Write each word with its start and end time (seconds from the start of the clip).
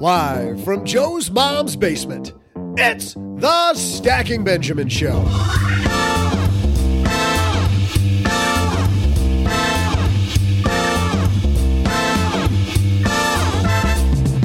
Live 0.00 0.64
from 0.64 0.86
Joe's 0.86 1.30
mom's 1.30 1.76
basement, 1.76 2.32
it's 2.78 3.12
the 3.12 3.74
Stacking 3.74 4.42
Benjamin 4.42 4.88
Show. 4.88 5.22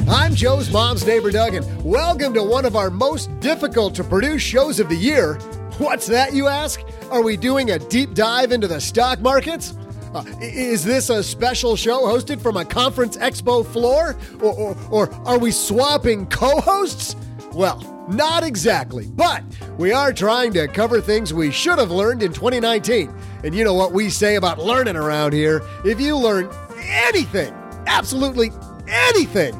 I'm 0.06 0.34
Joe's 0.34 0.70
mom's 0.70 1.06
neighbor, 1.06 1.30
Doug, 1.30 1.54
and 1.54 1.82
welcome 1.82 2.34
to 2.34 2.42
one 2.42 2.66
of 2.66 2.76
our 2.76 2.90
most 2.90 3.40
difficult 3.40 3.94
to 3.94 4.04
produce 4.04 4.42
shows 4.42 4.78
of 4.78 4.90
the 4.90 4.94
year. 4.94 5.36
What's 5.78 6.06
that, 6.08 6.34
you 6.34 6.48
ask? 6.48 6.82
Are 7.10 7.22
we 7.22 7.38
doing 7.38 7.70
a 7.70 7.78
deep 7.78 8.12
dive 8.12 8.52
into 8.52 8.68
the 8.68 8.78
stock 8.78 9.20
markets? 9.20 9.72
Uh, 10.16 10.24
is 10.40 10.82
this 10.82 11.10
a 11.10 11.22
special 11.22 11.76
show 11.76 12.06
hosted 12.06 12.40
from 12.40 12.56
a 12.56 12.64
conference 12.64 13.18
expo 13.18 13.66
floor? 13.66 14.16
Or, 14.40 14.54
or, 14.54 14.76
or 14.90 15.14
are 15.26 15.38
we 15.38 15.50
swapping 15.50 16.26
co 16.28 16.58
hosts? 16.58 17.14
Well, 17.52 18.06
not 18.08 18.42
exactly, 18.42 19.08
but 19.08 19.42
we 19.76 19.92
are 19.92 20.14
trying 20.14 20.54
to 20.54 20.68
cover 20.68 21.02
things 21.02 21.34
we 21.34 21.50
should 21.50 21.78
have 21.78 21.90
learned 21.90 22.22
in 22.22 22.32
2019. 22.32 23.14
And 23.44 23.54
you 23.54 23.62
know 23.62 23.74
what 23.74 23.92
we 23.92 24.08
say 24.08 24.36
about 24.36 24.58
learning 24.58 24.96
around 24.96 25.34
here? 25.34 25.60
If 25.84 26.00
you 26.00 26.16
learn 26.16 26.48
anything, 26.78 27.52
absolutely 27.86 28.52
anything, 28.88 29.54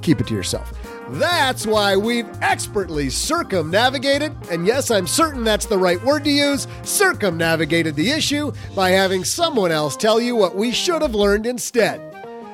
keep 0.00 0.20
it 0.20 0.28
to 0.28 0.34
yourself. 0.34 0.77
That's 1.10 1.66
why 1.66 1.96
we've 1.96 2.28
expertly 2.42 3.08
circumnavigated, 3.08 4.36
and 4.50 4.66
yes, 4.66 4.90
I'm 4.90 5.06
certain 5.06 5.42
that's 5.42 5.64
the 5.64 5.78
right 5.78 6.02
word 6.04 6.24
to 6.24 6.30
use, 6.30 6.66
circumnavigated 6.82 7.94
the 7.96 8.10
issue 8.10 8.52
by 8.76 8.90
having 8.90 9.24
someone 9.24 9.72
else 9.72 9.96
tell 9.96 10.20
you 10.20 10.36
what 10.36 10.54
we 10.54 10.70
should 10.70 11.00
have 11.00 11.14
learned 11.14 11.46
instead. 11.46 11.98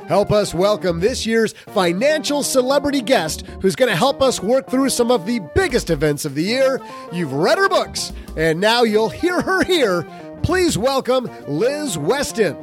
Help 0.07 0.31
us 0.31 0.55
welcome 0.55 1.01
this 1.01 1.27
year's 1.27 1.53
financial 1.75 2.45
celebrity 2.45 3.01
guest 3.01 3.45
who's 3.61 3.75
going 3.75 3.91
to 3.91 3.97
help 3.97 4.23
us 4.23 4.41
work 4.41 4.71
through 4.71 4.91
some 4.91 5.11
of 5.11 5.27
the 5.27 5.41
biggest 5.57 5.91
events 5.91 6.25
of 6.25 6.37
the 6.37 6.45
year. 6.45 6.81
You've 7.13 7.33
read 7.33 7.59
her 7.59 7.69
books, 7.69 8.13
and 8.37 8.61
now 8.61 8.85
you'll 8.85 9.09
hear 9.09 9.41
her 9.41 9.65
here. 9.65 10.07
Please 10.45 10.79
welcome 10.79 11.29
Liz 11.49 11.99
Weston. 11.99 12.57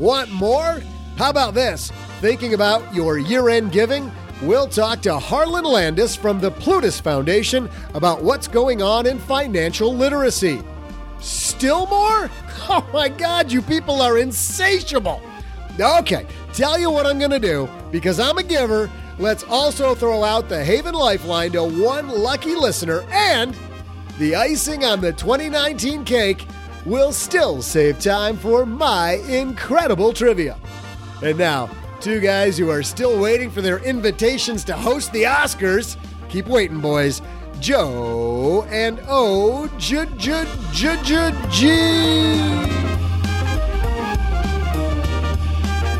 Want 0.00 0.32
more? 0.32 0.82
How 1.16 1.30
about 1.30 1.54
this? 1.54 1.92
Thinking 2.20 2.54
about 2.54 2.92
your 2.92 3.16
year 3.16 3.48
end 3.48 3.70
giving? 3.70 4.10
We'll 4.44 4.68
talk 4.68 5.00
to 5.02 5.18
Harlan 5.18 5.64
Landes 5.64 6.14
from 6.14 6.38
the 6.38 6.50
Plutus 6.50 7.00
Foundation 7.00 7.70
about 7.94 8.22
what's 8.22 8.46
going 8.46 8.82
on 8.82 9.06
in 9.06 9.18
financial 9.18 9.94
literacy. 9.94 10.62
Still 11.20 11.86
more? 11.86 12.30
Oh 12.66 12.88
my 12.94 13.10
God, 13.10 13.52
you 13.52 13.60
people 13.60 14.00
are 14.00 14.16
insatiable. 14.16 15.20
Okay, 15.78 16.26
tell 16.54 16.78
you 16.78 16.90
what 16.90 17.04
I'm 17.04 17.18
going 17.18 17.30
to 17.30 17.38
do 17.38 17.68
because 17.92 18.18
I'm 18.18 18.38
a 18.38 18.42
giver. 18.42 18.90
Let's 19.18 19.44
also 19.44 19.94
throw 19.94 20.24
out 20.24 20.48
the 20.48 20.64
Haven 20.64 20.94
Lifeline 20.94 21.52
to 21.52 21.64
one 21.64 22.08
lucky 22.08 22.54
listener, 22.54 23.04
and 23.10 23.54
the 24.18 24.34
icing 24.34 24.82
on 24.84 25.02
the 25.02 25.12
2019 25.12 26.04
cake 26.04 26.46
will 26.86 27.12
still 27.12 27.60
save 27.60 28.00
time 28.00 28.38
for 28.38 28.64
my 28.64 29.14
incredible 29.28 30.14
trivia. 30.14 30.56
And 31.22 31.36
now, 31.36 31.68
two 32.04 32.20
guys 32.20 32.58
who 32.58 32.68
are 32.68 32.82
still 32.82 33.18
waiting 33.18 33.50
for 33.50 33.62
their 33.62 33.78
invitations 33.78 34.62
to 34.62 34.74
host 34.74 35.10
the 35.12 35.22
Oscars. 35.22 35.96
Keep 36.28 36.48
waiting, 36.48 36.78
boys. 36.78 37.22
Joe 37.60 38.66
and 38.68 39.00
O 39.08 39.68
J 39.78 40.04
J 40.18 40.44
J 40.70 41.00
J 41.02 41.32
G. 41.50 41.70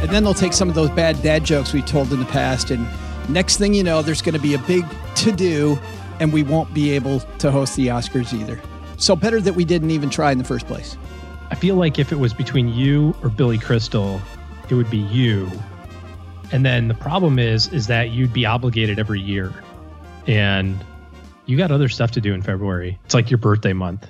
And 0.03 0.11
then 0.11 0.25
they'll 0.25 0.35
take 0.35 0.53
some 0.53 0.69
of 0.69 0.75
those 0.75 0.91
bad 0.91 1.23
dad 1.23 1.43
jokes 1.43 1.73
we 1.73 1.81
told 1.81 2.13
in 2.13 2.19
the 2.19 2.27
past, 2.27 2.71
and 2.71 2.87
next 3.31 3.57
thing 3.57 3.73
you 3.73 3.83
know, 3.83 4.03
there's 4.03 4.21
going 4.21 4.35
to 4.35 4.39
be 4.39 4.53
a 4.53 4.59
big 4.59 4.85
to 5.15 5.33
do, 5.33 5.79
and 6.21 6.35
we 6.35 6.43
won't 6.43 6.75
be 6.75 6.91
able 6.91 7.21
to 7.39 7.51
host 7.51 7.77
the 7.77 7.87
Oscars 7.87 8.39
either. 8.39 8.61
So 8.99 9.17
better 9.17 9.41
that 9.41 9.55
we 9.55 9.65
didn't 9.65 9.91
even 9.91 10.11
try 10.11 10.33
in 10.33 10.37
the 10.37 10.45
first 10.45 10.67
place. 10.67 10.99
I 11.51 11.55
feel 11.55 11.77
like 11.77 11.99
if 11.99 12.13
it 12.13 12.17
was 12.17 12.35
between 12.35 12.69
you 12.69 13.17
or 13.23 13.31
Billy 13.31 13.57
Crystal, 13.57 14.21
it 14.69 14.75
would 14.75 14.91
be 14.91 14.99
you. 14.99 15.51
And 16.53 16.65
then 16.65 16.89
the 16.89 16.95
problem 16.95 17.39
is, 17.39 17.69
is 17.73 17.87
that 17.89 18.11
you'd 18.11 18.33
be 18.33 18.47
obligated 18.47 18.99
every 18.99 19.21
year, 19.21 19.53
and 20.27 20.77
you 21.47 21.57
got 21.57 21.71
other 21.71 21.89
stuff 21.89 22.13
to 22.13 22.21
do 22.21 22.33
in 22.33 22.43
February. 22.43 22.99
It's 23.05 23.15
like 23.15 23.31
your 23.31 23.39
birthday 23.39 23.73
month. 23.73 24.09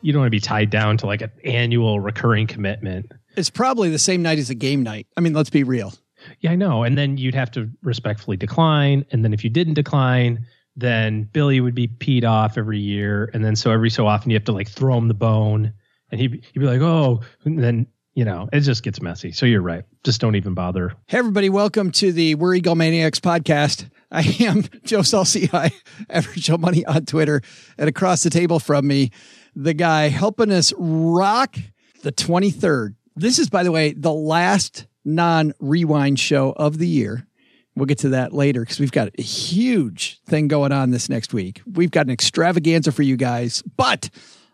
You 0.00 0.12
don't 0.12 0.20
want 0.20 0.28
to 0.28 0.36
be 0.36 0.40
tied 0.40 0.70
down 0.70 0.96
to 0.98 1.06
like 1.06 1.22
an 1.22 1.32
annual 1.44 1.98
recurring 1.98 2.46
commitment. 2.46 3.10
It's 3.36 3.50
probably 3.50 3.90
the 3.90 3.98
same 3.98 4.22
night 4.22 4.38
as 4.38 4.50
a 4.50 4.54
game 4.54 4.82
night. 4.82 5.06
I 5.16 5.20
mean, 5.20 5.32
let's 5.32 5.50
be 5.50 5.64
real. 5.64 5.92
Yeah, 6.40 6.52
I 6.52 6.56
know. 6.56 6.84
And 6.84 6.96
then 6.96 7.18
you'd 7.18 7.34
have 7.34 7.50
to 7.52 7.70
respectfully 7.82 8.36
decline. 8.36 9.04
And 9.10 9.24
then 9.24 9.34
if 9.34 9.42
you 9.44 9.50
didn't 9.50 9.74
decline, 9.74 10.46
then 10.76 11.24
Billy 11.32 11.60
would 11.60 11.74
be 11.74 11.88
peed 11.88 12.24
off 12.24 12.56
every 12.56 12.78
year. 12.78 13.30
And 13.34 13.44
then 13.44 13.56
so 13.56 13.70
every 13.70 13.90
so 13.90 14.06
often 14.06 14.30
you 14.30 14.36
have 14.36 14.44
to 14.44 14.52
like 14.52 14.68
throw 14.68 14.96
him 14.96 15.08
the 15.08 15.14
bone. 15.14 15.72
And 16.10 16.20
he'd, 16.20 16.44
he'd 16.52 16.60
be 16.60 16.66
like, 16.66 16.80
oh, 16.80 17.20
and 17.44 17.58
then, 17.62 17.86
you 18.16 18.24
know, 18.24 18.48
it 18.50 18.60
just 18.60 18.82
gets 18.82 19.02
messy. 19.02 19.30
So 19.30 19.44
you're 19.44 19.60
right. 19.60 19.84
Just 20.02 20.22
don't 20.22 20.36
even 20.36 20.54
bother. 20.54 20.94
Hey, 21.06 21.18
everybody. 21.18 21.50
Welcome 21.50 21.90
to 21.92 22.12
the 22.12 22.34
We're 22.34 22.56
Egomaniacs 22.56 23.20
podcast. 23.20 23.90
I 24.10 24.22
am 24.42 24.62
Joe 24.84 25.02
Saul-Sehy, 25.02 25.70
Average 26.08 26.36
Joe 26.44 26.56
Money 26.56 26.84
on 26.86 27.04
Twitter. 27.04 27.42
And 27.76 27.90
across 27.90 28.22
the 28.22 28.30
table 28.30 28.58
from 28.58 28.86
me, 28.86 29.10
the 29.54 29.74
guy 29.74 30.08
helping 30.08 30.50
us 30.50 30.72
rock 30.78 31.56
the 32.02 32.10
23rd. 32.10 32.94
This 33.16 33.38
is, 33.38 33.50
by 33.50 33.62
the 33.62 33.70
way, 33.70 33.92
the 33.92 34.14
last 34.14 34.86
non 35.04 35.52
rewind 35.60 36.18
show 36.18 36.52
of 36.52 36.78
the 36.78 36.88
year. 36.88 37.26
We'll 37.74 37.84
get 37.84 37.98
to 37.98 38.08
that 38.10 38.32
later 38.32 38.60
because 38.60 38.80
we've 38.80 38.92
got 38.92 39.10
a 39.18 39.22
huge 39.22 40.22
thing 40.22 40.48
going 40.48 40.72
on 40.72 40.90
this 40.90 41.10
next 41.10 41.34
week. 41.34 41.60
We've 41.70 41.90
got 41.90 42.06
an 42.06 42.12
extravaganza 42.12 42.92
for 42.92 43.02
you 43.02 43.18
guys, 43.18 43.62
but 43.76 44.08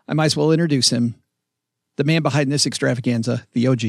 I 0.05 0.13
might 0.13 0.25
as 0.25 0.35
well 0.35 0.51
introduce 0.51 0.89
him. 0.89 1.15
The 1.95 2.03
man 2.03 2.23
behind 2.23 2.51
this 2.51 2.65
extravaganza, 2.65 3.45
the 3.53 3.67
OG. 3.67 3.83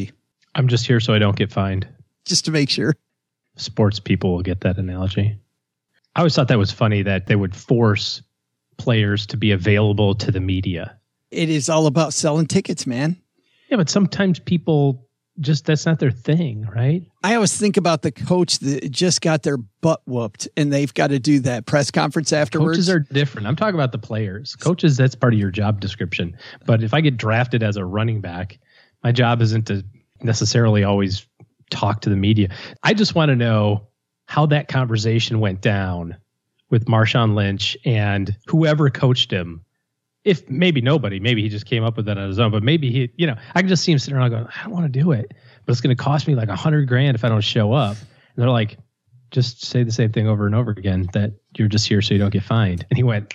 I'm 0.54 0.69
just 0.69 0.87
here 0.87 1.00
so 1.00 1.15
I 1.15 1.19
don't 1.19 1.37
get 1.37 1.53
fined. 1.53 1.88
Just 2.25 2.44
to 2.44 2.50
make 2.50 2.70
sure. 2.70 2.94
Sports 3.56 4.00
people 4.00 4.32
will 4.32 4.42
get 4.42 4.60
that 4.60 4.78
analogy. 4.78 5.37
I 6.15 6.20
always 6.20 6.34
thought 6.34 6.48
that 6.48 6.59
was 6.59 6.70
funny 6.70 7.03
that 7.03 7.26
they 7.26 7.37
would 7.37 7.54
force 7.54 8.22
players 8.77 9.27
to 9.27 9.36
be 9.36 9.51
available 9.51 10.15
to 10.16 10.30
the 10.30 10.41
media. 10.41 10.97
It 11.30 11.48
is 11.48 11.68
all 11.68 11.86
about 11.86 12.15
selling 12.15 12.47
tickets, 12.47 12.86
man. 12.86 13.16
Yeah, 13.68 13.78
but 13.78 13.91
sometimes 13.91 14.39
people 14.39 15.03
just 15.41 15.66
that's 15.66 15.86
not 15.86 15.98
their 15.98 16.10
thing, 16.10 16.66
right? 16.75 17.03
I 17.22 17.34
always 17.34 17.57
think 17.57 17.77
about 17.77 18.03
the 18.03 18.13
coach 18.13 18.59
that 18.60 18.91
just 18.91 19.21
got 19.21 19.42
their 19.42 19.57
butt 19.57 20.01
whooped 20.07 20.48
and 20.57 20.72
they've 20.72 20.92
got 20.92 21.09
to 21.09 21.19
do 21.19 21.41
that 21.41 21.66
press 21.66 21.91
conference 21.91 22.33
afterwards. 22.33 22.77
Coaches 22.77 22.91
are 22.91 23.01
different. 23.01 23.47
I'm 23.48 23.57
talking 23.57 23.75
about 23.75 23.92
the 23.92 23.98
players. 23.98 24.54
Coaches, 24.57 24.97
that's 24.97 25.15
part 25.15 25.34
of 25.34 25.41
your 25.41 25.51
job 25.51 25.81
description. 25.81 26.36
But 26.66 26.83
if 26.83 26.95
I 26.95 27.01
get 27.01 27.16
drafted 27.16 27.63
as 27.63 27.77
a 27.77 27.84
running 27.84 28.21
back, 28.21 28.59
my 29.03 29.13
job 29.13 29.42
isn't 29.42 29.66
to 29.66 29.84
necessarily 30.22 30.84
always 30.84 31.27
talk 31.71 32.01
to 32.03 32.10
the 32.10 32.16
media. 32.16 32.48
I 32.83 32.95
just 32.95 33.15
want 33.15 33.30
to 33.30 33.37
know 33.37 33.89
how 34.27 34.47
that 34.47 34.69
conversation 34.69 35.41
went 35.41 35.60
down 35.60 36.16
with 36.71 36.87
Marshawn 36.87 37.34
Lynch 37.34 37.77
and 37.84 38.37
whoever 38.47 38.91
coached 38.91 39.30
him 39.30 39.64
if 40.24 40.48
maybe 40.48 40.80
nobody, 40.80 41.21
maybe 41.21 41.42
he 41.42 41.48
just 41.48 41.66
came 41.66 41.84
up 41.84 41.97
with 41.97 42.06
that 42.06 42.16
on 42.16 42.28
his 42.28 42.38
own, 42.38 42.50
but 42.50 42.62
maybe 42.62 42.91
he, 42.91 43.10
you 43.16 43.26
know, 43.26 43.36
I 43.54 43.60
can 43.60 43.68
just 43.68 43.84
see 43.84 43.92
him 43.92 43.98
sitting 43.98 44.16
around 44.16 44.30
going, 44.30 44.47
I 44.47 44.65
don't 44.65 44.72
want 44.72 44.91
to 44.92 45.00
do 45.00 45.12
it, 45.12 45.32
but 45.65 45.72
it's 45.72 45.80
going 45.80 45.94
to 45.94 46.03
cost 46.03 46.26
me 46.26 46.34
like 46.34 46.48
a 46.48 46.56
hundred 46.56 46.88
grand 46.88 47.15
if 47.15 47.24
I 47.24 47.28
don't 47.28 47.42
show 47.42 47.72
up. 47.72 47.97
And 47.98 48.42
they're 48.42 48.50
like, 48.50 48.78
just 49.30 49.65
say 49.65 49.82
the 49.82 49.92
same 49.92 50.12
thing 50.12 50.26
over 50.26 50.47
and 50.47 50.54
over 50.54 50.71
again 50.71 51.09
that 51.12 51.32
you're 51.56 51.68
just 51.68 51.86
here 51.86 52.00
so 52.00 52.15
you 52.15 52.21
don't 52.21 52.32
get 52.32 52.42
fined. 52.42 52.86
And 52.88 52.97
he 52.97 53.03
went, 53.03 53.34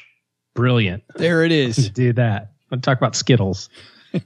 brilliant. 0.55 1.03
There 1.15 1.43
it 1.43 1.51
is. 1.51 1.89
Do 1.93 2.13
that. 2.13 2.53
Let's 2.71 2.81
talk 2.81 2.97
about 2.97 3.15
Skittles. 3.15 3.69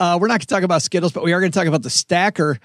Uh, 0.00 0.16
we're 0.20 0.28
not 0.28 0.34
going 0.34 0.40
to 0.40 0.46
talk 0.46 0.62
about 0.62 0.80
Skittles, 0.82 1.10
but 1.10 1.24
we 1.24 1.32
are 1.32 1.40
going 1.40 1.50
to 1.50 1.58
talk 1.58 1.66
about 1.66 1.82
the 1.82 1.90
Stacker 1.90 2.60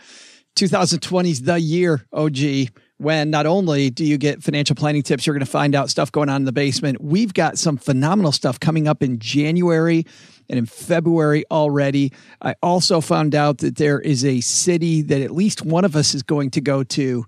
2020's 0.55 1.41
the 1.41 1.59
year, 1.59 2.05
OG, 2.13 2.69
when 3.03 3.29
not 3.29 3.45
only 3.45 3.89
do 3.89 4.03
you 4.05 4.17
get 4.17 4.41
financial 4.41 4.75
planning 4.75 5.03
tips, 5.03 5.27
you're 5.27 5.33
going 5.35 5.45
to 5.45 5.51
find 5.51 5.75
out 5.75 5.89
stuff 5.89 6.11
going 6.11 6.29
on 6.29 6.37
in 6.37 6.45
the 6.45 6.51
basement. 6.51 7.01
We've 7.01 7.33
got 7.33 7.57
some 7.57 7.77
phenomenal 7.77 8.31
stuff 8.31 8.59
coming 8.59 8.87
up 8.87 9.03
in 9.03 9.19
January 9.19 10.05
and 10.49 10.57
in 10.57 10.65
February 10.65 11.43
already. 11.51 12.11
I 12.41 12.55
also 12.63 13.01
found 13.01 13.35
out 13.35 13.59
that 13.59 13.75
there 13.75 13.99
is 13.99 14.25
a 14.25 14.41
city 14.41 15.01
that 15.03 15.21
at 15.21 15.31
least 15.31 15.63
one 15.63 15.85
of 15.85 15.95
us 15.95 16.13
is 16.15 16.23
going 16.23 16.49
to 16.51 16.61
go 16.61 16.83
to 16.83 17.25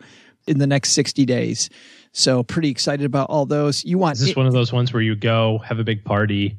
in 0.48 0.60
the 0.60 0.68
next 0.68 0.92
60 0.92 1.26
days. 1.26 1.70
So 2.12 2.44
pretty 2.44 2.70
excited 2.70 3.06
about 3.06 3.30
all 3.30 3.46
those. 3.46 3.84
You 3.84 3.98
want 3.98 4.16
Is 4.16 4.22
this 4.22 4.30
it- 4.30 4.38
one 4.38 4.48
of 4.48 4.54
those 4.54 4.72
ones 4.72 4.94
where 4.94 5.02
you 5.04 5.16
go, 5.16 5.60
have 5.66 5.80
a 5.80 5.84
big 5.84 6.06
party, 6.06 6.58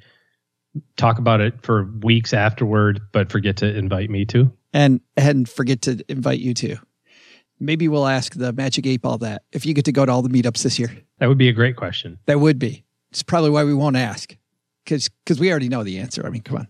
talk 0.97 1.19
about 1.19 1.41
it 1.41 1.55
for 1.63 1.85
weeks 2.03 2.35
afterward, 2.35 3.01
but 3.13 3.31
forget 3.33 3.57
to 3.59 3.77
invite 3.77 4.11
me 4.11 4.25
to? 4.27 4.53
and 4.75 5.01
and 5.17 5.49
forget 5.49 5.81
to 5.83 6.05
invite 6.09 6.39
you 6.41 6.53
to. 6.53 6.77
Maybe 7.59 7.89
we'll 7.89 8.07
ask 8.07 8.35
the 8.35 8.53
Magic 8.53 8.87
Eight 8.87 9.03
Ball 9.03 9.19
that 9.19 9.43
if 9.53 9.65
you 9.65 9.75
get 9.75 9.85
to 9.87 9.93
go 9.93 10.05
to 10.05 10.13
all 10.13 10.23
the 10.23 10.29
meetups 10.29 10.63
this 10.63 10.79
year. 10.79 10.95
That 11.19 11.29
would 11.29 11.39
be 11.39 11.49
a 11.49 11.53
great 11.53 11.77
question. 11.77 12.19
That 12.27 12.41
would 12.41 12.59
be. 12.59 12.85
It's 13.11 13.23
probably 13.23 13.51
why 13.51 13.65
we 13.65 13.73
won't 13.73 13.97
ask 13.97 14.37
because 14.85 15.09
because 15.25 15.41
we 15.41 15.51
already 15.51 15.69
know 15.69 15.83
the 15.83 15.99
answer. 15.99 16.27
I 16.27 16.31
mean, 16.31 16.43
come 16.43 16.59
on. 16.59 16.69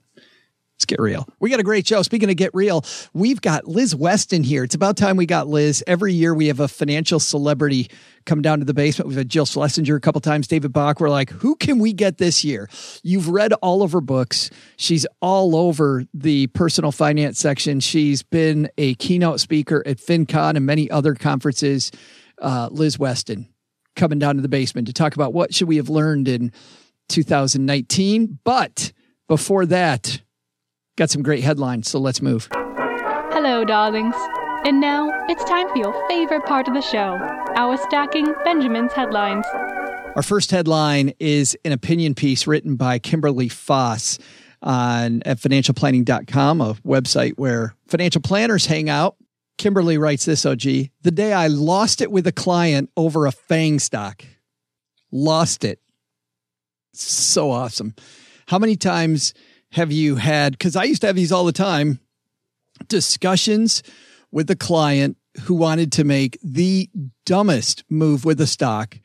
Let's 0.77 0.85
get 0.85 1.01
real. 1.01 1.27
We 1.41 1.49
got 1.49 1.59
a 1.59 1.63
great 1.63 1.87
show. 1.87 2.03
Speaking 2.03 2.29
of 2.29 2.37
get 2.37 2.51
real, 2.53 2.85
we've 3.15 3.41
got 3.41 3.67
Liz 3.67 3.97
Weston 3.97 4.43
here. 4.43 4.63
It's 4.63 4.75
about 4.75 4.99
time 4.99 5.17
we 5.17 5.25
got 5.25 5.49
Liz. 5.49 5.83
Every 5.87 6.13
year 6.13 6.35
we 6.35 6.49
have 6.49 6.61
a 6.61 6.69
financial 6.69 7.19
celebrity 7.19 7.91
come 8.27 8.43
down 8.43 8.59
to 8.59 8.67
the 8.67 8.75
basement. 8.75 9.09
We've 9.09 9.17
had 9.17 9.31
Jill 9.31 9.47
Schlesinger 9.47 9.97
a 9.97 10.01
couple 10.03 10.21
times, 10.21 10.47
David 10.49 10.75
Bach. 10.75 11.01
We're 11.01 11.09
like, 11.09 11.31
who 11.31 11.57
can 11.57 11.79
we 11.79 11.95
get 11.95 12.19
this 12.19 12.45
year? 12.45 12.69
You've 13.03 13.31
read 13.31 13.55
all 13.55 13.83
of 13.83 13.93
her 13.93 14.03
books. 14.03 14.51
She's 14.77 15.07
all 15.23 15.57
over 15.57 16.05
the 16.13 16.49
personal 16.49 16.93
finance 16.93 17.39
section. 17.39 17.81
She's 17.81 18.23
been 18.23 18.69
a 18.77 18.97
keynote 18.97 19.41
speaker 19.41 19.83
at 19.87 19.97
FinCon 19.97 20.57
and 20.57 20.67
many 20.67 20.91
other 20.91 21.15
conferences. 21.15 21.91
Uh, 22.39 22.69
Liz 22.71 22.99
Weston 22.99 23.49
coming 23.95 24.19
down 24.19 24.37
to 24.37 24.43
the 24.43 24.49
basement 24.49 24.89
to 24.89 24.93
talk 24.93 25.15
about 25.15 25.33
what 25.33 25.55
should 25.55 25.69
we 25.69 25.79
have 25.79 25.89
learned 25.89 26.29
in 26.29 26.53
2019. 27.09 28.41
But 28.45 28.93
before 29.27 29.65
that, 29.67 30.21
got 30.97 31.11
some 31.11 31.23
great 31.23 31.45
headlines. 31.45 31.91
So 31.91 31.99
let's 31.99 32.21
move. 32.21 32.49
Hello, 32.53 33.65
darlings. 33.65 34.15
And 34.65 34.81
now 34.81 35.11
it's 35.29 35.45
time 35.45 35.69
for 35.69 35.79
your 35.79 36.09
favorite 36.09 36.45
part 36.47 36.67
of 36.67 36.75
the 36.75 36.81
show 36.81 37.19
our 37.57 37.77
stacking 37.79 38.35
Benjamin's 38.45 38.93
headlines. 38.93 39.47
Our 40.17 40.23
first 40.23 40.51
headline 40.51 41.13
is 41.19 41.57
an 41.65 41.73
opinion 41.73 42.15
piece 42.15 42.47
written 42.47 42.77
by 42.77 42.99
Kimberly 42.99 43.49
Foss 43.49 44.19
on 44.63 45.23
at 45.25 45.39
financialplanning.com, 45.39 46.61
a 46.61 46.75
website 46.87 47.35
where 47.37 47.75
financial 47.87 48.21
planners 48.21 48.67
hang 48.67 48.89
out. 48.89 49.17
Kimberly 49.59 49.99
writes 49.99 50.25
this, 50.25 50.45
OG, 50.45 50.63
the 51.03 51.11
day 51.13 51.33
I 51.33 51.47
lost 51.47 52.01
it 52.01 52.11
with 52.11 52.27
a 52.27 52.33
client 52.33 52.91
over 52.97 53.27
a 53.27 53.33
FANG 53.33 53.79
stock. 53.79 54.25
Lost 55.13 55.65
it. 55.65 55.81
So 56.93 57.51
awesome. 57.51 57.95
How 58.49 58.59
many 58.59 58.77
times 58.77 59.33
have 59.73 59.93
you 59.93 60.17
had, 60.17 60.53
because 60.53 60.77
I 60.77 60.85
used 60.85 61.01
to 61.03 61.07
have 61.07 61.17
these 61.17 61.33
all 61.33 61.45
the 61.45 61.53
time, 61.53 62.01
discussions 62.89 63.83
with 64.31 64.47
the 64.47 64.57
client 64.57 65.17
who 65.43 65.55
wanted 65.55 65.93
to 65.93 66.05
make 66.05 66.39
the 66.43 66.89
dumbest 67.25 67.85
move 67.91 68.25
with 68.25 68.39
the 68.39 68.47
stock 68.47 68.99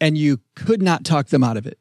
and 0.00 0.18
you 0.18 0.40
could 0.56 0.82
not 0.82 1.04
talk 1.04 1.28
them 1.28 1.44
out 1.44 1.56
of 1.56 1.66
it. 1.66 1.78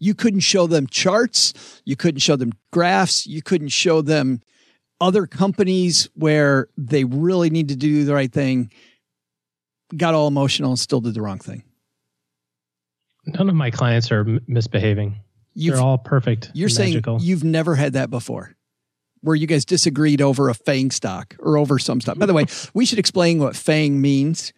You 0.00 0.14
couldn't 0.14 0.40
show 0.40 0.66
them 0.66 0.88
charts. 0.88 1.80
You 1.84 1.94
couldn't 1.94 2.18
show 2.18 2.34
them 2.34 2.52
graphs. 2.72 3.24
You 3.24 3.40
couldn't 3.40 3.68
show 3.68 4.02
them 4.02 4.40
other 5.00 5.28
companies 5.28 6.08
where 6.14 6.68
they 6.76 7.04
really 7.04 7.50
need 7.50 7.68
to 7.68 7.76
do 7.76 8.04
the 8.04 8.14
right 8.14 8.32
thing. 8.32 8.72
Got 9.96 10.14
all 10.14 10.26
emotional 10.26 10.70
and 10.70 10.78
still 10.78 11.00
did 11.00 11.14
the 11.14 11.22
wrong 11.22 11.38
thing. 11.38 11.62
None 13.26 13.48
of 13.48 13.54
my 13.54 13.70
clients 13.70 14.10
are 14.10 14.24
misbehaving. 14.48 15.20
You've, 15.54 15.74
They're 15.74 15.84
all 15.84 15.98
perfect. 15.98 16.50
you're 16.54 16.68
saying 16.68 16.94
magical. 16.94 17.20
you've 17.20 17.44
never 17.44 17.74
had 17.74 17.92
that 17.94 18.10
before 18.10 18.56
where 19.22 19.36
you 19.36 19.46
guys 19.46 19.64
disagreed 19.64 20.20
over 20.20 20.48
a 20.48 20.54
FANG 20.54 20.90
stock 20.90 21.36
or 21.38 21.56
over 21.56 21.78
some 21.78 22.00
stuff. 22.00 22.18
By 22.18 22.26
the 22.26 22.34
way, 22.34 22.46
we 22.74 22.84
should 22.84 22.98
explain 22.98 23.38
what 23.38 23.56
FANG 23.56 24.00
means. 24.00 24.52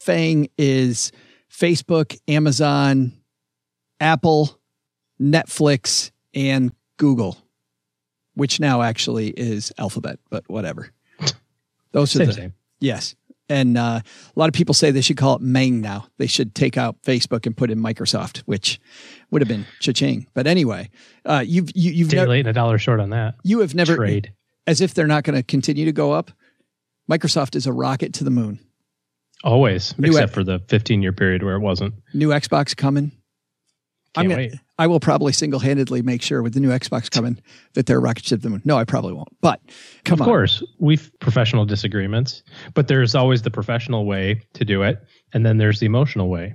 FANG 0.00 0.48
is 0.56 1.10
Facebook, 1.50 2.18
Amazon, 2.28 3.12
Apple, 4.00 4.58
Netflix, 5.20 6.12
and 6.34 6.72
Google, 6.98 7.36
which 8.34 8.60
now 8.60 8.82
actually 8.82 9.28
is 9.30 9.72
Alphabet, 9.78 10.18
but 10.30 10.44
whatever. 10.48 10.92
Those 11.92 12.14
are 12.14 12.18
same, 12.18 12.26
the 12.26 12.32
same. 12.32 12.54
yes. 12.78 13.16
And 13.48 13.78
uh, 13.78 14.00
a 14.04 14.38
lot 14.38 14.48
of 14.48 14.54
people 14.54 14.74
say 14.74 14.90
they 14.90 15.00
should 15.00 15.16
call 15.16 15.36
it 15.36 15.40
Mang 15.40 15.80
now. 15.80 16.08
They 16.18 16.26
should 16.26 16.54
take 16.54 16.76
out 16.76 17.00
Facebook 17.02 17.46
and 17.46 17.56
put 17.56 17.70
in 17.70 17.78
Microsoft, 17.78 18.38
which 18.38 18.80
would 19.30 19.40
have 19.40 19.48
been 19.48 19.66
cha-ching. 19.80 20.26
But 20.34 20.46
anyway, 20.46 20.90
uh, 21.24 21.44
you've 21.46 21.70
you, 21.74 21.92
you've 21.92 22.08
Day 22.08 22.16
never 22.16 22.30
late 22.30 22.40
and 22.40 22.48
a 22.48 22.52
dollar 22.52 22.78
short 22.78 22.98
on 22.98 23.10
that. 23.10 23.36
you 23.44 23.60
have 23.60 23.74
never 23.74 23.94
Trade. 23.96 24.32
as 24.66 24.80
if 24.80 24.94
they're 24.94 25.06
not 25.06 25.22
going 25.22 25.36
to 25.36 25.44
continue 25.44 25.84
to 25.84 25.92
go 25.92 26.12
up. 26.12 26.32
Microsoft 27.10 27.54
is 27.54 27.66
a 27.66 27.72
rocket 27.72 28.14
to 28.14 28.24
the 28.24 28.30
moon. 28.30 28.58
Always, 29.44 29.96
New 29.96 30.08
except 30.08 30.30
app- 30.30 30.34
for 30.34 30.42
the 30.42 30.58
15 30.68 31.02
year 31.02 31.12
period 31.12 31.42
where 31.44 31.54
it 31.54 31.60
wasn't. 31.60 31.94
New 32.14 32.30
Xbox 32.30 32.76
coming. 32.76 33.12
Can't 34.14 34.28
gonna, 34.28 34.36
wait. 34.36 34.54
I 34.78 34.86
will 34.86 35.00
probably 35.00 35.32
single 35.32 35.60
handedly 35.60 36.02
make 36.02 36.22
sure 36.22 36.42
with 36.42 36.52
the 36.54 36.60
new 36.60 36.68
Xbox 36.68 37.10
coming 37.10 37.38
that 37.74 37.86
they're 37.86 38.00
rocket 38.00 38.26
to 38.26 38.36
the 38.36 38.50
moon. 38.50 38.62
No, 38.64 38.76
I 38.76 38.84
probably 38.84 39.14
won't. 39.14 39.34
But 39.40 39.60
come 40.04 40.16
of 40.16 40.22
on. 40.22 40.26
course, 40.26 40.62
we've 40.78 41.10
professional 41.20 41.64
disagreements, 41.64 42.42
but 42.74 42.88
there's 42.88 43.14
always 43.14 43.42
the 43.42 43.50
professional 43.50 44.04
way 44.04 44.42
to 44.52 44.64
do 44.64 44.82
it, 44.82 45.02
and 45.32 45.46
then 45.46 45.56
there's 45.56 45.80
the 45.80 45.86
emotional 45.86 46.28
way. 46.28 46.54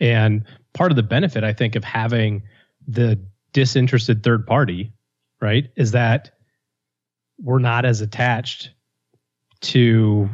And 0.00 0.44
part 0.72 0.90
of 0.90 0.96
the 0.96 1.02
benefit, 1.04 1.44
I 1.44 1.52
think, 1.52 1.76
of 1.76 1.84
having 1.84 2.42
the 2.88 3.24
disinterested 3.52 4.24
third 4.24 4.46
party, 4.46 4.92
right, 5.40 5.68
is 5.76 5.92
that 5.92 6.32
we're 7.38 7.60
not 7.60 7.84
as 7.84 8.00
attached 8.00 8.70
to 9.60 10.28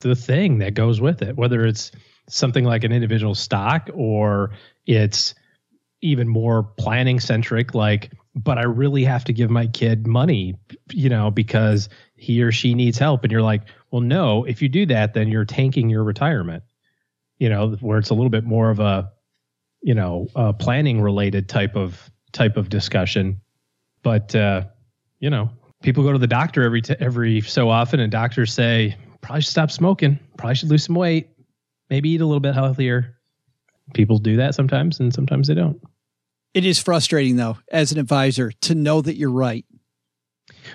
the 0.00 0.16
thing 0.16 0.58
that 0.58 0.74
goes 0.74 1.00
with 1.00 1.22
it, 1.22 1.36
whether 1.36 1.64
it's 1.64 1.92
something 2.28 2.64
like 2.64 2.82
an 2.82 2.92
individual 2.92 3.34
stock 3.34 3.88
or 3.94 4.50
it's 4.86 5.34
even 6.02 6.28
more 6.28 6.64
planning 6.64 7.20
centric, 7.20 7.74
like, 7.74 8.12
but 8.34 8.58
I 8.58 8.62
really 8.62 9.04
have 9.04 9.24
to 9.24 9.32
give 9.32 9.50
my 9.50 9.66
kid 9.68 10.06
money, 10.06 10.56
you 10.90 11.08
know, 11.08 11.30
because 11.30 11.88
he 12.16 12.42
or 12.42 12.50
she 12.50 12.74
needs 12.74 12.98
help. 12.98 13.22
And 13.22 13.32
you're 13.32 13.42
like, 13.42 13.62
well, 13.90 14.00
no, 14.00 14.44
if 14.44 14.60
you 14.60 14.68
do 14.68 14.86
that, 14.86 15.14
then 15.14 15.28
you're 15.28 15.44
tanking 15.44 15.88
your 15.88 16.02
retirement, 16.02 16.64
you 17.38 17.48
know, 17.48 17.70
where 17.80 17.98
it's 17.98 18.10
a 18.10 18.14
little 18.14 18.30
bit 18.30 18.44
more 18.44 18.70
of 18.70 18.80
a, 18.80 19.10
you 19.82 19.94
know, 19.94 20.26
uh, 20.34 20.52
planning 20.52 21.00
related 21.00 21.48
type 21.48 21.76
of 21.76 22.10
type 22.32 22.56
of 22.56 22.68
discussion. 22.68 23.40
But, 24.02 24.34
uh, 24.34 24.64
you 25.20 25.30
know, 25.30 25.50
people 25.82 26.02
go 26.02 26.12
to 26.12 26.18
the 26.18 26.26
doctor 26.26 26.62
every, 26.64 26.80
t- 26.80 26.96
every 26.98 27.40
so 27.42 27.68
often 27.68 28.00
and 28.00 28.10
doctors 28.10 28.52
say, 28.52 28.96
probably 29.20 29.42
should 29.42 29.50
stop 29.50 29.70
smoking, 29.70 30.18
probably 30.38 30.54
should 30.54 30.70
lose 30.70 30.84
some 30.84 30.94
weight, 30.94 31.28
maybe 31.90 32.10
eat 32.10 32.20
a 32.20 32.26
little 32.26 32.40
bit 32.40 32.54
healthier. 32.54 33.18
People 33.92 34.18
do 34.18 34.36
that 34.36 34.54
sometimes 34.54 34.98
and 35.00 35.12
sometimes 35.12 35.48
they 35.48 35.54
don't. 35.54 35.80
It 36.54 36.64
is 36.64 36.78
frustrating 36.78 37.36
though, 37.36 37.58
as 37.70 37.92
an 37.92 37.98
advisor, 37.98 38.52
to 38.62 38.74
know 38.74 39.00
that 39.00 39.16
you're 39.16 39.30
right. 39.30 39.64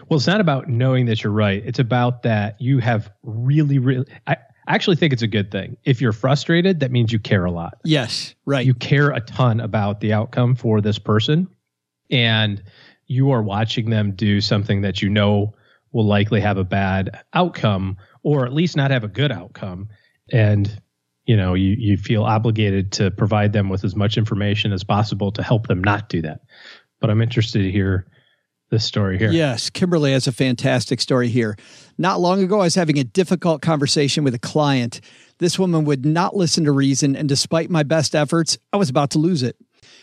Well, 0.10 0.18
it's 0.18 0.28
not 0.28 0.42
about 0.42 0.68
knowing 0.68 1.06
that 1.06 1.24
you're 1.24 1.34
right. 1.34 1.62
It's 1.66 1.80
about 1.80 2.24
that 2.24 2.60
you 2.60 2.80
have 2.80 3.12
really, 3.24 3.80
really. 3.80 4.06
I 4.26 4.38
I 4.68 4.76
actually 4.76 4.98
think 4.98 5.14
it's 5.14 5.22
a 5.22 5.28
good 5.28 5.50
thing. 5.50 5.78
If 5.86 6.02
you're 6.02 6.12
frustrated, 6.12 6.82
that 6.82 6.92
means 6.92 7.14
you 7.14 7.20
care 7.20 7.46
a 7.46 7.52
lot. 7.52 7.78
Yes, 7.86 8.36
right. 8.46 8.66
You 8.66 8.74
care 8.74 9.12
a 9.12 9.22
ton 9.22 9.62
about 9.62 10.02
the 10.02 10.12
outcome 10.12 10.56
for 10.56 10.82
this 10.82 11.00
person, 11.00 11.48
and 12.12 12.62
you 13.06 13.32
are 13.32 13.42
watching 13.42 13.90
them 13.90 14.12
do 14.12 14.42
something 14.42 14.82
that 14.82 15.02
you 15.02 15.10
know 15.10 15.54
will 15.94 16.06
likely 16.06 16.42
have 16.42 16.58
a 16.58 16.66
bad 16.66 17.24
outcome, 17.34 17.96
or 18.24 18.46
at 18.46 18.52
least 18.52 18.76
not 18.76 18.92
have 18.92 19.06
a 19.06 19.08
good 19.08 19.32
outcome. 19.32 19.88
And 20.34 20.82
you 21.28 21.36
know, 21.36 21.54
you 21.54 21.76
you 21.78 21.98
feel 21.98 22.24
obligated 22.24 22.92
to 22.94 23.12
provide 23.12 23.54
them 23.54 23.70
with 23.70 23.84
as 23.84 23.96
much 23.96 24.18
information 24.18 24.72
as 24.72 24.84
possible 24.84 25.32
to 25.34 25.44
help 25.44 25.68
them 25.68 25.84
not 25.84 26.10
do 26.10 26.22
that. 26.24 26.40
But 27.00 27.12
I'm 27.12 27.22
interested 27.22 27.60
to 27.60 27.72
hear 27.72 28.08
this 28.70 28.86
story 28.86 29.18
here. 29.18 29.32
Yes, 29.32 29.70
Kimberly 29.70 30.14
has 30.14 30.28
a 30.28 30.32
fantastic 30.32 31.00
story 31.00 31.28
here. 31.28 31.56
Not 31.98 32.20
long 32.20 32.42
ago, 32.42 32.62
I 32.62 32.64
was 32.64 32.76
having 32.76 32.98
a 32.98 33.04
difficult 33.04 33.62
conversation 33.62 34.24
with 34.24 34.34
a 34.34 34.40
client. 34.40 35.02
This 35.38 35.60
woman 35.60 35.86
would 35.86 36.06
not 36.06 36.36
listen 36.36 36.64
to 36.64 36.72
reason, 36.72 37.16
and 37.16 37.30
despite 37.30 37.70
my 37.70 37.84
best 37.84 38.16
efforts, 38.16 38.58
I 38.74 38.78
was 38.78 38.90
about 38.90 39.12
to 39.12 39.20
lose 39.20 39.44
it. 39.44 39.58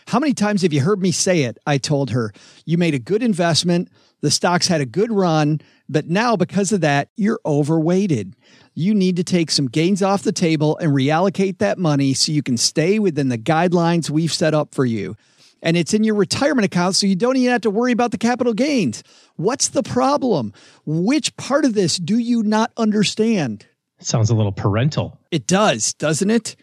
How 0.07 0.19
many 0.19 0.35
times 0.35 0.63
have 0.63 0.73
you 0.73 0.83
heard 0.83 1.01
me 1.01 1.11
say 1.11 1.43
it? 1.43 1.59
I 1.67 1.79
told 1.79 2.11
her, 2.11 2.33
You 2.65 2.79
made 2.79 2.95
a 2.95 2.99
good 2.99 3.23
investment. 3.23 3.89
The 4.21 4.31
stocks 4.31 4.69
had 4.69 4.81
a 4.81 4.87
good 4.87 5.11
run, 5.11 5.61
but 5.89 6.09
now 6.09 6.37
because 6.37 6.73
of 6.73 6.81
that, 6.83 7.09
you're 7.17 7.41
overweighted. 7.45 8.35
You 8.75 8.93
need 8.93 9.17
to 9.17 9.25
take 9.25 9.53
some 9.53 9.69
gains 9.69 10.03
off 10.03 10.25
the 10.25 10.33
table 10.33 10.77
and 10.79 10.93
reallocate 10.93 11.59
that 11.59 11.79
money 11.79 12.13
so 12.13 12.33
you 12.33 12.43
can 12.43 12.57
stay 12.57 12.99
within 12.99 13.29
the 13.29 13.39
guidelines 13.39 14.11
we've 14.11 14.33
set 14.33 14.53
up 14.53 14.75
for 14.75 14.85
you. 14.85 15.17
And 15.63 15.77
it's 15.77 15.95
in 15.95 16.05
your 16.05 16.17
retirement 16.17 16.67
account, 16.67 16.97
so 16.97 17.07
you 17.07 17.17
don't 17.17 17.37
even 17.37 17.53
have 17.53 17.63
to 17.63 17.71
worry 17.71 17.93
about 17.93 18.11
the 18.11 18.19
capital 18.19 18.53
gains. 18.53 19.03
What's 19.37 19.69
the 19.69 19.83
problem? 19.83 20.53
Which 20.85 21.37
part 21.37 21.65
of 21.65 21.75
this 21.75 21.97
do 21.97 22.19
you 22.19 22.43
not 22.43 22.73
understand? 22.77 23.67
Sounds 24.01 24.29
a 24.29 24.35
little 24.35 24.53
parental. 24.53 25.19
It 25.31 25.47
does, 25.47 25.95
doesn't 25.95 26.31
it? 26.31 26.57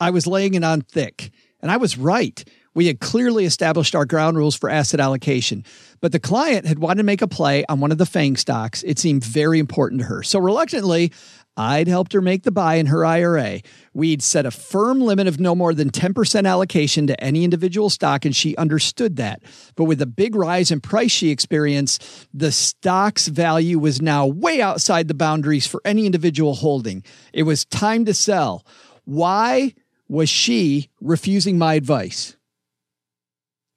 I 0.00 0.10
was 0.10 0.26
laying 0.26 0.54
it 0.54 0.64
on 0.64 0.80
thick, 0.80 1.30
and 1.60 1.70
I 1.70 1.76
was 1.76 1.98
right. 1.98 2.42
We 2.78 2.86
had 2.86 3.00
clearly 3.00 3.44
established 3.44 3.96
our 3.96 4.06
ground 4.06 4.36
rules 4.36 4.54
for 4.54 4.70
asset 4.70 5.00
allocation, 5.00 5.64
but 6.00 6.12
the 6.12 6.20
client 6.20 6.64
had 6.64 6.78
wanted 6.78 6.98
to 6.98 7.02
make 7.02 7.22
a 7.22 7.26
play 7.26 7.64
on 7.68 7.80
one 7.80 7.90
of 7.90 7.98
the 7.98 8.06
FANG 8.06 8.36
stocks. 8.36 8.84
It 8.84 9.00
seemed 9.00 9.24
very 9.24 9.58
important 9.58 10.02
to 10.02 10.06
her. 10.06 10.22
So 10.22 10.38
reluctantly, 10.38 11.10
I'd 11.56 11.88
helped 11.88 12.12
her 12.12 12.20
make 12.20 12.44
the 12.44 12.52
buy 12.52 12.76
in 12.76 12.86
her 12.86 13.04
IRA. 13.04 13.62
We'd 13.94 14.22
set 14.22 14.46
a 14.46 14.52
firm 14.52 15.00
limit 15.00 15.26
of 15.26 15.40
no 15.40 15.56
more 15.56 15.74
than 15.74 15.90
10% 15.90 16.48
allocation 16.48 17.08
to 17.08 17.20
any 17.20 17.42
individual 17.42 17.90
stock, 17.90 18.24
and 18.24 18.36
she 18.36 18.56
understood 18.56 19.16
that. 19.16 19.42
But 19.74 19.86
with 19.86 19.98
the 19.98 20.06
big 20.06 20.36
rise 20.36 20.70
in 20.70 20.80
price 20.80 21.10
she 21.10 21.30
experienced, 21.30 22.28
the 22.32 22.52
stock's 22.52 23.26
value 23.26 23.80
was 23.80 24.00
now 24.00 24.24
way 24.24 24.62
outside 24.62 25.08
the 25.08 25.14
boundaries 25.14 25.66
for 25.66 25.82
any 25.84 26.06
individual 26.06 26.54
holding. 26.54 27.02
It 27.32 27.42
was 27.42 27.64
time 27.64 28.04
to 28.04 28.14
sell. 28.14 28.64
Why 29.04 29.74
was 30.06 30.28
she 30.28 30.90
refusing 31.00 31.58
my 31.58 31.74
advice? 31.74 32.36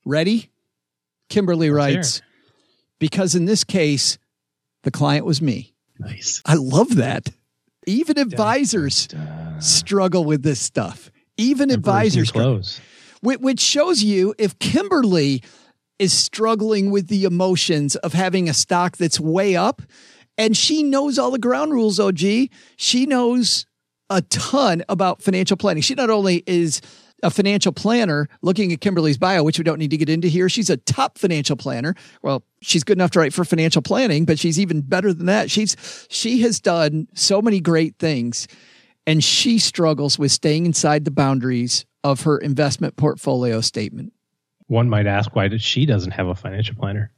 Ready? 0.05 0.50
Kimberly 1.29 1.70
writes, 1.70 2.22
because 3.00 3.36
in 3.36 3.46
this 3.46 3.63
case, 3.63 4.17
the 4.84 4.91
client 4.91 5.25
was 5.25 5.41
me. 5.41 5.74
Nice. 6.00 6.41
I 6.46 6.55
love 6.55 6.96
that. 6.96 7.29
Even 7.88 8.17
advisors 8.20 9.08
struggle 9.60 10.25
with 10.25 10.43
this 10.43 10.60
stuff. 10.60 11.12
Even 11.38 11.72
advisors, 11.72 12.31
close. 12.31 12.81
Which 13.22 13.60
shows 13.60 14.03
you 14.03 14.36
if 14.38 14.58
Kimberly 14.60 15.43
is 16.00 16.12
struggling 16.12 16.91
with 16.91 17.08
the 17.08 17.24
emotions 17.24 17.96
of 17.96 18.13
having 18.13 18.50
a 18.50 18.53
stock 18.53 18.98
that's 18.98 19.20
way 19.20 19.55
up 19.55 19.81
and 20.38 20.58
she 20.58 20.84
knows 20.84 21.20
all 21.20 21.31
the 21.31 21.39
ground 21.39 21.72
rules, 21.72 22.00
OG, 22.00 22.20
she 22.75 23.05
knows 23.05 23.65
a 24.10 24.22
ton 24.24 24.84
about 24.89 25.22
financial 25.22 25.58
planning. 25.58 25.81
She 25.81 25.93
not 25.93 26.10
only 26.10 26.43
is 26.46 26.81
a 27.24 27.30
financial 27.30 27.72
planner 27.72 28.28
looking 28.42 28.72
at 28.72 28.82
Kimberly's 28.82 29.18
bio, 29.18 29.44
which 29.44 29.58
we 29.58 29.63
don't 29.63 29.80
need 29.80 29.92
to 29.92 29.98
get 29.98 30.10
into 30.10 30.28
here. 30.28 30.50
She's 30.50 30.70
a 30.70 30.78
top 30.78 31.18
financial 31.18 31.56
planner. 31.56 31.96
Well, 32.22 32.44
she's 32.62 32.84
good 32.84 32.98
enough 32.98 33.12
to 33.12 33.20
write 33.20 33.34
for 33.34 33.46
financial 33.46 33.82
planning, 33.82 34.25
but 34.25 34.40
she's 34.40 34.60
even 34.60 34.82
better 34.82 35.13
than 35.13 35.28
that. 35.28 35.51
She's 35.51 35.75
she 36.10 36.42
has 36.42 36.60
done 36.60 37.08
so 37.13 37.42
many 37.42 37.60
great 37.60 37.98
things 37.98 38.48
and 39.08 39.24
she 39.24 39.60
struggles 39.60 40.20
with 40.20 40.32
staying 40.32 40.66
inside 40.66 41.06
the 41.06 41.12
boundaries 41.12 41.86
of 42.04 42.22
her 42.22 42.38
investment 42.38 42.96
portfolio 42.96 43.62
statement. 43.62 44.13
One 44.68 44.90
might 44.90 45.08
ask 45.08 45.36
why 45.36 45.48
does 45.48 45.62
she 45.62 45.86
doesn't 45.86 46.12
have 46.12 46.28
a 46.28 46.36
financial 46.36 46.75
planner? 46.75 47.12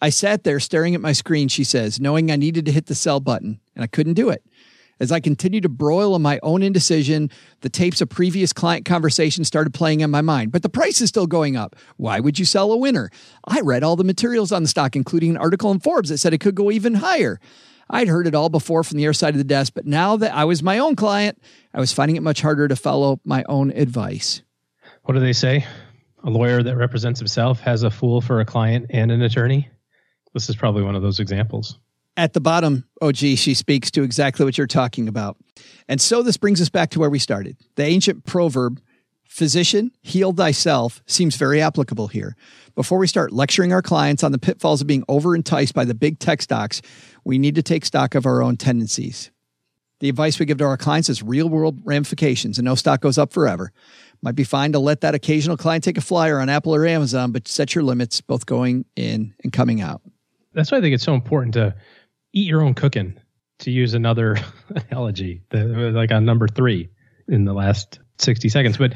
I 0.00 0.10
sat 0.10 0.44
there 0.44 0.60
staring 0.60 0.94
at 0.94 1.00
my 1.00 1.12
screen, 1.12 1.48
she 1.48 1.64
says, 1.64 2.00
knowing 2.00 2.30
I 2.30 2.36
needed 2.36 2.66
to 2.66 2.72
hit 2.72 2.86
the 2.86 2.94
sell 2.94 3.20
button, 3.20 3.60
and 3.74 3.82
I 3.82 3.86
couldn't 3.86 4.14
do 4.14 4.28
it. 4.28 4.44
As 5.04 5.12
I 5.12 5.20
continued 5.20 5.64
to 5.64 5.68
broil 5.68 6.14
on 6.14 6.22
my 6.22 6.40
own 6.42 6.62
indecision, 6.62 7.28
the 7.60 7.68
tapes 7.68 8.00
of 8.00 8.08
previous 8.08 8.54
client 8.54 8.86
conversations 8.86 9.46
started 9.46 9.74
playing 9.74 10.00
in 10.00 10.10
my 10.10 10.22
mind. 10.22 10.50
But 10.50 10.62
the 10.62 10.70
price 10.70 11.02
is 11.02 11.10
still 11.10 11.26
going 11.26 11.58
up. 11.58 11.76
Why 11.98 12.20
would 12.20 12.38
you 12.38 12.46
sell 12.46 12.72
a 12.72 12.76
winner? 12.78 13.10
I 13.46 13.60
read 13.60 13.84
all 13.84 13.96
the 13.96 14.02
materials 14.02 14.50
on 14.50 14.62
the 14.62 14.68
stock, 14.68 14.96
including 14.96 15.28
an 15.28 15.36
article 15.36 15.70
in 15.72 15.80
Forbes 15.80 16.08
that 16.08 16.16
said 16.16 16.32
it 16.32 16.40
could 16.40 16.54
go 16.54 16.70
even 16.70 16.94
higher. 16.94 17.38
I'd 17.90 18.08
heard 18.08 18.26
it 18.26 18.34
all 18.34 18.48
before 18.48 18.82
from 18.82 18.96
the 18.96 19.06
other 19.06 19.12
side 19.12 19.34
of 19.34 19.38
the 19.38 19.44
desk, 19.44 19.74
but 19.74 19.84
now 19.84 20.16
that 20.16 20.34
I 20.34 20.46
was 20.46 20.62
my 20.62 20.78
own 20.78 20.96
client, 20.96 21.38
I 21.74 21.80
was 21.80 21.92
finding 21.92 22.16
it 22.16 22.22
much 22.22 22.40
harder 22.40 22.66
to 22.66 22.74
follow 22.74 23.20
my 23.26 23.44
own 23.46 23.72
advice. 23.72 24.40
What 25.02 25.12
do 25.12 25.20
they 25.20 25.34
say? 25.34 25.66
A 26.22 26.30
lawyer 26.30 26.62
that 26.62 26.76
represents 26.76 27.20
himself 27.20 27.60
has 27.60 27.82
a 27.82 27.90
fool 27.90 28.22
for 28.22 28.40
a 28.40 28.46
client 28.46 28.86
and 28.88 29.12
an 29.12 29.20
attorney. 29.20 29.68
This 30.32 30.48
is 30.48 30.56
probably 30.56 30.82
one 30.82 30.96
of 30.96 31.02
those 31.02 31.20
examples. 31.20 31.78
At 32.16 32.32
the 32.32 32.40
bottom, 32.40 32.84
oh, 33.00 33.08
OG, 33.08 33.16
she 33.16 33.54
speaks 33.54 33.90
to 33.92 34.02
exactly 34.02 34.44
what 34.44 34.56
you're 34.56 34.68
talking 34.68 35.08
about. 35.08 35.36
And 35.88 36.00
so 36.00 36.22
this 36.22 36.36
brings 36.36 36.60
us 36.60 36.68
back 36.68 36.90
to 36.90 37.00
where 37.00 37.10
we 37.10 37.18
started. 37.18 37.56
The 37.74 37.84
ancient 37.84 38.24
proverb, 38.24 38.80
physician, 39.28 39.90
heal 40.00 40.32
thyself, 40.32 41.02
seems 41.06 41.34
very 41.34 41.60
applicable 41.60 42.08
here. 42.08 42.36
Before 42.76 42.98
we 42.98 43.08
start 43.08 43.32
lecturing 43.32 43.72
our 43.72 43.82
clients 43.82 44.22
on 44.22 44.30
the 44.30 44.38
pitfalls 44.38 44.80
of 44.80 44.86
being 44.86 45.04
over 45.08 45.34
enticed 45.34 45.74
by 45.74 45.84
the 45.84 45.94
big 45.94 46.20
tech 46.20 46.40
stocks, 46.40 46.82
we 47.24 47.36
need 47.36 47.56
to 47.56 47.62
take 47.62 47.84
stock 47.84 48.14
of 48.14 48.26
our 48.26 48.42
own 48.42 48.56
tendencies. 48.56 49.32
The 49.98 50.08
advice 50.08 50.38
we 50.38 50.46
give 50.46 50.58
to 50.58 50.64
our 50.64 50.76
clients 50.76 51.08
is 51.08 51.22
real 51.22 51.48
world 51.48 51.80
ramifications, 51.84 52.58
and 52.58 52.64
no 52.64 52.76
stock 52.76 53.00
goes 53.00 53.18
up 53.18 53.32
forever. 53.32 53.72
Might 54.22 54.36
be 54.36 54.44
fine 54.44 54.72
to 54.72 54.78
let 54.78 55.00
that 55.00 55.14
occasional 55.14 55.56
client 55.56 55.82
take 55.82 55.98
a 55.98 56.02
flyer 56.02 56.38
on 56.38 56.48
Apple 56.48 56.74
or 56.74 56.86
Amazon, 56.86 57.32
but 57.32 57.48
set 57.48 57.74
your 57.74 57.84
limits 57.84 58.20
both 58.20 58.46
going 58.46 58.84
in 58.94 59.34
and 59.42 59.52
coming 59.52 59.80
out. 59.80 60.00
That's 60.52 60.70
why 60.70 60.78
I 60.78 60.80
think 60.80 60.94
it's 60.94 61.04
so 61.04 61.14
important 61.14 61.54
to 61.54 61.74
eat 62.34 62.48
your 62.48 62.60
own 62.62 62.74
cooking, 62.74 63.18
to 63.60 63.70
use 63.70 63.94
another 63.94 64.36
analogy, 64.90 65.42
the, 65.50 65.64
like 65.92 66.12
on 66.12 66.24
number 66.24 66.48
three 66.48 66.90
in 67.28 67.44
the 67.44 67.54
last 67.54 68.00
60 68.18 68.48
seconds. 68.48 68.76
But 68.76 68.94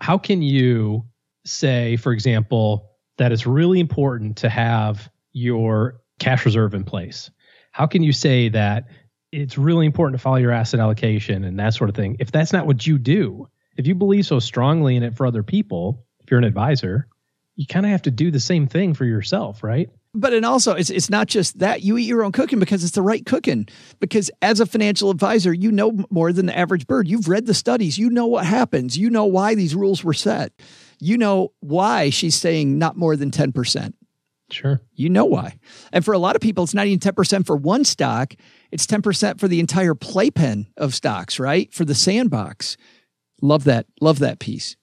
how 0.00 0.18
can 0.18 0.42
you 0.42 1.04
say, 1.44 1.96
for 1.96 2.12
example, 2.12 2.90
that 3.18 3.32
it's 3.32 3.46
really 3.46 3.80
important 3.80 4.38
to 4.38 4.48
have 4.48 5.10
your 5.32 6.00
cash 6.18 6.44
reserve 6.44 6.74
in 6.74 6.84
place? 6.84 7.30
How 7.72 7.86
can 7.86 8.02
you 8.02 8.12
say 8.12 8.48
that 8.48 8.88
it's 9.30 9.56
really 9.56 9.86
important 9.86 10.18
to 10.18 10.22
follow 10.22 10.36
your 10.36 10.50
asset 10.50 10.80
allocation 10.80 11.44
and 11.44 11.58
that 11.60 11.74
sort 11.74 11.88
of 11.88 11.94
thing 11.94 12.16
if 12.18 12.32
that's 12.32 12.52
not 12.52 12.66
what 12.66 12.86
you 12.86 12.98
do? 12.98 13.48
If 13.76 13.86
you 13.86 13.94
believe 13.94 14.26
so 14.26 14.40
strongly 14.40 14.96
in 14.96 15.02
it 15.02 15.16
for 15.16 15.26
other 15.26 15.42
people, 15.42 16.04
if 16.20 16.30
you're 16.30 16.38
an 16.38 16.44
advisor, 16.44 17.06
you 17.54 17.66
kind 17.66 17.86
of 17.86 17.92
have 17.92 18.02
to 18.02 18.10
do 18.10 18.30
the 18.30 18.40
same 18.40 18.66
thing 18.66 18.94
for 18.94 19.04
yourself, 19.04 19.62
right? 19.62 19.90
But 20.12 20.32
and 20.32 20.44
also 20.44 20.74
it's 20.74 20.90
it's 20.90 21.08
not 21.08 21.28
just 21.28 21.60
that 21.60 21.82
you 21.82 21.96
eat 21.96 22.06
your 22.06 22.24
own 22.24 22.32
cooking 22.32 22.58
because 22.58 22.82
it's 22.82 22.94
the 22.94 23.02
right 23.02 23.24
cooking. 23.24 23.68
Because 24.00 24.30
as 24.42 24.58
a 24.58 24.66
financial 24.66 25.10
advisor, 25.10 25.52
you 25.52 25.70
know 25.70 26.04
more 26.10 26.32
than 26.32 26.46
the 26.46 26.56
average 26.56 26.86
bird. 26.86 27.06
You've 27.06 27.28
read 27.28 27.46
the 27.46 27.54
studies. 27.54 27.98
You 27.98 28.10
know 28.10 28.26
what 28.26 28.44
happens. 28.44 28.98
You 28.98 29.08
know 29.08 29.26
why 29.26 29.54
these 29.54 29.74
rules 29.74 30.02
were 30.02 30.14
set. 30.14 30.52
You 30.98 31.16
know 31.16 31.52
why 31.60 32.10
she's 32.10 32.34
saying 32.34 32.76
not 32.76 32.96
more 32.96 33.16
than 33.16 33.30
10%. 33.30 33.94
Sure. 34.52 34.80
You 34.94 35.08
know 35.08 35.24
why. 35.24 35.58
And 35.92 36.04
for 36.04 36.12
a 36.12 36.18
lot 36.18 36.36
of 36.36 36.42
people, 36.42 36.64
it's 36.64 36.74
not 36.74 36.86
even 36.86 36.98
10% 36.98 37.46
for 37.46 37.56
one 37.56 37.84
stock, 37.84 38.34
it's 38.72 38.86
10% 38.86 39.38
for 39.38 39.48
the 39.48 39.60
entire 39.60 39.94
playpen 39.94 40.66
of 40.76 40.94
stocks, 40.94 41.38
right? 41.38 41.72
For 41.72 41.84
the 41.84 41.94
sandbox. 41.94 42.76
Love 43.42 43.64
that. 43.64 43.86
Love 44.00 44.18
that 44.18 44.38
piece. 44.38 44.76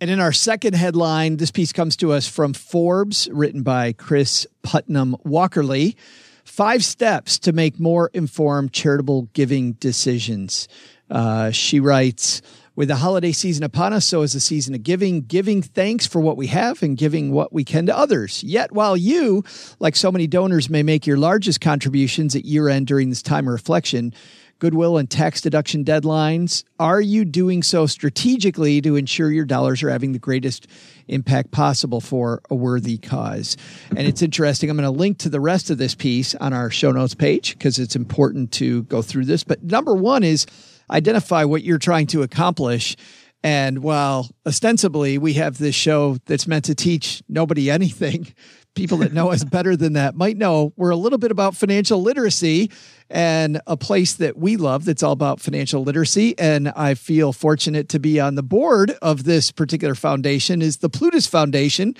And 0.00 0.10
in 0.10 0.20
our 0.20 0.32
second 0.32 0.74
headline, 0.74 1.38
this 1.38 1.50
piece 1.50 1.72
comes 1.72 1.96
to 1.96 2.12
us 2.12 2.28
from 2.28 2.52
Forbes, 2.52 3.28
written 3.32 3.64
by 3.64 3.92
Kris 3.92 4.46
Putnam 4.62 5.16
Walkerly. 5.26 5.96
Five 6.44 6.84
steps 6.84 7.36
to 7.40 7.52
make 7.52 7.80
more 7.80 8.08
informed 8.14 8.72
charitable 8.72 9.22
giving 9.32 9.72
decisions. 9.72 10.68
Uh, 11.10 11.50
she 11.50 11.80
writes, 11.80 12.42
with 12.76 12.86
the 12.86 12.94
holiday 12.94 13.32
season 13.32 13.64
upon 13.64 13.92
us, 13.92 14.06
so 14.06 14.22
is 14.22 14.34
the 14.34 14.38
season 14.38 14.72
of 14.72 14.84
giving, 14.84 15.22
giving 15.22 15.62
thanks 15.62 16.06
for 16.06 16.20
what 16.20 16.36
we 16.36 16.46
have 16.46 16.80
and 16.80 16.96
giving 16.96 17.32
what 17.32 17.52
we 17.52 17.64
can 17.64 17.86
to 17.86 17.98
others. 17.98 18.44
Yet, 18.44 18.70
while 18.70 18.96
you, 18.96 19.42
like 19.80 19.96
so 19.96 20.12
many 20.12 20.28
donors, 20.28 20.70
may 20.70 20.84
make 20.84 21.08
your 21.08 21.16
largest 21.16 21.60
contributions 21.60 22.36
at 22.36 22.44
year 22.44 22.68
end 22.68 22.86
during 22.86 23.08
this 23.08 23.20
time 23.20 23.48
of 23.48 23.52
reflection, 23.52 24.14
goodwill 24.58 24.98
and 24.98 25.08
tax 25.08 25.40
deduction 25.40 25.84
deadlines, 25.84 26.64
are 26.78 27.00
you 27.00 27.24
doing 27.24 27.62
so 27.62 27.86
strategically 27.86 28.80
to 28.80 28.96
ensure 28.96 29.30
your 29.30 29.44
dollars 29.44 29.82
are 29.82 29.90
having 29.90 30.12
the 30.12 30.18
greatest 30.18 30.66
impact 31.06 31.50
possible 31.50 32.00
for 32.00 32.42
a 32.50 32.54
worthy 32.54 32.98
cause? 32.98 33.56
And 33.90 34.00
it's 34.00 34.22
interesting. 34.22 34.70
I'm 34.70 34.76
going 34.76 34.92
to 34.92 34.98
link 34.98 35.18
to 35.18 35.28
the 35.28 35.40
rest 35.40 35.70
of 35.70 35.78
this 35.78 35.94
piece 35.94 36.34
on 36.34 36.52
our 36.52 36.70
show 36.70 36.90
notes 36.90 37.14
page 37.14 37.52
because 37.52 37.78
it's 37.78 37.96
important 37.96 38.52
to 38.52 38.82
go 38.84 39.02
through 39.02 39.26
this. 39.26 39.44
But 39.44 39.62
number 39.62 39.94
one 39.94 40.22
is 40.22 40.46
identify 40.90 41.44
what 41.44 41.62
you're 41.62 41.78
trying 41.78 42.06
to 42.08 42.22
accomplish. 42.22 42.96
And 43.44 43.82
while 43.84 44.28
ostensibly 44.46 45.16
we 45.16 45.34
have 45.34 45.58
this 45.58 45.74
show 45.74 46.16
that's 46.26 46.48
meant 46.48 46.64
to 46.66 46.74
teach 46.74 47.22
nobody 47.28 47.70
anything, 47.78 48.32
people 48.78 48.98
that 48.98 49.12
know 49.12 49.32
us 49.32 49.42
better 49.42 49.76
than 49.76 49.94
that 49.94 50.14
might 50.14 50.36
know 50.36 50.72
we're 50.76 50.90
a 50.90 50.96
little 50.96 51.18
bit 51.18 51.32
about 51.32 51.56
financial 51.56 52.00
literacy 52.00 52.70
and 53.10 53.60
a 53.66 53.76
place 53.76 54.14
that 54.14 54.38
we 54.38 54.56
love 54.56 54.84
that's 54.84 55.02
all 55.02 55.10
about 55.10 55.40
financial 55.40 55.82
literacy. 55.82 56.38
And 56.38 56.68
I 56.68 56.94
feel 56.94 57.32
fortunate 57.32 57.88
to 57.88 57.98
be 57.98 58.20
on 58.20 58.36
the 58.36 58.42
board 58.44 58.92
of 59.02 59.24
this 59.24 59.50
particular 59.50 59.96
foundation 59.96 60.62
is 60.62 60.76
the 60.76 60.88
Plutus 60.88 61.26
Foundation. 61.26 61.96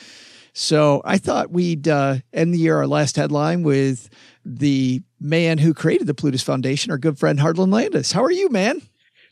So 0.53 1.03
I 1.05 1.19
thought 1.19 1.51
we'd 1.51 1.89
uh, 1.89 2.19
end 2.33 2.55
the 2.55 2.59
year, 2.59 2.77
our 2.77 2.87
last 2.87 3.17
headline, 3.17 3.65
with 3.65 4.09
the 4.45 5.03
man 5.19 5.59
who 5.59 5.75
created 5.75 6.07
the 6.07 6.15
Plutus 6.15 6.43
Foundation, 6.43 6.93
our 6.93 6.99
good 6.99 7.19
friend 7.19 7.41
Harlan 7.41 7.73
Landes. 7.73 8.13
How 8.13 8.23
are 8.23 8.31
you, 8.31 8.51
man? 8.51 8.81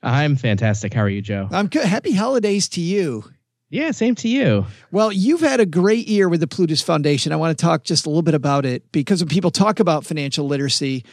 I'm 0.02 0.34
fantastic. 0.34 0.92
How 0.92 1.02
are 1.02 1.08
you, 1.08 1.22
Joe? 1.22 1.48
I'm 1.52 1.68
good. 1.68 1.86
Happy 1.86 2.12
holidays 2.12 2.68
to 2.70 2.80
you. 2.80 3.24
Yeah, 3.68 3.90
same 3.90 4.14
to 4.16 4.28
you. 4.28 4.66
Well, 4.92 5.12
you've 5.12 5.40
had 5.40 5.58
a 5.58 5.66
great 5.66 6.06
year 6.06 6.28
with 6.28 6.40
the 6.40 6.46
Plutus 6.46 6.82
Foundation. 6.82 7.32
I 7.32 7.36
want 7.36 7.56
to 7.56 7.62
talk 7.62 7.82
just 7.82 8.06
a 8.06 8.08
little 8.08 8.22
bit 8.22 8.34
about 8.34 8.64
it 8.64 8.90
because 8.92 9.20
when 9.20 9.28
people 9.28 9.50
talk 9.50 9.80
about 9.80 10.06
financial 10.06 10.46
literacy, 10.46 11.04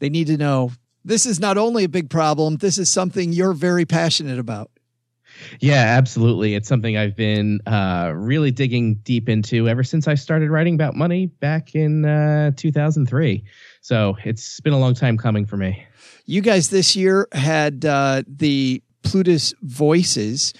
they 0.00 0.08
need 0.08 0.26
to 0.26 0.36
know 0.36 0.72
this 1.04 1.24
is 1.24 1.38
not 1.38 1.56
only 1.56 1.84
a 1.84 1.88
big 1.88 2.10
problem, 2.10 2.56
this 2.56 2.78
is 2.78 2.90
something 2.90 3.32
you're 3.32 3.52
very 3.52 3.84
passionate 3.84 4.38
about. 4.38 4.70
Yeah, 5.60 5.84
absolutely. 5.96 6.54
It's 6.54 6.68
something 6.68 6.96
I've 6.96 7.16
been 7.16 7.60
uh, 7.66 8.12
really 8.14 8.50
digging 8.50 8.96
deep 8.96 9.28
into 9.28 9.68
ever 9.68 9.84
since 9.84 10.08
I 10.08 10.14
started 10.14 10.50
writing 10.50 10.74
about 10.74 10.96
money 10.96 11.26
back 11.26 11.74
in 11.74 12.04
uh, 12.04 12.50
2003. 12.56 13.44
So 13.80 14.16
it's 14.24 14.60
been 14.60 14.72
a 14.72 14.78
long 14.78 14.94
time 14.94 15.16
coming 15.16 15.46
for 15.46 15.56
me. 15.56 15.86
You 16.26 16.42
guys 16.42 16.70
this 16.70 16.96
year 16.96 17.28
had 17.32 17.84
uh, 17.84 18.22
the 18.26 18.82
Plutus 19.02 19.54
Voices 19.62 20.52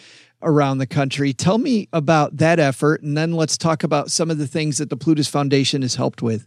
around 0.43 0.79
the 0.79 0.87
country. 0.87 1.33
Tell 1.33 1.59
me 1.59 1.89
about 1.93 2.37
that 2.39 2.59
effort, 2.59 3.03
and 3.03 3.17
then 3.17 3.33
let's 3.33 3.59
talk 3.59 3.83
about 3.83 4.11
some 4.11 4.31
of 4.31 4.39
the 4.39 4.47
things 4.47 4.79
that 4.79 4.91
the 4.91 4.97
Plutus 4.97 5.29
Foundation 5.29 5.83
has 5.83 5.95
helped 5.95 6.23
with. 6.23 6.47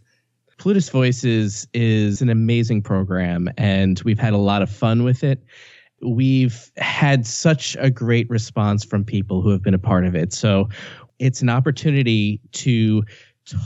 Plutus 0.58 0.88
Voices 0.88 1.66
is 1.74 2.22
an 2.22 2.28
amazing 2.28 2.82
program, 2.82 3.50
and 3.56 4.00
we've 4.04 4.18
had 4.18 4.32
a 4.32 4.38
lot 4.38 4.62
of 4.62 4.70
fun 4.70 5.02
with 5.04 5.24
it. 5.24 5.42
We've 6.02 6.70
had 6.76 7.26
such 7.26 7.76
a 7.80 7.90
great 7.90 8.28
response 8.30 8.84
from 8.84 9.04
people 9.04 9.42
who 9.42 9.50
have 9.50 9.62
been 9.62 9.74
a 9.74 9.78
part 9.78 10.04
of 10.04 10.14
it. 10.14 10.32
So 10.32 10.68
it's 11.18 11.42
an 11.42 11.48
opportunity 11.48 12.40
to 12.52 13.04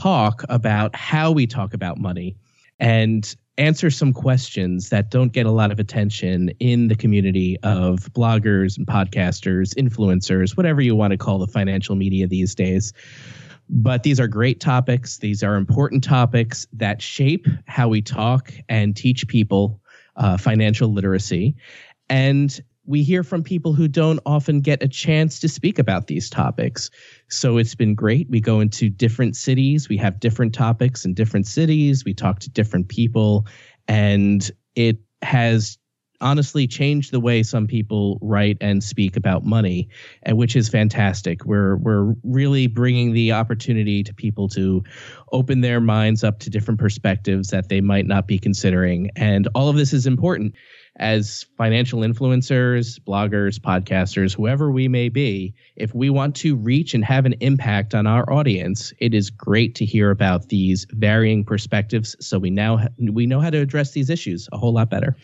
talk 0.01 0.43
about 0.49 0.95
how 0.95 1.31
we 1.31 1.47
talk 1.47 1.73
about 1.73 1.97
money 1.97 2.35
and 2.79 3.35
answer 3.59 3.91
some 3.91 4.13
questions 4.13 4.89
that 4.89 5.11
don't 5.11 5.33
get 5.33 5.45
a 5.45 5.51
lot 5.51 5.71
of 5.71 5.79
attention 5.79 6.49
in 6.59 6.87
the 6.87 6.95
community 6.95 7.57
of 7.61 7.99
bloggers 8.13 8.77
and 8.77 8.87
podcasters, 8.87 9.75
influencers, 9.75 10.55
whatever 10.55 10.81
you 10.81 10.95
want 10.95 11.11
to 11.11 11.17
call 11.17 11.37
the 11.37 11.47
financial 11.47 11.95
media 11.95 12.25
these 12.25 12.55
days. 12.55 12.93
But 13.69 14.01
these 14.03 14.19
are 14.19 14.27
great 14.27 14.59
topics. 14.59 15.17
These 15.17 15.43
are 15.43 15.55
important 15.55 16.03
topics 16.03 16.65
that 16.73 17.01
shape 17.01 17.47
how 17.67 17.89
we 17.89 18.01
talk 18.01 18.51
and 18.67 18.95
teach 18.95 19.27
people 19.27 19.79
uh, 20.15 20.37
financial 20.37 20.91
literacy. 20.91 21.55
And 22.09 22.59
we 22.89 23.03
hear 23.03 23.23
from 23.23 23.43
people 23.43 23.71
who 23.71 23.87
don't 23.87 24.19
often 24.25 24.61
get 24.61 24.81
a 24.81 24.87
chance 24.87 25.39
to 25.39 25.47
speak 25.47 25.77
about 25.77 26.07
these 26.07 26.27
topics. 26.27 26.89
So 27.29 27.59
it's 27.59 27.75
been 27.75 27.93
great. 27.93 28.27
We 28.31 28.41
go 28.41 28.61
into 28.61 28.89
different 28.89 29.35
cities, 29.35 29.87
we 29.87 29.97
have 29.97 30.19
different 30.19 30.55
topics 30.55 31.05
in 31.05 31.13
different 31.13 31.45
cities, 31.45 32.03
we 32.03 32.15
talk 32.15 32.39
to 32.39 32.49
different 32.49 32.87
people, 32.87 33.45
and 33.87 34.49
it 34.73 34.97
has 35.21 35.77
honestly 36.19 36.65
changed 36.65 37.11
the 37.11 37.19
way 37.19 37.43
some 37.43 37.67
people 37.67 38.17
write 38.23 38.57
and 38.59 38.83
speak 38.83 39.15
about 39.15 39.45
money 39.45 39.87
and 40.23 40.35
which 40.35 40.55
is 40.55 40.67
fantastic. 40.67 41.45
We're 41.45 41.77
we're 41.77 42.15
really 42.23 42.65
bringing 42.65 43.13
the 43.13 43.33
opportunity 43.33 44.03
to 44.03 44.13
people 44.15 44.49
to 44.49 44.83
open 45.31 45.61
their 45.61 45.79
minds 45.79 46.23
up 46.23 46.39
to 46.39 46.49
different 46.49 46.79
perspectives 46.79 47.49
that 47.49 47.69
they 47.69 47.81
might 47.81 48.07
not 48.07 48.27
be 48.27 48.39
considering. 48.39 49.11
And 49.15 49.47
all 49.53 49.69
of 49.69 49.75
this 49.75 49.93
is 49.93 50.07
important 50.07 50.55
as 50.99 51.45
financial 51.57 52.01
influencers, 52.01 52.99
bloggers, 52.99 53.57
podcasters, 53.57 54.35
whoever 54.35 54.69
we 54.69 54.87
may 54.87 55.09
be, 55.09 55.53
if 55.75 55.95
we 55.95 56.09
want 56.09 56.35
to 56.35 56.55
reach 56.55 56.93
and 56.93 57.03
have 57.05 57.25
an 57.25 57.33
impact 57.39 57.95
on 57.95 58.05
our 58.05 58.31
audience, 58.31 58.93
it 58.99 59.13
is 59.13 59.29
great 59.29 59.75
to 59.75 59.85
hear 59.85 60.11
about 60.11 60.49
these 60.49 60.85
varying 60.91 61.43
perspectives. 61.43 62.15
So 62.19 62.37
we 62.37 62.49
now 62.49 62.87
we 62.97 63.25
know 63.25 63.39
how 63.39 63.49
to 63.49 63.57
address 63.57 63.91
these 63.91 64.09
issues 64.09 64.49
a 64.51 64.57
whole 64.57 64.73
lot 64.73 64.89
better. 64.89 65.15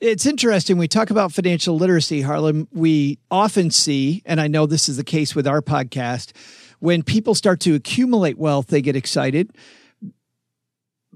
It's 0.00 0.26
interesting. 0.26 0.78
We 0.78 0.88
talk 0.88 1.10
about 1.10 1.32
financial 1.32 1.76
literacy, 1.76 2.22
Harlan, 2.22 2.68
we 2.72 3.18
often 3.30 3.70
see 3.70 4.22
and 4.24 4.40
I 4.40 4.46
know 4.46 4.66
this 4.66 4.88
is 4.88 4.96
the 4.96 5.04
case 5.04 5.34
with 5.34 5.46
our 5.46 5.60
podcast, 5.60 6.32
when 6.78 7.02
people 7.02 7.34
start 7.34 7.60
to 7.60 7.74
accumulate 7.74 8.38
wealth, 8.38 8.66
they 8.68 8.82
get 8.82 8.94
excited 8.94 9.50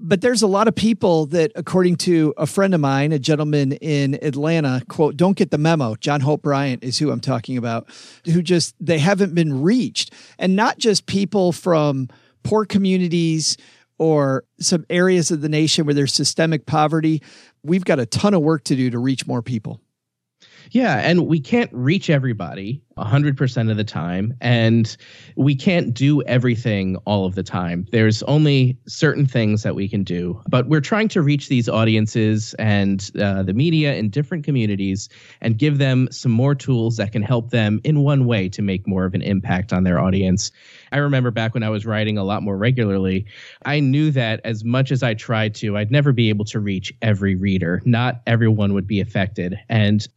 but 0.01 0.21
there's 0.21 0.41
a 0.41 0.47
lot 0.47 0.67
of 0.67 0.75
people 0.75 1.25
that, 1.27 1.51
according 1.55 1.97
to 1.97 2.33
a 2.37 2.45
friend 2.45 2.73
of 2.73 2.81
mine, 2.81 3.11
a 3.11 3.19
gentleman 3.19 3.73
in 3.73 4.15
Atlanta, 4.23 4.81
quote, 4.87 5.17
don't 5.17 5.37
get 5.37 5.51
the 5.51 5.57
memo. 5.57 5.95
John 5.95 6.21
Hope 6.21 6.41
Bryant 6.41 6.83
is 6.83 6.97
who 6.97 7.11
I'm 7.11 7.19
talking 7.19 7.57
about, 7.57 7.89
who 8.25 8.41
just, 8.41 8.75
they 8.79 8.99
haven't 8.99 9.35
been 9.35 9.61
reached. 9.61 10.13
And 10.37 10.55
not 10.55 10.77
just 10.77 11.05
people 11.05 11.51
from 11.51 12.07
poor 12.43 12.65
communities 12.65 13.57
or 13.97 14.45
some 14.59 14.85
areas 14.89 15.29
of 15.29 15.41
the 15.41 15.49
nation 15.49 15.85
where 15.85 15.93
there's 15.93 16.13
systemic 16.13 16.65
poverty. 16.65 17.21
We've 17.63 17.83
got 17.83 17.99
a 17.99 18.05
ton 18.05 18.33
of 18.33 18.41
work 18.41 18.63
to 18.65 18.75
do 18.75 18.89
to 18.89 18.97
reach 18.97 19.27
more 19.27 19.41
people. 19.41 19.81
Yeah, 20.71 20.97
and 20.97 21.25
we 21.25 21.39
can't 21.39 21.71
reach 21.73 22.09
everybody 22.09 22.81
100% 22.99 23.71
of 23.71 23.77
the 23.77 23.83
time 23.83 24.35
and 24.41 24.95
we 25.35 25.55
can't 25.55 25.93
do 25.93 26.21
everything 26.23 26.97
all 27.05 27.25
of 27.25 27.35
the 27.35 27.43
time. 27.43 27.87
There's 27.91 28.21
only 28.23 28.77
certain 28.87 29.25
things 29.25 29.63
that 29.63 29.75
we 29.75 29.87
can 29.87 30.03
do, 30.03 30.41
but 30.47 30.67
we're 30.67 30.81
trying 30.81 31.07
to 31.09 31.21
reach 31.21 31.47
these 31.47 31.69
audiences 31.69 32.53
and 32.55 33.09
uh, 33.19 33.43
the 33.43 33.53
media 33.53 33.95
in 33.95 34.09
different 34.09 34.43
communities 34.43 35.09
and 35.41 35.57
give 35.57 35.77
them 35.77 36.07
some 36.11 36.31
more 36.31 36.55
tools 36.55 36.97
that 36.97 37.11
can 37.11 37.21
help 37.21 37.49
them 37.49 37.79
in 37.83 38.01
one 38.01 38.25
way 38.25 38.49
to 38.49 38.61
make 38.61 38.87
more 38.87 39.05
of 39.05 39.13
an 39.13 39.21
impact 39.21 39.73
on 39.73 39.83
their 39.83 39.99
audience. 39.99 40.51
I 40.91 40.97
remember 40.97 41.31
back 41.31 41.53
when 41.53 41.63
I 41.63 41.69
was 41.69 41.85
writing 41.85 42.17
a 42.17 42.23
lot 42.23 42.43
more 42.43 42.57
regularly, 42.57 43.25
I 43.65 43.79
knew 43.79 44.11
that 44.11 44.41
as 44.43 44.63
much 44.63 44.91
as 44.91 45.03
I 45.03 45.13
tried 45.13 45.55
to, 45.55 45.77
I'd 45.77 45.91
never 45.91 46.11
be 46.11 46.29
able 46.29 46.45
to 46.45 46.59
reach 46.59 46.93
every 47.01 47.35
reader. 47.35 47.81
Not 47.85 48.21
everyone 48.27 48.73
would 48.73 48.87
be 48.87 48.99
affected. 48.99 49.57
And 49.69 50.07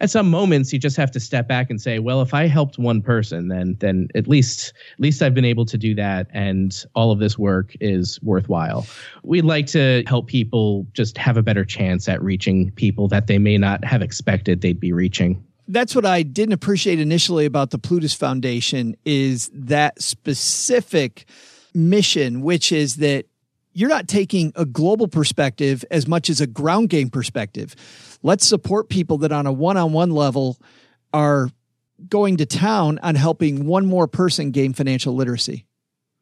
at 0.00 0.10
some 0.10 0.30
moments 0.30 0.72
you 0.72 0.78
just 0.78 0.96
have 0.96 1.10
to 1.10 1.20
step 1.20 1.48
back 1.48 1.70
and 1.70 1.80
say 1.80 1.98
well 1.98 2.20
if 2.20 2.34
i 2.34 2.46
helped 2.46 2.78
one 2.78 3.00
person 3.00 3.48
then 3.48 3.76
then 3.80 4.08
at 4.14 4.26
least 4.26 4.72
at 4.94 5.00
least 5.00 5.22
i've 5.22 5.34
been 5.34 5.44
able 5.44 5.64
to 5.64 5.78
do 5.78 5.94
that 5.94 6.26
and 6.32 6.84
all 6.94 7.10
of 7.10 7.18
this 7.18 7.38
work 7.38 7.74
is 7.80 8.20
worthwhile. 8.22 8.86
We'd 9.22 9.44
like 9.44 9.66
to 9.68 10.02
help 10.06 10.26
people 10.26 10.86
just 10.92 11.16
have 11.18 11.36
a 11.36 11.42
better 11.42 11.64
chance 11.64 12.08
at 12.08 12.22
reaching 12.22 12.70
people 12.72 13.08
that 13.08 13.26
they 13.26 13.38
may 13.38 13.58
not 13.58 13.84
have 13.84 14.02
expected 14.02 14.60
they'd 14.60 14.80
be 14.80 14.92
reaching. 14.92 15.44
That's 15.66 15.94
what 15.94 16.04
I 16.04 16.22
didn't 16.22 16.52
appreciate 16.52 17.00
initially 17.00 17.46
about 17.46 17.70
the 17.70 17.78
Plutus 17.78 18.12
Foundation 18.12 18.96
is 19.04 19.50
that 19.54 20.00
specific 20.02 21.26
mission, 21.74 22.42
which 22.42 22.70
is 22.70 22.96
that 22.96 23.26
you're 23.74 23.88
not 23.88 24.08
taking 24.08 24.52
a 24.56 24.64
global 24.64 25.08
perspective 25.08 25.84
as 25.90 26.06
much 26.06 26.30
as 26.30 26.40
a 26.40 26.46
ground 26.46 26.88
game 26.88 27.10
perspective 27.10 27.74
let's 28.22 28.46
support 28.46 28.88
people 28.88 29.18
that 29.18 29.30
on 29.30 29.46
a 29.46 29.52
one-on-one 29.52 30.10
level 30.10 30.58
are 31.12 31.48
going 32.08 32.38
to 32.38 32.46
town 32.46 32.98
on 33.02 33.14
helping 33.14 33.66
one 33.66 33.86
more 33.86 34.08
person 34.08 34.50
gain 34.50 34.72
financial 34.72 35.14
literacy. 35.14 35.64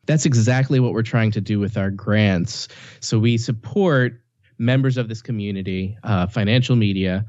That's 0.07 0.27
exactly 0.27 0.81
what 0.81 0.93
we're 0.93 1.03
trying 1.03 1.31
to 1.33 1.41
do 1.41 1.59
with 1.59 1.77
our 1.77 1.91
grants. 1.91 2.69
So 3.01 3.19
we 3.19 3.39
support 3.39 4.21
members 4.59 4.97
of 4.97 5.09
this 5.09 5.23
community, 5.23 5.97
uh, 6.03 6.27
financial 6.27 6.77
media, 6.77 7.25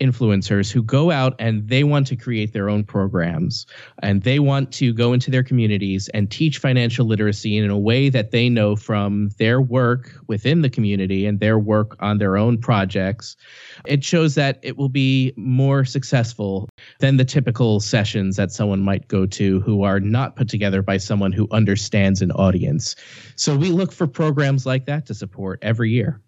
influencers 0.00 0.72
who 0.72 0.82
go 0.82 1.10
out 1.10 1.34
and 1.38 1.68
they 1.68 1.84
want 1.84 2.06
to 2.06 2.16
create 2.16 2.52
their 2.52 2.68
own 2.68 2.82
programs 2.82 3.66
and 4.02 4.22
they 4.22 4.38
want 4.38 4.72
to 4.72 4.92
go 4.92 5.12
into 5.12 5.30
their 5.30 5.42
communities 5.42 6.08
and 6.08 6.30
teach 6.30 6.58
financial 6.58 7.06
literacy 7.06 7.58
in 7.58 7.70
a 7.70 7.78
way 7.78 8.08
that 8.08 8.30
they 8.30 8.48
know 8.48 8.74
from 8.76 9.28
their 9.38 9.60
work 9.60 10.12
within 10.26 10.62
the 10.62 10.70
community 10.70 11.26
and 11.26 11.40
their 11.40 11.58
work 11.58 11.96
on 12.00 12.18
their 12.18 12.36
own 12.36 12.58
projects. 12.58 13.36
It 13.84 14.02
shows 14.02 14.34
that 14.36 14.58
it 14.62 14.76
will 14.76 14.88
be 14.88 15.32
more 15.36 15.84
successful 15.84 16.68
than 16.98 17.16
the 17.16 17.24
typical 17.24 17.80
sessions 17.80 18.36
that 18.36 18.50
someone 18.50 18.80
might 18.80 19.08
go 19.08 19.26
to 19.26 19.60
who 19.60 19.82
are 19.82 20.00
not 20.00 20.36
put 20.36 20.48
together 20.48 20.82
by 20.82 20.96
someone 20.96 21.32
who 21.32 21.46
understands 21.50 22.22
an 22.22 22.32
audience. 22.32 22.96
So 23.36 23.56
we 23.56 23.70
look 23.70 23.92
for 23.92 24.06
programs 24.06 24.64
like 24.64 24.86
that 24.86 25.06
to 25.06 25.14
support 25.14 25.58
every 25.62 25.90
year. 25.90 26.20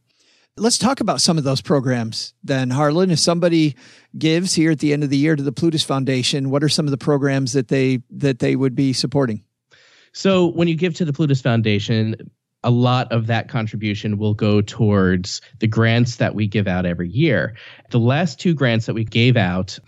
Let's 0.59 0.77
talk 0.77 1.01
about 1.01 1.23
some 1.23 1.39
of 1.39 1.45
those 1.45 1.63
programs 1.63 2.35
then, 2.45 2.69
Harlan. 2.69 3.11
If 3.11 3.19
somebody 3.19 3.75
gives 4.19 4.53
here 4.53 4.73
at 4.73 4.81
the 4.81 4.93
end 4.93 5.03
of 5.03 5.09
the 5.09 5.17
year 5.17 5.35
to 5.35 5.43
the 5.43 5.53
Plutus 5.53 5.83
Foundation, 5.83 6.51
what 6.51 6.63
are 6.63 6.69
some 6.69 6.87
of 6.87 6.91
the 6.91 6.99
programs 6.99 7.55
that 7.55 7.69
they 7.69 8.03
that 8.11 8.39
they 8.39 8.55
would 8.55 8.75
be 8.75 8.93
supporting? 8.93 9.43
So 10.13 10.49
when 10.49 10.69
you 10.69 10.77
give 10.77 10.95
to 10.97 11.07
the 11.07 11.13
Plutus 11.13 11.41
Foundation, 11.41 12.17
a 12.65 12.71
lot 12.71 13.11
of 13.11 13.29
that 13.29 13.49
contribution 13.49 14.19
will 14.19 14.35
go 14.35 14.61
towards 14.61 15.41
the 15.59 15.67
grants 15.67 16.17
that 16.17 16.35
we 16.35 16.47
give 16.47 16.69
out 16.69 16.85
every 16.85 17.09
year. 17.09 17.57
The 17.91 17.99
last 17.99 18.39
two 18.39 18.53
grants 18.53 18.85
that 18.87 18.95
we 18.95 19.05
gave 19.05 19.39
out, 19.39 19.79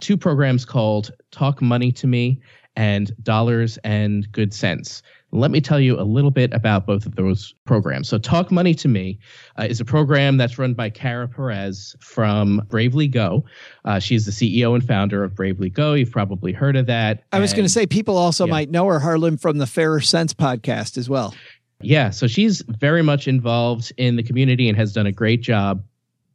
two 0.00 0.16
programs 0.16 0.64
called 0.64 1.12
Talk 1.30 1.62
Money 1.62 1.92
to 1.92 2.08
Me 2.08 2.40
and 2.74 3.12
Dollars 3.22 3.78
and 3.84 4.30
Good 4.32 4.52
Sense. 4.52 5.02
Let 5.32 5.50
me 5.50 5.60
tell 5.60 5.78
you 5.78 5.98
a 5.98 6.02
little 6.02 6.30
bit 6.30 6.52
about 6.52 6.86
both 6.86 7.06
of 7.06 7.14
those 7.14 7.54
programs. 7.64 8.08
So, 8.08 8.18
Talk 8.18 8.50
Money 8.50 8.74
to 8.74 8.88
Me 8.88 9.18
uh, 9.58 9.66
is 9.68 9.80
a 9.80 9.84
program 9.84 10.36
that's 10.36 10.58
run 10.58 10.74
by 10.74 10.90
Kara 10.90 11.28
Perez 11.28 11.94
from 12.00 12.66
Bravely 12.68 13.06
Go. 13.06 13.44
Uh, 13.84 13.98
she's 13.98 14.26
the 14.26 14.32
CEO 14.32 14.74
and 14.74 14.84
founder 14.84 15.22
of 15.22 15.34
Bravely 15.34 15.70
Go. 15.70 15.94
You've 15.94 16.10
probably 16.10 16.52
heard 16.52 16.76
of 16.76 16.86
that. 16.86 17.24
I 17.32 17.38
was 17.38 17.52
going 17.52 17.64
to 17.64 17.70
say, 17.70 17.86
people 17.86 18.16
also 18.16 18.46
yeah. 18.46 18.50
might 18.50 18.70
know 18.70 18.86
her, 18.86 18.98
Harlan, 18.98 19.36
from 19.36 19.58
the 19.58 19.66
Fairer 19.66 20.00
Cents 20.00 20.34
podcast 20.34 20.98
as 20.98 21.08
well. 21.08 21.34
Yeah, 21.82 22.10
so 22.10 22.26
she's 22.26 22.62
very 22.62 23.02
much 23.02 23.26
involved 23.26 23.92
in 23.96 24.16
the 24.16 24.22
community 24.22 24.68
and 24.68 24.76
has 24.76 24.92
done 24.92 25.06
a 25.06 25.12
great 25.12 25.40
job 25.40 25.82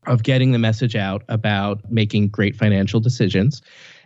of 0.08 0.24
getting 0.24 0.52
the 0.52 0.60
message 0.60 0.96
out 0.96 1.24
about 1.30 1.92
making 1.92 2.30
great 2.30 2.56
financial 2.56 3.00
decisions. 3.00 3.62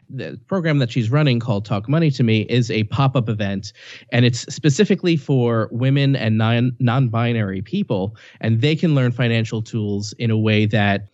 The 0.09 0.39
program 0.47 0.79
that 0.79 0.91
she's 0.91 1.11
running 1.11 1.39
called 1.39 1.65
Talk 1.65 1.87
Money 1.87 2.11
to 2.11 2.23
Me 2.23 2.41
is 2.49 2.71
a 2.71 2.83
pop 2.85 3.15
up 3.15 3.29
event, 3.29 3.73
and 4.11 4.25
it's 4.25 4.41
specifically 4.53 5.15
for 5.15 5.69
women 5.71 6.15
and 6.15 6.37
non 6.37 6.75
non 6.79 7.09
binary 7.09 7.61
people, 7.61 8.15
and 8.41 8.61
they 8.61 8.75
can 8.75 8.95
learn 8.95 9.11
financial 9.11 9.61
tools 9.61 10.13
in 10.13 10.31
a 10.31 10.37
way 10.37 10.65
that 10.65 11.07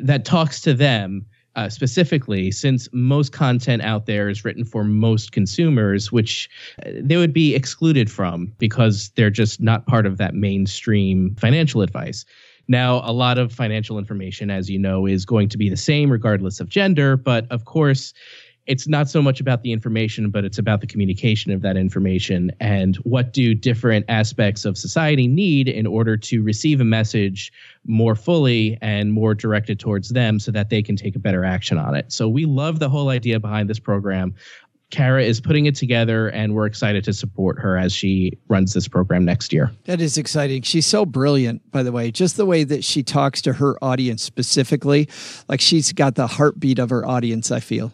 that 0.00 0.24
talks 0.24 0.60
to 0.62 0.74
them. 0.74 1.26
Uh, 1.56 1.68
specifically, 1.68 2.50
since 2.50 2.88
most 2.92 3.30
content 3.30 3.80
out 3.80 4.06
there 4.06 4.28
is 4.28 4.44
written 4.44 4.64
for 4.64 4.82
most 4.82 5.30
consumers, 5.30 6.10
which 6.10 6.50
uh, 6.84 6.90
they 7.00 7.16
would 7.16 7.32
be 7.32 7.54
excluded 7.54 8.10
from 8.10 8.52
because 8.58 9.10
they're 9.10 9.30
just 9.30 9.60
not 9.60 9.86
part 9.86 10.04
of 10.04 10.18
that 10.18 10.34
mainstream 10.34 11.32
financial 11.36 11.80
advice. 11.80 12.24
Now, 12.68 13.02
a 13.04 13.12
lot 13.12 13.38
of 13.38 13.52
financial 13.52 13.98
information, 13.98 14.50
as 14.50 14.70
you 14.70 14.78
know, 14.78 15.06
is 15.06 15.24
going 15.24 15.48
to 15.50 15.58
be 15.58 15.68
the 15.68 15.76
same 15.76 16.10
regardless 16.10 16.60
of 16.60 16.68
gender. 16.68 17.16
But 17.16 17.46
of 17.50 17.64
course, 17.64 18.14
it's 18.66 18.88
not 18.88 19.10
so 19.10 19.20
much 19.20 19.40
about 19.40 19.62
the 19.62 19.72
information, 19.72 20.30
but 20.30 20.44
it's 20.44 20.58
about 20.58 20.80
the 20.80 20.86
communication 20.86 21.52
of 21.52 21.60
that 21.60 21.76
information 21.76 22.50
and 22.60 22.96
what 22.96 23.32
do 23.32 23.54
different 23.54 24.06
aspects 24.08 24.64
of 24.64 24.78
society 24.78 25.28
need 25.28 25.68
in 25.68 25.86
order 25.86 26.16
to 26.16 26.42
receive 26.42 26.80
a 26.80 26.84
message 26.84 27.52
more 27.86 28.14
fully 28.14 28.78
and 28.80 29.12
more 29.12 29.34
directed 29.34 29.78
towards 29.78 30.10
them 30.10 30.38
so 30.38 30.50
that 30.50 30.70
they 30.70 30.82
can 30.82 30.96
take 30.96 31.14
a 31.14 31.18
better 31.18 31.44
action 31.44 31.76
on 31.76 31.94
it. 31.94 32.10
So 32.10 32.26
we 32.26 32.46
love 32.46 32.78
the 32.78 32.88
whole 32.88 33.10
idea 33.10 33.38
behind 33.38 33.68
this 33.68 33.78
program. 33.78 34.34
Kara 34.90 35.24
is 35.24 35.40
putting 35.40 35.66
it 35.66 35.74
together, 35.74 36.28
and 36.28 36.54
we're 36.54 36.66
excited 36.66 37.04
to 37.04 37.12
support 37.12 37.58
her 37.58 37.76
as 37.76 37.92
she 37.92 38.38
runs 38.48 38.74
this 38.74 38.86
program 38.86 39.24
next 39.24 39.52
year. 39.52 39.70
That 39.84 40.00
is 40.00 40.16
exciting. 40.16 40.62
She's 40.62 40.86
so 40.86 41.04
brilliant, 41.04 41.68
by 41.70 41.82
the 41.82 41.92
way. 41.92 42.10
Just 42.10 42.36
the 42.36 42.46
way 42.46 42.64
that 42.64 42.84
she 42.84 43.02
talks 43.02 43.42
to 43.42 43.54
her 43.54 43.76
audience 43.82 44.22
specifically, 44.22 45.08
like 45.48 45.60
she's 45.60 45.92
got 45.92 46.14
the 46.14 46.26
heartbeat 46.26 46.78
of 46.78 46.90
her 46.90 47.04
audience. 47.06 47.50
I 47.50 47.60
feel. 47.60 47.92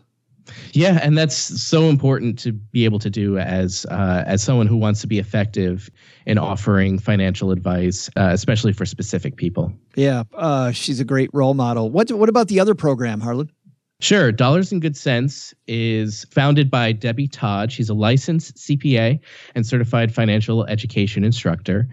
Yeah, 0.72 0.98
and 1.02 1.16
that's 1.16 1.36
so 1.36 1.88
important 1.88 2.38
to 2.40 2.52
be 2.52 2.84
able 2.84 2.98
to 3.00 3.10
do 3.10 3.38
as 3.38 3.86
uh, 3.86 4.24
as 4.26 4.42
someone 4.42 4.66
who 4.66 4.76
wants 4.76 5.00
to 5.02 5.06
be 5.06 5.18
effective 5.18 5.90
in 6.26 6.38
offering 6.38 6.98
financial 6.98 7.50
advice, 7.50 8.10
uh, 8.16 8.30
especially 8.32 8.72
for 8.72 8.84
specific 8.84 9.36
people. 9.36 9.72
Yeah, 9.96 10.24
uh, 10.34 10.72
she's 10.72 11.00
a 11.00 11.04
great 11.04 11.30
role 11.32 11.54
model. 11.54 11.90
What 11.90 12.10
what 12.12 12.28
about 12.28 12.48
the 12.48 12.60
other 12.60 12.74
program, 12.74 13.20
Harlan? 13.20 13.50
Sure. 14.00 14.32
Dollars 14.32 14.72
and 14.72 14.80
Good 14.80 14.96
Sense 14.96 15.52
is 15.66 16.24
founded 16.30 16.70
by 16.70 16.90
Debbie 16.90 17.28
Todd. 17.28 17.70
She's 17.70 17.90
a 17.90 17.94
licensed 17.94 18.56
CPA 18.56 19.20
and 19.54 19.66
certified 19.66 20.12
financial 20.14 20.64
education 20.64 21.22
instructor. 21.22 21.86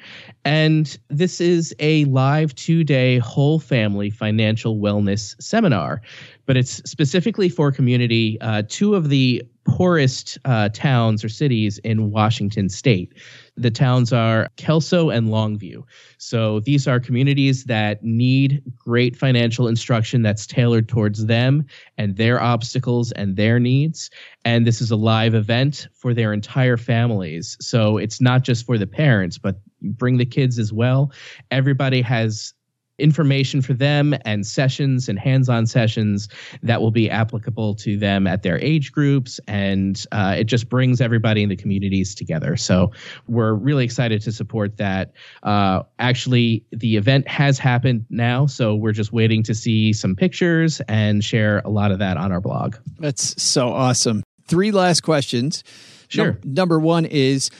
And 0.45 0.97
this 1.09 1.41
is 1.41 1.75
a 1.79 2.05
live 2.05 2.55
two 2.55 2.85
day 2.85 3.17
whole 3.17 3.59
family 3.59 4.09
financial 4.09 4.77
wellness 4.77 5.35
seminar, 5.41 6.01
but 6.45 6.55
it's 6.55 6.81
specifically 6.89 7.49
for 7.49 7.73
community, 7.73 8.39
uh, 8.39 8.63
two 8.69 8.95
of 8.95 9.09
the 9.09 9.43
poorest 9.65 10.37
uh, 10.45 10.69
towns 10.69 11.25
or 11.25 11.29
cities 11.29 11.77
in 11.79 12.09
Washington 12.09 12.69
state. 12.69 13.13
The 13.57 13.71
towns 13.71 14.13
are 14.13 14.49
Kelso 14.55 15.09
and 15.09 15.29
Longview. 15.29 15.83
So 16.19 16.59
these 16.59 16.87
are 16.87 16.99
communities 16.99 17.63
that 17.65 18.03
need 18.03 18.61
great 18.77 19.15
financial 19.15 19.67
instruction 19.67 20.21
that's 20.21 20.45
tailored 20.45 20.87
towards 20.87 21.25
them 21.25 21.65
and 21.97 22.15
their 22.15 22.39
obstacles 22.39 23.11
and 23.13 23.35
their 23.35 23.59
needs. 23.59 24.11
And 24.45 24.65
this 24.65 24.79
is 24.79 24.91
a 24.91 24.95
live 24.95 25.33
event 25.33 25.87
for 25.95 26.13
their 26.13 26.33
entire 26.33 26.77
families. 26.77 27.57
So 27.59 27.97
it's 27.97 28.21
not 28.21 28.43
just 28.43 28.65
for 28.65 28.77
the 28.77 28.87
parents, 28.87 29.39
but 29.39 29.59
bring 29.81 30.17
the 30.17 30.25
kids 30.25 30.59
as 30.59 30.71
well. 30.71 31.11
Everybody 31.49 32.01
has 32.01 32.53
information 32.99 33.61
for 33.61 33.73
them 33.73 34.15
and 34.25 34.45
sessions 34.45 35.07
and 35.07 35.19
hands-on 35.19 35.65
sessions 35.67 36.27
that 36.63 36.81
will 36.81 36.91
be 36.91 37.09
applicable 37.09 37.75
to 37.75 37.97
them 37.97 38.27
at 38.27 38.43
their 38.43 38.59
age 38.59 38.91
groups. 38.91 39.39
And 39.47 40.03
uh, 40.11 40.35
it 40.37 40.45
just 40.45 40.69
brings 40.69 41.01
everybody 41.01 41.43
in 41.43 41.49
the 41.49 41.55
communities 41.55 42.15
together. 42.15 42.57
So 42.57 42.91
we're 43.27 43.53
really 43.53 43.85
excited 43.85 44.21
to 44.23 44.31
support 44.31 44.77
that. 44.77 45.13
Uh, 45.43 45.83
actually 45.99 46.65
the 46.71 46.97
event 46.97 47.27
has 47.27 47.59
happened 47.59 48.05
now 48.09 48.45
so 48.45 48.75
we're 48.75 48.91
just 48.91 49.13
waiting 49.13 49.43
to 49.43 49.53
see 49.53 49.93
some 49.93 50.15
pictures 50.15 50.81
and 50.87 51.23
share 51.23 51.59
a 51.59 51.69
lot 51.69 51.91
of 51.91 51.99
that 51.99 52.17
on 52.17 52.31
our 52.31 52.41
blog. 52.41 52.75
That's 52.99 53.41
so 53.41 53.69
awesome. 53.69 54.23
Three 54.47 54.71
last 54.71 55.01
questions. 55.01 55.63
Sure. 56.07 56.33
Num- 56.43 56.53
number 56.53 56.79
one 56.79 57.05
is 57.05 57.51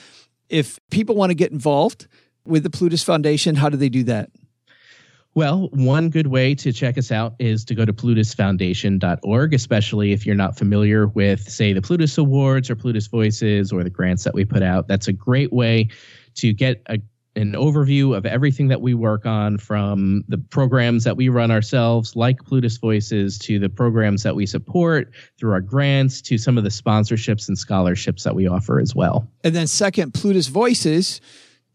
if 0.48 0.78
people 0.90 1.14
want 1.14 1.30
to 1.30 1.34
get 1.34 1.52
involved 1.52 2.06
with 2.44 2.62
the 2.62 2.70
plutus 2.70 3.02
foundation 3.02 3.54
how 3.54 3.68
do 3.68 3.76
they 3.76 3.90
do 3.90 4.02
that 4.04 4.30
well, 5.38 5.68
one 5.70 6.10
good 6.10 6.26
way 6.26 6.52
to 6.52 6.72
check 6.72 6.98
us 6.98 7.12
out 7.12 7.36
is 7.38 7.64
to 7.64 7.72
go 7.72 7.84
to 7.84 7.92
plutusfoundation.org, 7.92 9.54
especially 9.54 10.10
if 10.10 10.26
you're 10.26 10.34
not 10.34 10.58
familiar 10.58 11.06
with, 11.06 11.48
say, 11.48 11.72
the 11.72 11.80
Plutus 11.80 12.18
Awards 12.18 12.68
or 12.68 12.74
Plutus 12.74 13.06
Voices 13.06 13.70
or 13.70 13.84
the 13.84 13.88
grants 13.88 14.24
that 14.24 14.34
we 14.34 14.44
put 14.44 14.64
out. 14.64 14.88
That's 14.88 15.06
a 15.06 15.12
great 15.12 15.52
way 15.52 15.90
to 16.34 16.52
get 16.52 16.82
a, 16.88 16.98
an 17.36 17.52
overview 17.52 18.16
of 18.16 18.26
everything 18.26 18.66
that 18.66 18.80
we 18.80 18.94
work 18.94 19.26
on 19.26 19.58
from 19.58 20.24
the 20.26 20.38
programs 20.38 21.04
that 21.04 21.16
we 21.16 21.28
run 21.28 21.52
ourselves, 21.52 22.16
like 22.16 22.44
Plutus 22.44 22.76
Voices, 22.76 23.38
to 23.38 23.60
the 23.60 23.68
programs 23.68 24.24
that 24.24 24.34
we 24.34 24.44
support 24.44 25.12
through 25.38 25.52
our 25.52 25.60
grants, 25.60 26.20
to 26.22 26.36
some 26.36 26.58
of 26.58 26.64
the 26.64 26.70
sponsorships 26.70 27.46
and 27.46 27.56
scholarships 27.56 28.24
that 28.24 28.34
we 28.34 28.48
offer 28.48 28.80
as 28.80 28.92
well. 28.92 29.30
And 29.44 29.54
then, 29.54 29.68
second, 29.68 30.14
Plutus 30.14 30.48
Voices 30.48 31.20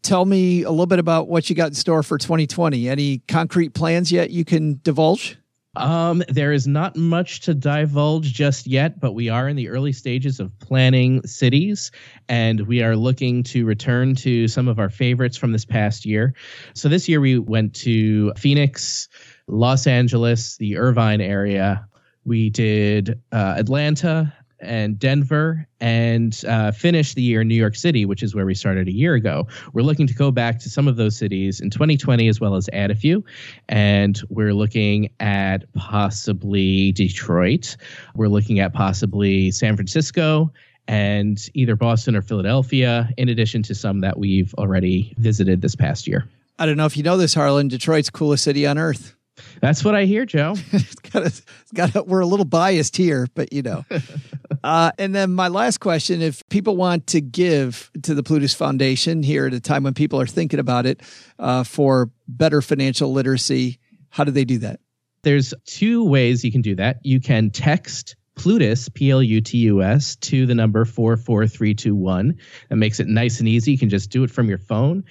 tell 0.04 0.24
me 0.24 0.62
a 0.62 0.70
little 0.70 0.86
bit 0.86 0.98
about 0.98 1.28
what 1.28 1.50
you 1.50 1.56
got 1.56 1.68
in 1.68 1.74
store 1.74 2.02
for 2.02 2.18
2020. 2.18 2.88
Any 2.88 3.18
concrete 3.26 3.70
plans 3.70 4.12
yet 4.12 4.30
you 4.30 4.44
can 4.44 4.80
divulge? 4.84 5.36
Um, 5.76 6.22
there 6.28 6.52
is 6.52 6.68
not 6.68 6.94
much 6.94 7.40
to 7.40 7.54
divulge 7.54 8.32
just 8.32 8.66
yet, 8.66 9.00
but 9.00 9.12
we 9.12 9.28
are 9.28 9.48
in 9.48 9.56
the 9.56 9.68
early 9.68 9.92
stages 9.92 10.38
of 10.38 10.56
planning 10.60 11.20
cities, 11.26 11.90
and 12.28 12.60
we 12.68 12.82
are 12.82 12.94
looking 12.94 13.42
to 13.44 13.64
return 13.64 14.14
to 14.16 14.46
some 14.46 14.68
of 14.68 14.78
our 14.78 14.90
favorites 14.90 15.36
from 15.36 15.50
this 15.50 15.64
past 15.64 16.06
year. 16.06 16.34
So 16.74 16.88
this 16.88 17.08
year 17.08 17.20
we 17.20 17.40
went 17.40 17.74
to 17.76 18.32
Phoenix, 18.34 19.08
Los 19.48 19.88
Angeles, 19.88 20.56
the 20.58 20.76
Irvine 20.76 21.20
area. 21.20 21.88
We 22.24 22.50
did 22.50 23.20
uh, 23.32 23.54
Atlanta, 23.58 24.32
and 24.64 24.98
Denver 24.98 25.66
and 25.80 26.42
uh, 26.48 26.72
finish 26.72 27.14
the 27.14 27.22
year 27.22 27.42
in 27.42 27.48
New 27.48 27.54
York 27.54 27.76
City, 27.76 28.04
which 28.04 28.22
is 28.22 28.34
where 28.34 28.46
we 28.46 28.54
started 28.54 28.88
a 28.88 28.92
year 28.92 29.14
ago. 29.14 29.46
We're 29.72 29.82
looking 29.82 30.06
to 30.06 30.14
go 30.14 30.30
back 30.30 30.58
to 30.60 30.70
some 30.70 30.88
of 30.88 30.96
those 30.96 31.16
cities 31.16 31.60
in 31.60 31.70
2020 31.70 32.28
as 32.28 32.40
well 32.40 32.54
as 32.54 32.68
add 32.72 32.90
a 32.90 32.94
few. 32.94 33.24
And 33.68 34.20
we're 34.28 34.54
looking 34.54 35.10
at 35.20 35.72
possibly 35.74 36.92
Detroit. 36.92 37.76
We're 38.14 38.28
looking 38.28 38.60
at 38.60 38.72
possibly 38.72 39.50
San 39.50 39.76
Francisco 39.76 40.52
and 40.86 41.38
either 41.54 41.76
Boston 41.76 42.14
or 42.14 42.22
Philadelphia, 42.22 43.08
in 43.16 43.28
addition 43.28 43.62
to 43.64 43.74
some 43.74 44.00
that 44.00 44.18
we've 44.18 44.54
already 44.54 45.14
visited 45.18 45.62
this 45.62 45.74
past 45.74 46.06
year. 46.06 46.28
I 46.58 46.66
don't 46.66 46.76
know 46.76 46.86
if 46.86 46.96
you 46.96 47.02
know 47.02 47.16
this, 47.16 47.34
Harlan. 47.34 47.68
Detroit's 47.68 48.10
coolest 48.10 48.44
city 48.44 48.66
on 48.66 48.78
earth. 48.78 49.16
That's 49.60 49.84
what 49.84 49.94
I 49.94 50.04
hear, 50.04 50.24
Joe. 50.24 50.54
it's 50.72 50.94
got 50.96 51.26
a, 51.26 51.42
got 51.74 51.94
a, 51.94 52.02
we're 52.02 52.20
a 52.20 52.26
little 52.26 52.44
biased 52.44 52.96
here, 52.96 53.26
but 53.34 53.52
you 53.52 53.62
know. 53.62 53.84
uh, 54.64 54.92
and 54.98 55.14
then 55.14 55.32
my 55.32 55.48
last 55.48 55.78
question: 55.78 56.22
If 56.22 56.46
people 56.48 56.76
want 56.76 57.06
to 57.08 57.20
give 57.20 57.90
to 58.02 58.14
the 58.14 58.22
Plutus 58.22 58.54
Foundation 58.54 59.22
here 59.22 59.46
at 59.46 59.54
a 59.54 59.60
time 59.60 59.82
when 59.82 59.94
people 59.94 60.20
are 60.20 60.26
thinking 60.26 60.60
about 60.60 60.86
it 60.86 61.00
uh, 61.38 61.64
for 61.64 62.10
better 62.28 62.62
financial 62.62 63.12
literacy, 63.12 63.78
how 64.10 64.24
do 64.24 64.30
they 64.30 64.44
do 64.44 64.58
that? 64.58 64.80
There's 65.22 65.54
two 65.64 66.04
ways 66.04 66.44
you 66.44 66.52
can 66.52 66.62
do 66.62 66.74
that. 66.76 66.98
You 67.02 67.20
can 67.20 67.50
text 67.50 68.16
Plutus, 68.36 68.88
P 68.88 69.10
L 69.10 69.22
U 69.22 69.40
T 69.40 69.58
U 69.58 69.82
S, 69.82 70.16
to 70.16 70.46
the 70.46 70.54
number 70.54 70.84
44321. 70.84 72.36
That 72.68 72.76
makes 72.76 73.00
it 73.00 73.06
nice 73.06 73.38
and 73.38 73.48
easy. 73.48 73.72
You 73.72 73.78
can 73.78 73.88
just 73.88 74.10
do 74.10 74.24
it 74.24 74.30
from 74.30 74.48
your 74.48 74.58
phone 74.58 75.04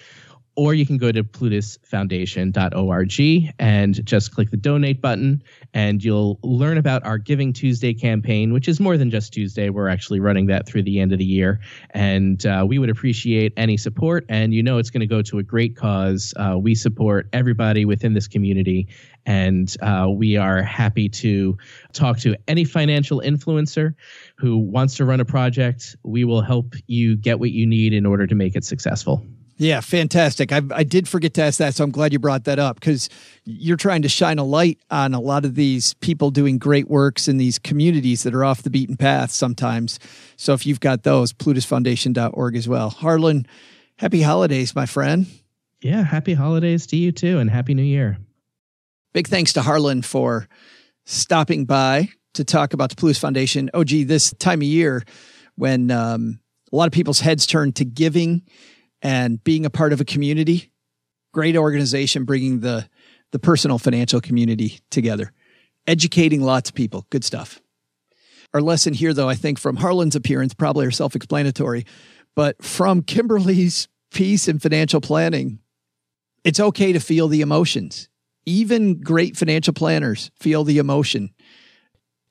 or 0.56 0.74
you 0.74 0.86
can 0.86 0.98
go 0.98 1.12
to 1.12 1.24
plutusfoundation.org 1.24 3.54
and 3.60 4.06
just 4.06 4.34
click 4.34 4.52
the 4.52 4.58
donate 4.58 5.02
button 5.02 5.44
and 5.74 6.04
you'll 6.04 6.40
learn 6.44 6.78
about 6.78 7.06
our 7.06 7.18
giving 7.18 7.54
tuesday 7.54 7.94
campaign 7.94 8.54
which 8.54 8.68
is 8.68 8.80
more 8.80 8.98
than 8.98 9.10
just 9.10 9.34
tuesday. 9.34 9.70
We're 9.70 9.90
actually 9.90 10.20
running 10.20 10.48
that 10.48 10.68
through 10.68 10.84
the 10.84 11.00
end 11.00 11.12
of 11.12 11.20
the 11.20 11.26
year. 11.26 11.60
And 11.92 12.46
uh, 12.46 12.66
we 12.68 12.80
would 12.80 12.90
appreciate 12.90 13.54
any 13.58 13.78
support. 13.78 14.26
And 14.30 14.54
you 14.54 14.64
know 14.64 14.78
it's 14.78 14.90
going 14.90 15.02
to 15.02 15.08
go 15.08 15.22
to 15.24 15.40
a 15.40 15.44
great 15.44 15.76
cause. 15.76 16.34
Uh, 16.38 16.58
we 16.58 16.76
support 16.76 17.28
everybody 17.34 17.86
within 17.86 18.14
this 18.14 18.28
community. 18.28 18.88
And 19.26 19.74
uh, 19.82 20.08
we 20.10 20.38
are 20.38 20.62
happy 20.62 21.10
to 21.10 21.58
talk 21.94 22.20
to 22.20 22.36
any 22.48 22.66
financial 22.66 23.22
influencer 23.22 23.96
who 24.38 24.58
wants 24.58 24.96
to 24.98 25.06
run 25.06 25.20
a 25.20 25.26
project. 25.26 25.96
We 26.04 26.26
will 26.26 26.42
help 26.42 26.76
you 26.88 27.16
get 27.16 27.40
what 27.40 27.52
you 27.52 27.66
need 27.66 27.94
in 27.94 28.06
order 28.06 28.28
to 28.28 28.36
make 28.36 28.56
it 28.56 28.66
successful 28.66 29.26
yeah, 29.58 29.82
fantastic. 29.82 30.52
I, 30.52 30.62
I 30.72 30.84
did 30.84 31.08
forget 31.08 31.34
to 31.36 31.44
ask 31.44 31.60
that, 31.60 31.76
so 31.76 31.84
I'm 31.84 31.92
glad 31.92 32.12
you 32.12 32.20
brought 32.20 32.46
that 32.46 32.60
up 32.60 32.80
because 32.80 33.10
you're 33.46 33.78
trying 33.78 34.02
to 34.02 34.10
shine 34.10 34.40
a 34.40 34.44
light 34.44 34.80
on 34.90 35.14
a 35.14 35.20
lot 35.20 35.46
of 35.46 35.56
these 35.56 35.94
people 35.96 36.32
doing 36.32 36.58
great 36.58 36.90
works 36.90 37.28
in 37.28 37.38
these 37.38 37.60
communities 37.60 38.24
that 38.24 38.34
are 38.34 38.44
off 38.44 38.64
the 38.64 38.70
beaten 38.70 38.98
path 38.98 39.32
sometimes. 39.32 40.00
So 40.38 40.54
if 40.54 40.66
you've 40.66 40.80
got 40.80 41.04
those, 41.04 41.34
plutusfoundation.org 41.34 42.56
as 42.56 42.68
well. 42.68 42.90
Harlan, 42.90 43.46
happy 43.98 44.22
holidays, 44.22 44.76
my 44.76 44.86
friend. 44.86 45.28
Yeah, 45.82 46.04
happy 46.04 46.34
holidays 46.34 46.88
to 46.88 46.96
you 46.96 47.12
too, 47.12 47.40
and 47.40 47.50
happy 47.50 47.74
new 47.74 47.84
year. 47.84 48.18
Big 49.14 49.28
thanks 49.28 49.54
to 49.54 49.62
Harlan 49.62 50.02
for 50.02 50.48
stopping 51.06 51.66
by 51.66 52.10
to 52.34 52.44
talk 52.44 52.74
about 52.74 52.90
the 52.90 52.96
Plutus 52.96 53.20
Foundation. 53.20 53.70
Oh, 53.74 53.84
gee, 53.84 54.04
this 54.04 54.34
time 54.40 54.62
of 54.62 54.68
year 54.68 55.04
when 55.56 55.92
um, 55.92 56.40
a 56.72 56.76
lot 56.76 56.88
of 56.88 56.92
people's 56.94 57.20
heads 57.20 57.46
turn 57.46 57.72
to 57.74 57.86
giving 57.86 58.42
and 59.04 59.44
being 59.44 59.66
a 59.66 59.70
part 59.70 59.94
of 59.94 60.02
a 60.02 60.06
community. 60.06 60.72
Great 61.34 61.56
organization 61.56 62.24
bringing 62.24 62.62
the 62.62 62.88
the 63.32 63.40
personal 63.40 63.80
financial 63.80 64.22
community 64.22 64.80
together, 64.92 65.32
educating 65.88 66.42
lots 66.42 66.70
of 66.70 66.76
people. 66.76 67.06
Good 67.10 67.24
stuff. 67.24 67.60
Our 68.54 68.62
lesson 68.62 68.94
here, 68.94 69.14
though, 69.14 69.28
I 69.28 69.34
think 69.34 69.60
from 69.60 69.76
Harlan's 69.76 70.16
appearance, 70.16 70.54
probably 70.54 70.86
are 70.86 70.92
self 70.92 71.16
explanatory, 71.16 71.86
but 72.36 72.64
from 72.64 73.02
Kimberly's 73.02 73.88
piece 74.12 74.48
in 74.48 74.60
financial 74.60 75.02
planning, 75.02 75.60
it's 76.44 76.60
okay 76.60 76.94
to 76.94 77.00
feel 77.00 77.28
the 77.28 77.42
emotions. 77.42 78.08
Even 78.46 79.02
great 79.02 79.36
financial 79.36 79.74
planners 79.74 80.30
feel 80.40 80.64
the 80.64 80.78
emotion. 80.78 81.34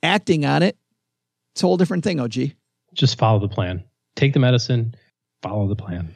Acting 0.02 0.44
on 0.44 0.62
it, 0.62 0.76
it's 1.54 1.62
a 1.62 1.66
whole 1.66 1.76
different 1.76 2.04
thing, 2.04 2.20
OG. 2.20 2.52
Just 2.94 3.18
follow 3.18 3.40
the 3.40 3.48
plan. 3.48 3.82
Take 4.14 4.34
the 4.34 4.40
medicine, 4.40 4.94
follow 5.42 5.66
the 5.66 5.76
plan. 5.76 6.14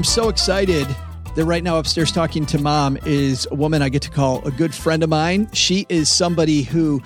I'm 0.00 0.04
so 0.04 0.30
excited 0.30 0.86
that 1.36 1.44
right 1.44 1.62
now 1.62 1.78
upstairs 1.78 2.10
talking 2.10 2.46
to 2.46 2.58
mom 2.58 2.96
is 3.04 3.46
a 3.50 3.54
woman 3.54 3.82
I 3.82 3.90
get 3.90 4.00
to 4.00 4.10
call 4.10 4.42
a 4.48 4.50
good 4.50 4.74
friend 4.74 5.02
of 5.02 5.10
mine. 5.10 5.52
She 5.52 5.84
is 5.90 6.08
somebody 6.08 6.62
who 6.62 7.02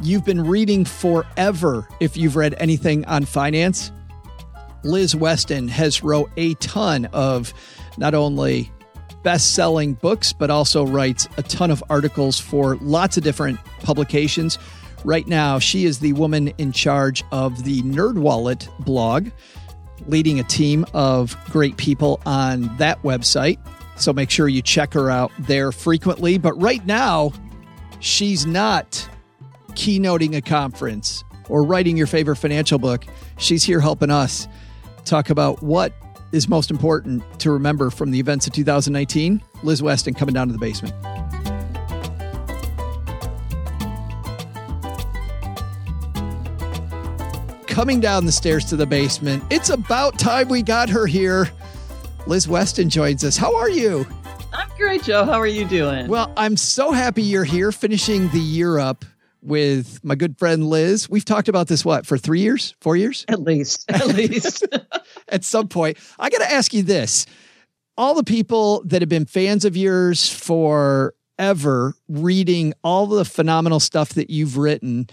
you've 0.00 0.24
been 0.24 0.46
reading 0.46 0.86
forever 0.86 1.86
if 2.00 2.16
you've 2.16 2.36
read 2.36 2.54
anything 2.56 3.04
on 3.04 3.26
finance. 3.26 3.92
Liz 4.84 5.14
Weston 5.14 5.68
has 5.68 6.02
wrote 6.02 6.30
a 6.38 6.54
ton 6.54 7.10
of 7.12 7.52
not 7.98 8.14
only 8.14 8.72
best-selling 9.22 9.92
books 9.92 10.32
but 10.32 10.48
also 10.48 10.86
writes 10.86 11.28
a 11.36 11.42
ton 11.42 11.70
of 11.70 11.84
articles 11.90 12.40
for 12.40 12.76
lots 12.76 13.18
of 13.18 13.22
different 13.22 13.62
publications. 13.82 14.58
Right 15.04 15.26
now, 15.26 15.58
she 15.58 15.84
is 15.84 15.98
the 15.98 16.14
woman 16.14 16.48
in 16.56 16.72
charge 16.72 17.22
of 17.32 17.64
the 17.64 17.82
NerdWallet 17.82 18.66
blog 18.82 19.28
leading 20.06 20.40
a 20.40 20.44
team 20.44 20.84
of 20.94 21.36
great 21.46 21.76
people 21.76 22.20
on 22.26 22.76
that 22.78 23.02
website. 23.02 23.58
So 23.96 24.12
make 24.12 24.30
sure 24.30 24.48
you 24.48 24.62
check 24.62 24.94
her 24.94 25.10
out 25.10 25.30
there 25.38 25.72
frequently. 25.72 26.38
But 26.38 26.54
right 26.60 26.84
now, 26.86 27.32
she's 28.00 28.46
not 28.46 29.08
keynoting 29.72 30.36
a 30.36 30.40
conference 30.40 31.22
or 31.48 31.64
writing 31.64 31.96
your 31.96 32.06
favorite 32.06 32.36
financial 32.36 32.78
book. 32.78 33.04
She's 33.38 33.64
here 33.64 33.80
helping 33.80 34.10
us 34.10 34.48
talk 35.04 35.30
about 35.30 35.62
what 35.62 35.92
is 36.32 36.48
most 36.48 36.70
important 36.70 37.22
to 37.40 37.50
remember 37.50 37.90
from 37.90 38.10
the 38.10 38.20
events 38.20 38.46
of 38.46 38.52
2019. 38.52 39.42
Liz 39.62 39.82
Weston 39.82 40.14
coming 40.14 40.34
down 40.34 40.46
to 40.46 40.52
the 40.52 40.58
basement. 40.58 40.94
Coming 47.70 48.00
down 48.00 48.26
the 48.26 48.32
stairs 48.32 48.64
to 48.66 48.76
the 48.76 48.84
basement. 48.84 49.42
It's 49.48 49.70
about 49.70 50.18
time 50.18 50.48
we 50.48 50.62
got 50.62 50.90
her 50.90 51.06
here. 51.06 51.50
Liz 52.26 52.46
Weston 52.46 52.90
joins 52.90 53.24
us. 53.24 53.36
How 53.36 53.56
are 53.56 53.70
you? 53.70 54.06
I'm 54.52 54.68
great, 54.76 55.04
Joe. 55.04 55.24
How 55.24 55.40
are 55.40 55.46
you 55.46 55.64
doing? 55.64 56.08
Well, 56.08 56.32
I'm 56.36 56.56
so 56.56 56.90
happy 56.90 57.22
you're 57.22 57.44
here 57.44 57.72
finishing 57.72 58.28
the 58.30 58.40
year 58.40 58.78
up 58.78 59.04
with 59.40 60.04
my 60.04 60.16
good 60.16 60.36
friend 60.38 60.66
Liz. 60.66 61.08
We've 61.08 61.24
talked 61.24 61.48
about 61.48 61.68
this, 61.68 61.84
what, 61.84 62.04
for 62.04 62.18
three 62.18 62.40
years, 62.40 62.74
four 62.80 62.96
years? 62.96 63.24
At 63.28 63.40
least. 63.40 63.90
At 63.90 64.06
least. 64.14 64.66
At 65.28 65.44
some 65.44 65.68
point. 65.68 65.96
I 66.18 66.28
got 66.28 66.38
to 66.38 66.52
ask 66.52 66.74
you 66.74 66.82
this 66.82 67.24
all 67.96 68.14
the 68.14 68.24
people 68.24 68.82
that 68.86 69.02
have 69.02 69.08
been 69.08 69.26
fans 69.26 69.64
of 69.64 69.76
yours 69.76 70.28
forever, 70.28 71.94
reading 72.08 72.74
all 72.82 73.06
the 73.06 73.24
phenomenal 73.24 73.78
stuff 73.78 74.10
that 74.10 74.30
you've 74.30 74.56
written, 74.56 75.08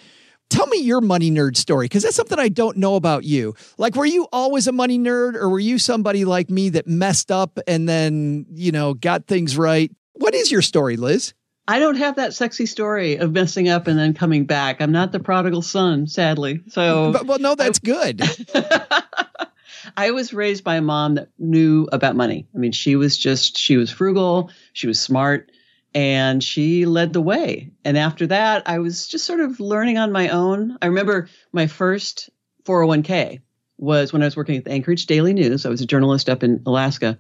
Tell 0.50 0.68
me 0.68 0.80
your 0.80 1.02
money 1.02 1.30
nerd 1.30 1.58
story 1.58 1.86
because 1.86 2.04
that's 2.04 2.16
something 2.16 2.40
I 2.40 2.50
don't 2.50 2.78
know 2.78 2.96
about 2.96 3.24
you. 3.26 3.54
Like, 3.78 3.96
were 3.96 4.06
you 4.06 4.28
always 4.32 4.68
a 4.68 4.72
money 4.72 4.98
nerd 4.98 5.36
or 5.36 5.50
were 5.50 5.60
you 5.60 5.78
somebody 5.78 6.24
like 6.24 6.50
me 6.50 6.70
that 6.70 6.88
messed 6.88 7.32
up 7.32 7.60
and 7.68 7.88
then, 7.88 8.46
you 8.54 8.72
know, 8.72 8.94
got 8.94 9.28
things 9.28 9.58
right? 9.58 9.92
What 10.14 10.34
is 10.34 10.52
your 10.52 10.62
story, 10.62 10.96
Liz? 10.96 11.34
I 11.68 11.80
don't 11.80 11.98
have 11.98 12.16
that 12.16 12.34
sexy 12.34 12.66
story 12.66 13.18
of 13.18 13.34
messing 13.34 13.68
up 13.68 13.88
and 13.88 14.00
then 14.00 14.14
coming 14.14 14.46
back. 14.46 14.82
I'm 14.82 14.94
not 14.94 15.12
the 15.12 15.20
prodigal 15.20 15.62
son, 15.62 16.08
sadly. 16.08 16.62
So, 16.70 17.12
but, 17.12 17.26
well, 17.26 17.40
no, 17.40 17.56
that's 17.56 17.80
I, 17.84 17.86
good. 17.86 18.22
I 19.98 20.12
was 20.12 20.34
raised 20.34 20.64
by 20.64 20.78
a 20.78 20.82
mom 20.82 21.16
that 21.16 21.28
knew 21.38 21.90
about 21.92 22.16
money. 22.16 22.48
I 22.56 22.58
mean, 22.58 22.72
she 22.72 22.96
was 22.96 23.18
just, 23.18 23.58
she 23.58 23.76
was 23.76 23.92
frugal, 23.92 24.50
she 24.72 24.88
was 24.88 24.98
smart 24.98 25.52
and 25.98 26.44
she 26.44 26.86
led 26.86 27.12
the 27.12 27.22
way. 27.22 27.72
And 27.84 27.98
after 27.98 28.28
that, 28.28 28.70
I 28.70 28.78
was 28.78 29.08
just 29.08 29.26
sort 29.26 29.40
of 29.40 29.60
learning 29.60 29.98
on 29.98 30.12
my 30.12 30.30
own. 30.30 30.78
I 30.80 30.86
remember 30.86 31.28
my 31.52 31.66
first 31.66 32.30
401k 32.66 33.42
was 33.80 34.14
when 34.14 34.22
I 34.22 34.26
was 34.26 34.38
working 34.38 34.58
at 34.58 34.66
the 34.66 34.72
Anchorage 34.72 35.08
Daily 35.08 35.34
News. 35.34 35.66
I 35.66 35.70
was 35.70 35.82
a 35.82 35.88
journalist 35.88 36.30
up 36.30 36.44
in 36.44 36.62
Alaska. 36.68 37.18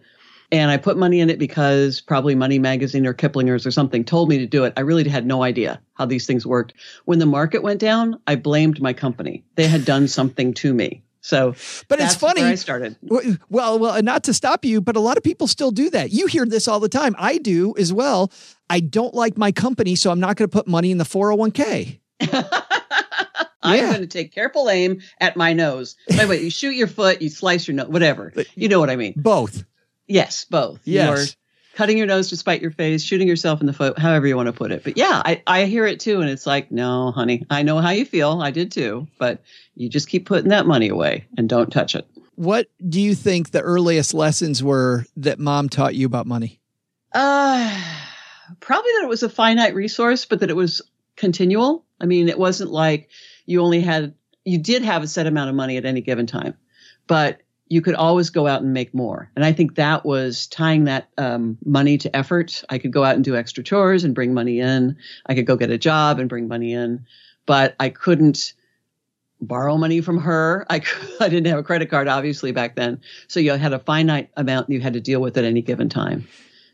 And 0.52 0.70
I 0.70 0.78
put 0.78 0.96
money 0.96 1.22
in 1.22 1.32
it 1.32 1.40
because 1.40 2.02
probably 2.02 2.36
Money 2.36 2.60
Magazine 2.60 3.08
or 3.08 3.16
Kiplinger's 3.16 3.66
or 3.66 3.72
something 3.72 4.06
told 4.06 4.30
me 4.30 4.38
to 4.38 4.46
do 4.46 4.63
it. 4.63 4.74
I 4.78 4.82
really 4.82 5.10
had 5.10 5.26
no 5.26 5.42
idea 5.42 5.82
how 5.96 6.06
these 6.06 6.28
things 6.28 6.46
worked. 6.46 6.76
When 7.06 7.18
the 7.18 7.26
market 7.26 7.63
went 7.63 7.80
down, 7.80 8.22
I 8.28 8.36
blamed 8.36 8.80
my 8.80 8.94
company. 8.94 9.44
They 9.56 9.68
had 9.68 9.86
done 9.86 10.08
something 10.08 10.54
to 10.54 10.72
me. 10.72 11.02
So, 11.28 11.56
but 11.90 12.00
it's 12.00 12.16
funny. 12.16 12.42
I 12.42 12.56
started. 12.56 12.96
Well, 13.02 13.36
well, 13.80 14.02
not 14.02 14.24
to 14.24 14.34
stop 14.34 14.63
you, 14.63 14.80
but 14.80 14.96
a 14.96 15.02
lot 15.02 15.18
of 15.18 15.24
people 15.24 15.46
still 15.46 15.72
do 15.72 15.90
that. 15.90 16.12
You 16.12 16.28
hear 16.28 16.46
this 16.46 16.70
all 16.70 16.80
the 16.80 16.88
time. 16.88 17.18
I 17.20 17.38
do 17.38 17.76
as 17.78 17.92
well. 17.92 18.32
I 18.70 18.80
don't 18.80 19.13
like 19.13 19.38
my 19.38 19.52
company, 19.52 19.96
so 19.96 20.10
I'm 20.10 20.22
not 20.22 20.38
going 20.38 20.50
to 20.50 20.54
put 20.54 20.70
money 20.70 20.90
in 20.90 20.98
the 21.00 21.04
401k. 21.04 22.00
I'm 23.62 23.90
going 23.90 24.00
to 24.00 24.08
take 24.08 24.32
careful 24.32 24.70
aim 24.70 25.02
at 25.20 25.36
my 25.36 25.52
nose. 25.52 25.98
By 26.08 26.24
the 26.24 26.28
way, 26.30 26.42
you 26.42 26.50
shoot 26.50 26.76
your 26.76 26.88
foot, 26.88 27.22
you 27.22 27.30
slice 27.30 27.68
your 27.68 27.76
nose, 27.76 27.90
whatever. 27.90 28.32
You 28.56 28.70
know 28.70 28.80
what 28.80 28.90
I 28.90 28.96
mean. 28.96 29.13
Both. 29.18 29.66
Yes, 30.08 30.46
both. 30.46 30.80
Yes. 30.86 31.36
Cutting 31.78 32.00
your 32.00 32.08
nose 32.08 32.28
to 32.30 32.36
spite 32.36 32.60
your 32.60 32.72
face, 32.72 33.04
shooting 33.04 33.28
yourself 33.28 33.62
in 33.62 33.68
the 33.68 33.72
foot, 33.72 34.00
however 34.00 34.26
you 34.26 34.36
want 34.36 34.48
to 34.48 34.52
put 34.52 34.72
it. 34.72 34.84
But 34.84 34.98
yeah, 34.98 35.22
I, 35.24 35.44
I 35.46 35.66
hear 35.66 35.86
it 35.86 36.00
too. 36.00 36.22
And 36.22 36.28
it's 36.28 36.48
like, 36.48 36.72
no, 36.72 37.12
honey, 37.12 37.46
I 37.52 37.62
know 37.62 37.78
how 37.78 37.92
you 37.92 38.04
feel. 38.04 38.42
I 38.42 38.50
did 38.50 38.72
too. 38.72 39.08
But 39.20 39.44
you 39.76 39.88
just 39.88 40.10
keep 40.10 40.26
putting 40.26 40.50
that 40.50 40.66
money 40.66 40.90
away 40.90 41.28
and 41.38 41.48
don't 41.48 41.72
touch 41.72 41.94
it. 41.94 42.08
What 42.34 42.66
do 42.90 43.00
you 43.00 43.13
think 43.13 43.52
the 43.52 43.62
earliest 43.62 44.16
lessons 44.16 44.63
were 44.63 45.06
that 45.18 45.38
mom 45.38 45.70
taught 45.70 45.94
you 45.94 46.08
about 46.08 46.26
money? 46.26 46.60
Uh, 47.13 47.80
probably 48.60 48.92
that 48.94 49.04
it 49.04 49.10
was 49.10 49.22
a 49.22 49.30
finite 49.30 49.76
resource, 49.76 50.26
but 50.26 50.40
that 50.40 50.50
it 50.50 50.56
was 50.56 50.82
continual. 51.16 51.86
I 52.02 52.08
mean, 52.08 52.28
it 52.28 52.40
wasn't 52.40 52.72
like 52.72 53.12
you 53.46 53.62
only 53.62 53.82
had, 53.82 54.16
you 54.46 54.58
did 54.58 54.82
have 54.82 55.04
a 55.04 55.08
set 55.08 55.28
amount 55.28 55.52
of 55.52 55.56
money 55.56 55.78
at 55.78 55.86
any 55.86 56.02
given 56.02 56.26
time, 56.26 56.56
but 57.06 57.42
you 57.69 57.82
could 57.82 57.95
always 57.95 58.30
go 58.30 58.47
out 58.47 58.62
and 58.62 58.73
make 58.73 58.93
more. 58.93 59.30
And 59.36 59.43
I 59.43 59.51
think 59.51 59.75
that 59.75 60.06
was 60.06 60.47
tying 60.47 60.86
that 60.86 61.10
um, 61.17 61.58
money 61.65 61.97
to 61.99 62.15
effort. 62.15 62.63
I 62.69 62.77
could 62.77 62.91
go 62.91 63.03
out 63.03 63.15
and 63.15 63.23
do 63.23 63.36
extra 63.36 63.63
chores 63.63 64.03
and 64.03 64.15
bring 64.15 64.34
money 64.34 64.60
in. 64.60 64.97
I 65.25 65.36
could 65.36 65.45
go 65.45 65.56
get 65.56 65.69
a 65.69 65.77
job 65.77 66.19
and 66.19 66.30
bring 66.30 66.47
money 66.47 66.73
in, 66.73 67.06
but 67.45 67.75
I 67.80 67.89
couldn't 67.89 68.53
borrow 69.41 69.77
money 69.77 70.01
from 70.01 70.17
her. 70.19 70.65
I, 70.69 70.82
I 71.19 71.30
didn't 71.30 71.47
have 71.47 71.60
a 71.60 71.63
credit 71.63 71.89
card, 71.89 72.08
obviously, 72.08 72.51
back 72.51 72.75
then. 72.75 73.01
So 73.27 73.39
you 73.39 73.51
had 73.53 73.73
a 73.73 73.80
finite 73.80 74.30
amount 74.38 74.69
you 74.69 74.80
had 74.80 74.93
to 74.93 75.01
deal 75.01 75.21
with 75.21 75.38
at 75.38 75.43
any 75.43 75.62
given 75.62 75.89
time. 75.89 76.27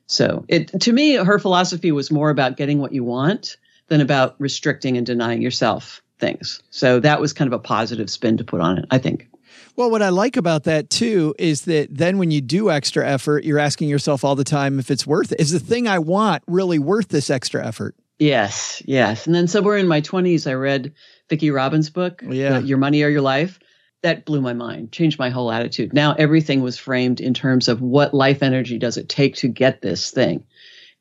So 0.08 0.46
it 0.48 0.82
to 0.82 0.94
me, 0.94 1.16
her 1.16 1.40
philosophy 1.40 1.92
was 1.92 2.12
more 2.12 2.30
about 2.30 2.58
getting 2.58 2.80
what 2.80 2.92
you 2.92 3.04
want 3.04 3.58
than 3.88 4.02
about 4.02 4.36
restricting 4.38 4.98
and 4.98 5.06
denying 5.06 5.42
yourself 5.42 6.02
things. 6.20 6.62
So 6.70 7.00
that 7.00 7.20
was 7.20 7.34
kind 7.34 7.48
of 7.48 7.54
a 7.54 7.64
positive 7.64 8.10
spin 8.10 8.38
to 8.38 8.44
put 8.44 8.62
on 8.62 8.78
it, 8.78 8.86
I 8.92 8.98
think. 8.98 9.28
Well, 9.76 9.90
what 9.90 10.02
I 10.02 10.10
like 10.10 10.38
about 10.38 10.66
that 10.66 10.90
too 10.90 11.34
is 11.40 11.64
that 11.64 11.88
then 11.90 12.18
when 12.18 12.32
you 12.32 12.42
do 12.42 12.70
extra 12.70 13.08
effort, 13.08 13.44
you're 13.44 13.60
asking 13.60 13.90
yourself 13.90 14.24
all 14.24 14.36
the 14.36 14.44
time 14.44 14.80
if 14.80 14.92
it's 14.92 15.08
worth 15.08 15.32
it. 15.32 15.40
Is 15.40 15.52
the 15.52 15.60
thing 15.60 15.88
I 15.88 16.00
want 16.00 16.44
really 16.48 16.80
worth 16.80 17.08
this 17.08 17.30
extra 17.30 17.66
effort? 17.66 17.96
Yes, 18.20 18.82
yes. 18.86 19.26
And 19.26 19.34
then 19.34 19.48
somewhere 19.48 19.78
in 19.78 19.88
my 19.88 20.02
20s, 20.02 20.50
I 20.50 20.54
read 20.54 20.94
Vicki 21.30 21.50
Robin's 21.50 21.90
book, 21.90 22.22
oh, 22.26 22.32
yeah. 22.32 22.60
Your 22.60 22.78
Money 22.78 23.02
or 23.02 23.10
Your 23.10 23.22
Life 23.22 23.60
that 24.04 24.26
blew 24.26 24.42
my 24.42 24.54
mind, 24.54 24.92
changed 24.92 25.18
my 25.18 25.30
whole 25.30 25.52
attitude. 25.52 25.94
Now 25.94 26.14
everything 26.14 26.62
was 26.62 26.78
framed 26.78 27.20
in 27.22 27.34
terms 27.34 27.70
of 27.70 27.82
what 27.82 28.14
life 28.14 28.44
energy 28.44 28.78
does 28.78 28.98
it 28.98 29.10
take 29.10 29.36
to 29.38 29.48
get 29.48 29.82
this 29.82 30.12
thing. 30.12 30.46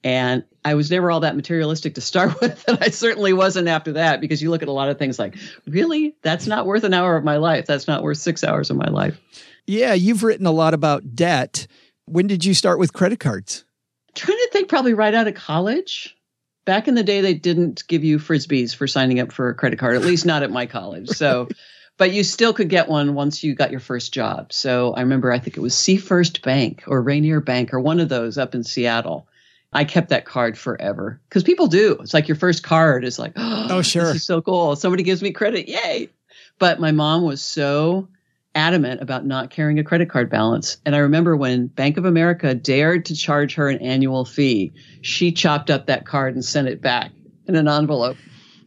And 0.05 0.45
I 0.65 0.75
was 0.75 0.91
never 0.91 1.11
all 1.11 1.21
that 1.21 1.37
materialistic 1.37 1.95
to 1.95 2.01
start 2.01 2.41
with. 2.41 2.65
And 2.69 2.79
I 2.81 2.89
certainly 2.91 3.33
wasn't 3.33 3.69
after 3.69 3.93
that 3.93 4.21
because 4.21 4.43
you 4.43 4.51
look 4.51 4.63
at 4.63 4.69
a 4.69 4.73
lot 4.73 4.89
of 4.89 4.99
things 4.99 5.19
like, 5.19 5.37
really? 5.67 6.17
That's 6.23 6.47
not 6.47 6.67
worth 6.67 6.85
an 6.85 6.95
hour 6.95 7.17
of 7.17 7.25
my 7.25 7.37
life. 7.37 7.67
That's 7.67 7.89
not 7.89 8.03
worth 8.03 8.19
six 8.19 8.43
hours 8.45 8.71
of 8.71 8.77
my 8.77 8.89
life. 8.89 9.21
Yeah. 9.67 9.95
You've 9.95 10.23
written 10.23 10.47
a 10.47 10.53
lot 10.53 10.75
about 10.75 11.15
debt. 11.15 11.67
When 12.07 12.27
did 12.27 12.45
you 12.45 12.55
start 12.55 12.79
with 12.79 12.93
credit 12.93 13.21
cards? 13.21 13.65
I'm 14.09 14.15
trying 14.15 14.39
to 14.39 14.49
think 14.53 14.69
probably 14.69 14.95
right 14.95 15.15
out 15.15 15.29
of 15.29 15.35
college. 15.35 16.17
Back 16.65 16.87
in 16.87 16.95
the 16.95 17.03
day, 17.03 17.21
they 17.21 17.35
didn't 17.35 17.83
give 17.89 18.05
you 18.05 18.19
frisbees 18.19 18.75
for 18.75 18.87
signing 18.87 19.19
up 19.19 19.33
for 19.33 19.49
a 19.49 19.55
credit 19.55 19.79
card, 19.79 19.97
at 19.97 20.03
least 20.03 20.27
not 20.27 20.43
at 20.43 20.51
my 20.51 20.67
college. 20.67 21.09
So 21.09 21.49
but 21.99 22.13
you 22.13 22.25
still 22.25 22.53
could 22.53 22.69
get 22.69 22.89
one 22.89 23.15
once 23.15 23.45
you 23.45 23.55
got 23.55 23.71
your 23.71 23.81
first 23.81 24.13
job. 24.13 24.53
So 24.53 24.93
I 24.95 25.01
remember, 25.01 25.31
I 25.31 25.39
think 25.39 25.57
it 25.57 25.61
was 25.61 25.75
Seafirst 25.75 26.43
Bank 26.43 26.85
or 26.87 27.03
Rainier 27.03 27.41
Bank 27.41 27.73
or 27.73 27.81
one 27.81 28.01
of 28.01 28.09
those 28.09 28.39
up 28.39 28.55
in 28.55 28.65
Seattle. 28.65 29.29
I 29.73 29.85
kept 29.85 30.11
that 30.11 30.25
card 30.27 30.59
forever 30.59 31.21
because 31.29 31.43
people 31.45 31.67
do. 31.67 31.97
It's 32.01 32.13
like 32.15 32.29
your 32.29 32.37
first 32.37 32.63
card 32.63 33.05
is 33.05 33.19
like, 33.19 33.33
oh, 33.37 33.67
Oh, 33.71 33.83
sure. 33.83 34.05
this 34.07 34.17
is 34.17 34.25
so 34.27 34.43
cool. 34.43 34.77
Somebody 34.77 35.03
gives 35.03 35.23
me 35.23 35.33
credit. 35.33 35.69
Yay. 35.69 36.11
But 36.59 36.81
my 36.81 36.93
mom 36.93 37.23
was 37.23 37.41
so 37.43 38.09
adamant 38.55 39.01
about 39.01 39.25
not 39.25 39.49
carrying 39.51 39.79
a 39.79 39.85
credit 39.85 40.11
card 40.11 40.29
balance. 40.29 40.77
And 40.85 40.95
I 40.95 40.99
remember 40.99 41.37
when 41.37 41.69
Bank 41.69 41.97
of 41.97 42.05
America 42.05 42.55
dared 42.55 43.07
to 43.07 43.15
charge 43.17 43.55
her 43.55 43.69
an 43.69 43.79
annual 43.79 44.27
fee, 44.27 44.73
she 45.01 45.33
chopped 45.33 45.71
up 45.71 45.87
that 45.87 46.05
card 46.05 46.35
and 46.35 46.45
sent 46.45 46.69
it 46.69 46.83
back 46.83 47.11
in 47.47 47.57
an 47.57 47.67
envelope. 47.67 48.19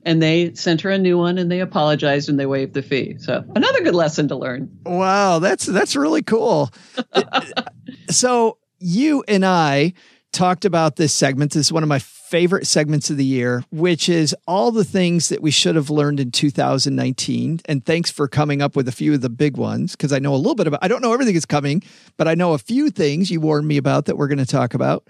And 0.04 0.22
they 0.22 0.54
sent 0.56 0.82
her 0.82 0.90
a 0.90 0.98
new 0.98 1.18
one 1.20 1.38
and 1.38 1.52
they 1.52 1.60
apologized 1.60 2.30
and 2.30 2.40
they 2.40 2.46
waived 2.48 2.74
the 2.74 2.82
fee. 2.82 3.18
So 3.20 3.44
another 3.56 3.82
good 3.84 3.96
lesson 3.96 4.28
to 4.30 4.36
learn. 4.36 4.70
Wow, 4.86 5.38
that's 5.40 5.66
that's 5.66 5.96
really 5.96 6.22
cool. 6.24 6.72
so 8.10 8.58
you 8.80 9.24
and 9.28 9.46
I 9.46 9.94
talked 10.36 10.66
about 10.66 10.98
this 10.98 11.14
segment. 11.14 11.54
This 11.54 11.68
is 11.68 11.74
one 11.74 11.82
of 11.82 11.90
my 11.90 12.00
favorite 12.00 12.68
segments 12.68 13.10
of 13.10 13.16
the 13.16 13.24
year, 13.24 13.64
which 13.72 14.10
is 14.10 14.36
all 14.46 14.72
the 14.72 14.84
things 14.84 15.30
that 15.30 15.42
we 15.42 15.50
should 15.50 15.76
have 15.76 15.90
learned 15.90 16.20
in 16.20 16.32
2019. 16.32 17.62
And 17.66 17.86
thanks 17.86 18.12
for 18.12 18.28
coming 18.28 18.62
up 18.62 18.76
with 18.76 18.88
a 18.90 18.92
few 18.92 19.14
of 19.14 19.22
the 19.22 19.30
big 19.30 19.56
ones 19.56 19.94
because 19.94 20.12
I 20.12 20.20
know 20.20 20.36
a 20.36 20.38
little 20.38 20.56
bit 20.56 20.68
about. 20.68 20.84
I 20.84 20.90
don't 20.90 21.02
know 21.02 21.14
everything 21.14 21.36
is 21.36 21.46
coming, 21.46 21.82
but 22.18 22.28
I 22.28 22.36
know 22.36 22.54
a 22.54 22.58
few 22.58 22.90
things 22.90 23.32
you 23.32 23.40
warned 23.40 23.68
me 23.68 23.78
about 23.78 24.06
that 24.06 24.18
we're 24.18 24.28
going 24.28 24.40
to 24.40 24.46
talk 24.46 24.74
about. 24.74 25.08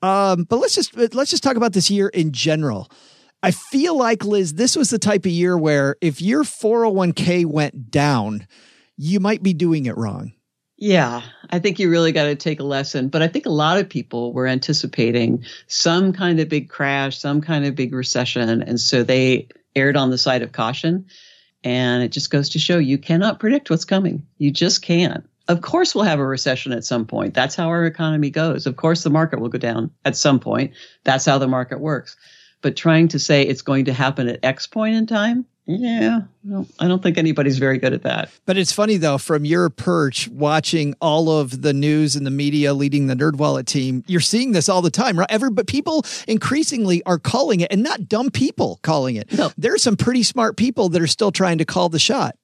Um, 0.00 0.44
but 0.44 0.56
let's 0.56 0.74
just 0.74 0.96
let's 0.96 1.30
just 1.30 1.42
talk 1.42 1.56
about 1.56 1.74
this 1.74 1.90
year 1.90 2.08
in 2.08 2.32
general. 2.32 2.90
I 3.42 3.50
feel 3.50 3.98
like 3.98 4.24
Liz, 4.24 4.54
this 4.54 4.76
was 4.76 4.88
the 4.88 4.98
type 4.98 5.26
of 5.26 5.32
year 5.32 5.58
where 5.58 5.96
if 6.00 6.22
your 6.22 6.44
401k 6.44 7.44
went 7.44 7.90
down, 7.90 8.46
you 8.96 9.20
might 9.20 9.42
be 9.42 9.52
doing 9.52 9.84
it 9.84 9.96
wrong. 9.98 10.32
Yeah, 10.76 11.22
I 11.50 11.60
think 11.60 11.78
you 11.78 11.88
really 11.88 12.12
got 12.12 12.24
to 12.24 12.34
take 12.34 12.60
a 12.60 12.64
lesson. 12.64 13.08
But 13.08 13.22
I 13.22 13.28
think 13.28 13.46
a 13.46 13.50
lot 13.50 13.78
of 13.78 13.88
people 13.88 14.32
were 14.32 14.46
anticipating 14.46 15.44
some 15.68 16.12
kind 16.12 16.40
of 16.40 16.48
big 16.48 16.68
crash, 16.68 17.18
some 17.18 17.40
kind 17.40 17.64
of 17.64 17.74
big 17.74 17.94
recession. 17.94 18.62
And 18.62 18.80
so 18.80 19.02
they 19.02 19.48
erred 19.76 19.96
on 19.96 20.10
the 20.10 20.18
side 20.18 20.42
of 20.42 20.52
caution. 20.52 21.06
And 21.62 22.02
it 22.02 22.10
just 22.10 22.30
goes 22.30 22.50
to 22.50 22.58
show 22.58 22.78
you 22.78 22.98
cannot 22.98 23.40
predict 23.40 23.70
what's 23.70 23.84
coming. 23.84 24.26
You 24.36 24.50
just 24.50 24.82
can't. 24.82 25.28
Of 25.46 25.60
course, 25.60 25.94
we'll 25.94 26.04
have 26.04 26.18
a 26.18 26.26
recession 26.26 26.72
at 26.72 26.84
some 26.84 27.06
point. 27.06 27.34
That's 27.34 27.54
how 27.54 27.68
our 27.68 27.86
economy 27.86 28.30
goes. 28.30 28.66
Of 28.66 28.76
course, 28.76 29.02
the 29.02 29.10
market 29.10 29.40
will 29.40 29.50
go 29.50 29.58
down 29.58 29.90
at 30.04 30.16
some 30.16 30.40
point. 30.40 30.72
That's 31.04 31.24
how 31.24 31.38
the 31.38 31.48
market 31.48 31.80
works. 31.80 32.16
But 32.62 32.76
trying 32.76 33.08
to 33.08 33.18
say 33.18 33.42
it's 33.42 33.62
going 33.62 33.86
to 33.86 33.92
happen 33.92 34.28
at 34.28 34.40
X 34.42 34.66
point 34.66 34.96
in 34.96 35.06
time, 35.06 35.46
yeah, 35.66 36.20
no, 36.42 36.66
I 36.78 36.88
don't 36.88 37.02
think 37.02 37.16
anybody's 37.16 37.58
very 37.58 37.78
good 37.78 37.92
at 37.94 38.02
that. 38.02 38.30
But 38.44 38.58
it's 38.58 38.72
funny 38.72 38.96
though, 38.98 39.18
from 39.18 39.44
your 39.44 39.70
perch, 39.70 40.28
watching 40.28 40.94
all 41.00 41.30
of 41.30 41.62
the 41.62 41.72
news 41.72 42.16
and 42.16 42.26
the 42.26 42.30
media 42.30 42.74
leading 42.74 43.06
the 43.06 43.14
NerdWallet 43.14 43.64
team, 43.64 44.04
you're 44.06 44.20
seeing 44.20 44.52
this 44.52 44.68
all 44.68 44.82
the 44.82 44.90
time, 44.90 45.18
right? 45.18 45.30
Every 45.30 45.50
but 45.50 45.66
people 45.66 46.04
increasingly 46.28 47.02
are 47.04 47.18
calling 47.18 47.60
it, 47.60 47.72
and 47.72 47.82
not 47.82 48.08
dumb 48.08 48.30
people 48.30 48.78
calling 48.82 49.16
it. 49.16 49.32
No. 49.32 49.52
There 49.56 49.74
are 49.74 49.78
some 49.78 49.96
pretty 49.96 50.22
smart 50.22 50.56
people 50.56 50.90
that 50.90 51.00
are 51.00 51.06
still 51.06 51.32
trying 51.32 51.58
to 51.58 51.64
call 51.64 51.88
the 51.88 51.98
shot. 51.98 52.36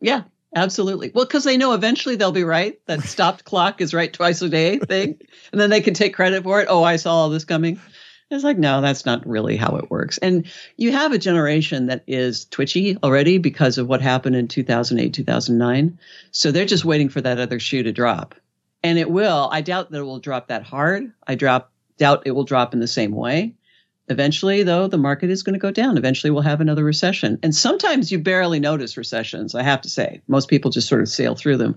Yeah, 0.00 0.24
absolutely. 0.54 1.12
Well, 1.14 1.24
because 1.24 1.44
they 1.44 1.56
know 1.56 1.72
eventually 1.72 2.16
they'll 2.16 2.32
be 2.32 2.44
right. 2.44 2.78
That 2.86 3.00
stopped 3.02 3.44
clock 3.44 3.80
is 3.80 3.94
right 3.94 4.12
twice 4.12 4.42
a 4.42 4.48
day 4.48 4.78
thing. 4.78 5.18
And 5.52 5.60
then 5.60 5.70
they 5.70 5.80
can 5.80 5.94
take 5.94 6.14
credit 6.14 6.42
for 6.42 6.60
it. 6.60 6.66
Oh, 6.68 6.82
I 6.82 6.96
saw 6.96 7.14
all 7.14 7.30
this 7.30 7.44
coming. 7.44 7.80
It's 8.30 8.42
like, 8.42 8.58
no, 8.58 8.80
that's 8.80 9.06
not 9.06 9.26
really 9.26 9.56
how 9.56 9.76
it 9.76 9.90
works. 9.90 10.18
And 10.18 10.46
you 10.76 10.90
have 10.90 11.12
a 11.12 11.18
generation 11.18 11.86
that 11.86 12.02
is 12.08 12.44
twitchy 12.46 12.96
already 13.02 13.38
because 13.38 13.78
of 13.78 13.86
what 13.86 14.02
happened 14.02 14.34
in 14.34 14.48
2008, 14.48 15.14
2009. 15.14 15.98
So 16.32 16.50
they're 16.50 16.64
just 16.66 16.84
waiting 16.84 17.08
for 17.08 17.20
that 17.20 17.38
other 17.38 17.60
shoe 17.60 17.84
to 17.84 17.92
drop. 17.92 18.34
And 18.82 18.98
it 18.98 19.10
will. 19.10 19.48
I 19.52 19.60
doubt 19.60 19.90
that 19.90 19.98
it 19.98 20.02
will 20.02 20.18
drop 20.18 20.48
that 20.48 20.64
hard. 20.64 21.12
I 21.26 21.36
drop, 21.36 21.70
doubt 21.98 22.22
it 22.26 22.32
will 22.32 22.44
drop 22.44 22.74
in 22.74 22.80
the 22.80 22.88
same 22.88 23.12
way. 23.12 23.54
Eventually, 24.08 24.62
though, 24.62 24.86
the 24.86 24.98
market 24.98 25.30
is 25.30 25.42
going 25.42 25.54
to 25.54 25.58
go 25.58 25.72
down. 25.72 25.96
Eventually, 25.96 26.30
we'll 26.30 26.42
have 26.42 26.60
another 26.60 26.84
recession. 26.84 27.38
And 27.42 27.54
sometimes 27.54 28.12
you 28.12 28.20
barely 28.20 28.60
notice 28.60 28.96
recessions, 28.96 29.54
I 29.54 29.62
have 29.62 29.80
to 29.82 29.88
say. 29.88 30.20
Most 30.28 30.48
people 30.48 30.70
just 30.70 30.88
sort 30.88 31.00
of 31.00 31.08
sail 31.08 31.34
through 31.34 31.56
them. 31.56 31.76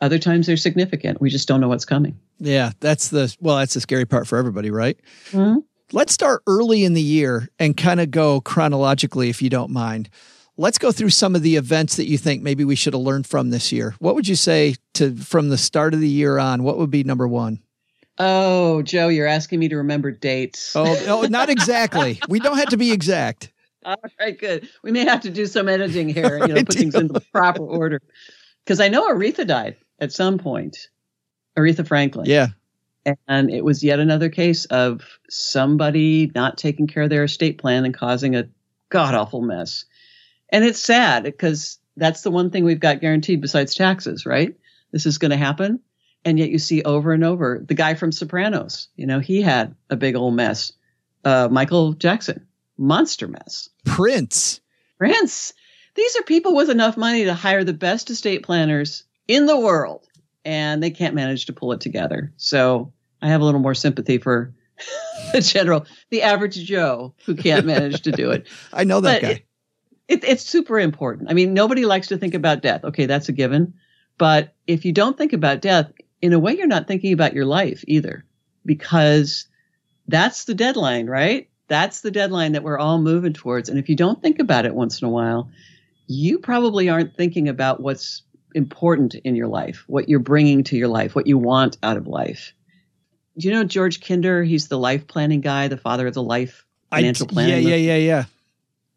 Other 0.00 0.18
times 0.18 0.46
they're 0.46 0.56
significant. 0.56 1.20
We 1.20 1.30
just 1.30 1.46
don't 1.46 1.60
know 1.60 1.68
what's 1.68 1.84
coming. 1.84 2.18
Yeah, 2.40 2.72
that's 2.80 3.08
the 3.08 3.34
well, 3.40 3.56
that's 3.56 3.74
the 3.74 3.80
scary 3.80 4.06
part 4.06 4.26
for 4.26 4.38
everybody, 4.38 4.70
right? 4.70 4.98
Mhm. 5.30 5.62
Let's 5.90 6.12
start 6.12 6.42
early 6.46 6.84
in 6.84 6.92
the 6.92 7.00
year 7.02 7.48
and 7.58 7.74
kind 7.74 7.98
of 7.98 8.10
go 8.10 8.42
chronologically, 8.42 9.30
if 9.30 9.40
you 9.40 9.48
don't 9.48 9.70
mind. 9.70 10.10
Let's 10.58 10.76
go 10.76 10.92
through 10.92 11.10
some 11.10 11.34
of 11.34 11.40
the 11.40 11.56
events 11.56 11.96
that 11.96 12.06
you 12.06 12.18
think 12.18 12.42
maybe 12.42 12.62
we 12.62 12.74
should 12.74 12.92
have 12.92 13.00
learned 13.00 13.26
from 13.26 13.48
this 13.48 13.72
year. 13.72 13.94
What 13.98 14.14
would 14.14 14.28
you 14.28 14.34
say 14.34 14.74
to 14.94 15.16
from 15.16 15.48
the 15.48 15.56
start 15.56 15.94
of 15.94 16.00
the 16.00 16.08
year 16.08 16.38
on? 16.38 16.62
What 16.62 16.76
would 16.76 16.90
be 16.90 17.04
number 17.04 17.26
one? 17.26 17.60
Oh, 18.18 18.82
Joe, 18.82 19.08
you're 19.08 19.26
asking 19.26 19.60
me 19.60 19.68
to 19.68 19.76
remember 19.76 20.10
dates. 20.10 20.76
Oh, 20.76 21.00
no, 21.06 21.22
not 21.22 21.48
exactly. 21.48 22.20
We 22.28 22.38
don't 22.38 22.58
have 22.58 22.68
to 22.68 22.76
be 22.76 22.92
exact. 22.92 23.50
All 23.86 23.96
right, 24.20 24.38
good. 24.38 24.68
We 24.82 24.92
may 24.92 25.04
have 25.06 25.22
to 25.22 25.30
do 25.30 25.46
some 25.46 25.70
editing 25.70 26.10
here, 26.10 26.38
you 26.38 26.48
know, 26.54 26.64
put 26.64 26.74
things 26.74 26.92
deal. 26.92 27.02
into 27.02 27.14
the 27.14 27.24
proper 27.32 27.62
order. 27.62 28.02
Because 28.64 28.80
I 28.80 28.88
know 28.88 29.08
Aretha 29.08 29.46
died 29.46 29.76
at 30.00 30.12
some 30.12 30.36
point, 30.36 30.88
Aretha 31.56 31.86
Franklin. 31.86 32.26
Yeah. 32.26 32.48
And 33.26 33.50
it 33.50 33.64
was 33.64 33.82
yet 33.82 34.00
another 34.00 34.28
case 34.28 34.64
of 34.66 35.02
somebody 35.30 36.30
not 36.34 36.58
taking 36.58 36.86
care 36.86 37.04
of 37.04 37.10
their 37.10 37.24
estate 37.24 37.58
plan 37.58 37.84
and 37.84 37.94
causing 37.94 38.36
a 38.36 38.48
god 38.90 39.14
awful 39.14 39.42
mess. 39.42 39.84
And 40.50 40.64
it's 40.64 40.82
sad 40.82 41.24
because 41.24 41.78
that's 41.96 42.22
the 42.22 42.30
one 42.30 42.50
thing 42.50 42.64
we've 42.64 42.80
got 42.80 43.00
guaranteed 43.00 43.40
besides 43.40 43.74
taxes, 43.74 44.24
right? 44.24 44.54
This 44.92 45.06
is 45.06 45.18
going 45.18 45.30
to 45.30 45.36
happen. 45.36 45.80
And 46.24 46.38
yet 46.38 46.50
you 46.50 46.58
see 46.58 46.82
over 46.82 47.12
and 47.12 47.24
over 47.24 47.62
the 47.64 47.74
guy 47.74 47.94
from 47.94 48.12
Sopranos, 48.12 48.88
you 48.96 49.06
know, 49.06 49.20
he 49.20 49.42
had 49.42 49.74
a 49.90 49.96
big 49.96 50.16
old 50.16 50.34
mess. 50.34 50.72
Uh, 51.24 51.48
Michael 51.50 51.92
Jackson, 51.92 52.46
monster 52.76 53.28
mess. 53.28 53.68
Prince. 53.84 54.60
Prince. 54.98 55.52
These 55.94 56.16
are 56.16 56.22
people 56.22 56.54
with 56.54 56.70
enough 56.70 56.96
money 56.96 57.24
to 57.24 57.34
hire 57.34 57.64
the 57.64 57.72
best 57.72 58.10
estate 58.10 58.42
planners 58.42 59.04
in 59.26 59.46
the 59.46 59.58
world, 59.58 60.06
and 60.44 60.82
they 60.82 60.90
can't 60.90 61.14
manage 61.14 61.46
to 61.46 61.52
pull 61.52 61.72
it 61.72 61.80
together. 61.80 62.32
So 62.36 62.92
I 63.22 63.28
have 63.28 63.40
a 63.40 63.44
little 63.44 63.60
more 63.60 63.74
sympathy 63.74 64.18
for 64.18 64.52
the 65.32 65.40
general, 65.40 65.86
the 66.10 66.22
average 66.22 66.56
Joe 66.64 67.14
who 67.26 67.34
can't 67.34 67.66
manage 67.66 68.02
to 68.02 68.12
do 68.12 68.30
it. 68.30 68.46
I 68.72 68.84
know 68.84 69.00
that 69.00 69.20
But 69.20 69.26
guy. 69.26 69.32
it- 69.34 69.44
It, 70.08 70.24
it's 70.24 70.42
super 70.42 70.78
important. 70.80 71.30
I 71.30 71.34
mean, 71.34 71.52
nobody 71.52 71.84
likes 71.84 72.06
to 72.08 72.16
think 72.16 72.32
about 72.32 72.62
death. 72.62 72.82
Okay, 72.84 73.04
that's 73.04 73.28
a 73.28 73.32
given. 73.32 73.74
But 74.16 74.54
if 74.66 74.86
you 74.86 74.92
don't 74.92 75.18
think 75.18 75.34
about 75.34 75.60
death, 75.60 75.92
in 76.22 76.32
a 76.32 76.38
way, 76.38 76.56
you're 76.56 76.66
not 76.66 76.88
thinking 76.88 77.12
about 77.12 77.34
your 77.34 77.44
life 77.44 77.84
either, 77.86 78.24
because 78.64 79.46
that's 80.06 80.44
the 80.46 80.54
deadline, 80.54 81.06
right? 81.08 81.48
That's 81.68 82.00
the 82.00 82.10
deadline 82.10 82.52
that 82.52 82.62
we're 82.62 82.78
all 82.78 82.98
moving 82.98 83.34
towards. 83.34 83.68
And 83.68 83.78
if 83.78 83.90
you 83.90 83.96
don't 83.96 84.22
think 84.22 84.38
about 84.38 84.64
it 84.64 84.74
once 84.74 85.02
in 85.02 85.06
a 85.06 85.10
while, 85.10 85.50
you 86.06 86.38
probably 86.38 86.88
aren't 86.88 87.14
thinking 87.16 87.48
about 87.48 87.80
what's 87.82 88.22
important 88.54 89.14
in 89.14 89.36
your 89.36 89.46
life, 89.48 89.84
what 89.88 90.08
you're 90.08 90.20
bringing 90.20 90.64
to 90.64 90.76
your 90.78 90.88
life, 90.88 91.14
what 91.14 91.26
you 91.26 91.36
want 91.36 91.76
out 91.82 91.98
of 91.98 92.06
life. 92.06 92.54
Do 93.38 93.46
you 93.46 93.54
know 93.54 93.64
George 93.64 94.00
Kinder? 94.00 94.42
He's 94.42 94.68
the 94.68 94.78
life 94.78 95.06
planning 95.06 95.40
guy, 95.40 95.68
the 95.68 95.76
father 95.76 96.06
of 96.08 96.14
the 96.14 96.22
life 96.22 96.64
I, 96.90 96.96
financial 96.96 97.26
planning. 97.26 97.62
yeah, 97.62 97.76
yeah, 97.76 97.94
yeah, 97.94 97.96
yeah. 97.96 98.24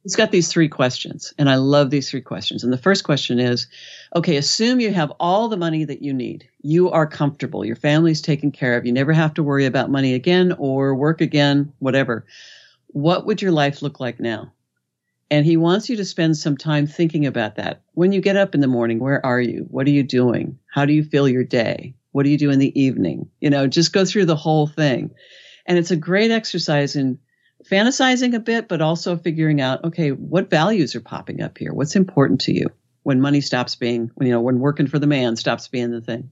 He's 0.03 0.15
got 0.15 0.31
these 0.31 0.47
three 0.47 0.67
questions, 0.67 1.31
and 1.37 1.47
I 1.47 1.55
love 1.55 1.91
these 1.91 2.09
three 2.09 2.21
questions. 2.21 2.63
And 2.63 2.73
the 2.73 2.77
first 2.77 3.03
question 3.03 3.39
is 3.39 3.67
okay, 4.15 4.35
assume 4.35 4.79
you 4.79 4.91
have 4.91 5.13
all 5.19 5.47
the 5.47 5.57
money 5.57 5.83
that 5.83 6.01
you 6.01 6.11
need. 6.11 6.49
You 6.63 6.89
are 6.89 7.05
comfortable. 7.05 7.63
Your 7.63 7.75
family's 7.75 8.21
taken 8.21 8.51
care 8.51 8.75
of. 8.75 8.85
You 8.85 8.93
never 8.93 9.13
have 9.13 9.35
to 9.35 9.43
worry 9.43 9.67
about 9.67 9.91
money 9.91 10.15
again 10.15 10.55
or 10.57 10.95
work 10.95 11.21
again, 11.21 11.71
whatever. 11.77 12.25
What 12.87 13.27
would 13.27 13.43
your 13.43 13.51
life 13.51 13.83
look 13.83 13.99
like 13.99 14.19
now? 14.19 14.51
And 15.29 15.45
he 15.45 15.55
wants 15.55 15.87
you 15.87 15.95
to 15.97 16.03
spend 16.03 16.35
some 16.35 16.57
time 16.57 16.87
thinking 16.87 17.27
about 17.27 17.55
that. 17.55 17.83
When 17.93 18.11
you 18.11 18.21
get 18.21 18.35
up 18.35 18.55
in 18.55 18.59
the 18.59 18.67
morning, 18.67 18.99
where 18.99 19.23
are 19.23 19.39
you? 19.39 19.67
What 19.69 19.85
are 19.85 19.91
you 19.91 20.03
doing? 20.03 20.57
How 20.65 20.85
do 20.85 20.93
you 20.93 21.03
feel 21.03 21.29
your 21.29 21.43
day? 21.43 21.93
What 22.11 22.23
do 22.23 22.29
you 22.29 22.37
do 22.37 22.51
in 22.51 22.59
the 22.59 22.79
evening? 22.79 23.29
You 23.39 23.49
know, 23.49 23.67
just 23.67 23.93
go 23.93 24.05
through 24.05 24.25
the 24.25 24.35
whole 24.35 24.67
thing. 24.67 25.11
And 25.65 25.77
it's 25.77 25.91
a 25.91 25.95
great 25.95 26.31
exercise 26.31 26.95
in 26.95 27.19
fantasizing 27.69 28.33
a 28.33 28.39
bit, 28.39 28.67
but 28.67 28.81
also 28.81 29.17
figuring 29.17 29.61
out, 29.61 29.83
okay, 29.83 30.09
what 30.11 30.49
values 30.49 30.95
are 30.95 31.01
popping 31.01 31.41
up 31.41 31.57
here? 31.57 31.73
What's 31.73 31.95
important 31.95 32.41
to 32.41 32.53
you 32.53 32.67
when 33.03 33.21
money 33.21 33.41
stops 33.41 33.75
being, 33.75 34.11
when, 34.15 34.27
you 34.27 34.33
know, 34.33 34.41
when 34.41 34.59
working 34.59 34.87
for 34.87 34.99
the 34.99 35.07
man 35.07 35.35
stops 35.35 35.67
being 35.67 35.91
the 35.91 36.01
thing? 36.01 36.29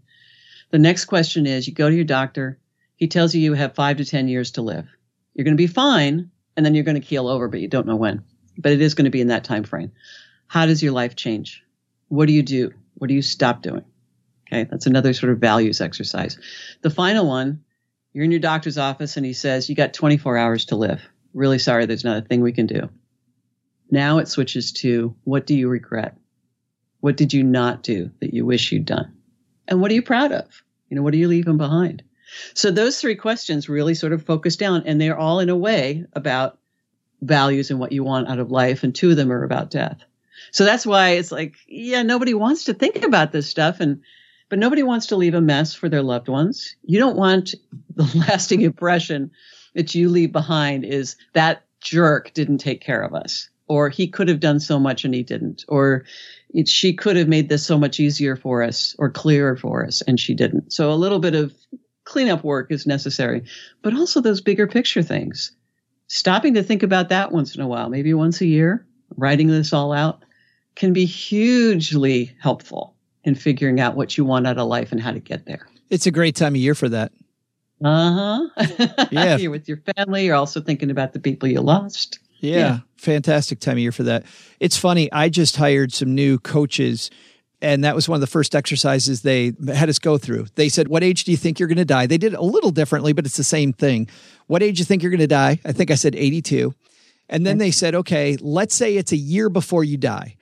The 0.71 0.79
next 0.79 1.05
question 1.05 1.45
is 1.45 1.67
you 1.67 1.73
go 1.73 1.89
to 1.89 1.95
your 1.95 2.05
doctor. 2.05 2.59
He 2.95 3.07
tells 3.07 3.33
you 3.33 3.41
you 3.41 3.53
have 3.53 3.75
five 3.75 3.97
to 3.97 4.05
10 4.05 4.27
years 4.27 4.51
to 4.51 4.61
live. 4.61 4.87
You're 5.33 5.45
going 5.45 5.57
to 5.57 5.61
be 5.61 5.67
fine. 5.67 6.31
And 6.57 6.65
then 6.65 6.75
you're 6.75 6.83
going 6.83 6.99
to 6.99 7.07
keel 7.07 7.29
over, 7.29 7.47
but 7.47 7.61
you 7.61 7.69
don't 7.69 7.87
know 7.87 7.95
when, 7.95 8.21
but 8.57 8.73
it 8.73 8.81
is 8.81 8.93
going 8.93 9.05
to 9.05 9.11
be 9.11 9.21
in 9.21 9.27
that 9.27 9.45
time 9.45 9.63
frame. 9.63 9.93
How 10.47 10.65
does 10.65 10.83
your 10.83 10.91
life 10.91 11.15
change? 11.15 11.63
What 12.09 12.25
do 12.27 12.33
you 12.33 12.43
do? 12.43 12.73
What 12.95 13.07
do 13.07 13.13
you 13.13 13.21
stop 13.21 13.61
doing? 13.61 13.85
Okay. 14.51 14.63
That's 14.63 14.87
another 14.87 15.13
sort 15.13 15.31
of 15.31 15.39
values 15.39 15.79
exercise. 15.79 16.37
The 16.81 16.89
final 16.89 17.27
one, 17.27 17.63
you're 18.13 18.25
in 18.25 18.31
your 18.31 18.39
doctor's 18.39 18.79
office 18.79 19.15
and 19.15 19.25
he 19.25 19.33
says, 19.33 19.69
you 19.69 19.75
got 19.75 19.93
24 19.93 20.37
hours 20.37 20.65
to 20.65 20.75
live. 20.75 21.01
Really 21.33 21.59
sorry, 21.59 21.85
there's 21.85 22.03
not 22.03 22.17
a 22.17 22.21
thing 22.21 22.41
we 22.41 22.51
can 22.51 22.65
do. 22.65 22.89
Now 23.91 24.17
it 24.17 24.27
switches 24.27 24.71
to 24.73 25.15
what 25.23 25.45
do 25.45 25.55
you 25.55 25.69
regret? 25.69 26.17
What 26.99 27.15
did 27.15 27.33
you 27.33 27.43
not 27.43 27.83
do 27.83 28.11
that 28.19 28.33
you 28.33 28.45
wish 28.45 28.71
you'd 28.71 28.85
done? 28.85 29.15
And 29.67 29.81
what 29.81 29.91
are 29.91 29.93
you 29.93 30.01
proud 30.01 30.31
of? 30.31 30.63
You 30.89 30.97
know, 30.97 31.03
what 31.03 31.13
are 31.13 31.17
you 31.17 31.27
leaving 31.27 31.57
behind? 31.57 32.03
So 32.55 32.71
those 32.71 32.99
three 32.99 33.15
questions 33.15 33.69
really 33.69 33.93
sort 33.93 34.13
of 34.13 34.25
focus 34.25 34.55
down 34.55 34.83
and 34.85 34.99
they're 34.99 35.17
all 35.17 35.39
in 35.39 35.49
a 35.49 35.55
way 35.55 36.05
about 36.13 36.57
values 37.21 37.69
and 37.69 37.79
what 37.79 37.91
you 37.91 38.03
want 38.03 38.27
out 38.27 38.39
of 38.39 38.49
life. 38.49 38.83
And 38.83 38.93
two 38.93 39.11
of 39.11 39.17
them 39.17 39.31
are 39.31 39.43
about 39.43 39.69
death. 39.69 39.99
So 40.51 40.65
that's 40.65 40.85
why 40.85 41.11
it's 41.11 41.31
like, 41.31 41.55
yeah, 41.67 42.01
nobody 42.01 42.33
wants 42.33 42.65
to 42.65 42.73
think 42.73 43.03
about 43.03 43.31
this 43.31 43.47
stuff. 43.47 43.79
And, 43.79 44.01
but 44.49 44.59
nobody 44.59 44.83
wants 44.83 45.07
to 45.07 45.15
leave 45.15 45.35
a 45.35 45.41
mess 45.41 45.73
for 45.73 45.87
their 45.87 46.01
loved 46.01 46.27
ones. 46.27 46.75
You 46.83 46.99
don't 46.99 47.15
want 47.15 47.53
the 47.95 48.11
lasting 48.27 48.61
impression 48.61 49.31
that 49.75 49.93
you 49.95 50.09
leave 50.09 50.31
behind 50.31 50.83
is 50.83 51.15
that 51.33 51.63
jerk 51.79 52.33
didn't 52.33 52.57
take 52.57 52.81
care 52.81 53.01
of 53.01 53.13
us 53.13 53.49
or 53.67 53.89
he 53.89 54.07
could 54.07 54.27
have 54.27 54.39
done 54.39 54.59
so 54.59 54.79
much 54.79 55.05
and 55.05 55.13
he 55.13 55.23
didn't 55.23 55.63
or 55.69 56.03
she 56.65 56.93
could 56.93 57.15
have 57.15 57.27
made 57.27 57.47
this 57.47 57.65
so 57.65 57.77
much 57.77 57.99
easier 57.99 58.35
for 58.35 58.63
us 58.63 58.95
or 58.99 59.09
clearer 59.09 59.55
for 59.55 59.85
us 59.85 60.01
and 60.01 60.19
she 60.19 60.33
didn't. 60.33 60.73
So 60.73 60.91
a 60.91 60.95
little 60.95 61.19
bit 61.19 61.35
of 61.35 61.53
cleanup 62.03 62.43
work 62.43 62.71
is 62.71 62.87
necessary 62.87 63.43
but 63.81 63.93
also 63.93 64.19
those 64.19 64.41
bigger 64.41 64.67
picture 64.67 65.03
things. 65.03 65.51
Stopping 66.07 66.55
to 66.55 66.63
think 66.63 66.81
about 66.81 67.09
that 67.09 67.31
once 67.31 67.55
in 67.55 67.61
a 67.61 67.67
while 67.67 67.89
maybe 67.89 68.13
once 68.13 68.41
a 68.41 68.47
year 68.47 68.85
writing 69.15 69.47
this 69.47 69.71
all 69.71 69.93
out 69.93 70.23
can 70.75 70.91
be 70.91 71.05
hugely 71.05 72.35
helpful 72.39 72.95
in 73.29 73.35
figuring 73.35 73.79
out 73.79 73.95
what 73.95 74.17
you 74.17 74.25
want 74.25 74.45
out 74.45 74.57
of 74.57 74.67
life 74.67 74.91
and 74.91 74.99
how 75.01 75.11
to 75.11 75.19
get 75.19 75.45
there 75.45 75.67
It's 75.89 76.05
a 76.07 76.11
great 76.11 76.35
time 76.35 76.53
of 76.55 76.61
year 76.61 76.75
for 76.75 76.89
that. 76.89 77.11
uh-huh 77.83 78.47
Yeah. 79.11 79.37
you're 79.37 79.51
with 79.51 79.67
your 79.69 79.81
family 79.95 80.25
you're 80.25 80.35
also 80.35 80.59
thinking 80.61 80.91
about 80.91 81.13
the 81.13 81.19
people 81.19 81.47
you 81.47 81.61
lost 81.61 82.19
Yeah, 82.41 82.57
Yeah. 82.57 82.79
fantastic 82.97 83.59
time 83.59 83.73
of 83.77 83.79
year 83.79 83.91
for 83.93 84.03
that. 84.03 84.23
It's 84.59 84.77
funny. 84.77 85.09
I 85.11 85.29
just 85.29 85.55
hired 85.55 85.93
some 85.93 86.13
new 86.15 86.37
coaches, 86.39 87.09
and 87.61 87.83
that 87.83 87.95
was 87.95 88.07
one 88.09 88.15
of 88.15 88.21
the 88.21 88.27
first 88.37 88.55
exercises 88.55 89.21
they 89.21 89.53
had 89.73 89.89
us 89.89 89.99
go 89.99 90.17
through. 90.17 90.47
They 90.55 90.69
said, 90.69 90.87
"What 90.87 91.03
age 91.03 91.23
do 91.25 91.31
you 91.31 91.37
think 91.37 91.59
you're 91.59 91.67
going 91.67 91.77
to 91.87 91.93
die?" 91.97 92.07
They 92.07 92.17
did 92.17 92.33
it 92.33 92.39
a 92.39 92.43
little 92.55 92.71
differently, 92.71 93.11
but 93.13 93.25
it's 93.25 93.35
the 93.37 93.43
same 93.57 93.71
thing. 93.73 94.07
What 94.47 94.61
age 94.63 94.77
do 94.77 94.81
you 94.81 94.85
think 94.85 95.01
you're 95.03 95.11
going 95.11 95.27
to 95.29 95.35
die? 95.45 95.59
I 95.65 95.71
think 95.73 95.91
I 95.91 95.95
said 95.95 96.15
82. 96.15 96.73
And 97.29 97.45
then 97.45 97.57
they 97.57 97.71
said, 97.71 97.93
"Okay, 97.95 98.37
let's 98.41 98.73
say 98.75 98.95
it's 98.97 99.11
a 99.11 99.17
year 99.17 99.49
before 99.49 99.83
you 99.83 99.97
die, 99.97 100.35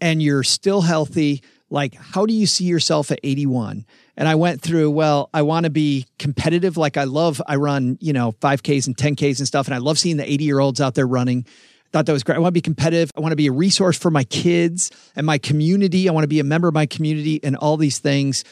and 0.00 0.22
you're 0.22 0.44
still 0.44 0.82
healthy. 0.82 1.42
Like, 1.74 1.94
how 1.94 2.24
do 2.24 2.32
you 2.32 2.46
see 2.46 2.64
yourself 2.64 3.10
at 3.10 3.20
81?" 3.22 3.84
And 4.16 4.28
I 4.28 4.36
went 4.36 4.60
through, 4.62 4.90
well, 4.90 5.28
I 5.34 5.42
want 5.42 5.64
to 5.64 5.70
be 5.70 6.06
competitive. 6.18 6.76
Like 6.76 6.96
I 6.96 7.04
love, 7.04 7.42
I 7.46 7.56
run, 7.56 7.98
you 8.00 8.12
know, 8.12 8.32
5Ks 8.40 8.86
and 8.86 8.96
10Ks 8.96 9.38
and 9.38 9.46
stuff. 9.46 9.66
And 9.66 9.74
I 9.74 9.78
love 9.78 9.98
seeing 9.98 10.16
the 10.16 10.30
80 10.30 10.44
year 10.44 10.60
olds 10.60 10.80
out 10.80 10.94
there 10.94 11.06
running. 11.06 11.46
Thought 11.92 12.06
that 12.06 12.12
was 12.12 12.22
great. 12.22 12.36
I 12.36 12.38
want 12.38 12.52
to 12.52 12.52
be 12.52 12.60
competitive. 12.60 13.10
I 13.16 13.20
want 13.20 13.32
to 13.32 13.36
be 13.36 13.46
a 13.46 13.52
resource 13.52 13.98
for 13.98 14.10
my 14.10 14.24
kids 14.24 14.90
and 15.14 15.26
my 15.26 15.38
community. 15.38 16.08
I 16.08 16.12
want 16.12 16.24
to 16.24 16.28
be 16.28 16.40
a 16.40 16.44
member 16.44 16.68
of 16.68 16.74
my 16.74 16.86
community 16.86 17.40
and 17.42 17.56
all 17.56 17.76
these 17.76 17.98
things. 17.98 18.44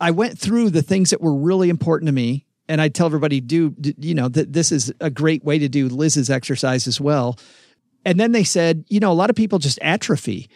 I 0.00 0.10
went 0.10 0.38
through 0.38 0.70
the 0.70 0.82
things 0.82 1.10
that 1.10 1.20
were 1.20 1.34
really 1.34 1.70
important 1.70 2.08
to 2.08 2.12
me. 2.12 2.46
And 2.68 2.80
I 2.80 2.88
tell 2.88 3.06
everybody, 3.06 3.40
do, 3.40 3.74
you 3.98 4.14
know, 4.14 4.28
that 4.28 4.52
this 4.52 4.72
is 4.72 4.92
a 5.00 5.10
great 5.10 5.44
way 5.44 5.58
to 5.58 5.68
do 5.68 5.88
Liz's 5.88 6.30
exercise 6.30 6.86
as 6.86 7.00
well. 7.00 7.38
And 8.04 8.18
then 8.18 8.32
they 8.32 8.44
said, 8.44 8.84
you 8.88 9.00
know, 9.00 9.12
a 9.12 9.14
lot 9.14 9.30
of 9.30 9.36
people 9.36 9.58
just 9.58 9.78
atrophy. 9.82 10.48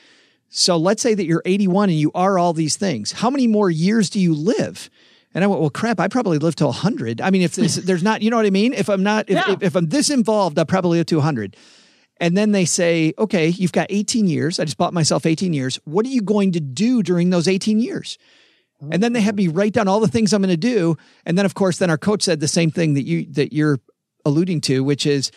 So 0.49 0.76
let's 0.76 1.03
say 1.03 1.14
that 1.14 1.26
you're 1.26 1.42
81 1.44 1.90
and 1.90 1.99
you 1.99 2.11
are 2.14 2.38
all 2.38 2.53
these 2.53 2.76
things. 2.76 3.12
How 3.12 3.30
many 3.30 3.47
more 3.47 3.70
years 3.70 4.11
do 4.11 4.20
you 4.20 4.34
live? 4.34 4.88
And 5.34 5.44
I 5.44 5.49
went, 5.49 5.61
well, 5.61 5.70
crap, 5.70 6.01
I 6.01 6.09
probably 6.09 6.38
live 6.38 6.57
to 6.57 6.66
100. 6.66 7.20
I 7.20 7.30
mean, 7.30 7.42
if 7.42 7.55
this, 7.57 7.74
there's 7.76 8.03
not, 8.03 8.22
you 8.22 8.30
know 8.30 8.36
what 8.36 8.47
I 8.47 8.51
mean? 8.51 8.72
If 8.72 8.88
I'm 8.88 9.03
not, 9.03 9.28
if, 9.28 9.36
Yeah. 9.36 9.53
if, 9.53 9.62
if 9.62 9.76
I'm 9.76 9.88
this 9.88 10.09
involved, 10.09 10.59
I'll 10.59 10.64
probably 10.64 10.99
live 10.99 11.07
to 11.07 11.16
100. 11.16 11.57
And 12.18 12.36
then 12.36 12.53
they 12.53 12.64
say, 12.64 13.12
okay, 13.18 13.49
you've 13.49 13.72
got 13.72 13.88
18 13.90 14.26
years. 14.26 14.59
I 14.59 14.64
just 14.64 14.78
bought 14.78 14.94
myself 14.94 15.26
18 15.26 15.53
years. 15.53 15.78
What 15.84 16.07
are 16.07 16.11
you 16.11 16.22
going 16.22 16.53
to 16.53 16.61
do 16.61 17.03
during 17.03 17.28
those 17.28 17.49
18 17.49 17.78
years? 17.80 18.16
And 18.90 19.03
then 19.03 19.12
they 19.12 19.20
had 19.20 19.36
me 19.36 19.49
oh. 19.49 19.53
write 19.53 19.72
down 19.72 19.88
all 19.88 20.01
the 20.01 20.09
things 20.09 20.32
I'm 20.32 20.42
going 20.42 20.51
to 20.51 20.57
do. 20.57 20.97
And 21.24 21.36
then, 21.36 21.47
of 21.47 21.55
course, 21.55 21.78
then 21.78 21.90
our 21.90 21.99
coach 21.99 22.22
said 22.22 22.40
the 22.40 22.49
same 22.49 22.70
thing 22.70 22.94
that 22.94 23.05
you 23.05 23.26
that 23.32 23.53
you're 23.53 23.78
alluding 24.24 24.61
to, 24.62 24.82
which 24.84 25.07
is, 25.07 25.30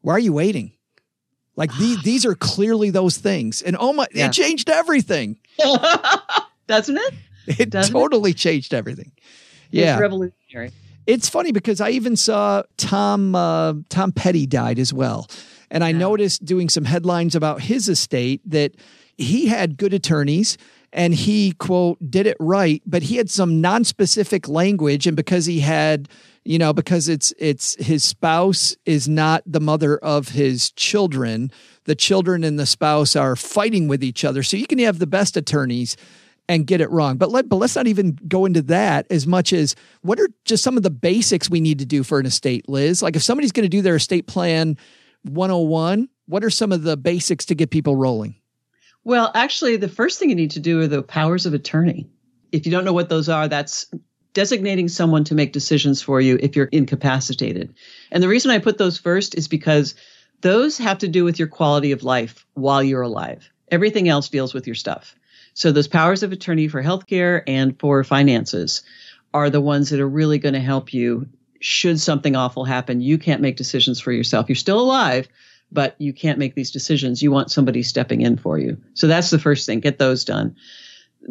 why 0.00 0.12
are 0.14 0.18
you 0.18 0.32
waiting? 0.32 0.72
Like 1.58 1.76
these, 1.76 2.02
these 2.10 2.24
are 2.24 2.34
clearly 2.34 2.88
those 2.90 3.18
things. 3.18 3.60
And 3.60 3.76
oh 3.78 3.92
my, 3.92 4.06
Yeah. 4.14 4.26
it 4.26 4.32
changed 4.32 4.70
everything. 4.70 5.36
doesn't 6.66 6.96
it 6.96 7.14
It 7.46 7.70
Doesn't 7.70 7.94
it? 7.94 7.98
totally 7.98 8.32
changed 8.32 8.72
everything. 8.72 9.12
Yeah. 9.70 9.94
it's 9.94 10.00
revolutionary 10.00 10.70
It's 11.06 11.28
funny 11.28 11.52
because 11.52 11.80
I 11.80 11.90
even 11.90 12.16
saw 12.16 12.62
Tom 12.76 13.34
uh, 13.34 13.74
Tom 13.88 14.12
Petty 14.12 14.46
died 14.46 14.78
as 14.78 14.92
well, 14.92 15.28
and 15.70 15.82
I 15.84 15.92
noticed 15.92 16.44
doing 16.44 16.68
some 16.68 16.84
headlines 16.84 17.34
about 17.34 17.60
his 17.62 17.88
estate 17.88 18.40
that 18.50 18.72
he 19.16 19.46
had 19.48 19.76
good 19.76 19.92
attorneys 19.94 20.56
and 20.92 21.14
he 21.14 21.52
quote 21.52 21.98
did 22.10 22.26
it 22.26 22.36
right, 22.40 22.82
but 22.86 23.02
he 23.02 23.16
had 23.16 23.28
some 23.30 23.60
non-specific 23.60 24.48
language, 24.48 25.06
and 25.06 25.16
because 25.16 25.44
he 25.46 25.60
had 25.60 26.08
you 26.44 26.58
know 26.58 26.72
because 26.72 27.08
it's 27.08 27.32
it's 27.38 27.74
his 27.84 28.04
spouse 28.04 28.76
is 28.84 29.08
not 29.08 29.42
the 29.46 29.60
mother 29.60 29.98
of 29.98 30.28
his 30.28 30.70
children, 30.72 31.50
the 31.84 31.94
children 31.94 32.44
and 32.44 32.58
the 32.58 32.66
spouse 32.66 33.16
are 33.16 33.36
fighting 33.36 33.88
with 33.88 34.02
each 34.02 34.24
other, 34.24 34.42
so 34.42 34.56
you 34.56 34.66
can 34.66 34.78
have 34.78 34.98
the 34.98 35.06
best 35.06 35.36
attorneys 35.36 35.96
and 36.48 36.66
get 36.66 36.80
it 36.80 36.90
wrong. 36.90 37.16
But 37.16 37.30
let 37.30 37.48
but 37.48 37.56
let's 37.56 37.76
not 37.76 37.86
even 37.86 38.18
go 38.26 38.46
into 38.46 38.62
that 38.62 39.06
as 39.10 39.26
much 39.26 39.52
as 39.52 39.74
what 40.02 40.18
are 40.18 40.28
just 40.44 40.64
some 40.64 40.76
of 40.76 40.82
the 40.82 40.90
basics 40.90 41.50
we 41.50 41.60
need 41.60 41.78
to 41.78 41.86
do 41.86 42.02
for 42.02 42.18
an 42.18 42.26
estate, 42.26 42.68
Liz? 42.68 43.02
Like 43.02 43.16
if 43.16 43.22
somebody's 43.22 43.52
going 43.52 43.64
to 43.64 43.68
do 43.68 43.82
their 43.82 43.96
estate 43.96 44.26
plan 44.26 44.76
101, 45.24 46.08
what 46.26 46.44
are 46.44 46.50
some 46.50 46.72
of 46.72 46.82
the 46.82 46.96
basics 46.96 47.44
to 47.46 47.54
get 47.54 47.70
people 47.70 47.96
rolling? 47.96 48.34
Well, 49.04 49.30
actually, 49.34 49.76
the 49.76 49.88
first 49.88 50.18
thing 50.18 50.30
you 50.30 50.36
need 50.36 50.50
to 50.52 50.60
do 50.60 50.80
are 50.80 50.86
the 50.86 51.02
powers 51.02 51.46
of 51.46 51.54
attorney. 51.54 52.08
If 52.52 52.66
you 52.66 52.72
don't 52.72 52.84
know 52.84 52.92
what 52.92 53.08
those 53.08 53.28
are, 53.28 53.48
that's 53.48 53.86
designating 54.38 54.86
someone 54.86 55.24
to 55.24 55.34
make 55.34 55.52
decisions 55.52 56.00
for 56.00 56.20
you 56.20 56.38
if 56.40 56.54
you're 56.54 56.66
incapacitated. 56.66 57.74
And 58.12 58.22
the 58.22 58.28
reason 58.28 58.52
I 58.52 58.60
put 58.60 58.78
those 58.78 58.96
first 58.96 59.34
is 59.34 59.48
because 59.48 59.96
those 60.42 60.78
have 60.78 60.98
to 60.98 61.08
do 61.08 61.24
with 61.24 61.40
your 61.40 61.48
quality 61.48 61.90
of 61.90 62.04
life 62.04 62.46
while 62.54 62.80
you're 62.80 63.02
alive. 63.02 63.50
Everything 63.72 64.08
else 64.08 64.28
deals 64.28 64.54
with 64.54 64.64
your 64.64 64.76
stuff. 64.76 65.16
So 65.54 65.72
those 65.72 65.88
powers 65.88 66.22
of 66.22 66.30
attorney 66.30 66.68
for 66.68 66.80
healthcare 66.80 67.42
and 67.48 67.76
for 67.80 68.04
finances 68.04 68.84
are 69.34 69.50
the 69.50 69.60
ones 69.60 69.90
that 69.90 69.98
are 69.98 70.08
really 70.08 70.38
going 70.38 70.54
to 70.54 70.60
help 70.60 70.94
you 70.94 71.28
should 71.58 72.00
something 72.00 72.36
awful 72.36 72.64
happen. 72.64 73.00
You 73.00 73.18
can't 73.18 73.42
make 73.42 73.56
decisions 73.56 73.98
for 73.98 74.12
yourself. 74.12 74.48
You're 74.48 74.54
still 74.54 74.78
alive, 74.78 75.26
but 75.72 75.96
you 75.98 76.12
can't 76.12 76.38
make 76.38 76.54
these 76.54 76.70
decisions. 76.70 77.22
You 77.22 77.32
want 77.32 77.50
somebody 77.50 77.82
stepping 77.82 78.20
in 78.20 78.36
for 78.36 78.56
you. 78.56 78.80
So 78.94 79.08
that's 79.08 79.30
the 79.30 79.40
first 79.40 79.66
thing. 79.66 79.80
Get 79.80 79.98
those 79.98 80.24
done. 80.24 80.54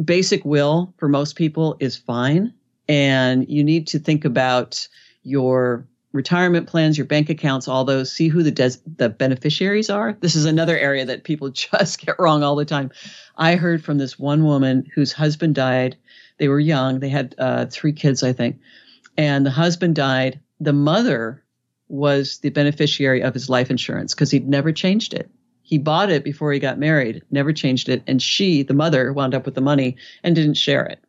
Basic 0.03 0.43
will 0.43 0.93
for 0.97 1.07
most 1.07 1.37
people 1.37 1.77
is 1.79 1.95
fine. 1.95 2.53
And 2.87 3.47
you 3.49 3.63
need 3.63 3.87
to 3.87 3.99
think 3.99 4.25
about 4.25 4.87
your 5.23 5.85
retirement 6.13 6.67
plans, 6.67 6.97
your 6.97 7.05
bank 7.05 7.29
accounts, 7.29 7.67
all 7.67 7.83
those, 7.85 8.11
see 8.11 8.27
who 8.27 8.43
the 8.43 8.51
des- 8.51 8.81
the 8.97 9.09
beneficiaries 9.09 9.89
are. 9.89 10.17
This 10.19 10.35
is 10.35 10.45
another 10.45 10.77
area 10.77 11.05
that 11.05 11.23
people 11.23 11.49
just 11.51 11.99
get 12.05 12.19
wrong 12.19 12.43
all 12.43 12.55
the 12.55 12.65
time. 12.65 12.91
I 13.37 13.55
heard 13.55 13.83
from 13.83 13.97
this 13.97 14.17
one 14.17 14.43
woman 14.43 14.89
whose 14.93 15.13
husband 15.13 15.55
died. 15.55 15.97
They 16.37 16.47
were 16.47 16.59
young. 16.59 16.99
They 16.99 17.09
had 17.09 17.35
uh, 17.37 17.65
three 17.65 17.93
kids, 17.93 18.23
I 18.23 18.33
think. 18.33 18.59
And 19.17 19.45
the 19.45 19.51
husband 19.51 19.95
died. 19.95 20.39
The 20.59 20.73
mother 20.73 21.43
was 21.89 22.39
the 22.39 22.49
beneficiary 22.49 23.21
of 23.21 23.33
his 23.33 23.49
life 23.49 23.69
insurance 23.69 24.13
because 24.13 24.31
he'd 24.31 24.47
never 24.47 24.71
changed 24.71 25.13
it. 25.13 25.29
He 25.61 25.77
bought 25.77 26.09
it 26.09 26.23
before 26.23 26.53
he 26.53 26.59
got 26.59 26.79
married, 26.79 27.23
never 27.29 27.51
changed 27.51 27.89
it. 27.89 28.01
And 28.07 28.21
she, 28.21 28.63
the 28.63 28.73
mother, 28.73 29.11
wound 29.11 29.35
up 29.35 29.45
with 29.45 29.55
the 29.55 29.61
money 29.61 29.97
and 30.23 30.35
didn't 30.35 30.53
share 30.55 30.85
it. 30.85 31.03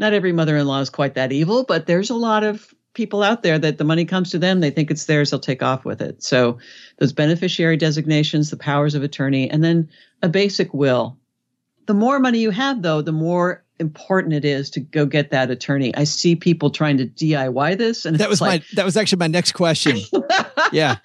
Not 0.00 0.14
every 0.14 0.32
mother 0.32 0.56
in 0.56 0.66
law 0.66 0.80
is 0.80 0.88
quite 0.88 1.14
that 1.14 1.30
evil, 1.30 1.62
but 1.62 1.86
there's 1.86 2.08
a 2.08 2.14
lot 2.14 2.42
of 2.42 2.74
people 2.94 3.22
out 3.22 3.42
there 3.42 3.58
that 3.58 3.76
the 3.76 3.84
money 3.84 4.06
comes 4.06 4.30
to 4.30 4.38
them, 4.38 4.60
they 4.60 4.70
think 4.70 4.90
it's 4.90 5.04
theirs, 5.04 5.30
they'll 5.30 5.38
take 5.38 5.62
off 5.62 5.84
with 5.84 6.00
it. 6.00 6.22
So 6.22 6.58
those 6.98 7.12
beneficiary 7.12 7.76
designations, 7.76 8.48
the 8.50 8.56
powers 8.56 8.94
of 8.94 9.02
attorney, 9.02 9.48
and 9.48 9.62
then 9.62 9.90
a 10.22 10.28
basic 10.28 10.72
will. 10.72 11.18
The 11.86 11.92
more 11.92 12.18
money 12.18 12.38
you 12.38 12.50
have, 12.50 12.80
though, 12.80 13.02
the 13.02 13.12
more 13.12 13.62
important 13.78 14.32
it 14.32 14.44
is 14.44 14.70
to 14.70 14.80
go 14.80 15.04
get 15.04 15.30
that 15.30 15.50
attorney. 15.50 15.94
I 15.94 16.04
see 16.04 16.34
people 16.34 16.70
trying 16.70 16.96
to 16.96 17.06
DIY 17.06 17.76
this, 17.76 18.06
and 18.06 18.16
That 18.16 18.30
was 18.30 18.40
like, 18.40 18.62
my 18.62 18.66
that 18.76 18.86
was 18.86 18.96
actually 18.96 19.18
my 19.18 19.26
next 19.26 19.52
question. 19.52 19.98
yeah. 20.72 20.96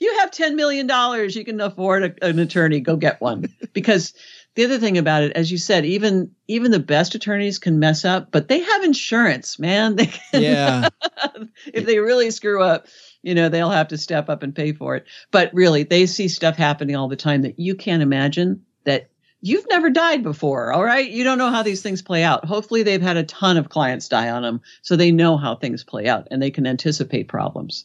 you 0.00 0.18
have 0.18 0.32
$10 0.32 0.56
million. 0.56 0.88
You 1.30 1.44
can 1.44 1.60
afford 1.60 2.02
a, 2.02 2.26
an 2.26 2.40
attorney. 2.40 2.80
Go 2.80 2.96
get 2.96 3.20
one. 3.20 3.52
because 3.72 4.14
the 4.54 4.64
other 4.64 4.78
thing 4.78 4.98
about 4.98 5.22
it, 5.22 5.32
as 5.32 5.50
you 5.50 5.58
said, 5.58 5.84
even, 5.86 6.30
even 6.48 6.70
the 6.70 6.78
best 6.78 7.14
attorneys 7.14 7.58
can 7.58 7.78
mess 7.78 8.04
up, 8.04 8.30
but 8.30 8.48
they 8.48 8.60
have 8.60 8.84
insurance, 8.84 9.58
man. 9.58 9.96
They 9.96 10.06
can, 10.06 10.42
Yeah. 10.42 10.88
if 11.72 11.86
they 11.86 11.98
really 11.98 12.30
screw 12.30 12.62
up, 12.62 12.86
you 13.22 13.34
know, 13.34 13.48
they'll 13.48 13.70
have 13.70 13.88
to 13.88 13.98
step 13.98 14.28
up 14.28 14.42
and 14.42 14.54
pay 14.54 14.72
for 14.72 14.96
it. 14.96 15.06
But 15.30 15.50
really, 15.54 15.84
they 15.84 16.06
see 16.06 16.28
stuff 16.28 16.56
happening 16.56 16.96
all 16.96 17.08
the 17.08 17.16
time 17.16 17.42
that 17.42 17.58
you 17.58 17.74
can't 17.74 18.02
imagine 18.02 18.64
that 18.84 19.08
you've 19.40 19.66
never 19.70 19.90
died 19.90 20.22
before. 20.22 20.72
All 20.72 20.84
right. 20.84 21.08
You 21.08 21.24
don't 21.24 21.38
know 21.38 21.50
how 21.50 21.62
these 21.62 21.82
things 21.82 22.02
play 22.02 22.22
out. 22.22 22.44
Hopefully 22.44 22.82
they've 22.82 23.00
had 23.02 23.16
a 23.16 23.24
ton 23.24 23.56
of 23.56 23.68
clients 23.68 24.08
die 24.08 24.30
on 24.30 24.42
them. 24.42 24.60
So 24.82 24.96
they 24.96 25.10
know 25.12 25.36
how 25.36 25.54
things 25.56 25.82
play 25.84 26.08
out 26.08 26.28
and 26.30 26.42
they 26.42 26.50
can 26.50 26.66
anticipate 26.66 27.28
problems. 27.28 27.84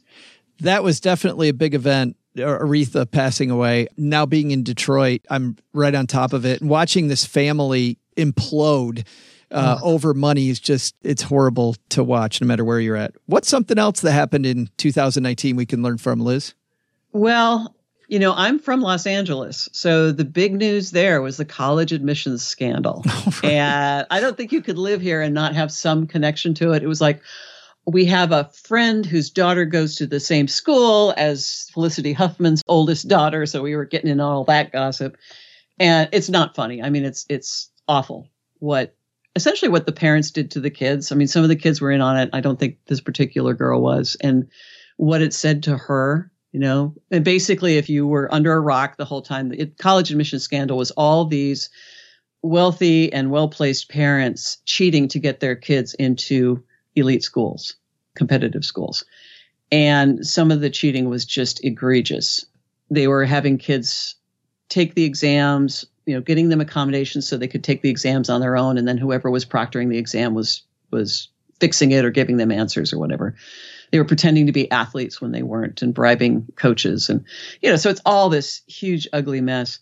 that 0.60 0.84
was 0.84 1.00
definitely 1.00 1.50
a 1.50 1.54
big 1.54 1.76
event 1.76 2.16
Aretha 2.38 3.10
passing 3.10 3.52
away, 3.52 3.88
now 3.98 4.26
being 4.26 4.52
in 4.52 4.64
Detroit, 4.64 5.22
I'm 5.30 5.58
right 5.74 5.94
on 5.94 6.08
top 6.08 6.34
of 6.34 6.46
it 6.46 6.62
and 6.62 6.70
watching 6.70 7.08
this 7.08 7.26
family 7.26 7.98
implode 8.16 9.06
uh, 9.52 9.80
oh. 9.82 9.94
over 9.94 10.14
money 10.14 10.50
is 10.50 10.60
just 10.60 10.96
it's 11.04 11.22
horrible 11.22 11.76
to 11.90 12.04
watch 12.04 12.42
no 12.42 12.48
matter 12.48 12.66
where 12.66 12.80
you're 12.80 12.96
at. 12.96 13.14
What's 13.28 13.48
something 13.48 13.78
else 13.78 14.02
that 14.02 14.12
happened 14.12 14.46
in 14.46 14.70
2019 14.78 15.56
we 15.56 15.66
can 15.66 15.82
learn 15.82 15.98
from 15.98 16.20
Liz? 16.20 16.54
Well, 17.14 17.74
you 18.10 18.20
know, 18.20 18.34
I'm 18.36 18.60
from 18.60 18.82
Los 18.82 19.06
Angeles. 19.06 19.68
So 19.74 20.12
the 20.12 20.26
big 20.26 20.54
news 20.54 20.92
there 20.92 21.22
was 21.22 21.38
the 21.38 21.46
college 21.46 21.92
admissions 21.92 22.46
scandal. 22.46 23.04
Oh, 23.20 23.40
right. 23.44 23.54
And 23.54 24.08
I 24.10 24.20
don't 24.20 24.38
think 24.38 24.52
you 24.52 24.62
could 24.62 24.78
live 24.78 25.02
here 25.02 25.22
and 25.22 25.34
not 25.34 25.54
have 25.56 25.72
some 25.72 26.08
connection 26.08 26.54
to 26.56 26.72
it. 26.72 26.84
It 26.84 26.88
was 26.88 27.02
like, 27.02 27.22
we 27.88 28.06
have 28.06 28.34
a 28.34 28.52
friend 28.54 29.06
whose 29.06 29.30
daughter 29.30 29.66
goes 29.66 29.96
to 29.96 30.06
the 30.06 30.20
same 30.20 30.48
school 30.48 31.14
as 31.16 31.70
Felicity 31.74 32.12
Huffman's 32.12 32.62
oldest 32.68 33.08
daughter. 33.08 33.46
So 33.46 33.64
we 33.64 33.76
were 33.76 33.86
getting 33.86 34.12
in 34.12 34.20
all 34.20 34.44
that 34.44 34.74
gossip. 34.74 35.16
And 35.80 36.10
it's 36.12 36.30
not 36.30 36.56
funny. 36.56 36.84
I 36.84 36.90
mean, 36.90 37.06
it's, 37.06 37.26
it's 37.30 37.72
awful 37.88 38.30
what 38.60 38.96
essentially 39.36 39.70
what 39.70 39.86
the 39.86 39.92
parents 39.92 40.32
did 40.32 40.52
to 40.52 40.60
the 40.60 40.70
kids. 40.70 41.12
I 41.12 41.16
mean, 41.16 41.28
some 41.28 41.44
of 41.44 41.50
the 41.50 41.56
kids 41.56 41.80
were 41.80 41.92
in 41.92 42.02
on 42.02 42.18
it. 42.18 42.30
I 42.34 42.42
don't 42.42 42.60
think 42.60 42.78
this 42.88 43.00
particular 43.00 43.54
girl 43.54 43.82
was. 43.82 44.18
And 44.20 44.50
what 44.98 45.22
it 45.22 45.34
said 45.34 45.64
to 45.64 45.78
her 45.78 46.32
you 46.52 46.60
know 46.60 46.96
and 47.12 47.24
basically 47.24 47.78
if 47.78 47.90
you 47.90 48.08
were 48.08 48.34
under 48.34 48.54
a 48.54 48.60
rock 48.60 48.98
the 48.98 49.06
whole 49.06 49.22
time 49.22 49.50
the 49.50 49.68
college 49.80 50.12
admission 50.12 50.40
scandal 50.40 50.78
was 50.78 50.92
all 50.92 51.26
these 51.26 51.70
wealthy 52.42 53.12
and 53.14 53.30
well-placed 53.30 53.90
parents 53.90 54.58
cheating 54.66 55.08
to 55.08 55.20
get 55.20 55.40
their 55.40 55.56
kids 55.56 55.94
into 55.96 56.64
elite 56.98 57.24
schools 57.24 57.76
competitive 58.18 58.66
schools. 58.66 59.06
And 59.72 60.26
some 60.26 60.52
of 60.52 60.60
the 60.60 60.70
cheating 60.70 61.08
was 61.08 61.24
just 61.24 61.64
egregious. 61.64 62.46
They 62.90 63.08
were 63.08 63.24
having 63.24 63.58
kids 63.58 64.16
take 64.70 64.96
the 64.96 65.06
exams 65.06 65.86
you 66.06 66.14
know 66.14 66.22
getting 66.22 66.50
them 66.50 66.60
accommodations 66.60 67.26
so 67.26 67.38
they 67.38 67.48
could 67.48 67.64
take 67.64 67.82
the 67.82 67.90
exams 67.90 68.30
on 68.30 68.42
their 68.42 68.58
own 68.58 68.78
and 68.78 68.86
then 68.86 68.98
whoever 68.98 69.32
was 69.32 69.46
proctoring 69.46 69.90
the 69.90 69.98
exam 69.98 70.34
was 70.34 70.64
was 70.92 71.30
fixing 71.60 71.92
it 71.92 72.04
or 72.04 72.10
giving 72.10 72.38
them 72.38 72.52
answers 72.52 72.92
or 72.92 73.00
whatever. 73.00 73.36
They 73.92 73.98
were 73.98 74.06
pretending 74.06 74.46
to 74.48 74.52
be 74.52 74.70
athletes 74.70 75.22
when 75.22 75.32
they 75.32 75.44
weren't 75.44 75.82
and 75.82 75.94
bribing 75.94 76.48
coaches 76.56 77.10
and 77.10 77.24
you 77.62 77.70
know 77.70 77.78
so 77.78 77.90
it's 77.90 78.02
all 78.06 78.30
this 78.30 78.62
huge 78.68 79.08
ugly 79.14 79.42
mess. 79.42 79.80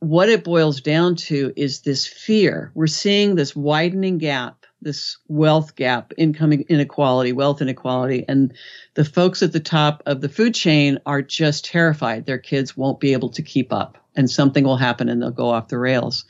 What 0.00 0.28
it 0.28 0.44
boils 0.44 0.80
down 0.80 1.16
to 1.16 1.52
is 1.56 1.80
this 1.80 2.06
fear. 2.06 2.70
We're 2.74 2.86
seeing 2.86 3.34
this 3.34 3.56
widening 3.56 4.18
gap 4.18 4.57
this 4.80 5.18
wealth 5.28 5.74
gap 5.74 6.12
income 6.16 6.52
inequality 6.52 7.32
wealth 7.32 7.60
inequality 7.60 8.24
and 8.28 8.52
the 8.94 9.04
folks 9.04 9.42
at 9.42 9.52
the 9.52 9.60
top 9.60 10.02
of 10.06 10.20
the 10.20 10.28
food 10.28 10.54
chain 10.54 10.98
are 11.06 11.22
just 11.22 11.64
terrified 11.64 12.26
their 12.26 12.38
kids 12.38 12.76
won't 12.76 13.00
be 13.00 13.12
able 13.12 13.28
to 13.28 13.42
keep 13.42 13.72
up 13.72 13.98
and 14.14 14.30
something 14.30 14.64
will 14.64 14.76
happen 14.76 15.08
and 15.08 15.20
they'll 15.20 15.30
go 15.30 15.48
off 15.48 15.68
the 15.68 15.78
rails 15.78 16.24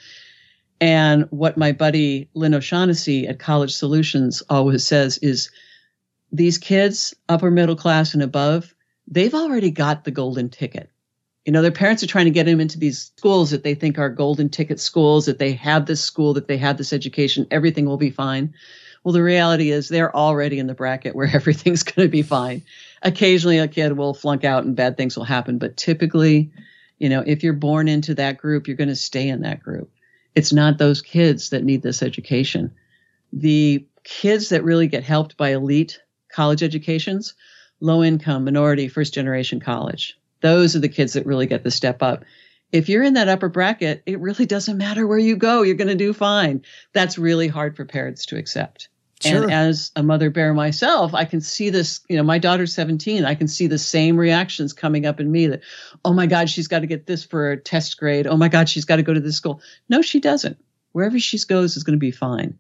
and 0.81 1.27
what 1.31 1.57
my 1.57 1.73
buddy 1.73 2.29
Lynn 2.35 2.55
O'Shaughnessy 2.55 3.27
at 3.27 3.39
College 3.39 3.75
Solutions 3.75 4.43
always 4.49 4.87
says 4.87 5.19
is 5.19 5.51
these 6.31 6.59
kids, 6.59 7.15
upper 7.29 7.51
middle 7.51 7.77
class 7.77 8.15
and 8.15 8.23
above, 8.23 8.75
they've 9.07 9.35
already 9.35 9.71
got 9.71 10.05
the 10.05 10.11
golden 10.11 10.49
ticket. 10.51 10.91
You 11.49 11.53
know, 11.53 11.63
their 11.63 11.71
parents 11.71 12.03
are 12.03 12.07
trying 12.07 12.27
to 12.27 12.31
get 12.31 12.45
them 12.45 12.61
into 12.61 12.79
these 12.79 13.11
schools 13.17 13.53
that 13.53 13.63
they 13.63 13.75
think 13.75 13.99
are 13.99 14.11
golden 14.11 14.51
ticket 14.51 14.79
schools, 14.79 15.25
that 15.25 15.39
they 15.39 15.53
have 15.53 15.87
this 15.87 16.05
school, 16.05 16.35
that 16.35 16.47
they 16.47 16.59
have 16.59 16.77
this 16.77 16.93
education, 16.93 17.47
everything 17.51 17.87
will 17.87 17.97
be 17.97 18.11
fine. 18.11 18.53
Well, 19.03 19.15
the 19.15 19.23
reality 19.23 19.71
is 19.71 19.89
they're 19.89 20.15
already 20.15 20.59
in 20.59 20.67
the 20.67 20.75
bracket 20.75 21.17
where 21.17 21.31
everything's 21.35 21.85
going 21.85 22.07
to 22.07 22.13
be 22.13 22.21
fine. 22.21 22.61
Occasionally 23.01 23.57
a 23.57 23.67
kid 23.67 23.97
will 23.97 24.13
flunk 24.13 24.45
out 24.45 24.65
and 24.65 24.77
bad 24.77 24.99
things 24.99 25.17
will 25.17 25.25
happen, 25.25 25.57
but 25.57 25.79
typically, 25.79 26.51
you 26.99 27.09
know, 27.09 27.25
if 27.27 27.43
you're 27.43 27.55
born 27.55 27.89
into 27.89 28.15
that 28.17 28.37
group, 28.37 28.69
you're 28.69 28.77
going 28.77 28.89
to 28.89 28.95
stay 28.95 29.27
in 29.27 29.41
that 29.41 29.63
group. 29.63 29.91
It's 30.35 30.53
not 30.53 30.77
those 30.77 31.01
kids 31.01 31.49
that 31.49 31.65
need 31.65 31.81
this 31.81 32.03
education. 32.03 32.71
The 33.33 33.87
kids 34.05 34.51
that 34.51 34.65
really 34.65 34.87
get 34.87 35.03
helped 35.03 35.39
by 35.39 35.55
elite 35.55 35.99
college 36.31 36.63
educations, 36.63 37.33
low 37.81 38.05
income, 38.05 38.45
minority, 38.45 38.89
first 38.89 39.15
generation 39.15 39.61
college. 39.61 40.15
Those 40.41 40.77
are 40.77 40.81
the 40.81 40.89
kids 40.89 41.15
that 41.15 41.27
really 41.27 41.47
get 41.47 41.65
the 41.65 41.71
step 41.71 42.03
up. 42.03 42.25
If 42.71 42.89
you're 42.89 43.03
in 43.03 43.15
that 43.15 43.29
upper 43.29 43.49
bracket, 43.49 44.03
it 44.05 44.21
really 44.21 44.47
doesn't 44.47 44.77
matter 44.77 45.07
where 45.07 45.19
you 45.19 45.37
go. 45.37 45.63
You're 45.63 45.75
going 45.75 45.89
to 45.89 45.95
do 45.95 46.13
fine. 46.13 46.63
That's 46.93 47.17
really 47.19 47.49
hard 47.49 47.77
for 47.77 47.85
parents 47.85 48.27
to 48.27 48.37
accept. 48.37 48.89
Sure. 49.21 49.45
And 49.45 49.53
as 49.53 49.91
a 49.97 50.03
mother 50.03 50.31
bear 50.31 50.55
myself, 50.55 51.13
I 51.13 51.25
can 51.25 51.41
see 51.41 51.71
this, 51.71 52.01
you 52.09 52.17
know, 52.17 52.23
my 52.23 52.39
daughter's 52.39 52.73
17. 52.75 53.25
I 53.25 53.35
can 53.35 53.49
see 53.49 53.67
the 53.67 53.79
same 53.79 54.17
reactions 54.17 54.73
coming 54.73 55.07
up 55.07 55.19
in 55.19 55.33
me 55.33 55.49
that, 55.49 55.63
oh 56.05 56.13
my 56.13 56.27
God, 56.27 56.49
she's 56.49 56.69
got 56.69 56.81
to 56.81 56.87
get 56.87 57.07
this 57.07 57.25
for 57.25 57.51
a 57.51 57.57
test 57.57 57.99
grade. 57.99 58.29
Oh 58.29 58.37
my 58.37 58.49
God, 58.49 58.69
she's 58.69 58.85
got 58.85 58.97
to 58.97 59.03
go 59.03 59.15
to 59.15 59.21
this 59.21 59.35
school. 59.35 59.61
No, 59.89 60.03
she 60.03 60.21
doesn't. 60.21 60.59
Wherever 60.93 61.19
she 61.19 61.39
goes 61.49 61.77
is 61.77 61.83
going 61.83 61.97
to 61.97 62.01
be 62.01 62.13
fine. 62.13 62.59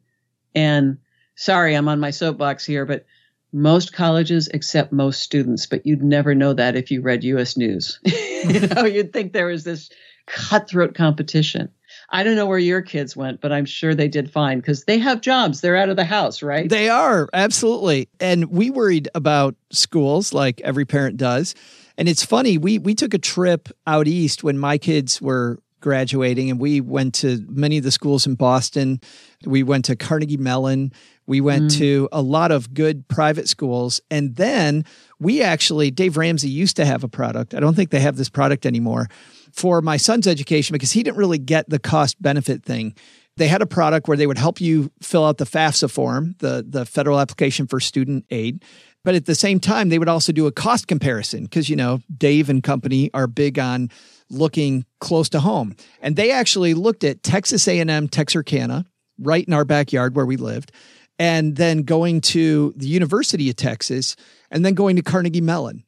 And 0.55 0.99
sorry, 1.37 1.75
I'm 1.75 1.89
on 1.89 2.01
my 2.01 2.11
soapbox 2.11 2.65
here, 2.65 2.85
but 2.85 3.05
most 3.53 3.93
colleges 3.93 4.49
accept 4.53 4.93
most 4.93 5.23
students, 5.23 5.67
but 5.67 5.87
you'd 5.87 6.03
never 6.03 6.35
know 6.35 6.53
that 6.53 6.77
if 6.77 6.91
you 6.91 7.01
read 7.01 7.25
US 7.25 7.57
News. 7.57 8.01
you 8.05 8.67
know, 8.69 8.85
you'd 8.85 9.13
think 9.13 9.33
there 9.33 9.47
was 9.47 9.65
this 9.65 9.91
cutthroat 10.27 10.95
competition. 10.95 11.71
I 12.11 12.23
don't 12.23 12.37
know 12.37 12.47
where 12.47 12.59
your 12.59 12.81
kids 12.81 13.17
went, 13.17 13.41
but 13.41 13.53
I'm 13.53 13.67
sure 13.67 13.95
they 13.95 14.09
did 14.09 14.31
fine 14.31 14.61
because 14.61 14.85
they 14.85 14.99
have 14.99 15.21
jobs. 15.21 15.61
They're 15.61 15.77
out 15.77 15.89
of 15.91 15.97
the 15.97 16.05
house, 16.05 16.43
right? 16.43 16.69
They 16.69 16.89
are, 16.89 17.29
absolutely. 17.33 18.09
And 18.19 18.47
we 18.47 18.71
worried 18.71 19.09
about 19.15 19.57
schools 19.71 20.33
like 20.33 20.61
every 20.63 20.87
parent 20.87 21.19
does. 21.19 21.55
And 21.99 22.09
it's 22.09 22.25
funny, 22.25 22.59
we 22.59 22.79
we 22.79 22.95
took 22.95 23.13
a 23.13 23.19
trip 23.19 23.69
out 23.87 24.07
east 24.07 24.45
when 24.45 24.57
my 24.57 24.79
kids 24.79 25.21
were 25.21 25.59
graduating 25.81 26.51
and 26.51 26.61
we 26.61 26.81
went 26.81 27.15
to 27.15 27.45
many 27.49 27.79
of 27.79 27.85
the 27.85 27.91
schools 27.91 28.27
in 28.27 28.35
Boston. 28.35 29.01
We 29.45 29.63
went 29.63 29.85
to 29.87 29.97
Carnegie 29.97 30.37
Mellon. 30.37 30.93
We 31.27 31.41
went 31.41 31.65
mm. 31.65 31.79
to 31.79 32.09
a 32.11 32.23
lot 32.23 32.51
of 32.51 32.73
good 32.73 33.07
private 33.09 33.49
schools. 33.49 34.01
And 34.11 34.37
then 34.37 34.85
we 35.21 35.43
actually, 35.43 35.91
Dave 35.91 36.17
Ramsey 36.17 36.49
used 36.49 36.77
to 36.77 36.85
have 36.85 37.05
a 37.05 37.09
product. 37.09 37.55
I 37.55 37.61
don't 37.61 37.75
think 37.75 37.91
they 37.91 38.01
have 38.01 38.17
this 38.17 38.31
product 38.31 38.65
anymore 38.65 39.09
for 39.53 39.83
my 39.83 39.97
son's 39.97 40.27
education 40.27 40.73
because 40.73 40.93
he 40.93 41.03
didn't 41.03 41.19
really 41.19 41.39
get 41.39 41.69
the 41.69 41.79
cost 41.79 42.21
benefit 42.21 42.65
thing. 42.65 42.95
They 43.37 43.47
had 43.47 43.63
a 43.63 43.67
product 43.67 44.09
where 44.09 44.17
they 44.17 44.27
would 44.27 44.39
help 44.39 44.61
you 44.61 44.91
fill 45.01 45.25
out 45.25 45.39
the 45.39 45.45
FAFSA 45.45 45.91
form, 45.91 46.35
the, 46.39 46.65
the 46.69 46.85
federal 46.85 47.21
application 47.21 47.67
for 47.67 47.79
student 47.79 48.25
aid. 48.31 48.65
But 49.05 49.15
at 49.15 49.27
the 49.27 49.35
same 49.35 49.61
time, 49.61 49.91
they 49.91 49.99
would 49.99 50.09
also 50.09 50.33
do 50.33 50.47
a 50.47 50.53
cost 50.53 50.89
comparison 50.89 51.45
because, 51.45 51.71
you 51.71 51.77
know, 51.77 52.01
Dave 52.17 52.51
and 52.51 52.63
company 52.63 53.11
are 53.15 53.27
big 53.27 53.59
on 53.59 53.91
looking 54.31 54.85
close 55.01 55.29
to 55.31 55.41
home. 55.41 55.77
And 56.01 56.17
they 56.17 56.31
actually 56.31 56.75
looked 56.75 57.05
at 57.05 57.23
Texas 57.23 57.67
A&M 57.69 58.09
Texarkana 58.09 58.87
right 59.19 59.47
in 59.47 59.53
our 59.53 59.65
backyard 59.65 60.15
where 60.15 60.27
we 60.27 60.37
lived 60.37 60.73
and 61.19 61.57
then 61.57 61.83
going 61.83 62.21
to 62.21 62.73
the 62.77 62.87
University 62.87 63.51
of 63.51 63.57
Texas 63.57 64.17
and 64.51 64.65
then 64.65 64.75
going 64.75 64.97
to 64.97 65.03
Carnegie 65.03 65.41
Mellon. 65.41 65.85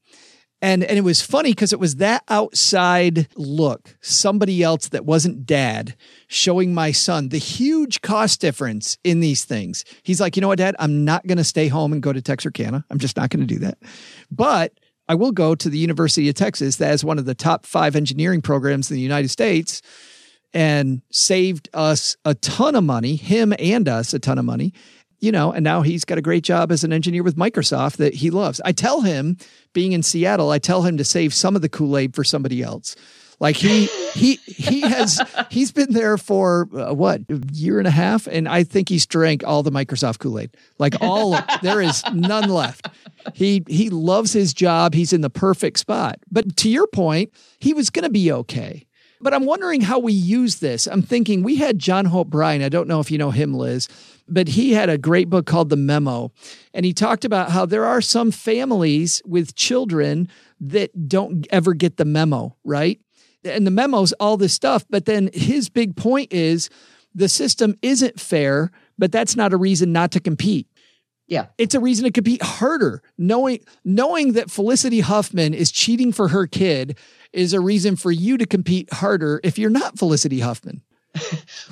And 0.63 0.85
and 0.85 0.99
it 0.99 1.03
was 1.03 1.23
funny 1.23 1.53
because 1.53 1.73
it 1.73 1.81
was 1.81 1.97
that 1.97 2.23
outside 2.29 3.29
look, 3.35 3.97
somebody 4.03 4.63
else 4.63 4.89
that 4.89 5.07
wasn't 5.07 5.47
dad 5.47 5.97
showing 6.29 6.75
my 6.75 6.93
son 6.93 7.31
the 7.31 7.39
huge 7.39 8.03
cost 8.03 8.43
difference 8.43 8.99
in 9.03 9.21
these 9.21 9.45
things. 9.45 9.87
He's 10.03 10.21
like, 10.21 10.37
you 10.37 10.43
know 10.43 10.49
what, 10.49 10.59
dad, 10.59 10.77
I'm 10.79 11.05
not 11.05 11.27
going 11.27 11.39
to 11.39 11.45
stay 11.45 11.69
home 11.69 11.95
and 11.95 12.03
go 12.03 12.13
to 12.13 12.21
Texarkana. 12.21 12.85
I'm 12.91 12.99
just 12.99 13.17
not 13.17 13.31
going 13.31 13.41
to 13.41 13.47
do 13.47 13.61
that. 13.61 13.79
But 14.31 14.75
I 15.11 15.17
will 15.17 15.33
go 15.33 15.57
to 15.57 15.69
the 15.69 15.77
University 15.77 16.29
of 16.29 16.37
Texas 16.37 16.77
that 16.77 16.87
has 16.87 17.05
one 17.05 17.19
of 17.19 17.25
the 17.25 17.35
top 17.35 17.67
five 17.67 17.97
engineering 17.97 18.43
programs 18.43 18.93
in 18.93 18.95
the 18.95 19.01
United 19.01 19.31
States 19.31 19.83
and 20.55 21.03
saved 21.11 21.69
us 21.75 22.17
a 22.25 22.37
ton 22.37 22.77
of 22.77 22.85
money, 22.85 23.17
him 23.17 23.53
and 23.59 23.89
us 23.89 24.15
a 24.15 24.21
ton 24.21 24.39
of 24.39 24.45
money 24.45 24.73
you 25.21 25.31
know, 25.31 25.53
and 25.53 25.63
now 25.63 25.83
he's 25.83 26.07
got 26.07 26.17
a 26.17 26.23
great 26.23 26.43
job 26.43 26.73
as 26.73 26.83
an 26.83 26.95
engineer 26.95 27.23
with 27.23 27.37
Microsoft 27.37 27.99
that 27.99 28.15
he 28.15 28.31
loves. 28.31 28.59
I 28.65 28.73
tell 28.73 29.03
him, 29.03 29.37
being 29.75 29.93
in 29.93 30.03
Seattle, 30.03 30.51
I 30.51 30.59
tell 30.59 30.83
him 30.83 30.97
to 30.97 31.05
save 31.05 31.35
some 31.35 31.55
of 31.55 31.61
the 31.61 31.69
Kool 31.69 31.99
Aid 31.99 32.15
for 32.15 32.25
somebody 32.25 32.63
else. 32.63 32.97
Like 33.41 33.57
he 33.57 33.87
he 34.13 34.37
he 34.47 34.83
has 34.83 35.21
he's 35.51 35.73
been 35.73 35.93
there 35.95 36.19
for 36.19 36.69
uh, 36.75 36.93
what 36.93 37.23
a 37.31 37.41
year 37.53 37.79
and 37.79 37.89
a 37.89 37.91
half, 37.91 38.27
and 38.27 38.47
I 38.47 38.65
think 38.65 38.91
he's 38.91 39.07
drank 39.07 39.43
all 39.45 39.63
the 39.63 39.73
Microsoft 39.73 40.19
Kool 40.19 40.39
Aid. 40.39 40.51
Like 40.79 40.95
all 41.01 41.39
there 41.63 41.81
is 41.81 42.03
none 42.13 42.51
left. 42.51 42.89
He 43.35 43.65
he 43.67 43.89
loves 43.89 44.35
his 44.35 44.53
job. 44.53 44.93
He's 44.93 45.15
in 45.15 45.23
the 45.23 45.31
perfect 45.31 45.79
spot. 45.79 46.19
But 46.31 46.57
to 46.59 46.69
your 46.69 46.87
point, 46.87 47.33
he 47.59 47.73
was 47.73 47.89
going 47.89 48.05
to 48.05 48.11
be 48.11 48.31
okay. 48.31 48.87
But 49.23 49.35
I'm 49.35 49.45
wondering 49.45 49.83
how 49.83 49.99
we 49.99 50.15
use 50.15 50.61
this. 50.61 50.87
I'm 50.87 51.03
thinking 51.03 51.43
we 51.43 51.57
had 51.57 51.79
John 51.79 52.07
Hope 52.07 52.29
Bryant. 52.29 52.65
I 52.65 52.71
don't 52.71 52.89
know 52.89 53.01
if 53.01 53.11
you 53.11 53.19
know 53.19 53.31
him, 53.31 53.55
Liz 53.55 53.89
but 54.31 54.49
he 54.49 54.73
had 54.73 54.89
a 54.89 54.97
great 54.97 55.29
book 55.29 55.45
called 55.45 55.69
The 55.69 55.77
Memo. 55.77 56.33
And 56.73 56.87
he 56.87 56.95
talked 56.95 57.25
about 57.25 57.51
how 57.51 57.67
there 57.67 57.85
are 57.85 58.01
some 58.01 58.31
families 58.31 59.21
with 59.27 59.57
children 59.57 60.29
that 60.61 61.09
don't 61.09 61.47
ever 61.51 61.75
get 61.75 61.97
the 61.97 62.05
memo, 62.05 62.57
right? 62.65 63.01
And 63.45 63.67
the 63.67 63.71
memo's 63.71 64.13
all 64.15 64.37
this 64.37 64.53
stuff. 64.53 64.85
But 64.91 65.07
then 65.07 65.31
his 65.33 65.69
big 65.69 65.97
point 65.97 66.33
is 66.33 66.71
the 67.15 67.29
system 67.29 67.77
isn't 67.83 68.21
fair, 68.21 68.71
but 68.99 69.13
that's 69.13 69.37
not 69.37 69.53
a 69.53 69.57
reason 69.57 69.93
not 69.93 70.11
to 70.13 70.21
compete. 70.21 70.67
Yeah. 71.27 71.47
It's 71.59 71.75
a 71.77 71.81
reason 71.81 72.05
to 72.05 72.11
compete 72.11 72.43
harder. 72.43 73.03
Knowing 73.17 73.61
knowing 73.85 74.33
that 74.33 74.51
Felicity 74.51 75.01
Huffman 75.01 75.55
is 75.55 75.71
cheating 75.71 76.13
for 76.13 76.29
her 76.29 76.47
kid 76.47 76.99
is 77.33 77.53
a 77.53 77.61
reason 77.61 77.95
for 77.95 78.11
you 78.11 78.37
to 78.37 78.47
compete 78.47 78.93
harder 78.93 79.41
if 79.45 79.57
you're 79.57 79.71
not 79.71 79.99
Felicity 79.99 80.41
Huffman. 80.41 80.83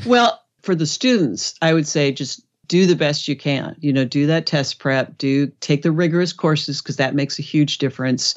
Well, 0.06 0.40
for 0.62 0.74
the 0.74 0.86
students, 0.86 1.54
I 1.62 1.72
would 1.72 1.86
say 1.86 2.12
just 2.12 2.44
do 2.66 2.86
the 2.86 2.96
best 2.96 3.26
you 3.26 3.36
can. 3.36 3.76
You 3.80 3.92
know, 3.92 4.04
do 4.04 4.26
that 4.26 4.46
test 4.46 4.78
prep, 4.78 5.18
do 5.18 5.48
take 5.60 5.82
the 5.82 5.92
rigorous 5.92 6.32
courses 6.32 6.80
because 6.80 6.96
that 6.96 7.14
makes 7.14 7.38
a 7.38 7.42
huge 7.42 7.78
difference. 7.78 8.36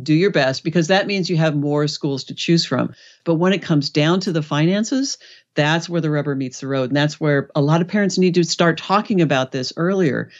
Do 0.00 0.14
your 0.14 0.30
best 0.30 0.64
because 0.64 0.88
that 0.88 1.06
means 1.06 1.30
you 1.30 1.36
have 1.36 1.54
more 1.54 1.86
schools 1.86 2.24
to 2.24 2.34
choose 2.34 2.64
from. 2.64 2.94
But 3.24 3.34
when 3.34 3.52
it 3.52 3.62
comes 3.62 3.90
down 3.90 4.20
to 4.20 4.32
the 4.32 4.42
finances, 4.42 5.18
that's 5.54 5.88
where 5.88 6.00
the 6.00 6.10
rubber 6.10 6.34
meets 6.34 6.60
the 6.60 6.66
road. 6.66 6.90
And 6.90 6.96
that's 6.96 7.20
where 7.20 7.48
a 7.54 7.62
lot 7.62 7.80
of 7.80 7.88
parents 7.88 8.18
need 8.18 8.34
to 8.34 8.44
start 8.44 8.78
talking 8.78 9.20
about 9.20 9.52
this 9.52 9.72
earlier. 9.76 10.30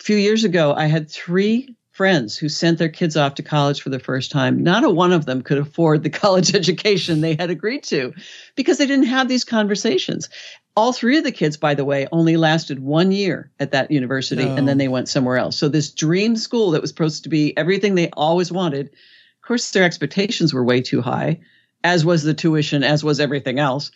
A 0.00 0.02
few 0.02 0.16
years 0.16 0.44
ago, 0.44 0.74
I 0.74 0.86
had 0.86 1.10
three 1.10 1.74
friends 1.92 2.36
who 2.36 2.48
sent 2.48 2.78
their 2.78 2.88
kids 2.88 3.16
off 3.16 3.34
to 3.34 3.42
college 3.42 3.82
for 3.82 3.90
the 3.90 3.98
first 3.98 4.30
time. 4.30 4.62
Not 4.62 4.84
a 4.84 4.90
one 4.90 5.12
of 5.12 5.26
them 5.26 5.42
could 5.42 5.58
afford 5.58 6.02
the 6.02 6.10
college 6.22 6.54
education 6.54 7.20
they 7.20 7.34
had 7.34 7.50
agreed 7.50 7.84
to 7.84 8.14
because 8.56 8.78
they 8.78 8.86
didn't 8.86 9.06
have 9.06 9.28
these 9.28 9.44
conversations. 9.44 10.28
All 10.74 10.92
three 10.92 11.18
of 11.18 11.24
the 11.24 11.32
kids, 11.32 11.56
by 11.58 11.74
the 11.74 11.84
way, 11.84 12.06
only 12.12 12.36
lasted 12.36 12.78
one 12.78 13.12
year 13.12 13.50
at 13.60 13.72
that 13.72 13.90
university 13.90 14.42
and 14.42 14.66
then 14.66 14.76
oh. 14.76 14.78
they 14.78 14.88
went 14.88 15.08
somewhere 15.08 15.36
else. 15.36 15.56
So, 15.56 15.68
this 15.68 15.90
dream 15.90 16.36
school 16.36 16.70
that 16.70 16.80
was 16.80 16.90
supposed 16.90 17.24
to 17.24 17.28
be 17.28 17.56
everything 17.56 17.94
they 17.94 18.08
always 18.10 18.50
wanted, 18.50 18.86
of 18.86 19.46
course, 19.46 19.70
their 19.70 19.84
expectations 19.84 20.54
were 20.54 20.64
way 20.64 20.80
too 20.80 21.02
high, 21.02 21.40
as 21.84 22.04
was 22.04 22.22
the 22.22 22.32
tuition, 22.32 22.82
as 22.84 23.04
was 23.04 23.20
everything 23.20 23.58
else. 23.58 23.90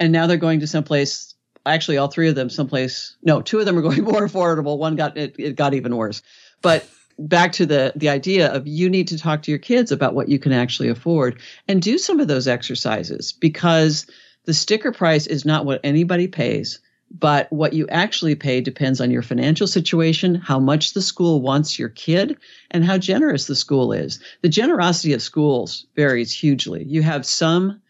And 0.00 0.10
now 0.10 0.26
they're 0.26 0.36
going 0.36 0.60
to 0.60 0.66
someplace. 0.66 1.34
Actually, 1.64 1.98
all 1.98 2.08
three 2.08 2.28
of 2.28 2.34
them, 2.34 2.48
someplace. 2.48 3.16
No, 3.22 3.42
two 3.42 3.58
of 3.58 3.66
them 3.66 3.76
are 3.78 3.82
going 3.82 4.02
more 4.04 4.26
affordable. 4.26 4.78
One 4.78 4.96
got 4.96 5.16
it. 5.16 5.36
It 5.38 5.54
got 5.54 5.74
even 5.74 5.96
worse. 5.96 6.22
But 6.62 6.88
back 7.18 7.52
to 7.52 7.66
the 7.66 7.92
the 7.94 8.08
idea 8.08 8.52
of 8.52 8.66
you 8.66 8.90
need 8.90 9.08
to 9.08 9.18
talk 9.18 9.42
to 9.42 9.50
your 9.50 9.58
kids 9.58 9.92
about 9.92 10.14
what 10.14 10.28
you 10.28 10.38
can 10.38 10.52
actually 10.52 10.88
afford 10.88 11.40
and 11.68 11.80
do 11.80 11.98
some 11.98 12.20
of 12.20 12.28
those 12.28 12.48
exercises 12.48 13.32
because 13.32 14.06
the 14.46 14.54
sticker 14.54 14.92
price 14.92 15.26
is 15.26 15.44
not 15.44 15.66
what 15.66 15.80
anybody 15.84 16.26
pays 16.26 16.80
but 17.08 17.50
what 17.52 17.72
you 17.72 17.86
actually 17.88 18.34
pay 18.34 18.60
depends 18.60 19.00
on 19.00 19.10
your 19.10 19.22
financial 19.22 19.66
situation 19.66 20.34
how 20.34 20.58
much 20.58 20.92
the 20.92 21.02
school 21.02 21.40
wants 21.40 21.78
your 21.78 21.88
kid 21.90 22.36
and 22.70 22.84
how 22.84 22.98
generous 22.98 23.46
the 23.46 23.54
school 23.54 23.92
is 23.92 24.18
the 24.42 24.48
generosity 24.48 25.12
of 25.12 25.22
schools 25.22 25.86
varies 25.94 26.32
hugely 26.32 26.82
you 26.84 27.02
have 27.02 27.26
some 27.26 27.80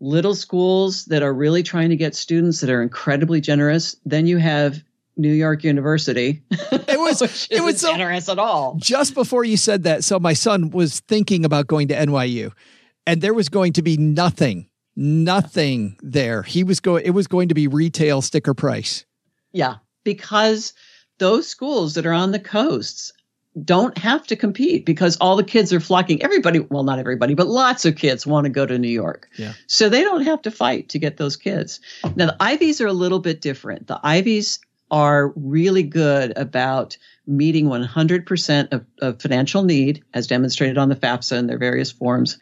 little 0.00 0.34
schools 0.34 1.04
that 1.06 1.22
are 1.22 1.32
really 1.32 1.62
trying 1.62 1.88
to 1.88 1.96
get 1.96 2.14
students 2.14 2.60
that 2.60 2.70
are 2.70 2.82
incredibly 2.82 3.40
generous 3.40 3.96
then 4.04 4.26
you 4.26 4.38
have 4.38 4.82
New 5.16 5.32
York 5.32 5.62
University. 5.64 6.42
It 6.50 6.98
was 6.98 7.20
it 7.50 7.62
was 7.62 7.80
so 7.80 7.92
generous 7.92 8.28
at 8.28 8.38
all. 8.38 8.76
just 8.78 9.14
before 9.14 9.44
you 9.44 9.56
said 9.56 9.82
that. 9.82 10.04
So 10.04 10.18
my 10.18 10.32
son 10.32 10.70
was 10.70 11.00
thinking 11.00 11.44
about 11.44 11.66
going 11.66 11.88
to 11.88 11.94
NYU, 11.94 12.52
and 13.06 13.20
there 13.20 13.34
was 13.34 13.48
going 13.48 13.74
to 13.74 13.82
be 13.82 13.96
nothing, 13.96 14.68
nothing 14.96 15.96
there. 16.02 16.42
He 16.42 16.64
was 16.64 16.80
going. 16.80 17.04
It 17.04 17.10
was 17.10 17.26
going 17.26 17.48
to 17.48 17.54
be 17.54 17.68
retail 17.68 18.22
sticker 18.22 18.54
price. 18.54 19.04
Yeah, 19.52 19.76
because 20.04 20.72
those 21.18 21.48
schools 21.48 21.94
that 21.94 22.06
are 22.06 22.12
on 22.12 22.32
the 22.32 22.40
coasts 22.40 23.12
don't 23.64 23.98
have 23.98 24.26
to 24.26 24.36
compete 24.36 24.86
because 24.86 25.16
all 25.18 25.36
the 25.36 25.44
kids 25.44 25.72
are 25.72 25.80
flocking. 25.80 26.22
Everybody, 26.22 26.60
well, 26.60 26.84
not 26.84 26.98
everybody, 26.98 27.34
but 27.34 27.46
lots 27.46 27.84
of 27.84 27.96
kids 27.96 28.26
want 28.26 28.44
to 28.44 28.50
go 28.50 28.64
to 28.64 28.78
New 28.78 28.88
York. 28.88 29.28
Yeah. 29.36 29.52
So 29.66 29.88
they 29.88 30.02
don't 30.02 30.24
have 30.24 30.40
to 30.42 30.50
fight 30.50 30.88
to 30.90 30.98
get 30.98 31.18
those 31.18 31.36
kids. 31.36 31.80
Now, 32.16 32.26
the 32.26 32.36
Ivies 32.40 32.80
are 32.80 32.86
a 32.86 32.94
little 32.94 33.18
bit 33.18 33.42
different. 33.42 33.88
The 33.88 34.00
Ivies 34.02 34.58
are 34.90 35.32
really 35.36 35.82
good 35.82 36.36
about 36.36 36.96
meeting 37.26 37.66
100% 37.66 38.72
of, 38.72 38.84
of 39.00 39.20
financial 39.20 39.64
need, 39.64 40.02
as 40.14 40.26
demonstrated 40.26 40.78
on 40.78 40.88
the 40.88 40.96
FAFSA 40.96 41.38
in 41.38 41.46
their 41.46 41.58
various 41.58 41.90
forms. 41.90 42.38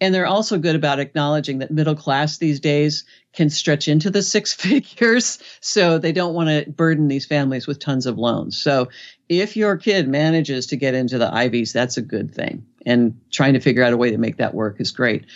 And 0.00 0.14
they're 0.14 0.26
also 0.26 0.58
good 0.58 0.74
about 0.74 0.98
acknowledging 0.98 1.58
that 1.58 1.70
middle 1.70 1.94
class 1.94 2.38
these 2.38 2.60
days 2.60 3.04
can 3.32 3.50
stretch 3.50 3.88
into 3.88 4.10
the 4.10 4.22
six 4.34 4.52
figures. 4.52 5.38
So 5.60 5.98
they 5.98 6.12
don't 6.12 6.34
want 6.34 6.48
to 6.48 6.70
burden 6.70 7.08
these 7.08 7.26
families 7.26 7.66
with 7.66 7.78
tons 7.78 8.06
of 8.06 8.18
loans. 8.18 8.60
So 8.60 8.88
if 9.28 9.56
your 9.56 9.76
kid 9.76 10.08
manages 10.08 10.66
to 10.66 10.76
get 10.76 10.94
into 10.94 11.18
the 11.18 11.32
Ivies, 11.32 11.72
that's 11.72 11.96
a 11.96 12.02
good 12.02 12.34
thing. 12.34 12.66
And 12.84 13.18
trying 13.30 13.54
to 13.54 13.60
figure 13.60 13.82
out 13.82 13.92
a 13.92 13.96
way 13.96 14.10
to 14.10 14.18
make 14.18 14.36
that 14.36 14.54
work 14.54 14.80
is 14.80 14.90
great. 14.90 15.26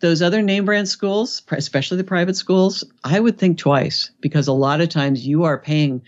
Those 0.00 0.22
other 0.22 0.42
name 0.42 0.64
brand 0.64 0.88
schools, 0.88 1.42
especially 1.50 1.96
the 1.96 2.04
private 2.04 2.36
schools, 2.36 2.84
I 3.04 3.20
would 3.20 3.38
think 3.38 3.58
twice 3.58 4.10
because 4.20 4.48
a 4.48 4.52
lot 4.52 4.80
of 4.80 4.88
times 4.88 5.26
you 5.26 5.44
are 5.44 5.58
paying 5.58 6.02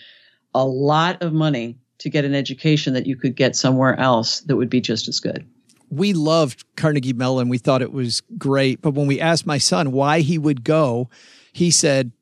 a 0.52 0.64
lot 0.64 1.22
of 1.22 1.32
money 1.32 1.78
to 1.98 2.10
get 2.10 2.24
an 2.24 2.34
education 2.34 2.94
that 2.94 3.06
you 3.06 3.16
could 3.16 3.36
get 3.36 3.54
somewhere 3.56 3.98
else 3.98 4.40
that 4.40 4.56
would 4.56 4.70
be 4.70 4.80
just 4.80 5.08
as 5.08 5.20
good. 5.20 5.46
We 5.90 6.12
loved 6.12 6.64
Carnegie 6.76 7.12
Mellon. 7.12 7.48
We 7.48 7.58
thought 7.58 7.82
it 7.82 7.92
was 7.92 8.22
great. 8.38 8.82
But 8.82 8.92
when 8.94 9.06
we 9.06 9.20
asked 9.20 9.46
my 9.46 9.58
son 9.58 9.92
why 9.92 10.20
he 10.20 10.38
would 10.38 10.64
go, 10.64 11.08
he 11.52 11.70
said, 11.70 12.12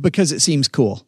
because 0.00 0.32
it 0.32 0.40
seems 0.40 0.68
cool. 0.68 1.06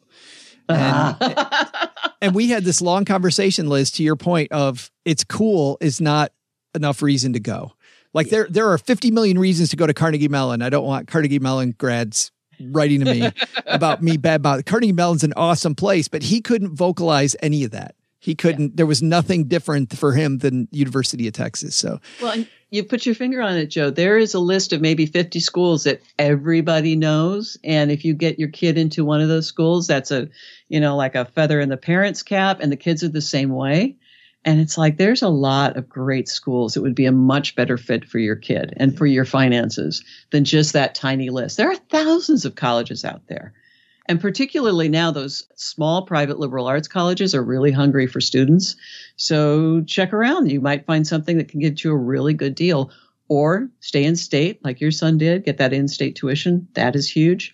And, 0.69 1.15
uh-huh. 1.19 1.87
and 2.21 2.35
we 2.35 2.49
had 2.49 2.63
this 2.63 2.81
long 2.81 3.05
conversation, 3.05 3.67
Liz, 3.67 3.91
to 3.91 4.03
your 4.03 4.15
point 4.15 4.51
of 4.51 4.89
it's 5.05 5.23
cool 5.23 5.77
is 5.81 6.01
not 6.01 6.31
enough 6.73 7.01
reason 7.01 7.33
to 7.33 7.39
go. 7.39 7.73
Like 8.13 8.29
there, 8.29 8.47
there 8.49 8.69
are 8.69 8.77
50 8.77 9.11
million 9.11 9.39
reasons 9.39 9.69
to 9.69 9.75
go 9.75 9.87
to 9.87 9.93
Carnegie 9.93 10.27
Mellon. 10.27 10.61
I 10.61 10.69
don't 10.69 10.85
want 10.85 11.07
Carnegie 11.07 11.39
Mellon 11.39 11.75
grads 11.77 12.31
writing 12.59 12.99
to 12.99 13.05
me 13.05 13.31
about 13.65 14.01
me 14.01 14.17
bad 14.17 14.41
about 14.41 14.65
Carnegie 14.65 14.91
Mellon's 14.91 15.23
an 15.23 15.33
awesome 15.35 15.75
place, 15.75 16.07
but 16.07 16.23
he 16.23 16.41
couldn't 16.41 16.75
vocalize 16.75 17.35
any 17.41 17.63
of 17.63 17.71
that. 17.71 17.95
He 18.21 18.35
couldn't, 18.35 18.77
there 18.77 18.85
was 18.85 19.01
nothing 19.01 19.45
different 19.45 19.97
for 19.97 20.13
him 20.13 20.37
than 20.37 20.67
University 20.71 21.27
of 21.27 21.33
Texas. 21.33 21.75
So 21.75 21.99
Well, 22.21 22.33
and 22.33 22.47
you 22.69 22.83
put 22.83 23.03
your 23.03 23.15
finger 23.15 23.41
on 23.41 23.57
it, 23.57 23.65
Joe. 23.65 23.89
There 23.89 24.19
is 24.19 24.35
a 24.35 24.39
list 24.39 24.73
of 24.73 24.79
maybe 24.79 25.07
50 25.07 25.39
schools 25.39 25.85
that 25.85 26.03
everybody 26.19 26.95
knows. 26.95 27.57
And 27.63 27.91
if 27.91 28.05
you 28.05 28.13
get 28.13 28.37
your 28.37 28.49
kid 28.49 28.77
into 28.77 29.03
one 29.03 29.21
of 29.21 29.27
those 29.27 29.47
schools, 29.47 29.87
that's 29.87 30.11
a, 30.11 30.29
you 30.69 30.79
know, 30.79 30.95
like 30.95 31.15
a 31.15 31.25
feather 31.25 31.59
in 31.59 31.69
the 31.69 31.77
parent's 31.77 32.21
cap, 32.21 32.59
and 32.61 32.71
the 32.71 32.77
kids 32.77 33.03
are 33.03 33.09
the 33.09 33.21
same 33.21 33.49
way. 33.49 33.95
And 34.45 34.59
it's 34.59 34.77
like 34.77 34.97
there's 34.97 35.23
a 35.23 35.29
lot 35.29 35.75
of 35.75 35.89
great 35.89 36.29
schools 36.29 36.75
that 36.75 36.81
would 36.83 36.95
be 36.95 37.07
a 37.07 37.11
much 37.11 37.55
better 37.55 37.77
fit 37.77 38.05
for 38.05 38.19
your 38.19 38.35
kid 38.35 38.73
and 38.77 38.95
for 38.95 39.07
your 39.07 39.25
finances 39.25 40.03
than 40.29 40.45
just 40.45 40.73
that 40.73 40.93
tiny 40.93 41.31
list. 41.31 41.57
There 41.57 41.71
are 41.71 41.75
thousands 41.75 42.45
of 42.45 42.53
colleges 42.53 43.03
out 43.03 43.25
there. 43.27 43.53
And 44.07 44.19
particularly 44.19 44.89
now, 44.89 45.11
those 45.11 45.47
small 45.55 46.05
private 46.05 46.39
liberal 46.39 46.67
arts 46.67 46.87
colleges 46.87 47.35
are 47.35 47.43
really 47.43 47.71
hungry 47.71 48.07
for 48.07 48.19
students. 48.19 48.75
So 49.15 49.83
check 49.83 50.11
around. 50.11 50.51
You 50.51 50.59
might 50.59 50.85
find 50.85 51.05
something 51.05 51.37
that 51.37 51.47
can 51.49 51.59
get 51.59 51.83
you 51.83 51.91
a 51.91 51.97
really 51.97 52.33
good 52.33 52.55
deal. 52.55 52.91
Or 53.27 53.69
stay 53.79 54.03
in 54.03 54.17
state 54.17 54.59
like 54.65 54.81
your 54.81 54.91
son 54.91 55.17
did, 55.17 55.45
get 55.45 55.57
that 55.59 55.71
in 55.71 55.87
state 55.87 56.17
tuition. 56.17 56.67
That 56.73 56.97
is 56.97 57.09
huge. 57.09 57.53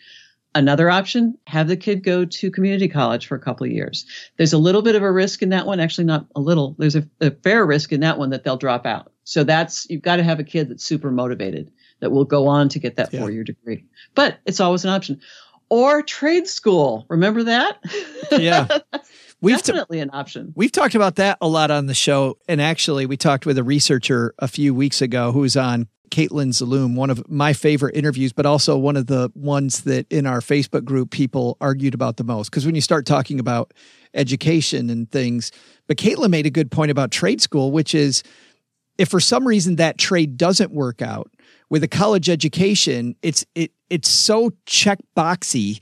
Another 0.56 0.90
option, 0.90 1.38
have 1.46 1.68
the 1.68 1.78
kid 1.78 2.04
go 2.04 2.26
to 2.26 2.50
community 2.50 2.88
college 2.88 3.28
for 3.28 3.36
a 3.36 3.40
couple 3.40 3.68
of 3.68 3.72
years. 3.72 4.08
There's 4.38 4.54
a 4.54 4.58
little 4.58 4.82
bit 4.82 4.96
of 4.96 5.04
a 5.04 5.12
risk 5.12 5.44
in 5.44 5.50
that 5.50 5.68
one. 5.68 5.80
Actually, 5.80 6.06
not 6.06 6.26
a 6.36 6.40
little. 6.40 6.76
There's 6.80 6.96
a, 6.96 7.08
a 7.22 7.30
fair 7.30 7.64
risk 7.64 7.92
in 7.94 8.00
that 8.00 8.18
one 8.18 8.32
that 8.32 8.44
they'll 8.44 8.58
drop 8.58 8.88
out. 8.88 9.12
So 9.24 9.44
that's, 9.44 9.88
you've 9.88 10.02
got 10.02 10.16
to 10.16 10.24
have 10.24 10.40
a 10.40 10.44
kid 10.44 10.70
that's 10.70 10.84
super 10.84 11.12
motivated 11.12 11.70
that 12.00 12.12
will 12.12 12.26
go 12.26 12.48
on 12.48 12.70
to 12.70 12.80
get 12.80 12.96
that 12.96 13.14
Yeah. 13.14 13.20
four 13.20 13.30
year 13.30 13.44
degree. 13.44 13.86
But 14.16 14.40
it's 14.48 14.60
always 14.60 14.84
an 14.84 14.90
option. 14.90 15.22
Or 15.70 16.02
trade 16.02 16.48
school. 16.48 17.06
Remember 17.10 17.44
that? 17.44 17.78
yeah, 18.32 18.68
we've 19.42 19.58
t- 19.58 19.72
Definitely 19.72 20.00
an 20.00 20.12
option. 20.14 20.54
We've 20.56 20.72
talked 20.72 20.96
about 20.96 21.16
that 21.16 21.38
a 21.42 21.48
lot 21.48 21.72
on 21.72 21.88
the 21.88 21.94
show. 21.94 22.38
And 22.48 22.62
actually, 22.62 23.06
we 23.06 23.18
talked 23.18 23.46
with 23.46 23.58
a 23.58 23.64
researcher 23.64 24.34
a 24.40 24.48
few 24.48 24.74
weeks 24.74 25.02
ago 25.02 25.32
who 25.32 25.40
was 25.40 25.58
on 25.58 25.88
Caitlin 26.10 26.50
Zaloom, 26.50 26.96
one 26.96 27.10
of 27.10 27.30
my 27.30 27.54
favorite 27.54 27.96
interviews, 27.96 28.32
but 28.32 28.46
also 28.46 28.78
one 28.78 28.96
of 28.96 29.08
the 29.08 29.30
ones 29.36 29.82
that 29.82 30.06
in 30.12 30.26
our 30.26 30.40
Facebook 30.40 30.86
group 30.86 31.12
people 31.12 31.58
argued 31.60 31.94
about 31.94 32.18
the 32.18 32.24
most. 32.24 32.50
Because 32.50 32.66
when 32.66 32.76
you 32.76 32.82
start 32.82 33.06
talking 33.06 33.40
about 33.40 33.74
education 34.14 34.90
and 34.90 35.12
things, 35.12 35.52
but 35.88 35.98
Caitlin 35.98 36.30
made 36.30 36.46
a 36.46 36.50
good 36.50 36.72
point 36.72 36.92
about 36.92 37.12
trade 37.12 37.42
school, 37.42 37.72
which 37.72 37.94
is 37.94 38.24
if 38.98 39.10
for 39.10 39.20
some 39.20 39.48
reason 39.48 39.76
that 39.76 39.98
trade 39.98 40.38
doesn't 40.38 40.72
work 40.72 41.02
out 41.02 41.30
with 41.70 41.84
a 41.84 41.88
college 41.88 42.30
education, 42.30 43.16
it's 43.22 43.46
it 43.56 43.72
it's 43.90 44.10
so 44.10 44.52
check 44.66 45.00
boxy 45.16 45.82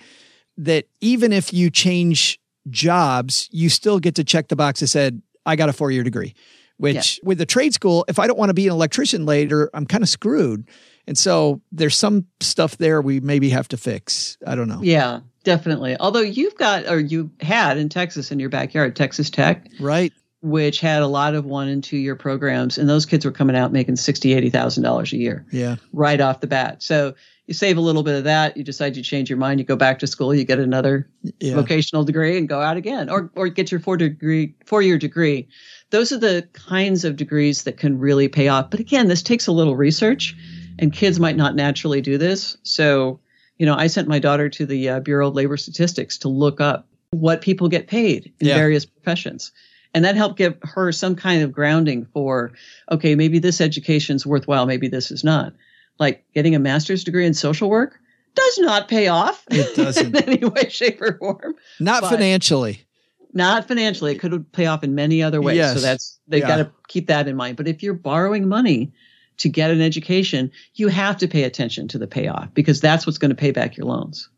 that 0.57 0.85
even 1.01 1.33
if 1.33 1.53
you 1.53 1.69
change 1.69 2.39
jobs, 2.69 3.49
you 3.51 3.69
still 3.69 3.99
get 3.99 4.15
to 4.15 4.23
check 4.23 4.47
the 4.47 4.55
box 4.55 4.79
that 4.79 4.87
said, 4.87 5.21
I 5.45 5.55
got 5.55 5.69
a 5.69 5.73
four 5.73 5.91
year 5.91 6.03
degree. 6.03 6.33
Which 6.77 7.21
with 7.23 7.39
a 7.39 7.45
trade 7.45 7.73
school, 7.73 8.03
if 8.09 8.19
I 8.19 8.27
don't 8.27 8.37
want 8.37 8.49
to 8.49 8.53
be 8.53 8.67
an 8.67 8.73
electrician 8.73 9.25
later, 9.25 9.69
I'm 9.73 9.85
kind 9.85 10.03
of 10.03 10.09
screwed. 10.09 10.67
And 11.07 11.17
so 11.17 11.61
there's 11.71 11.95
some 11.95 12.25
stuff 12.41 12.77
there 12.77 13.01
we 13.01 13.21
maybe 13.21 13.49
have 13.49 13.69
to 13.69 13.77
fix. 13.77 14.37
I 14.45 14.55
don't 14.55 14.67
know. 14.67 14.81
Yeah, 14.81 15.21
definitely. 15.45 15.95
Although 15.97 16.19
you've 16.19 16.55
got, 16.57 16.87
or 16.87 16.99
you 16.99 17.31
had 17.39 17.77
in 17.77 17.87
Texas 17.87 18.29
in 18.29 18.39
your 18.39 18.49
backyard, 18.49 18.95
Texas 18.95 19.29
Tech, 19.29 19.67
Right. 19.79 20.11
Which 20.45 20.79
had 20.79 21.01
a 21.01 21.07
lot 21.07 21.33
of 21.35 21.45
one 21.45 21.67
and 21.67 21.83
two 21.83 21.97
year 21.97 22.15
programs, 22.15 22.77
and 22.77 22.87
those 22.87 23.05
kids 23.05 23.25
were 23.25 23.31
coming 23.31 23.55
out 23.55 23.71
making 23.71 23.95
sixty, 23.95 24.33
eighty 24.33 24.49
thousand 24.49 24.83
dollars 24.83 25.11
a 25.11 25.17
year 25.17 25.45
Yeah. 25.51 25.75
right 25.91 26.21
off 26.21 26.39
the 26.41 26.47
bat. 26.47 26.83
So 26.83 27.15
you 27.47 27.53
save 27.53 27.77
a 27.77 27.81
little 27.81 28.01
bit 28.03 28.15
of 28.15 28.23
that. 28.23 28.55
You 28.57 28.63
decide 28.63 28.95
you 28.95 29.03
change 29.03 29.29
your 29.29 29.37
mind. 29.37 29.59
You 29.59 29.65
go 29.65 29.75
back 29.75 29.99
to 29.99 30.07
school. 30.07 30.33
You 30.33 30.43
get 30.45 30.59
another 30.59 31.07
Yeah. 31.39 31.55
vocational 31.55 32.03
degree 32.03 32.37
and 32.37 32.47
go 32.47 32.61
out 32.61 32.77
again, 32.77 33.09
or 33.09 33.31
or 33.35 33.47
get 33.47 33.71
your 33.71 33.79
four 33.79 33.97
degree 33.97 34.53
four 34.65 34.81
year 34.81 34.97
degree. 34.97 35.47
Those 35.89 36.11
are 36.11 36.17
the 36.19 36.47
kinds 36.53 37.03
of 37.05 37.15
degrees 37.15 37.63
that 37.63 37.77
can 37.77 37.97
really 37.99 38.27
pay 38.27 38.47
off. 38.47 38.69
But 38.69 38.79
again, 38.79 39.07
this 39.07 39.21
takes 39.23 39.47
a 39.47 39.51
little 39.51 39.75
research, 39.75 40.35
and 40.79 40.93
kids 40.93 41.19
might 41.19 41.37
not 41.37 41.55
naturally 41.55 42.01
do 42.01 42.17
this. 42.17 42.57
So, 42.63 43.19
you 43.57 43.65
know, 43.65 43.75
I 43.75 43.87
sent 43.87 44.07
my 44.07 44.19
daughter 44.19 44.49
to 44.49 44.65
the 44.65 44.89
uh, 44.89 44.99
Bureau 44.99 45.27
of 45.29 45.35
Labor 45.35 45.57
Statistics 45.57 46.17
to 46.19 46.27
look 46.29 46.59
up 46.61 46.87
what 47.11 47.41
people 47.41 47.69
get 47.69 47.87
paid 47.87 48.33
in 48.39 48.47
Yeah. 48.47 48.55
various 48.55 48.85
professions. 48.85 49.51
And 49.95 50.03
that 50.05 50.15
helped 50.17 50.37
give 50.37 50.57
her 50.61 50.91
some 50.91 51.15
kind 51.15 51.41
of 51.41 51.51
grounding 51.53 52.05
for, 52.13 52.51
okay, 52.91 53.15
maybe 53.15 53.39
this 53.39 53.61
education's 53.61 54.25
worthwhile, 54.25 54.65
maybe 54.65 54.89
this 54.89 55.09
is 55.09 55.23
not. 55.23 55.53
Like 55.97 56.25
getting 56.35 56.53
a 56.53 56.59
master's 56.59 57.05
degree 57.05 57.25
in 57.25 57.33
social 57.33 57.69
work 57.69 57.97
does 58.35 58.57
not 58.59 58.89
pay 58.89 59.07
off 59.07 59.41
It 59.49 59.73
doesn't. 59.77 60.13
in 60.17 60.23
any 60.29 60.45
way, 60.45 60.67
shape, 60.67 61.01
or 61.01 61.17
form. 61.17 61.55
Not 61.79 62.01
But- 62.01 62.09
financially. 62.11 62.81
Not 63.33 63.67
financially. 63.67 64.11
It 64.13 64.19
could 64.19 64.51
pay 64.51 64.65
off 64.65 64.83
in 64.83 64.95
many 64.95 65.23
other 65.23 65.41
ways. 65.41 65.57
Yes. 65.57 65.75
So 65.75 65.79
that's 65.81 66.19
they've 66.27 66.41
Yeah. 66.41 66.47
got 66.47 66.57
to 66.57 66.71
keep 66.89 67.07
that 67.07 67.27
in 67.27 67.35
mind. 67.37 67.55
But 67.57 67.67
if 67.67 67.81
you're 67.83 67.93
borrowing 67.93 68.47
money 68.47 68.91
to 69.37 69.49
get 69.49 69.71
an 69.71 69.81
education, 69.81 70.51
you 70.75 70.87
have 70.89 71.17
to 71.17 71.27
pay 71.27 71.43
attention 71.43 71.87
to 71.89 71.97
the 71.97 72.07
payoff 72.07 72.53
because 72.53 72.79
that's 72.81 73.05
what's 73.05 73.17
going 73.17 73.29
to 73.31 73.35
pay 73.35 73.51
back 73.51 73.75
your 73.77 73.87
loans. 73.87 74.29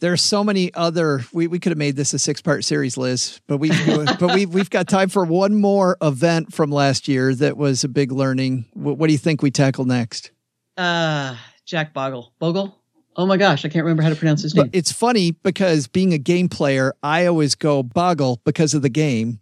There's 0.00 0.22
so 0.22 0.44
many 0.44 0.72
other. 0.74 1.24
We, 1.32 1.48
we 1.48 1.58
could 1.58 1.70
have 1.70 1.78
made 1.78 1.96
this 1.96 2.14
a 2.14 2.18
six 2.18 2.40
part 2.40 2.64
series, 2.64 2.96
Liz, 2.96 3.40
but 3.46 3.58
we 3.58 3.70
but 4.20 4.34
we 4.34 4.46
we've 4.46 4.70
got 4.70 4.88
time 4.88 5.08
for 5.08 5.24
one 5.24 5.54
more 5.54 5.96
event 6.00 6.52
from 6.54 6.70
last 6.70 7.08
year 7.08 7.34
that 7.34 7.56
was 7.56 7.84
a 7.84 7.88
big 7.88 8.12
learning. 8.12 8.66
What, 8.74 8.98
what 8.98 9.08
do 9.08 9.12
you 9.12 9.18
think 9.18 9.42
we 9.42 9.50
tackle 9.50 9.84
next? 9.84 10.30
Uh, 10.76 11.36
Jack 11.64 11.92
Bogle. 11.92 12.32
Bogle? 12.38 12.78
Oh 13.16 13.26
my 13.26 13.36
gosh, 13.36 13.64
I 13.64 13.68
can't 13.68 13.84
remember 13.84 14.04
how 14.04 14.10
to 14.10 14.16
pronounce 14.16 14.42
his 14.42 14.54
name. 14.54 14.66
But 14.66 14.76
it's 14.76 14.92
funny 14.92 15.32
because 15.32 15.88
being 15.88 16.12
a 16.12 16.18
game 16.18 16.48
player, 16.48 16.94
I 17.02 17.26
always 17.26 17.56
go 17.56 17.82
Boggle 17.82 18.40
because 18.44 18.74
of 18.74 18.82
the 18.82 18.88
game. 18.88 19.40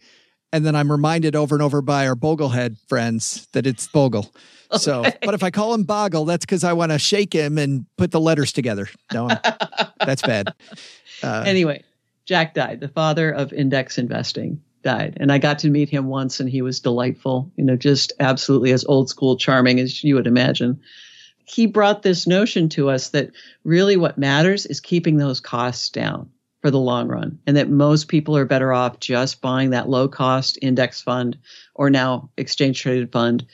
And 0.50 0.64
then 0.64 0.74
I'm 0.74 0.90
reminded 0.90 1.36
over 1.36 1.54
and 1.54 1.62
over 1.62 1.82
by 1.82 2.08
our 2.08 2.14
Boglehead 2.14 2.78
friends 2.88 3.46
that 3.52 3.66
it's 3.66 3.86
Bogle. 3.88 4.32
So, 4.78 5.04
but 5.22 5.34
if 5.34 5.42
I 5.42 5.50
call 5.50 5.74
him 5.74 5.84
Boggle, 5.84 6.24
that's 6.24 6.44
because 6.44 6.64
I 6.64 6.72
want 6.72 6.92
to 6.92 6.98
shake 6.98 7.32
him 7.32 7.56
and 7.58 7.86
put 7.96 8.10
the 8.10 8.20
letters 8.20 8.52
together. 8.52 8.88
No, 9.12 9.28
that's 10.00 10.22
bad. 10.22 10.52
Uh, 11.22 11.44
anyway, 11.46 11.82
Jack 12.26 12.54
died. 12.54 12.80
The 12.80 12.88
father 12.88 13.30
of 13.30 13.52
index 13.52 13.96
investing 13.96 14.60
died. 14.86 15.16
And 15.20 15.32
I 15.32 15.38
got 15.38 15.58
to 15.60 15.70
meet 15.70 15.88
him 15.88 16.06
once 16.06 16.38
and 16.40 16.48
he 16.48 16.62
was 16.62 16.80
delightful, 16.80 17.50
you 17.56 17.64
know, 17.64 17.76
just 17.76 18.12
absolutely 18.20 18.72
as 18.72 18.84
old 18.84 19.08
school 19.08 19.36
charming 19.36 19.80
as 19.80 20.04
you 20.04 20.14
would 20.14 20.28
imagine. 20.28 20.80
He 21.44 21.66
brought 21.66 22.02
this 22.02 22.26
notion 22.26 22.68
to 22.70 22.90
us 22.90 23.10
that 23.10 23.30
really 23.64 23.96
what 23.96 24.16
matters 24.16 24.64
is 24.64 24.80
keeping 24.80 25.16
those 25.16 25.40
costs 25.40 25.90
down 25.90 26.30
for 26.62 26.70
the 26.70 26.78
long 26.78 27.08
run 27.08 27.38
and 27.46 27.56
that 27.56 27.68
most 27.68 28.08
people 28.08 28.36
are 28.36 28.44
better 28.44 28.72
off 28.72 29.00
just 29.00 29.40
buying 29.40 29.70
that 29.70 29.88
low 29.88 30.08
cost 30.08 30.58
index 30.62 31.02
fund 31.02 31.36
or 31.74 31.90
now 31.90 32.30
exchange 32.36 32.80
traded 32.80 33.12
fund 33.12 33.46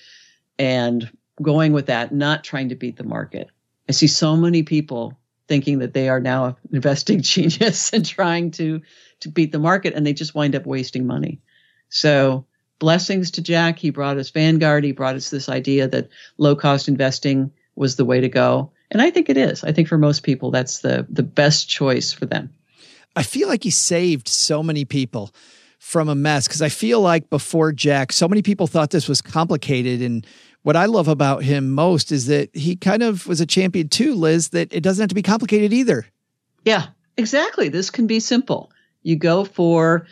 and 0.63 1.11
going 1.43 1.73
with 1.73 1.87
that, 1.87 2.15
not 2.15 2.45
trying 2.45 2.69
to 2.69 2.77
beat 2.77 2.97
the 2.97 3.03
market. 3.03 3.51
I 3.89 3.93
see 3.93 4.07
so 4.07 4.37
many 4.37 4.63
people 4.63 5.19
thinking 5.49 5.81
that 5.81 5.93
they 5.93 6.09
are 6.09 6.21
now 6.21 6.45
an 6.45 6.57
investing 6.73 7.21
genius 7.35 7.93
and 7.93 8.07
trying 8.07 8.53
to 8.53 8.81
to 9.21 9.29
beat 9.29 9.53
the 9.53 9.59
market 9.59 9.95
and 9.95 10.07
they 10.07 10.13
just 10.13 10.35
wind 10.35 10.55
up 10.55 10.67
wasting 10.67 11.07
money. 11.07 11.41
So 11.89 12.47
blessings 12.79 13.33
to 13.33 13.43
Jack. 13.43 13.79
He 13.79 13.91
brought 13.91 14.19
us 14.19 14.31
Vanguard. 14.31 14.85
He 14.85 14.93
brought 14.93 15.17
us 15.17 15.31
this 15.31 15.49
idea 15.49 15.89
that 15.89 16.09
low 16.39 16.57
cost 16.57 16.89
investing 16.89 17.53
was 17.75 17.97
the 17.97 18.05
way 18.05 18.21
to 18.21 18.29
go. 18.29 18.71
And 18.91 19.01
I 19.03 19.11
think 19.11 19.29
it 19.29 19.37
is. 19.37 19.65
I 19.65 19.73
think 19.73 19.89
for 19.89 19.99
most 19.99 20.23
people 20.23 20.53
that's 20.53 20.79
the 20.79 21.07
the 21.11 21.25
best 21.25 21.69
choice 21.69 22.13
for 22.13 22.27
them. 22.27 22.55
I 23.17 23.25
feel 23.25 23.49
like 23.49 23.65
he 23.65 23.71
saved 23.71 24.29
so 24.29 24.63
many 24.63 24.85
people 24.85 25.35
from 25.83 26.09
a 26.09 26.15
mess 26.15 26.47
because 26.47 26.63
I 26.63 26.69
feel 26.69 27.01
like 27.01 27.29
before 27.29 27.73
Jack, 27.73 28.13
so 28.13 28.29
many 28.29 28.41
people 28.41 28.69
thought 28.69 28.91
this 28.91 29.09
was 29.09 29.21
complicated. 29.21 30.01
And 30.01 30.25
what 30.63 30.77
I 30.77 30.87
love 30.87 31.09
about 31.09 31.43
him 31.43 31.71
most 31.71 32.13
is 32.13 32.27
that 32.27 32.55
he 32.55 32.77
kind 32.77 33.03
of 33.03 33.27
was 33.27 33.41
a 33.41 33.47
champion 33.47 33.89
too, 33.89 34.15
Liz, 34.15 34.51
that 34.51 34.73
it 34.73 34.83
doesn't 34.83 35.03
have 35.03 35.09
to 35.09 35.15
be 35.15 35.23
complicated 35.23 35.73
either. 35.73 36.07
Yeah, 36.65 36.87
exactly. 37.17 37.69
This 37.69 37.91
can 37.91 38.07
be 38.07 38.21
simple. 38.21 38.71
You 39.03 39.17
go 39.17 39.45
for 39.45 40.07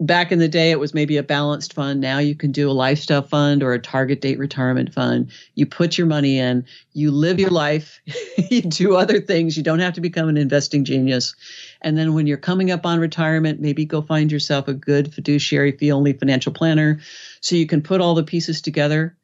back 0.00 0.32
in 0.32 0.38
the 0.40 0.48
day 0.48 0.70
it 0.70 0.80
was 0.80 0.92
maybe 0.92 1.16
a 1.16 1.22
balanced 1.22 1.72
fund. 1.72 2.00
Now 2.00 2.18
you 2.18 2.34
can 2.34 2.50
do 2.50 2.68
a 2.68 2.72
lifestyle 2.72 3.22
fund 3.22 3.62
or 3.62 3.72
a 3.72 3.78
target 3.78 4.20
date 4.20 4.38
retirement 4.38 4.92
fund. 4.92 5.30
You 5.54 5.66
put 5.66 5.96
your 5.96 6.06
money 6.06 6.38
in. 6.38 6.64
You 6.94 7.10
live 7.10 7.38
your 7.38 7.50
life. 7.50 8.00
You 8.50 8.62
do 8.62 8.94
other 8.94 9.20
things. 9.20 9.56
You 9.56 9.62
don't 9.62 9.78
have 9.78 9.94
to 9.94 10.00
become 10.00 10.28
an 10.28 10.36
investing 10.36 10.84
genius. 10.84 11.34
And 11.80 11.96
then 11.96 12.14
when 12.14 12.26
you're 12.26 12.36
coming 12.36 12.70
up 12.70 12.84
on 12.84 13.00
retirement 13.00 13.60
maybe 13.60 13.84
go 13.84 14.02
find 14.02 14.30
yourself 14.30 14.68
a 14.68 14.74
good 14.74 15.12
fiduciary 15.12 15.72
fee 15.72 15.90
only 15.90 16.12
financial 16.12 16.52
planner 16.52 17.00
so 17.40 17.56
you 17.56 17.66
can 17.66 17.82
put 17.82 18.00
all 18.00 18.14
the 18.14 18.22
pieces 18.22 18.60
together 18.60 19.16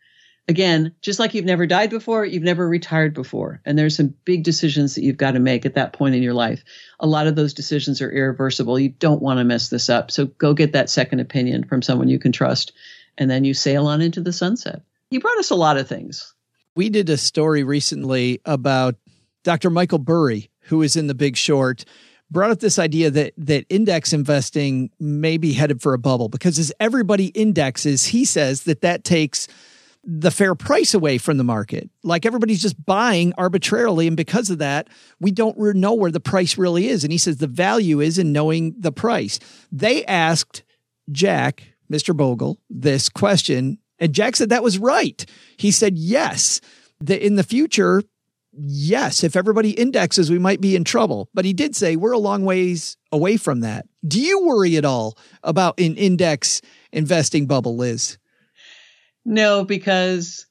again, 0.51 0.93
just 1.01 1.21
like 1.21 1.33
you've 1.33 1.45
never 1.45 1.65
died 1.65 1.91
before, 1.91 2.25
you've 2.25 2.43
never 2.43 2.69
retired 2.69 3.15
before. 3.15 3.61
And 3.65 3.79
there's 3.79 3.97
some 3.97 4.13
big 4.25 4.43
decisions 4.43 4.97
that 4.97 5.05
you've 5.05 5.17
got 5.17 5.33
to 5.33 5.39
make 5.39 5.65
at 5.65 5.75
that 5.75 5.93
point 5.93 6.17
in 6.17 6.25
your 6.25 6.35
life. 6.35 6.65
A 6.99 7.07
lot 7.07 7.29
of 7.29 7.37
those 7.37 7.55
decisions 7.55 8.03
are 8.03 8.11
irreversible. 8.11 8.79
You 8.79 8.89
don't 8.89 9.23
want 9.23 9.39
to 9.39 9.45
mess 9.45 9.69
this 9.69 9.89
up. 9.89 10.11
So 10.11 10.27
go 10.27 10.53
get 10.53 10.73
that 10.73 10.91
second 10.91 11.21
opinion 11.21 11.65
from 11.65 11.83
someone 11.83 12.09
you 12.09 12.19
can 12.19 12.33
trust. 12.33 12.73
And 13.17 13.31
then 13.31 13.45
you 13.45 13.55
sail 13.55 13.87
on 13.87 14.03
into 14.03 14.21
the 14.21 14.33
sunset. 14.33 14.83
He 15.09 15.19
brought 15.19 15.39
us 15.39 15.51
a 15.51 15.55
lot 15.55 15.77
of 15.77 15.89
things. 15.89 16.35
We 16.75 16.91
did 16.91 17.09
a 17.11 17.17
story 17.17 17.63
recently 17.63 18.41
about 18.45 18.97
Dr. 19.45 19.71
Michael 19.71 19.99
Burry, 19.99 20.51
who 20.63 20.83
is 20.83 20.97
in 20.97 21.07
the 21.07 21.15
big 21.15 21.37
short, 21.37 21.85
brought 22.29 22.51
up 22.51 22.59
this 22.59 22.79
idea 22.79 23.11
that 23.13 23.35
that 23.37 23.67
index 23.69 24.13
investing 24.13 24.91
may 24.99 25.37
be 25.37 25.53
headed 25.53 25.81
for 25.81 25.95
a 25.95 25.99
bubble 25.99 26.29
because 26.29 26.59
as 26.59 26.73
everybody 26.81 27.27
indexes, 27.27 28.07
he 28.07 28.25
says 28.25 28.65
that 28.65 28.81
that 28.81 29.05
takes 29.05 29.47
the 30.03 30.31
fair 30.31 30.55
price 30.55 30.95
away 30.95 31.19
from 31.19 31.37
the 31.37 31.45
market. 31.45 31.91
Like 32.03 32.25
everybody's 32.25 32.63
just 32.63 32.85
buying 32.85 33.33
arbitrarily. 33.37 34.07
And 34.07 34.17
because 34.17 34.51
of 34.51 34.59
that, 34.59 34.89
we 35.21 35.31
don't 35.31 35.59
re- 35.59 35.73
know 35.75 35.95
where 35.95 36.11
the 36.11 36.21
price 36.21 36.57
really 36.57 36.89
is. 36.89 37.05
And 37.05 37.13
he 37.13 37.19
says 37.19 37.37
the 37.37 37.47
value 37.47 38.01
is 38.01 38.19
in 38.19 38.33
knowing 38.33 38.75
the 38.79 38.93
price. 38.93 39.39
They 39.71 40.05
asked 40.07 40.63
Jack, 41.13 41.75
Mr. 41.93 42.17
Bogle, 42.17 42.59
this 42.71 43.09
question, 43.09 43.79
and 43.99 44.15
Jack 44.15 44.37
said 44.37 44.49
that 44.49 44.63
was 44.63 44.79
right. 44.79 45.25
He 45.59 45.71
said, 45.71 45.99
yes, 45.99 46.61
that 47.01 47.25
in 47.25 47.37
the 47.37 47.45
future, 47.45 48.03
yes, 48.53 49.23
if 49.23 49.37
everybody 49.37 49.73
indexes, 49.73 50.31
we 50.31 50.39
might 50.39 50.61
be 50.61 50.75
in 50.75 50.85
trouble. 50.85 51.29
But 51.35 51.45
he 51.45 51.53
did 51.53 51.77
say 51.77 51.97
we're 51.97 52.13
a 52.13 52.19
long 52.19 52.45
ways 52.45 52.97
away 53.13 53.37
from 53.37 53.61
that. 53.61 53.87
Do 54.07 54.21
you 54.21 54.47
worry 54.47 54.77
at 54.77 54.87
all 54.87 55.19
about 55.43 55.79
an 55.79 55.97
index 55.97 56.63
investing 56.93 57.47
bubble, 57.47 57.77
Liz? 57.77 58.17
No, 59.25 59.65
because 59.65 60.47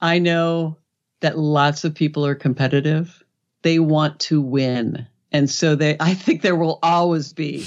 I 0.00 0.18
know 0.18 0.78
that 1.20 1.38
lots 1.38 1.84
of 1.84 1.94
people 1.94 2.26
are 2.26 2.34
competitive. 2.34 3.22
They 3.62 3.78
want 3.78 4.20
to 4.20 4.40
win. 4.40 5.06
And 5.32 5.50
so 5.50 5.74
they 5.74 5.96
I 5.98 6.14
think 6.14 6.42
there 6.42 6.56
will 6.56 6.78
always 6.82 7.32
be 7.32 7.66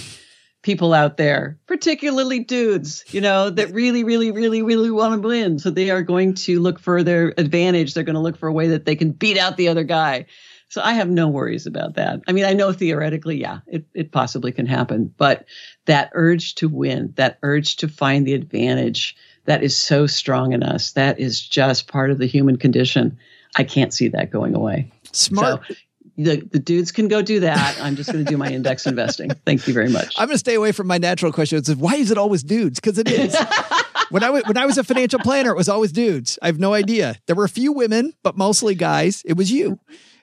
people 0.61 0.93
out 0.93 1.17
there, 1.17 1.57
particularly 1.65 2.39
dudes, 2.39 3.03
you 3.13 3.21
know, 3.21 3.49
that 3.49 3.71
really, 3.71 4.03
really, 4.03 4.31
really, 4.31 4.61
really 4.61 4.91
want 4.91 5.21
to 5.21 5.27
win. 5.27 5.59
So 5.59 5.69
they 5.69 5.89
are 5.89 6.01
going 6.01 6.33
to 6.35 6.59
look 6.59 6.79
for 6.79 7.03
their 7.03 7.33
advantage. 7.37 7.93
They're 7.93 8.03
going 8.03 8.15
to 8.15 8.21
look 8.21 8.37
for 8.37 8.47
a 8.47 8.53
way 8.53 8.67
that 8.67 8.85
they 8.85 8.95
can 8.95 9.11
beat 9.11 9.37
out 9.37 9.57
the 9.57 9.69
other 9.69 9.83
guy. 9.83 10.25
So 10.69 10.81
I 10.81 10.93
have 10.93 11.09
no 11.09 11.29
worries 11.29 11.65
about 11.65 11.93
that. 11.95 12.19
I 12.27 12.33
mean, 12.33 12.43
I 12.43 12.53
know 12.53 12.73
theoretically, 12.73 13.39
yeah, 13.39 13.59
it, 13.67 13.85
it 13.93 14.11
possibly 14.11 14.51
can 14.51 14.65
happen, 14.65 15.13
but 15.15 15.45
that 15.85 16.09
urge 16.13 16.55
to 16.55 16.67
win, 16.67 17.13
that 17.15 17.39
urge 17.41 17.77
to 17.77 17.87
find 17.87 18.27
the 18.27 18.33
advantage, 18.33 19.15
that 19.47 19.63
is 19.63 19.75
so 19.75 20.07
strong 20.07 20.53
in 20.53 20.61
us. 20.61 20.91
That 20.91 21.19
is 21.19 21.41
just 21.41 21.87
part 21.87 22.11
of 22.11 22.19
the 22.19 22.27
human 22.27 22.57
condition. 22.57 23.17
I 23.55 23.63
can't 23.63 23.93
see 23.93 24.09
that 24.09 24.29
going 24.29 24.53
away. 24.53 24.91
Smart. 25.13 25.65
So 25.67 25.75
the, 26.17 26.37
the 26.51 26.59
dudes 26.59 26.91
can 26.91 27.07
go 27.07 27.21
do 27.21 27.39
that. 27.39 27.79
I'm 27.81 27.95
just 27.95 28.11
going 28.11 28.23
to 28.23 28.29
do 28.29 28.37
my 28.37 28.49
index 28.51 28.85
investing. 28.85 29.31
Thank 29.45 29.67
you 29.67 29.73
very 29.73 29.89
much. 29.89 30.15
I'm 30.17 30.27
going 30.27 30.35
to 30.35 30.39
stay 30.39 30.55
away 30.55 30.71
from 30.73 30.87
my 30.87 30.97
natural 30.97 31.31
question. 31.31 31.57
It's 31.57 31.73
why 31.73 31.95
is 31.95 32.11
it 32.11 32.17
always 32.17 32.43
dudes? 32.43 32.79
Because 32.79 32.97
it 32.97 33.09
is. 33.09 33.35
when 34.09 34.23
I 34.23 34.29
was 34.29 34.43
when 34.45 34.57
I 34.57 34.65
was 34.65 34.77
a 34.77 34.83
financial 34.83 35.19
planner, 35.19 35.51
it 35.51 35.57
was 35.57 35.69
always 35.69 35.91
dudes. 35.91 36.37
I 36.41 36.47
have 36.47 36.59
no 36.59 36.73
idea. 36.73 37.15
There 37.27 37.35
were 37.35 37.45
a 37.45 37.49
few 37.49 37.71
women, 37.71 38.13
but 38.23 38.35
mostly 38.37 38.75
guys. 38.75 39.23
It 39.25 39.37
was 39.37 39.51
you. 39.51 39.79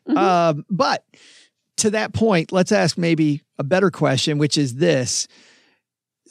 Mm-hmm. 0.09 0.19
Um, 0.19 0.67
but 0.69 1.05
to 1.79 1.91
that 1.91 2.13
point, 2.13 2.53
let's 2.53 2.73
ask 2.73 2.99
maybe 2.99 3.43
a 3.59 3.65
better 3.65 3.91
question, 3.91 4.37
which 4.39 4.59
is 4.59 4.75
this: 4.77 5.29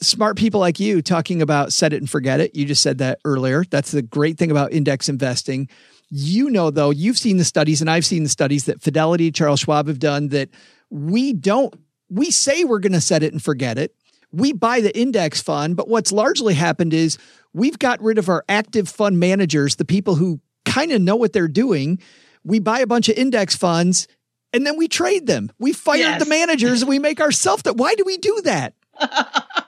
smart 0.02 0.36
people 0.36 0.60
like 0.60 0.80
you 0.80 1.00
talking 1.02 1.40
about 1.42 1.72
set 1.72 1.92
it 1.92 2.00
and 2.00 2.10
forget 2.10 2.40
it. 2.40 2.54
You 2.54 2.64
just 2.64 2.82
said 2.82 2.98
that 2.98 3.18
earlier. 3.24 3.64
That's 3.70 3.90
the 3.90 4.02
great 4.02 4.38
thing 4.38 4.50
about 4.50 4.72
index 4.72 5.08
investing. 5.08 5.68
You 6.10 6.50
know, 6.50 6.70
though, 6.70 6.90
you've 6.90 7.18
seen 7.18 7.38
the 7.38 7.44
studies, 7.44 7.80
and 7.80 7.90
I've 7.90 8.04
seen 8.04 8.22
the 8.22 8.28
studies 8.28 8.64
that 8.66 8.82
Fidelity, 8.82 9.30
Charles 9.30 9.60
Schwab 9.60 9.88
have 9.88 9.98
done 9.98 10.28
that 10.28 10.50
we 10.90 11.32
don't, 11.32 11.74
we 12.10 12.30
say 12.30 12.64
we're 12.64 12.78
going 12.78 12.92
to 12.92 13.00
set 13.00 13.22
it 13.22 13.32
and 13.32 13.42
forget 13.42 13.78
it. 13.78 13.94
We 14.30 14.52
buy 14.52 14.80
the 14.80 14.96
index 14.98 15.40
fund, 15.40 15.76
but 15.76 15.88
what's 15.88 16.12
largely 16.12 16.54
happened 16.54 16.92
is 16.92 17.18
we've 17.52 17.78
got 17.78 18.02
rid 18.02 18.18
of 18.18 18.28
our 18.28 18.44
active 18.48 18.88
fund 18.88 19.18
managers, 19.18 19.76
the 19.76 19.84
people 19.84 20.16
who 20.16 20.40
kind 20.64 20.92
of 20.92 21.00
know 21.00 21.16
what 21.16 21.32
they're 21.32 21.48
doing. 21.48 21.98
we 22.44 22.58
buy 22.58 22.80
a 22.80 22.86
bunch 22.86 23.08
of 23.08 23.16
index 23.16 23.56
funds 23.56 24.06
and 24.52 24.66
then 24.66 24.76
we 24.76 24.86
trade 24.88 25.26
them. 25.26 25.50
We 25.58 25.72
fire 25.72 25.98
Yes. 25.98 26.22
the 26.22 26.28
managers 26.28 26.82
and 26.82 26.88
we 26.88 26.98
make 26.98 27.20
ourselves 27.20 27.62
that. 27.62 27.76
Why 27.76 27.94
do 27.94 28.04
we 28.04 28.18
do 28.18 28.40
that? 28.44 28.74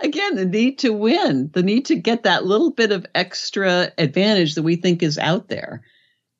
Again, 0.00 0.36
the 0.36 0.44
need 0.44 0.78
to 0.80 0.92
win, 0.92 1.50
the 1.52 1.62
need 1.62 1.86
to 1.86 1.96
get 1.96 2.22
that 2.24 2.44
little 2.44 2.70
bit 2.70 2.92
of 2.92 3.06
extra 3.14 3.92
advantage 3.98 4.54
that 4.54 4.62
we 4.62 4.76
think 4.76 5.02
is 5.02 5.18
out 5.18 5.48
there. 5.48 5.82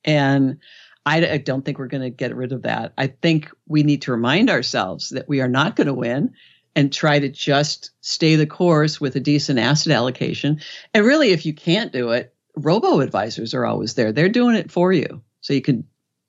And 0.04 0.58
I, 1.04 1.26
I 1.26 1.38
don't 1.38 1.64
think 1.64 1.78
we're 1.78 1.86
going 1.86 2.02
to 2.02 2.10
get 2.10 2.36
rid 2.36 2.52
of 2.52 2.62
that. 2.62 2.92
I 2.98 3.08
think 3.08 3.50
we 3.66 3.82
need 3.82 4.02
to 4.02 4.12
remind 4.12 4.50
ourselves 4.50 5.10
that 5.10 5.28
we 5.28 5.40
are 5.40 5.48
not 5.48 5.76
going 5.76 5.86
to 5.86 5.94
win 5.94 6.34
and 6.76 6.92
try 6.92 7.18
to 7.18 7.28
just 7.28 7.90
stay 8.00 8.36
the 8.36 8.46
course 8.46 9.00
with 9.00 9.16
a 9.16 9.20
decent 9.20 9.58
asset 9.58 9.92
allocation. 9.92 10.60
And 10.94 11.04
really, 11.04 11.30
if 11.30 11.44
you 11.44 11.54
can't 11.54 11.92
do 11.92 12.10
it, 12.10 12.34
robo 12.56 13.00
advisors 13.00 13.54
are 13.54 13.64
always 13.64 13.94
there. 13.94 14.12
They're 14.12 14.28
doing 14.28 14.54
it 14.54 14.70
for 14.70 14.92
you. 14.92 15.22
So 15.40 15.54
you 15.54 15.62
can 15.62 15.84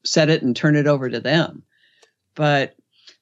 set 0.06 0.30
it 0.30 0.42
and 0.42 0.56
turn 0.56 0.76
it 0.76 0.88
over 0.88 1.10
to 1.10 1.20
them. 1.20 1.64
But 2.36 2.76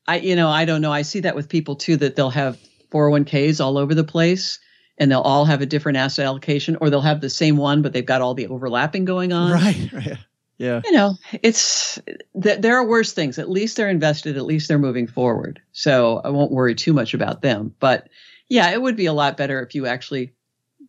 I, 0.08 0.20
you 0.20 0.36
know, 0.36 0.50
I 0.50 0.66
don't 0.66 0.82
know. 0.82 0.92
I 0.92 1.02
see 1.02 1.22
that 1.22 1.36
with 1.36 1.50
people 1.50 1.76
too, 1.76 1.98
that 1.98 2.16
they'll 2.16 2.30
have 2.30 2.60
401ks 2.92 3.64
all 3.64 3.78
over 3.78 3.94
the 3.94 4.04
place 4.04 4.60
and 4.98 5.12
they'll 5.12 5.22
all 5.22 5.46
have 5.46 5.62
a 5.62 5.66
different 5.66 5.98
asset 5.98 6.26
allocation 6.26 6.78
or 6.82 6.90
they'll 6.90 7.02
have 7.02 7.22
the 7.22 7.30
same 7.30 7.58
one, 7.58 7.82
but 7.82 7.94
they've 7.94 8.06
got 8.06 8.22
all 8.22 8.34
the 8.34 8.48
overlapping 8.48 9.06
going 9.06 9.32
on. 9.34 9.52
right. 9.52 9.90
right. 9.94 10.18
Yeah. 10.58 10.82
You 10.84 10.92
know, 10.92 11.16
it's 11.44 12.00
th- 12.42 12.62
there 12.62 12.78
are 12.78 12.88
worse 12.88 13.14
things. 13.14 13.38
At 13.38 13.48
least 13.50 13.78
they're 13.78 13.90
invested. 13.90 14.38
At 14.38 14.46
least 14.46 14.68
they're 14.68 14.80
moving 14.80 15.06
forward. 15.06 15.62
So 15.72 16.20
I 16.24 16.30
won't 16.30 16.52
worry 16.52 16.74
too 16.74 16.94
much 16.94 17.14
about 17.14 17.44
them. 17.44 17.76
But 17.80 18.10
yeah, 18.50 18.72
it 18.72 18.82
would 18.82 18.96
be 18.96 19.06
a 19.06 19.14
lot 19.14 19.38
better 19.38 19.62
if 19.62 19.76
you 19.76 19.86
actually 19.86 20.34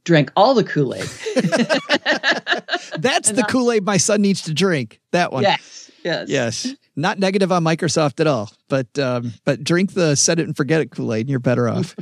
drank 0.05 0.32
all 0.36 0.55
the 0.55 0.64
Kool 0.64 0.94
Aid. 0.94 1.03
That's 2.99 3.30
the 3.32 3.44
Kool 3.49 3.70
Aid 3.70 3.84
my 3.84 3.99
son 3.99 4.22
needs 4.22 4.42
to 4.42 4.55
drink. 4.55 5.01
That 5.11 5.32
one. 5.32 5.42
yes. 5.42 5.90
Yes. 6.03 6.28
Yes. 6.30 6.74
Not 6.99 7.20
negative 7.20 7.53
on 7.53 7.62
Microsoft 7.62 8.18
at 8.18 8.26
all, 8.26 8.51
but 8.68 8.99
um, 8.99 9.32
but 9.44 9.62
drink 9.62 9.92
the 9.92 10.16
set 10.16 10.40
it 10.40 10.46
and 10.49 10.57
forget 10.57 10.80
it 10.80 10.90
Kool 10.90 11.14
Aid, 11.14 11.22
and 11.22 11.30
you're 11.30 11.38
better 11.38 11.68
off. 11.68 11.94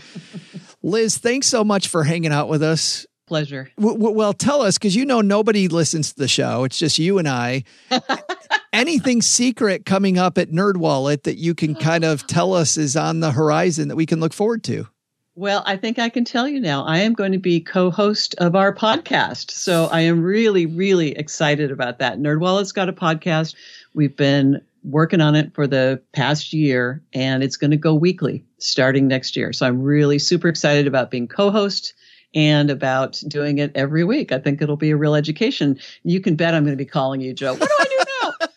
Liz, 0.83 1.19
thanks 1.19 1.47
so 1.49 1.63
much 1.63 1.89
for 1.89 2.03
hanging 2.03 2.33
out 2.33 2.49
with 2.49 2.63
us. 2.63 3.07
Pleasure. 3.27 3.69
W- 3.77 3.99
w- 3.99 4.17
well, 4.17 4.33
tell 4.33 4.63
us 4.63 4.79
because 4.79 4.97
you 4.97 5.05
know 5.05 5.21
nobody 5.21 5.69
listens 5.69 6.15
to 6.15 6.19
the 6.19 6.29
show. 6.29 6.65
It's 6.65 6.79
just 6.79 6.99
you 6.99 7.19
and 7.19 7.29
I. 7.29 7.65
Anything 8.73 9.21
secret 9.21 9.85
coming 9.85 10.17
up 10.17 10.39
at 10.39 10.51
NerdWallet 10.51 11.25
that 11.25 11.37
you 11.37 11.55
can 11.55 11.75
kind 11.75 12.05
of 12.05 12.27
tell 12.27 12.55
us 12.55 12.79
is 12.79 12.97
on 12.97 13.21
the 13.21 13.33
horizon 13.33 13.89
that 13.89 13.97
we 13.97 14.07
can 14.07 14.19
look 14.19 14.33
forward 14.33 14.65
to? 14.65 14.87
Well, 15.35 15.63
I 15.67 15.77
think 15.77 15.99
I 15.99 16.09
can 16.09 16.25
tell 16.25 16.49
you 16.49 16.59
now. 16.59 16.87
I 16.87 17.01
am 17.01 17.13
going 17.13 17.33
to 17.33 17.39
be 17.39 17.61
co-host 17.61 18.35
of 18.39 18.57
our 18.57 18.75
podcast, 18.75 19.51
so 19.51 19.87
I 19.93 20.01
am 20.01 20.23
really, 20.23 20.65
really 20.65 21.11
excited 21.17 21.71
about 21.71 21.99
that. 21.99 22.19
NerdWallet's 22.19 22.73
got 22.73 22.89
a 22.89 22.95
podcast. 22.95 23.55
We've 23.93 24.17
been 24.17 24.63
working 24.87 25.21
on 25.21 25.35
it 25.35 25.55
for 25.55 25.67
the 25.67 26.01
past 26.13 26.53
year, 26.53 27.03
and 27.13 27.43
it's 27.43 27.57
going 27.57 27.71
to 27.73 27.77
go 27.77 27.95
weekly 27.95 28.45
starting 28.59 29.09
next 29.09 29.37
year. 29.37 29.53
So 29.53 29.67
I'm 29.67 29.83
really 29.83 30.19
super 30.19 30.49
excited 30.49 30.87
about 30.87 31.11
being 31.11 31.27
co-host 31.29 31.93
and 32.35 32.71
about 32.71 33.21
doing 33.29 33.59
it 33.59 33.73
every 33.75 34.05
week. 34.05 34.33
I 34.33 34.39
think 34.39 34.63
it'll 34.63 34.77
be 34.77 34.91
a 34.91 34.97
real 34.97 35.15
education. 35.15 35.79
You 36.03 36.21
can 36.21 36.37
bet 36.37 36.55
I'm 36.55 36.65
going 36.65 36.77
to 36.77 36.83
be 36.83 36.89
calling 36.89 37.21
you, 37.21 37.33
Joe. 37.35 37.55
What 37.55 37.69
do 37.69 37.77
I 37.79 37.85
do 37.85 37.97
now? 38.23 38.47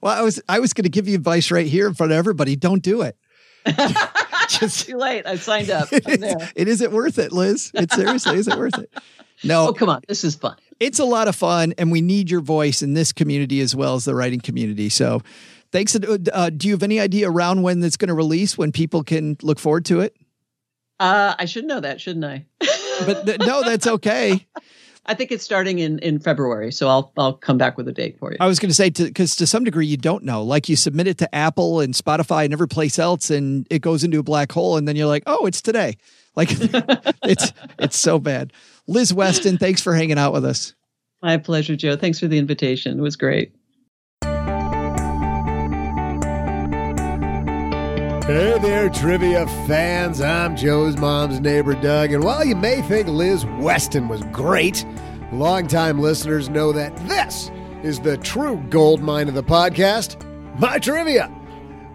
Well, 0.00 0.16
I 0.16 0.20
was 0.22 0.40
I 0.50 0.60
was 0.60 0.74
going 0.74 0.82
to 0.84 0.90
give 0.90 1.08
you 1.08 1.14
advice 1.14 1.50
right 1.50 1.66
here 1.66 1.86
in 1.88 1.94
front 1.94 2.12
of 2.12 2.18
everybody. 2.18 2.56
Don't 2.56 2.82
do 2.82 3.00
it. 3.02 3.16
Just 4.48 4.86
Too 4.86 4.98
late. 4.98 5.26
I 5.26 5.36
signed 5.36 5.70
up. 5.70 5.88
It 5.90 6.68
isn't 6.68 6.92
worth 6.92 7.18
it, 7.18 7.32
Liz. 7.32 7.70
It 7.74 7.90
seriously 7.90 8.36
isn't 8.36 8.58
worth 8.58 8.78
it. 8.78 8.92
No, 9.42 9.68
Oh, 9.68 9.72
come 9.72 9.88
on. 9.88 10.02
This 10.06 10.22
is 10.22 10.34
fun. 10.36 10.56
it's 10.78 10.98
a 10.98 11.04
lot 11.04 11.26
of 11.28 11.34
fun, 11.34 11.72
and 11.78 11.90
we 11.90 12.02
need 12.02 12.30
your 12.30 12.40
voice 12.42 12.82
in 12.82 12.92
this 12.94 13.12
community 13.12 13.60
as 13.60 13.74
well 13.74 13.94
as 13.94 14.04
the 14.04 14.14
writing 14.14 14.40
community. 14.40 14.90
So, 14.90 15.22
thanks. 15.74 15.94
Uh, 15.94 16.50
do 16.50 16.68
you 16.68 16.72
have 16.74 16.82
any 16.82 17.00
idea 17.00 17.28
around 17.28 17.62
when 17.62 17.82
it's 17.82 17.98
going 17.98 18.08
to 18.08 18.14
release? 18.14 18.56
When 18.56 18.72
people 18.72 19.02
can 19.02 19.36
look 19.42 19.58
forward 19.58 19.84
to 19.86 20.00
it? 20.00 20.16
Uh, 20.98 21.34
I 21.38 21.44
should 21.44 21.66
know 21.66 21.80
that, 21.80 22.00
shouldn't 22.00 22.24
I? 22.24 22.46
But 23.06 23.26
th- 23.26 23.40
no, 23.40 23.64
that's 23.64 23.88
okay. 23.88 24.46
I 25.06 25.14
think 25.14 25.32
it's 25.32 25.42
starting 25.42 25.80
in, 25.80 25.98
in 25.98 26.20
February, 26.20 26.70
so 26.70 26.88
I'll 26.88 27.12
I'll 27.18 27.32
come 27.32 27.58
back 27.58 27.76
with 27.76 27.88
a 27.88 27.92
date 27.92 28.20
for 28.20 28.30
you. 28.30 28.36
I 28.38 28.46
was 28.46 28.60
going 28.60 28.70
to 28.70 28.74
say 28.74 28.88
because 28.88 29.34
to 29.36 29.48
some 29.48 29.64
degree 29.64 29.84
you 29.84 29.96
don't 29.96 30.22
know. 30.22 30.44
Like 30.44 30.68
you 30.68 30.76
submit 30.76 31.08
it 31.08 31.18
to 31.18 31.34
Apple 31.34 31.80
and 31.80 31.92
Spotify 31.92 32.44
and 32.44 32.52
every 32.52 32.68
place 32.68 32.96
else, 33.00 33.30
and 33.30 33.66
it 33.68 33.80
goes 33.80 34.04
into 34.04 34.20
a 34.20 34.22
black 34.22 34.52
hole, 34.52 34.76
and 34.76 34.86
then 34.86 34.94
you're 34.94 35.08
like, 35.08 35.24
oh, 35.26 35.44
it's 35.44 35.60
today. 35.60 35.96
Like 36.36 36.48
it's 36.52 37.52
it's 37.80 37.98
so 37.98 38.20
bad. 38.20 38.52
Liz 38.86 39.12
Weston, 39.12 39.58
thanks 39.58 39.82
for 39.82 39.92
hanging 39.92 40.18
out 40.18 40.32
with 40.32 40.44
us. 40.44 40.74
My 41.20 41.36
pleasure, 41.36 41.74
Joe. 41.74 41.96
Thanks 41.96 42.20
for 42.20 42.28
the 42.28 42.38
invitation. 42.38 42.96
It 42.96 43.02
was 43.02 43.16
great. 43.16 43.52
Hey 48.26 48.58
there, 48.58 48.88
trivia 48.88 49.46
fans. 49.66 50.22
I'm 50.22 50.56
Joe's 50.56 50.96
mom's 50.96 51.40
neighbor, 51.40 51.74
Doug. 51.74 52.10
And 52.10 52.24
while 52.24 52.42
you 52.42 52.56
may 52.56 52.80
think 52.80 53.06
Liz 53.06 53.44
Weston 53.58 54.08
was 54.08 54.22
great, 54.32 54.86
longtime 55.30 55.98
listeners 55.98 56.48
know 56.48 56.72
that 56.72 56.96
this 57.06 57.50
is 57.82 58.00
the 58.00 58.16
true 58.16 58.56
gold 58.70 59.02
mine 59.02 59.28
of 59.28 59.34
the 59.34 59.42
podcast 59.42 60.18
my 60.58 60.78
trivia. 60.78 61.30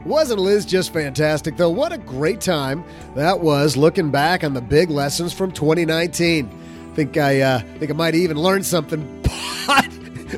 Wasn't 0.05 0.39
Liz 0.39 0.67
just 0.67 0.93
fantastic, 0.93 1.57
though? 1.57 1.71
What 1.71 1.93
a 1.93 1.97
great 1.97 2.41
time 2.41 2.83
that 3.15 3.39
was 3.39 3.75
looking 3.75 4.11
back 4.11 4.43
on 4.43 4.53
the 4.53 4.61
big 4.61 4.91
lessons 4.91 5.33
from 5.33 5.51
2019. 5.51 6.47
Think 6.93 7.17
I 7.17 7.41
uh, 7.41 7.59
think 7.79 7.89
I 7.89 7.95
might 7.95 8.13
even 8.13 8.37
learn 8.37 8.61
something, 8.61 9.01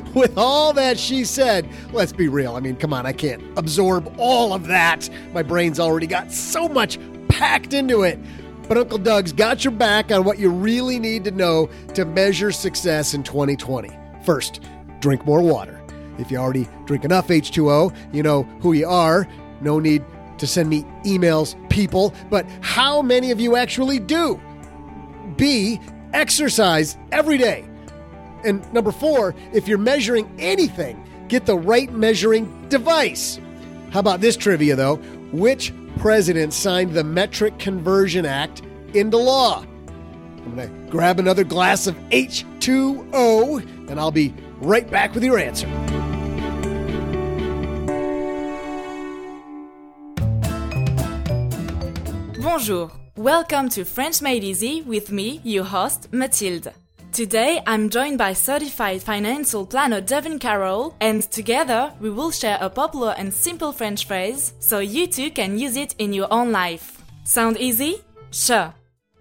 with 0.14 0.36
all 0.36 0.72
that 0.72 0.98
she 0.98 1.24
said, 1.24 1.68
let's 1.92 2.12
be 2.12 2.28
real. 2.28 2.56
I 2.56 2.60
mean, 2.60 2.76
come 2.76 2.92
on, 2.92 3.06
I 3.06 3.12
can't 3.12 3.42
absorb 3.58 4.14
all 4.18 4.52
of 4.52 4.66
that. 4.68 5.08
My 5.32 5.42
brain's 5.42 5.80
already 5.80 6.06
got 6.06 6.32
so 6.32 6.68
much 6.68 6.98
packed 7.28 7.72
into 7.72 8.02
it. 8.02 8.18
But 8.68 8.78
Uncle 8.78 8.98
Doug's 8.98 9.32
got 9.32 9.64
your 9.64 9.72
back 9.72 10.10
on 10.12 10.24
what 10.24 10.38
you 10.38 10.48
really 10.48 10.98
need 10.98 11.24
to 11.24 11.30
know 11.30 11.68
to 11.94 12.04
measure 12.04 12.52
success 12.52 13.12
in 13.14 13.22
2020. 13.22 13.90
First, 14.24 14.60
drink 15.00 15.26
more 15.26 15.42
water. 15.42 15.82
If 16.18 16.30
you 16.30 16.38
already 16.38 16.68
drink 16.84 17.04
enough 17.04 17.28
H2O, 17.28 17.94
you 18.12 18.22
know 18.22 18.44
who 18.60 18.72
you 18.72 18.86
are. 18.86 19.26
No 19.60 19.78
need 19.78 20.04
to 20.38 20.46
send 20.46 20.68
me 20.68 20.84
emails, 21.04 21.56
people. 21.70 22.14
But 22.30 22.46
how 22.60 23.02
many 23.02 23.30
of 23.30 23.40
you 23.40 23.56
actually 23.56 23.98
do? 23.98 24.40
B, 25.36 25.80
exercise 26.12 26.96
every 27.10 27.38
day. 27.38 27.64
And 28.44 28.70
number 28.72 28.92
four, 28.92 29.34
if 29.52 29.68
you're 29.68 29.78
measuring 29.78 30.34
anything, 30.38 31.02
get 31.28 31.46
the 31.46 31.56
right 31.56 31.92
measuring 31.92 32.68
device. 32.68 33.40
How 33.90 34.00
about 34.00 34.20
this 34.20 34.36
trivia, 34.36 34.76
though? 34.76 34.96
Which 35.32 35.72
president 35.98 36.52
signed 36.52 36.92
the 36.94 37.04
Metric 37.04 37.58
Conversion 37.58 38.26
Act 38.26 38.62
into 38.94 39.16
law? 39.16 39.64
I'm 40.44 40.56
going 40.56 40.68
to 40.68 40.90
grab 40.90 41.20
another 41.20 41.44
glass 41.44 41.86
of 41.86 41.94
H2O, 42.10 43.88
and 43.88 44.00
I'll 44.00 44.10
be 44.10 44.34
right 44.58 44.90
back 44.90 45.14
with 45.14 45.22
your 45.22 45.38
answer. 45.38 45.68
Bonjour. 52.40 52.90
Welcome 53.16 53.68
to 53.70 53.84
French 53.84 54.20
Made 54.20 54.42
Easy 54.42 54.82
with 54.82 55.12
me, 55.12 55.40
your 55.44 55.64
host, 55.64 56.12
Mathilde. 56.12 56.72
Today, 57.12 57.60
I'm 57.66 57.90
joined 57.90 58.16
by 58.16 58.32
certified 58.32 59.02
financial 59.02 59.66
planner 59.66 60.00
Devin 60.00 60.38
Carroll, 60.38 60.96
and 60.98 61.20
together 61.30 61.92
we 62.00 62.08
will 62.08 62.30
share 62.30 62.56
a 62.58 62.70
popular 62.70 63.14
and 63.18 63.30
simple 63.34 63.70
French 63.70 64.06
phrase 64.06 64.54
so 64.60 64.78
you 64.78 65.06
too 65.06 65.30
can 65.30 65.58
use 65.58 65.76
it 65.76 65.94
in 65.98 66.14
your 66.14 66.32
own 66.32 66.52
life. 66.52 67.02
Sound 67.24 67.58
easy? 67.58 68.02
Sure. 68.30 68.72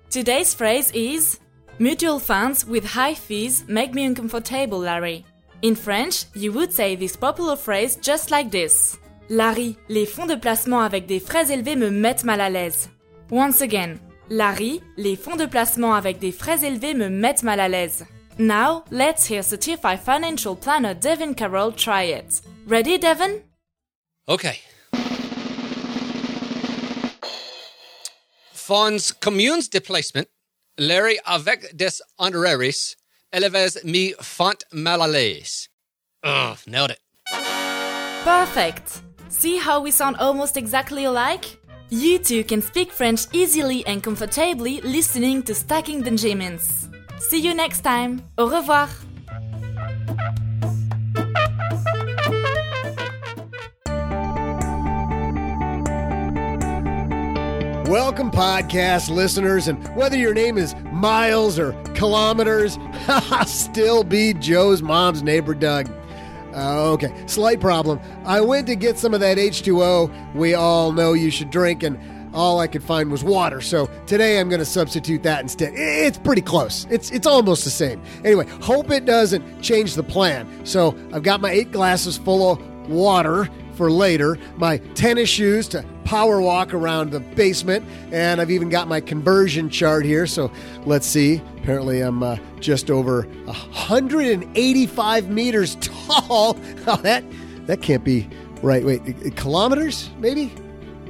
Today's 0.09 0.53
phrase 0.53 0.89
is 0.91 1.41
Mutual 1.79 2.19
funds 2.19 2.65
with 2.65 2.85
high 2.85 3.13
fees 3.13 3.65
make 3.67 3.93
me 3.93 4.05
uncomfortable, 4.05 4.79
Larry. 4.79 5.25
In 5.61 5.75
French, 5.75 6.27
you 6.33 6.53
would 6.53 6.71
say 6.71 6.95
this 6.95 7.17
popular 7.17 7.57
phrase 7.57 7.97
just 7.97 8.31
like 8.31 8.51
this. 8.51 8.97
Larry, 9.27 9.77
les 9.89 10.05
fonds 10.05 10.27
de 10.27 10.37
placement 10.37 10.85
avec 10.85 11.07
des 11.07 11.19
frais 11.19 11.51
élevés 11.51 11.75
me 11.75 11.89
mettent 11.89 12.23
mal 12.23 12.39
à 12.39 12.49
l'aise. 12.49 12.87
Once 13.29 13.59
again. 13.59 13.99
Larry, 14.31 14.81
les 14.95 15.17
fonds 15.17 15.35
de 15.35 15.45
placement 15.45 15.93
avec 15.93 16.17
des 16.17 16.31
frais 16.31 16.63
élevés 16.63 16.93
me 16.93 17.09
mettent 17.09 17.43
mal 17.43 17.59
à 17.59 17.67
l'aise. 17.67 18.05
Now, 18.39 18.85
let's 18.89 19.29
hear 19.29 19.43
certified 19.43 19.99
financial 19.99 20.55
planner 20.55 20.95
Devin 20.95 21.33
Carroll 21.33 21.73
try 21.73 22.13
it. 22.13 22.41
Ready, 22.65 22.97
Devin? 22.97 23.41
Okay. 24.29 24.61
Fonds 28.53 29.11
communes 29.19 29.67
de 29.69 29.79
placement, 29.79 30.25
Larry 30.77 31.17
avec 31.25 31.75
des 31.75 32.01
honoraires, 32.17 32.95
élevés 33.33 33.83
me 33.83 34.13
font 34.21 34.63
mal 34.71 35.01
à 35.01 35.07
l'aise. 35.09 35.67
Ugh, 36.23 36.57
nailed 36.67 36.91
it. 36.91 36.99
Perfect! 38.23 39.01
See 39.27 39.57
how 39.57 39.81
we 39.81 39.91
sound 39.91 40.15
almost 40.17 40.55
exactly 40.55 41.03
alike? 41.03 41.57
You 41.93 42.19
too 42.19 42.45
can 42.45 42.61
speak 42.61 42.89
French 42.89 43.27
easily 43.33 43.85
and 43.85 44.01
comfortably 44.01 44.79
listening 44.79 45.43
to 45.43 45.53
Stacking 45.53 46.01
Benjamins. 46.01 46.87
See 47.19 47.41
you 47.41 47.53
next 47.53 47.81
time. 47.81 48.21
Au 48.37 48.47
revoir. 48.49 48.87
Welcome, 57.89 58.31
podcast 58.31 59.09
listeners, 59.09 59.67
and 59.67 59.85
whether 59.93 60.15
your 60.15 60.33
name 60.33 60.57
is 60.57 60.73
Miles 60.93 61.59
or 61.59 61.73
Kilometers, 61.93 62.77
still 63.45 64.05
be 64.05 64.33
Joe's 64.35 64.81
mom's 64.81 65.21
neighbor, 65.23 65.53
Doug. 65.53 65.89
Uh, 66.53 66.91
okay, 66.91 67.13
slight 67.27 67.59
problem. 67.59 67.99
I 68.25 68.41
went 68.41 68.67
to 68.67 68.75
get 68.75 68.97
some 68.97 69.13
of 69.13 69.19
that 69.19 69.37
H2O 69.37 70.35
we 70.35 70.53
all 70.53 70.91
know 70.91 71.13
you 71.13 71.31
should 71.31 71.49
drink, 71.49 71.83
and 71.83 71.97
all 72.33 72.59
I 72.59 72.67
could 72.67 72.83
find 72.83 73.11
was 73.11 73.23
water. 73.23 73.61
So 73.61 73.87
today 74.05 74.39
I'm 74.39 74.49
going 74.49 74.59
to 74.59 74.65
substitute 74.65 75.23
that 75.23 75.41
instead. 75.41 75.73
It's 75.75 76.17
pretty 76.17 76.41
close. 76.41 76.87
It's 76.89 77.11
it's 77.11 77.27
almost 77.27 77.63
the 77.63 77.69
same. 77.69 78.01
Anyway, 78.23 78.47
hope 78.61 78.89
it 78.91 79.05
doesn't 79.05 79.61
change 79.61 79.95
the 79.95 80.03
plan. 80.03 80.65
So 80.65 80.95
I've 81.13 81.23
got 81.23 81.41
my 81.41 81.51
eight 81.51 81.71
glasses 81.71 82.17
full 82.17 82.51
of 82.51 82.89
water 82.89 83.49
for 83.81 83.89
later, 83.89 84.37
my 84.57 84.77
tennis 84.93 85.27
shoes 85.27 85.67
to 85.67 85.83
power 86.03 86.39
walk 86.39 86.71
around 86.71 87.09
the 87.09 87.19
basement, 87.19 87.83
and 88.11 88.39
I've 88.39 88.51
even 88.51 88.69
got 88.69 88.87
my 88.87 89.01
conversion 89.01 89.71
chart 89.71 90.05
here. 90.05 90.27
So 90.27 90.51
let's 90.85 91.07
see. 91.07 91.41
Apparently, 91.57 92.01
I'm 92.01 92.21
uh, 92.21 92.37
just 92.59 92.91
over 92.91 93.23
185 93.23 95.29
meters 95.31 95.75
tall. 95.81 96.53
That 97.01 97.23
that 97.65 97.81
can't 97.81 98.03
be 98.03 98.29
right. 98.61 98.85
Wait, 98.85 99.35
kilometers 99.35 100.11
maybe? 100.19 100.53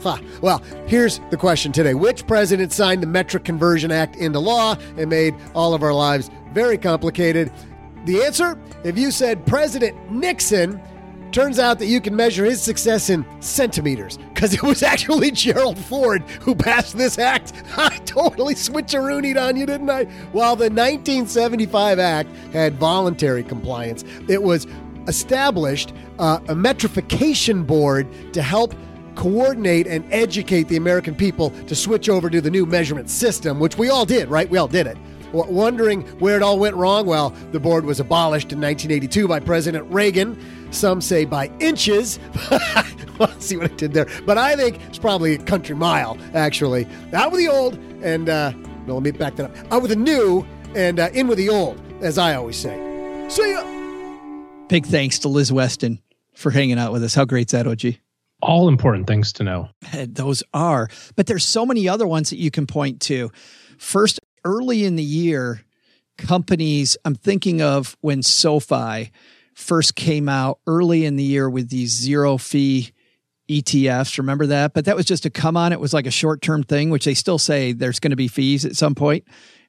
Huh. 0.02 0.20
Well, 0.40 0.60
here's 0.88 1.20
the 1.30 1.36
question 1.36 1.74
today 1.74 1.94
Which 1.94 2.26
president 2.26 2.72
signed 2.72 3.04
the 3.04 3.08
Metric 3.08 3.44
Conversion 3.44 3.92
Act 3.92 4.16
into 4.16 4.40
law 4.40 4.78
and 4.96 5.10
made 5.10 5.36
all 5.54 5.74
of 5.74 5.84
our 5.84 5.94
lives 5.94 6.30
very 6.54 6.78
complicated? 6.78 7.52
The 8.06 8.24
answer? 8.24 8.58
If 8.86 8.98
you 8.98 9.12
said 9.12 9.46
President 9.46 10.10
Nixon, 10.10 10.82
turns 11.32 11.60
out 11.60 11.80
that 11.80 11.88
you 11.88 12.02
can 12.02 12.16
measure 12.16 12.46
his 12.46 12.62
success 12.62 13.10
in 13.10 13.26
centimeters 13.42 14.18
because 14.18 14.54
it 14.54 14.64
was 14.64 14.84
actually 14.84 15.32
Gerald 15.32 15.78
Ford 15.78 16.22
who 16.42 16.56
passed 16.56 16.98
this 16.98 17.18
act. 17.18 17.54
I 17.78 17.98
totally 18.06 18.56
switcheroonied 18.56 19.42
on 19.42 19.56
you, 19.56 19.66
didn't 19.66 19.90
I? 19.90 20.06
While 20.32 20.56
the 20.56 20.66
1975 20.66 22.00
Act 22.00 22.30
had 22.54 22.76
voluntary 22.76 23.44
compliance, 23.44 24.04
it 24.28 24.42
was 24.42 24.68
established 25.08 25.94
uh, 26.20 26.40
a 26.48 26.56
metrification 26.56 27.66
board 27.66 28.08
to 28.34 28.42
help 28.42 28.76
coordinate 29.16 29.88
and 29.88 30.06
educate 30.12 30.68
the 30.68 30.78
American 30.78 31.16
people 31.16 31.50
to 31.68 31.76
switch 31.76 32.10
over 32.10 32.30
to 32.30 32.42
the 32.42 32.50
new 32.50 32.66
measurement 32.66 33.10
system, 33.10 33.60
which 33.60 33.78
we 33.78 33.90
all 33.90 34.06
did, 34.06 34.30
right? 34.30 34.50
We 34.50 34.58
all 34.58 34.68
did 34.68 34.88
it. 34.88 34.98
W- 35.32 35.52
wondering 35.52 36.02
where 36.20 36.38
it 36.38 36.44
all 36.44 36.60
went 36.60 36.76
wrong? 36.76 37.06
Well, 37.06 37.32
the 37.52 37.60
board 37.60 37.86
was 37.86 38.00
abolished 38.00 38.52
in 38.52 38.60
1982 38.62 39.28
by 39.28 39.40
President 39.40 39.92
Reagan. 39.92 40.38
Some 40.72 41.02
say 41.02 41.26
by 41.26 41.52
inches. 41.60 42.20
well, 43.20 43.32
see 43.40 43.58
what 43.58 43.72
I 43.72 43.76
did 43.76 43.94
there. 43.94 44.08
But 44.26 44.38
I 44.38 44.56
think 44.56 44.80
it's 44.88 45.00
probably 45.00 45.36
a 45.36 45.38
country 45.38 45.76
mile, 45.76 46.18
actually. 46.34 46.88
Out 47.14 47.32
with 47.32 47.40
the 47.40 47.48
old, 47.48 47.76
and 48.02 48.30
uh, 48.30 48.52
no, 48.88 48.96
let 48.96 49.04
me 49.04 49.12
back 49.12 49.36
that 49.36 49.52
up. 49.52 49.74
Out 49.74 49.82
with 49.82 49.90
the 49.90 49.98
new, 49.98 50.46
and 50.76 51.00
uh, 51.00 51.10
in 51.14 51.28
with 51.28 51.38
the 51.38 51.50
old, 51.50 51.82
as 52.02 52.18
I 52.18 52.36
always 52.36 52.58
say. 52.58 52.78
See 53.30 53.52
ya. 53.52 53.64
Big 54.70 54.86
thanks 54.86 55.20
to 55.20 55.28
Liz 55.28 55.52
Weston 55.52 56.02
for 56.34 56.50
hanging 56.50 56.80
out 56.80 56.94
with 56.94 57.04
us. 57.04 57.14
How 57.14 57.26
great's 57.26 57.52
that, 57.52 57.68
OG? 57.68 57.96
All 58.42 58.70
important 58.70 59.06
things 59.06 59.34
to 59.34 59.44
know. 59.44 59.70
Those 59.94 60.44
are, 60.54 60.88
but 61.16 61.28
there's 61.28 61.44
so 61.44 61.66
many 61.66 61.88
other 61.90 62.08
ones 62.08 62.30
that 62.30 62.38
you 62.38 62.52
can 62.52 62.66
point 62.66 63.02
to. 63.02 63.32
First, 63.78 64.21
early 64.44 64.86
in 64.86 64.96
the 64.96 65.04
year, 65.04 65.62
companies, 66.18 66.98
I'm 67.06 67.16
thinking 67.16 67.62
of 67.62 67.98
when 68.02 68.24
SoFi 68.24 69.12
first 69.54 69.96
came 69.96 70.30
out 70.30 70.60
early 70.68 71.06
in 71.06 71.16
the 71.16 71.24
year 71.24 71.50
with 71.50 71.70
these 71.70 71.92
zero 71.92 72.38
fee 72.38 72.92
ETFs. 73.50 74.18
Remember 74.18 74.48
that? 74.48 74.74
But 74.74 74.86
that 74.86 74.96
was 74.96 75.06
just 75.06 75.26
a 75.26 75.30
come 75.30 75.58
on. 75.58 75.74
It 75.74 75.80
was 75.80 75.94
like 75.94 76.06
a 76.06 76.12
short 76.12 76.42
term 76.42 76.64
thing, 76.64 76.90
which 76.90 77.06
they 77.06 77.14
still 77.14 77.38
say 77.38 77.74
there's 77.74 78.00
going 78.00 78.12
to 78.12 78.18
be 78.18 78.28
fees 78.28 78.66
at 78.66 78.76
some 78.76 78.96
point 78.96 79.26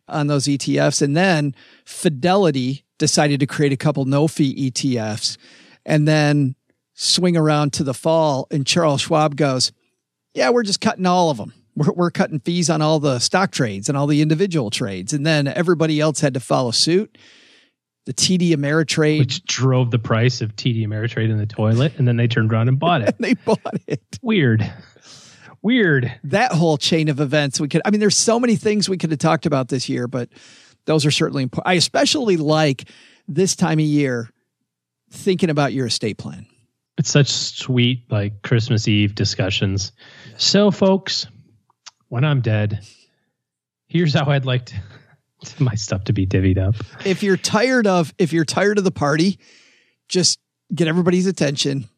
on 0.08 0.26
those 0.26 0.44
ETFs. 0.44 1.02
And 1.02 1.16
then 1.16 1.54
Fidelity 1.84 2.84
decided 2.98 3.40
to 3.40 3.46
create 3.46 3.72
a 3.72 3.76
couple 3.76 4.04
no 4.04 4.28
fee 4.28 4.70
ETFs 4.70 5.36
and 5.84 6.06
then 6.06 6.54
swing 6.94 7.36
around 7.36 7.72
to 7.74 7.84
the 7.84 7.94
fall. 7.94 8.46
And 8.50 8.66
Charles 8.66 9.02
Schwab 9.02 9.36
goes, 9.36 9.72
Yeah, 10.34 10.50
we're 10.50 10.62
just 10.62 10.80
cutting 10.80 11.06
all 11.06 11.30
of 11.30 11.36
them. 11.36 11.52
We're, 11.74 11.92
we're 11.92 12.10
cutting 12.10 12.40
fees 12.40 12.68
on 12.68 12.82
all 12.82 13.00
the 13.00 13.18
stock 13.18 13.50
trades 13.50 13.88
and 13.88 13.96
all 13.96 14.06
the 14.06 14.22
individual 14.22 14.70
trades. 14.70 15.12
And 15.12 15.24
then 15.24 15.46
everybody 15.48 16.00
else 16.00 16.20
had 16.20 16.34
to 16.34 16.40
follow 16.40 16.70
suit. 16.70 17.16
The 18.04 18.12
TD 18.12 18.50
Ameritrade, 18.50 19.20
which 19.20 19.44
drove 19.44 19.92
the 19.92 19.98
price 19.98 20.40
of 20.40 20.56
TD 20.56 20.84
Ameritrade 20.84 21.30
in 21.30 21.38
the 21.38 21.46
toilet, 21.46 21.92
and 21.98 22.08
then 22.08 22.16
they 22.16 22.26
turned 22.26 22.52
around 22.52 22.66
and 22.68 22.76
bought 22.76 23.00
it. 23.08 23.14
they 23.20 23.34
bought 23.34 23.60
it. 23.86 24.02
Weird. 24.20 24.68
Weird. 25.62 26.12
That 26.24 26.50
whole 26.50 26.76
chain 26.78 27.08
of 27.08 27.20
events. 27.20 27.60
We 27.60 27.68
could, 27.68 27.80
I 27.84 27.90
mean, 27.90 28.00
there's 28.00 28.16
so 28.16 28.40
many 28.40 28.56
things 28.56 28.88
we 28.88 28.98
could 28.98 29.12
have 29.12 29.20
talked 29.20 29.46
about 29.46 29.68
this 29.68 29.88
year, 29.88 30.08
but 30.08 30.28
those 30.86 31.06
are 31.06 31.12
certainly 31.12 31.44
important. 31.44 31.70
I 31.70 31.74
especially 31.74 32.36
like 32.36 32.88
this 33.28 33.54
time 33.54 33.78
of 33.78 33.84
year 33.84 34.28
thinking 35.10 35.50
about 35.50 35.72
your 35.72 35.86
estate 35.86 36.18
plan. 36.18 36.46
It's 36.98 37.10
such 37.10 37.30
sweet, 37.30 38.10
like 38.10 38.42
Christmas 38.42 38.88
Eve 38.88 39.14
discussions. 39.14 39.92
So, 40.36 40.72
folks, 40.72 41.26
when 42.12 42.26
I'm 42.26 42.42
dead, 42.42 42.84
here's 43.86 44.12
how 44.12 44.26
I'd 44.26 44.44
like 44.44 44.66
to, 45.44 45.62
my 45.62 45.74
stuff 45.76 46.04
to 46.04 46.12
be 46.12 46.26
divvied 46.26 46.58
up. 46.58 46.74
If 47.06 47.22
you're 47.22 47.38
tired 47.38 47.86
of 47.86 48.12
if 48.18 48.34
you're 48.34 48.44
tired 48.44 48.76
of 48.76 48.84
the 48.84 48.90
party, 48.90 49.38
just 50.10 50.38
get 50.74 50.88
everybody's 50.88 51.26
attention 51.26 51.88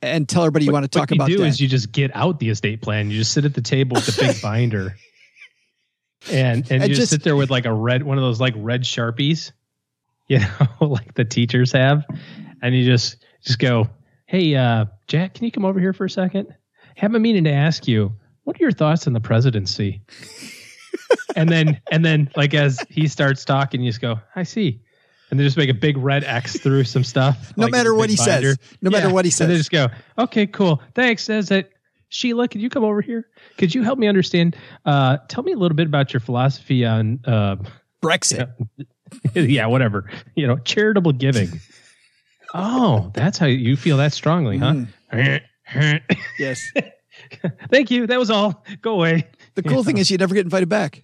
and 0.00 0.28
tell 0.28 0.44
everybody 0.44 0.66
you 0.66 0.70
what, 0.70 0.82
want 0.82 0.92
to 0.92 0.96
talk 0.96 1.10
what 1.10 1.16
about. 1.16 1.30
you 1.30 1.38
do 1.38 1.42
that. 1.42 1.48
is 1.48 1.60
you 1.60 1.66
just 1.66 1.90
get 1.90 2.14
out 2.14 2.38
the 2.38 2.48
estate 2.50 2.80
plan. 2.80 3.10
You 3.10 3.18
just 3.18 3.32
sit 3.32 3.44
at 3.44 3.54
the 3.54 3.60
table 3.60 3.96
with 3.96 4.06
the 4.06 4.24
big 4.24 4.40
binder, 4.42 4.94
and 6.30 6.62
and, 6.70 6.82
And 6.84 6.88
you 6.88 6.94
just, 6.94 7.10
sit 7.10 7.24
there 7.24 7.34
with 7.34 7.50
like 7.50 7.64
a 7.64 7.72
red 7.72 8.04
one 8.04 8.18
of 8.18 8.22
those 8.22 8.40
like 8.40 8.54
red 8.56 8.82
sharpies, 8.82 9.50
you 10.28 10.38
know, 10.38 10.86
like 10.86 11.14
the 11.14 11.24
teachers 11.24 11.72
have, 11.72 12.04
and 12.62 12.72
you 12.72 12.84
just 12.84 13.16
just 13.42 13.58
go, 13.58 13.90
hey, 14.26 14.54
uh, 14.54 14.84
Jack, 15.08 15.34
can 15.34 15.44
you 15.44 15.50
come 15.50 15.64
over 15.64 15.80
here 15.80 15.92
for 15.92 16.04
a 16.04 16.10
second? 16.10 16.54
Have 16.94 17.16
a 17.16 17.18
meaning 17.18 17.42
to 17.44 17.52
ask 17.52 17.88
you. 17.88 18.12
What 18.46 18.60
are 18.60 18.62
your 18.62 18.70
thoughts 18.70 19.08
on 19.08 19.12
the 19.12 19.18
presidency? 19.18 20.02
and 21.34 21.48
then 21.48 21.80
and 21.90 22.04
then 22.04 22.30
like 22.36 22.54
as 22.54 22.80
he 22.88 23.08
starts 23.08 23.44
talking, 23.44 23.80
you 23.80 23.90
just 23.90 24.00
go, 24.00 24.20
I 24.36 24.44
see. 24.44 24.80
And 25.30 25.40
they 25.40 25.42
just 25.42 25.56
make 25.56 25.68
a 25.68 25.74
big 25.74 25.96
red 25.96 26.22
X 26.22 26.56
through 26.60 26.84
some 26.84 27.02
stuff. 27.02 27.52
No 27.56 27.64
like 27.64 27.72
matter 27.72 27.92
what 27.92 28.08
he 28.08 28.14
says. 28.14 28.56
No 28.80 28.90
matter 28.90 29.12
what 29.12 29.24
he 29.24 29.32
And 29.40 29.50
they 29.50 29.56
just 29.56 29.72
go, 29.72 29.88
okay, 30.16 30.46
cool. 30.46 30.80
Thanks. 30.94 31.24
Says 31.24 31.48
that 31.48 31.70
Sheila, 32.08 32.46
could 32.46 32.60
you 32.60 32.70
come 32.70 32.84
over 32.84 33.00
here? 33.00 33.26
Could 33.58 33.74
you 33.74 33.82
help 33.82 33.98
me 33.98 34.06
understand? 34.06 34.54
Uh, 34.84 35.16
tell 35.26 35.42
me 35.42 35.50
a 35.50 35.56
little 35.56 35.74
bit 35.74 35.88
about 35.88 36.12
your 36.12 36.20
philosophy 36.20 36.86
on 36.86 37.18
uh, 37.24 37.56
Brexit. 38.00 38.52
yeah, 39.34 39.66
whatever. 39.66 40.08
You 40.36 40.46
know, 40.46 40.58
charitable 40.58 41.14
giving. 41.14 41.60
Oh, 42.54 43.10
that's 43.12 43.38
how 43.38 43.46
you 43.46 43.76
feel 43.76 43.96
that 43.96 44.12
strongly, 44.12 44.58
huh? 44.58 44.74
Yes. 46.38 46.62
Thank 47.70 47.90
you. 47.90 48.06
That 48.06 48.18
was 48.18 48.30
all. 48.30 48.64
Go 48.82 48.94
away. 48.94 49.26
The 49.54 49.62
cool 49.62 49.82
thing 49.84 49.98
is 49.98 50.10
you 50.10 50.18
never 50.18 50.34
get 50.34 50.44
invited 50.44 50.68
back. 50.68 51.02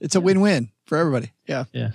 It's 0.00 0.14
a 0.14 0.20
win-win 0.20 0.70
for 0.86 0.98
everybody. 0.98 1.32
Yeah. 1.46 1.64
Yeah. 1.72 1.90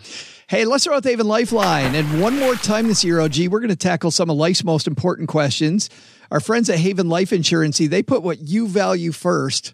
Hey, 0.47 0.65
let's 0.65 0.85
throw 0.85 0.95
out 0.95 1.03
the 1.03 1.09
Haven 1.09 1.27
Lifeline. 1.27 1.93
And 1.93 2.21
one 2.21 2.37
more 2.39 2.55
time 2.55 2.87
this 2.87 3.03
year, 3.03 3.19
OG, 3.19 3.37
we're 3.49 3.59
going 3.59 3.69
to 3.69 3.75
tackle 3.75 4.09
some 4.09 4.29
of 4.29 4.37
life's 4.37 4.63
most 4.63 4.87
important 4.87 5.29
questions. 5.29 5.89
Our 6.31 6.39
friends 6.39 6.69
at 6.69 6.79
Haven 6.79 7.07
Life 7.09 7.31
Insurance, 7.33 7.77
they 7.77 8.01
put 8.01 8.23
what 8.23 8.39
you 8.39 8.67
value 8.67 9.11
first, 9.11 9.73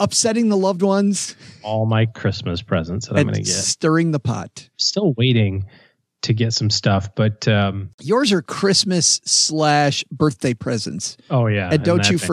upsetting 0.00 0.48
the 0.48 0.56
loved 0.56 0.82
ones 0.82 1.36
All 1.62 1.86
my 1.86 2.04
Christmas 2.06 2.60
presents 2.60 3.08
that 3.08 3.16
I'm 3.16 3.24
going 3.24 3.34
to 3.34 3.40
get. 3.42 3.48
stirring 3.48 4.10
the 4.10 4.20
pot. 4.20 4.68
Still 4.76 5.14
waiting 5.16 5.64
to 6.22 6.34
get 6.34 6.52
some 6.52 6.70
stuff, 6.70 7.14
but 7.14 7.46
um, 7.48 7.90
Yours 8.00 8.32
are 8.32 8.42
Christmas 8.42 9.20
slash 9.24 10.04
birthday 10.10 10.54
presents. 10.54 11.16
oh 11.30 11.46
yeah, 11.46 11.68
and 11.72 11.82
don't 11.84 11.98
that 11.98 12.10
you 12.10 12.18
thing- 12.18 12.26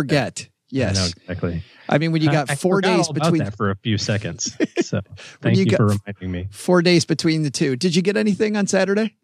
forget. 0.72 0.90
I 0.90 0.94
know 0.94 1.00
Yes. 1.06 1.14
exactly. 1.14 1.64
I 1.90 1.98
mean, 1.98 2.12
when 2.12 2.22
you 2.22 2.32
got 2.32 2.50
I 2.50 2.56
four 2.56 2.78
forgot 2.78 2.98
days 2.98 3.08
between 3.10 3.44
that 3.44 3.56
for 3.58 3.70
a 3.72 3.76
few 3.76 3.98
seconds. 3.98 4.56
So 4.82 5.00
thank 5.42 5.58
you 5.58 5.66
you, 5.66 5.78
for 5.78 5.86
reminding 5.86 6.32
me. 6.32 6.48
four 6.52 6.82
days 6.82 7.06
between 7.06 7.44
the 7.44 7.50
two. 7.52 7.76
Did 7.78 7.96
you 7.96 8.02
get 8.02 8.18
anything 8.18 8.58
on 8.58 8.68
Saturday? 8.68 9.16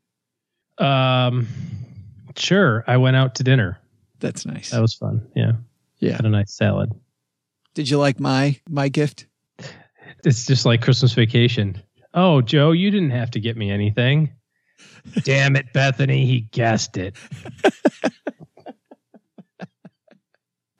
Um, 0.77 1.47
sure. 2.37 2.83
I 2.87 2.97
went 2.97 3.15
out 3.17 3.35
to 3.35 3.43
dinner. 3.43 3.79
That's 4.19 4.45
nice. 4.45 4.69
That 4.71 4.81
was 4.81 4.93
fun. 4.93 5.27
Yeah, 5.35 5.53
Yeah. 5.99 6.13
had 6.13 6.25
a 6.25 6.29
nice 6.29 6.53
salad. 6.53 6.91
Did 7.73 7.89
you 7.89 7.97
like 7.97 8.19
my 8.19 8.59
my 8.69 8.87
gift? 8.89 9.25
It's 10.23 10.45
just 10.45 10.65
like 10.65 10.81
Christmas 10.81 11.13
vacation. 11.13 11.81
Oh, 12.13 12.41
Joe, 12.41 12.71
you 12.71 12.89
didn't 12.91 13.11
have 13.11 13.31
to 13.31 13.39
get 13.39 13.57
me 13.57 13.69
anything. 13.69 14.31
Damn 15.23 15.55
it, 15.55 15.71
Bethany, 15.73 16.25
he 16.25 16.41
guessed 16.41 16.97
it. 16.97 17.15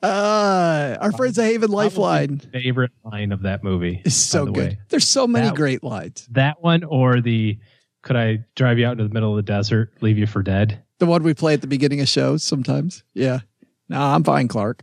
Uh, 0.02 0.96
our 1.00 1.10
friends 1.12 1.38
at 1.38 1.46
Haven 1.46 1.70
Lifeline 1.70 2.38
Favorite 2.38 2.92
line 3.04 3.32
of 3.32 3.42
that 3.42 3.64
movie 3.64 4.00
is 4.04 4.14
so 4.16 4.46
good. 4.46 4.56
way. 4.56 4.78
There's 4.90 5.08
so 5.08 5.26
many 5.26 5.48
That- 5.48 5.56
great 5.56 5.82
lines. 5.82 6.28
That 6.30 6.62
one 6.62 6.84
or 6.84 7.20
the 7.20 7.58
could 8.02 8.14
I 8.16 8.44
drive 8.54 8.78
you 8.78 8.86
out 8.86 8.92
into 8.92 9.04
the 9.04 9.12
middle 9.12 9.30
of 9.30 9.36
the 9.36 9.42
desert, 9.42 9.92
leave 10.00 10.16
you 10.18 10.26
for 10.26 10.42
dead? 10.42 10.82
The 10.98 11.06
one 11.06 11.22
we 11.24 11.34
play 11.34 11.54
at 11.54 11.60
the 11.62 11.66
beginning 11.66 12.00
of 12.00 12.08
shows 12.08 12.44
sometimes. 12.44 13.02
Yeah. 13.12 13.40
No, 13.88 14.00
I'm 14.00 14.22
fine, 14.22 14.46
Clark. 14.48 14.82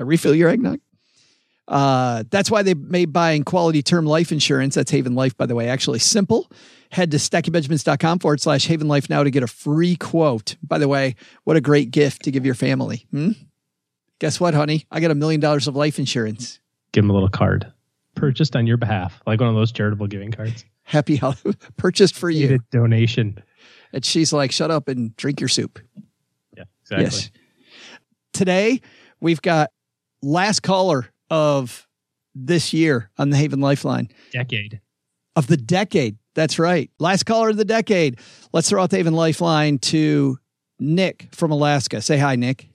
I 0.00 0.02
Refill 0.04 0.34
your 0.34 0.48
eggnog. 0.48 0.80
Uh, 1.68 2.24
that's 2.30 2.50
why 2.50 2.62
they 2.62 2.74
made 2.74 3.12
buying 3.12 3.44
quality 3.44 3.82
term 3.82 4.06
life 4.06 4.32
insurance. 4.32 4.74
That's 4.74 4.90
Haven 4.90 5.14
Life, 5.14 5.36
by 5.36 5.46
the 5.46 5.54
way, 5.54 5.68
actually 5.68 5.98
simple. 6.00 6.50
Head 6.90 7.10
to 7.12 7.18
stackingbenjamins.com 7.18 8.18
forward 8.18 8.40
slash 8.40 8.66
Haven 8.66 8.88
Life 8.88 9.08
now 9.08 9.22
to 9.22 9.30
get 9.30 9.42
a 9.42 9.46
free 9.46 9.96
quote. 9.96 10.56
By 10.62 10.78
the 10.78 10.88
way, 10.88 11.14
what 11.44 11.56
a 11.56 11.60
great 11.60 11.90
gift 11.90 12.22
to 12.24 12.30
give 12.30 12.44
your 12.46 12.54
family. 12.54 13.06
Hmm? 13.10 13.30
Guess 14.22 14.38
what, 14.38 14.54
honey? 14.54 14.86
I 14.88 15.00
got 15.00 15.10
a 15.10 15.16
million 15.16 15.40
dollars 15.40 15.66
of 15.66 15.74
life 15.74 15.98
insurance. 15.98 16.60
Give 16.92 17.02
him 17.02 17.10
a 17.10 17.12
little 17.12 17.28
card 17.28 17.66
purchased 18.14 18.54
on 18.54 18.68
your 18.68 18.76
behalf, 18.76 19.20
like 19.26 19.40
one 19.40 19.48
of 19.48 19.56
those 19.56 19.72
charitable 19.72 20.06
giving 20.06 20.30
cards. 20.30 20.64
Happy 20.84 21.16
holiday 21.16 21.50
purchased 21.76 22.14
for 22.14 22.30
you. 22.30 22.60
donation. 22.70 23.42
And 23.92 24.04
she's 24.04 24.32
like, 24.32 24.52
shut 24.52 24.70
up 24.70 24.86
and 24.86 25.16
drink 25.16 25.40
your 25.40 25.48
soup. 25.48 25.80
Yeah, 26.56 26.62
exactly. 26.82 27.04
Yes. 27.04 27.30
Today, 28.32 28.80
we've 29.20 29.42
got 29.42 29.70
last 30.22 30.60
caller 30.62 31.08
of 31.28 31.88
this 32.32 32.72
year 32.72 33.10
on 33.18 33.30
the 33.30 33.36
Haven 33.36 33.60
Lifeline 33.60 34.08
Decade. 34.30 34.80
of 35.34 35.48
the 35.48 35.56
decade. 35.56 36.16
That's 36.36 36.60
right. 36.60 36.92
Last 37.00 37.24
caller 37.26 37.48
of 37.48 37.56
the 37.56 37.64
decade. 37.64 38.20
Let's 38.52 38.68
throw 38.68 38.84
out 38.84 38.90
the 38.90 38.98
Haven 38.98 39.14
Lifeline 39.14 39.80
to 39.80 40.38
Nick 40.78 41.26
from 41.32 41.50
Alaska. 41.50 42.00
Say 42.00 42.18
hi, 42.18 42.36
Nick. 42.36 42.68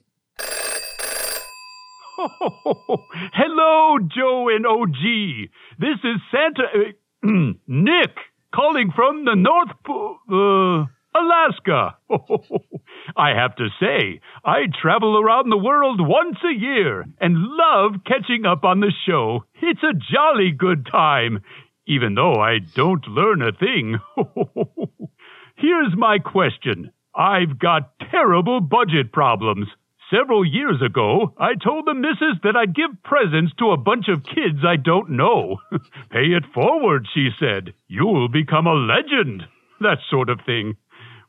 Hello, 3.32 3.98
Joe 4.00 4.48
and 4.48 4.66
OG. 4.66 5.50
This 5.78 5.98
is 6.02 6.20
Santa 6.32 6.64
uh, 6.64 7.28
Nick 7.68 8.16
calling 8.52 8.90
from 8.94 9.24
the 9.24 9.36
North 9.36 9.70
Pole, 9.86 10.18
uh, 10.28 10.86
Alaska. 11.16 11.96
I 13.16 13.30
have 13.36 13.54
to 13.56 13.68
say, 13.80 14.20
I 14.44 14.62
travel 14.82 15.16
around 15.16 15.48
the 15.48 15.56
world 15.56 16.00
once 16.00 16.38
a 16.44 16.52
year 16.52 17.04
and 17.20 17.36
love 17.38 18.00
catching 18.04 18.46
up 18.46 18.64
on 18.64 18.80
the 18.80 18.92
show. 19.06 19.44
It's 19.62 19.82
a 19.84 19.94
jolly 19.94 20.50
good 20.50 20.86
time, 20.90 21.42
even 21.86 22.14
though 22.14 22.34
I 22.34 22.58
don't 22.58 23.06
learn 23.06 23.42
a 23.42 23.52
thing. 23.52 23.98
Here's 25.56 25.96
my 25.96 26.18
question. 26.18 26.90
I've 27.14 27.60
got 27.60 27.92
terrible 28.10 28.60
budget 28.60 29.12
problems. 29.12 29.68
Several 30.10 30.44
years 30.44 30.80
ago, 30.80 31.34
I 31.38 31.54
told 31.54 31.84
the 31.86 31.94
missus 31.94 32.38
that 32.42 32.56
I'd 32.56 32.74
give 32.74 33.02
presents 33.02 33.52
to 33.58 33.72
a 33.72 33.76
bunch 33.76 34.08
of 34.08 34.24
kids 34.24 34.64
I 34.66 34.76
don't 34.76 35.10
know. 35.10 35.58
Pay 36.10 36.32
it 36.32 36.44
forward, 36.54 37.06
she 37.12 37.28
said. 37.38 37.74
You'll 37.88 38.28
become 38.28 38.66
a 38.66 38.74
legend. 38.74 39.44
That 39.80 39.98
sort 40.10 40.28
of 40.28 40.40
thing. 40.44 40.76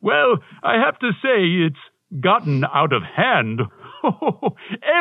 Well, 0.01 0.39
I 0.63 0.77
have 0.83 0.97
to 0.99 1.11
say 1.21 1.67
it's 1.67 1.77
gotten 2.19 2.65
out 2.65 2.93
of 2.93 3.03
hand. 3.03 3.61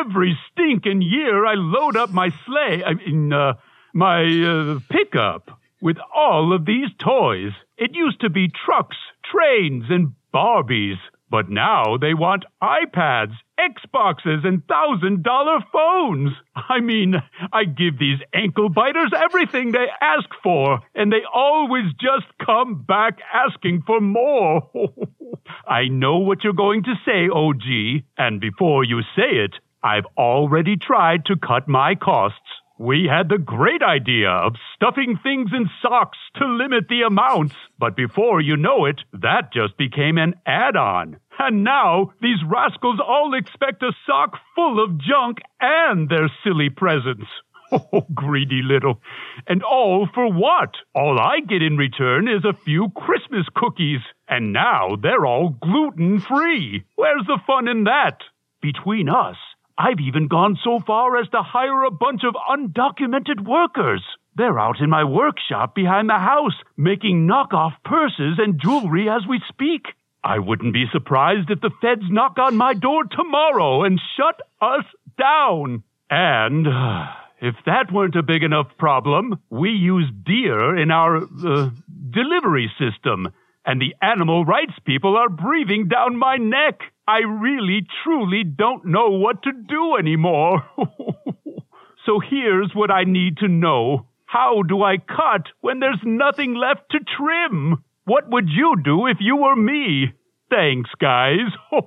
Every 0.00 0.38
stinking 0.52 1.00
year 1.00 1.46
I 1.46 1.54
load 1.54 1.96
up 1.96 2.10
my 2.10 2.28
sleigh, 2.44 2.84
I 2.84 2.92
mean, 2.92 3.32
uh, 3.32 3.54
my 3.94 4.20
uh, 4.20 4.80
pickup 4.90 5.58
with 5.80 5.96
all 6.14 6.52
of 6.52 6.66
these 6.66 6.90
toys. 6.98 7.52
It 7.78 7.94
used 7.94 8.20
to 8.20 8.28
be 8.28 8.52
trucks, 8.66 8.98
trains, 9.32 9.84
and 9.88 10.12
Barbies. 10.34 10.98
But 11.30 11.50
now 11.50 11.98
they 12.00 12.14
want 12.14 12.44
iPads, 12.62 13.34
Xboxes, 13.58 14.46
and 14.46 14.62
thousand 14.66 15.22
dollar 15.22 15.58
phones. 15.72 16.30
I 16.54 16.80
mean, 16.80 17.14
I 17.52 17.64
give 17.64 17.98
these 17.98 18.18
ankle 18.32 18.70
biters 18.70 19.12
everything 19.14 19.72
they 19.72 19.86
ask 20.00 20.28
for, 20.42 20.80
and 20.94 21.12
they 21.12 21.22
always 21.32 21.92
just 22.00 22.26
come 22.44 22.82
back 22.82 23.18
asking 23.32 23.82
for 23.86 24.00
more. 24.00 24.70
I 25.66 25.88
know 25.88 26.18
what 26.18 26.44
you're 26.44 26.52
going 26.54 26.84
to 26.84 26.94
say, 27.04 27.28
OG, 27.28 28.04
and 28.16 28.40
before 28.40 28.84
you 28.84 29.02
say 29.14 29.44
it, 29.44 29.54
I've 29.82 30.06
already 30.16 30.76
tried 30.76 31.26
to 31.26 31.36
cut 31.36 31.68
my 31.68 31.94
costs. 31.94 32.38
We 32.78 33.08
had 33.10 33.28
the 33.28 33.38
great 33.38 33.82
idea 33.82 34.30
of 34.30 34.54
stuffing 34.76 35.18
things 35.20 35.50
in 35.52 35.68
socks 35.82 36.18
to 36.36 36.46
limit 36.46 36.86
the 36.88 37.02
amounts, 37.02 37.56
but 37.76 37.96
before 37.96 38.40
you 38.40 38.56
know 38.56 38.84
it, 38.84 39.00
that 39.12 39.52
just 39.52 39.76
became 39.76 40.16
an 40.16 40.34
add-on. 40.46 41.18
And 41.40 41.64
now 41.64 42.12
these 42.22 42.38
rascals 42.46 43.00
all 43.04 43.34
expect 43.34 43.82
a 43.82 43.92
sock 44.06 44.38
full 44.54 44.82
of 44.82 44.96
junk 44.98 45.38
and 45.60 46.08
their 46.08 46.30
silly 46.44 46.70
presents. 46.70 47.26
Oh, 47.70 48.06
greedy 48.14 48.62
little. 48.62 49.02
And 49.46 49.62
all 49.62 50.08
for 50.14 50.32
what? 50.32 50.70
All 50.94 51.20
I 51.20 51.40
get 51.40 51.60
in 51.60 51.76
return 51.76 52.26
is 52.26 52.42
a 52.42 52.56
few 52.64 52.88
Christmas 52.96 53.44
cookies. 53.54 54.00
And 54.26 54.54
now 54.54 54.96
they're 54.96 55.26
all 55.26 55.50
gluten 55.50 56.18
free. 56.18 56.84
Where's 56.96 57.26
the 57.26 57.38
fun 57.46 57.68
in 57.68 57.84
that? 57.84 58.20
Between 58.62 59.10
us, 59.10 59.36
I've 59.78 60.00
even 60.00 60.26
gone 60.26 60.58
so 60.64 60.80
far 60.84 61.16
as 61.18 61.28
to 61.28 61.40
hire 61.40 61.84
a 61.84 61.92
bunch 61.92 62.22
of 62.24 62.34
undocumented 62.34 63.46
workers. 63.46 64.02
They're 64.34 64.58
out 64.58 64.80
in 64.80 64.90
my 64.90 65.04
workshop 65.04 65.76
behind 65.76 66.08
the 66.08 66.18
house 66.18 66.54
making 66.76 67.28
knockoff 67.28 67.74
purses 67.84 68.38
and 68.38 68.60
jewelry 68.60 69.08
as 69.08 69.22
we 69.28 69.40
speak. 69.48 69.86
I 70.24 70.40
wouldn't 70.40 70.72
be 70.72 70.86
surprised 70.92 71.50
if 71.50 71.60
the 71.60 71.70
feds 71.80 72.02
knock 72.10 72.38
on 72.38 72.56
my 72.56 72.74
door 72.74 73.04
tomorrow 73.04 73.84
and 73.84 74.00
shut 74.16 74.40
us 74.60 74.84
down. 75.16 75.84
And 76.10 76.66
if 77.40 77.54
that 77.66 77.92
weren't 77.92 78.16
a 78.16 78.22
big 78.24 78.42
enough 78.42 78.66
problem, 78.78 79.40
we 79.48 79.70
use 79.70 80.10
deer 80.26 80.76
in 80.76 80.90
our 80.90 81.18
uh, 81.18 81.70
delivery 82.10 82.68
system, 82.80 83.28
and 83.64 83.80
the 83.80 83.94
animal 84.02 84.44
rights 84.44 84.74
people 84.84 85.16
are 85.16 85.28
breathing 85.28 85.86
down 85.86 86.18
my 86.18 86.36
neck. 86.36 86.80
I 87.08 87.20
really, 87.20 87.86
truly 88.04 88.44
don't 88.44 88.84
know 88.84 89.08
what 89.12 89.42
to 89.44 89.50
do 89.50 89.96
anymore. 89.98 90.62
so 92.04 92.20
here's 92.20 92.70
what 92.74 92.90
I 92.90 93.04
need 93.04 93.38
to 93.38 93.48
know. 93.48 94.06
How 94.26 94.60
do 94.60 94.82
I 94.82 94.98
cut 94.98 95.46
when 95.62 95.80
there's 95.80 96.02
nothing 96.04 96.54
left 96.54 96.90
to 96.90 96.98
trim? 97.16 97.82
What 98.04 98.28
would 98.28 98.50
you 98.50 98.74
do 98.84 99.06
if 99.06 99.16
you 99.20 99.36
were 99.36 99.56
me? 99.56 100.12
Thanks, 100.50 100.90
guys. 101.00 101.48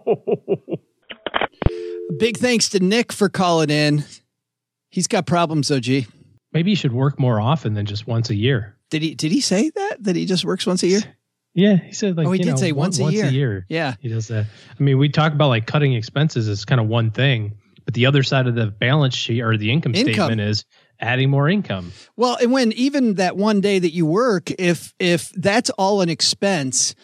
Big 2.17 2.37
thanks 2.37 2.69
to 2.69 2.79
Nick 2.79 3.13
for 3.13 3.29
calling 3.29 3.69
in. 3.69 4.03
He's 4.89 5.05
got 5.05 5.27
problems, 5.27 5.69
OG. 5.69 6.07
Maybe 6.51 6.71
you 6.71 6.75
should 6.75 6.93
work 6.93 7.19
more 7.19 7.39
often 7.39 7.75
than 7.75 7.85
just 7.85 8.07
once 8.07 8.31
a 8.31 8.35
year. 8.35 8.75
Did 8.89 9.03
he 9.03 9.13
did 9.13 9.31
he 9.31 9.39
say 9.39 9.69
that? 9.69 9.97
That 10.03 10.15
he 10.15 10.25
just 10.25 10.43
works 10.43 10.65
once 10.65 10.81
a 10.81 10.87
year? 10.87 11.01
Yeah, 11.53 11.75
he 11.77 11.91
said 11.93 12.15
like 12.17 12.27
Oh, 12.27 12.31
he 12.31 12.39
you 12.39 12.45
did 12.45 12.51
know, 12.51 12.55
say 12.57 12.71
one- 12.71 12.85
once 12.87 12.99
a 12.99 13.11
year. 13.11 13.25
year. 13.27 13.65
Yeah. 13.69 13.95
He 13.99 14.07
does 14.09 14.27
that. 14.29 14.45
I 14.79 14.83
mean, 14.83 14.97
we 14.97 15.09
talk 15.09 15.33
about 15.33 15.49
like 15.49 15.65
cutting 15.67 15.93
expenses 15.93 16.47
is 16.47 16.63
kind 16.65 16.79
of 16.79 16.87
one 16.87 17.11
thing, 17.11 17.53
but 17.85 17.93
the 17.93 18.05
other 18.05 18.23
side 18.23 18.47
of 18.47 18.55
the 18.55 18.67
balance 18.67 19.15
sheet 19.15 19.41
or 19.41 19.57
the 19.57 19.71
income, 19.71 19.93
Income. 19.95 20.13
statement 20.13 20.41
is 20.41 20.63
adding 20.99 21.29
more 21.29 21.49
income. 21.49 21.91
Well, 22.15 22.37
and 22.41 22.51
when 22.51 22.71
even 22.73 23.15
that 23.15 23.35
one 23.35 23.59
day 23.59 23.79
that 23.79 23.91
you 23.91 24.05
work, 24.05 24.49
if 24.59 24.93
if 24.99 25.29
that's 25.35 25.69
all 25.71 26.01
an 26.01 26.09
expense 26.09 26.95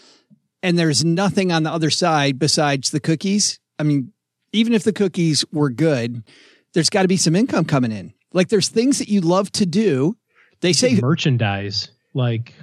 and 0.64 0.78
there's 0.80 1.04
nothing 1.04 1.52
on 1.52 1.64
the 1.64 1.72
other 1.72 1.90
side 1.90 2.40
besides 2.40 2.92
the 2.92 3.00
cookies, 3.00 3.60
I 3.78 3.84
mean, 3.84 4.14
even 4.54 4.72
if 4.74 4.84
the 4.84 4.94
cookies 4.94 5.44
were 5.52 5.70
good, 5.70 6.24
there's 6.74 6.90
got 6.90 7.02
to 7.02 7.08
be 7.10 7.18
some 7.18 7.36
income 7.36 7.66
coming 7.66 7.92
in. 7.92 8.14
Like 8.34 8.48
there's 8.50 8.70
things 8.70 9.00
that 9.00 9.10
you 9.10 9.20
love 9.22 9.52
to 9.54 9.66
do. 9.66 10.16
They 10.62 10.74
say 10.74 10.96
merchandise, 11.02 11.90
like 12.14 12.54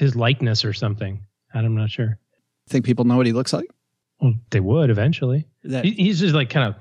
his 0.00 0.16
likeness 0.16 0.64
or 0.64 0.72
something. 0.72 1.20
I'm 1.54 1.74
not 1.76 1.90
sure. 1.90 2.18
Think 2.68 2.84
people 2.84 3.04
know 3.04 3.16
what 3.16 3.26
he 3.26 3.32
looks 3.32 3.52
like? 3.52 3.66
Well, 4.20 4.34
they 4.50 4.60
would 4.60 4.90
eventually. 4.90 5.46
That- 5.64 5.84
He- 5.84 5.92
he's 5.92 6.18
just 6.20 6.34
like 6.34 6.50
kind 6.50 6.68
of 6.68 6.74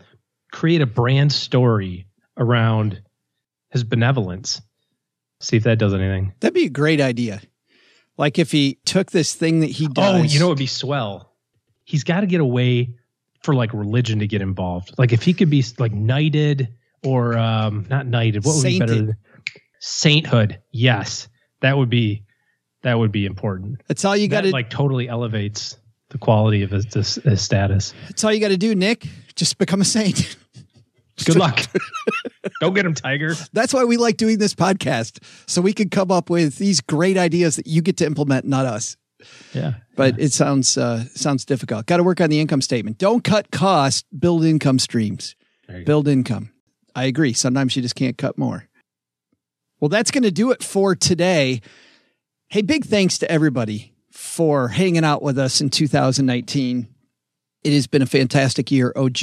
create 0.51 0.81
a 0.81 0.85
brand 0.85 1.31
story 1.31 2.07
around 2.37 3.01
his 3.71 3.83
benevolence. 3.83 4.61
See 5.41 5.57
if 5.57 5.63
that 5.63 5.77
does 5.79 5.93
anything. 5.93 6.33
That'd 6.39 6.53
be 6.53 6.65
a 6.65 6.69
great 6.69 6.99
idea. 7.01 7.41
Like 8.17 8.37
if 8.39 8.51
he 8.51 8.79
took 8.85 9.11
this 9.11 9.33
thing 9.33 9.61
that 9.61 9.69
he 9.69 9.87
does. 9.87 10.19
Oh, 10.19 10.23
you 10.23 10.39
know, 10.39 10.47
it'd 10.47 10.57
be 10.57 10.65
swell. 10.65 11.33
He's 11.85 12.03
got 12.03 12.21
to 12.21 12.27
get 12.27 12.41
away 12.41 12.95
for 13.43 13.55
like 13.55 13.73
religion 13.73 14.19
to 14.19 14.27
get 14.27 14.41
involved. 14.41 14.93
Like 14.97 15.13
if 15.13 15.23
he 15.23 15.33
could 15.33 15.49
be 15.49 15.63
like 15.77 15.93
knighted 15.93 16.73
or 17.05 17.37
um 17.37 17.85
not 17.89 18.05
knighted, 18.05 18.43
what 18.43 18.55
would 18.55 18.63
be 18.65 18.79
better? 18.79 18.95
Than, 18.95 19.15
sainthood. 19.79 20.59
Yes, 20.71 21.29
that 21.61 21.77
would 21.77 21.89
be 21.89 22.23
that 22.83 22.97
would 22.97 23.11
be 23.11 23.25
important. 23.25 23.81
That's 23.87 24.05
all 24.05 24.15
you 24.15 24.27
got 24.27 24.41
to 24.41 24.51
like 24.51 24.69
totally 24.69 25.07
elevates 25.07 25.77
the 26.09 26.17
quality 26.17 26.63
of 26.63 26.71
his, 26.71 26.93
his, 26.93 27.15
his 27.15 27.41
status. 27.41 27.93
That's 28.07 28.23
all 28.23 28.33
you 28.33 28.39
got 28.39 28.49
to 28.49 28.57
do, 28.57 28.75
Nick. 28.75 29.07
Just 29.35 29.57
become 29.57 29.81
a 29.81 29.85
saint. 29.85 30.37
Good 31.25 31.35
luck. 31.35 31.59
Go 32.61 32.71
get 32.71 32.85
him, 32.85 32.93
Tiger. 32.93 33.35
That's 33.53 33.73
why 33.73 33.83
we 33.83 33.97
like 33.97 34.17
doing 34.17 34.37
this 34.37 34.55
podcast, 34.55 35.23
so 35.47 35.61
we 35.61 35.73
can 35.73 35.89
come 35.89 36.11
up 36.11 36.29
with 36.29 36.57
these 36.57 36.79
great 36.81 37.17
ideas 37.17 37.57
that 37.57 37.67
you 37.67 37.81
get 37.81 37.97
to 37.97 38.05
implement, 38.05 38.45
not 38.45 38.65
us. 38.65 38.95
Yeah. 39.53 39.73
But 39.95 40.17
it 40.17 40.31
sounds 40.31 40.77
uh, 40.77 41.03
sounds 41.05 41.43
difficult. 41.43 41.85
Got 41.85 41.97
to 41.97 42.03
work 42.03 42.21
on 42.21 42.29
the 42.29 42.39
income 42.39 42.61
statement. 42.61 42.97
Don't 42.97 43.23
cut 43.23 43.51
costs. 43.51 44.05
Build 44.17 44.45
income 44.45 44.79
streams. 44.79 45.35
Build 45.85 46.07
income. 46.07 46.51
I 46.95 47.05
agree. 47.05 47.33
Sometimes 47.33 47.75
you 47.75 47.81
just 47.81 47.95
can't 47.95 48.17
cut 48.17 48.37
more. 48.37 48.67
Well, 49.79 49.89
that's 49.89 50.11
going 50.11 50.23
to 50.23 50.31
do 50.31 50.51
it 50.51 50.63
for 50.63 50.95
today. 50.95 51.61
Hey, 52.51 52.63
big 52.63 52.83
thanks 52.83 53.19
to 53.19 53.31
everybody 53.31 53.93
for 54.11 54.69
hanging 54.69 55.05
out 55.05 55.21
with 55.21 55.37
us 55.37 55.61
in 55.61 55.69
2019. 55.69 56.87
It 57.63 57.73
has 57.73 57.85
been 57.85 58.01
a 58.01 58.07
fantastic 58.07 58.71
year, 58.71 58.91
OG. 58.95 59.19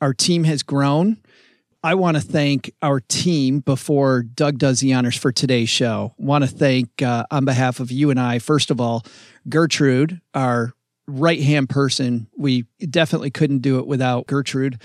Our 0.00 0.12
team 0.12 0.42
has 0.42 0.64
grown. 0.64 1.18
I 1.84 1.94
want 1.94 2.16
to 2.16 2.20
thank 2.20 2.72
our 2.82 2.98
team 2.98 3.60
before 3.60 4.24
Doug 4.24 4.58
does 4.58 4.80
the 4.80 4.94
honors 4.94 5.16
for 5.16 5.30
today's 5.30 5.68
show. 5.68 6.12
Want 6.18 6.42
to 6.42 6.50
thank, 6.50 7.00
uh, 7.02 7.24
on 7.30 7.44
behalf 7.44 7.78
of 7.78 7.92
you 7.92 8.10
and 8.10 8.18
I, 8.18 8.40
first 8.40 8.72
of 8.72 8.80
all, 8.80 9.06
Gertrude, 9.48 10.20
our 10.34 10.72
right 11.06 11.40
hand 11.40 11.68
person. 11.68 12.26
We 12.36 12.66
definitely 12.80 13.30
couldn't 13.30 13.60
do 13.60 13.78
it 13.78 13.86
without 13.86 14.26
Gertrude. 14.26 14.82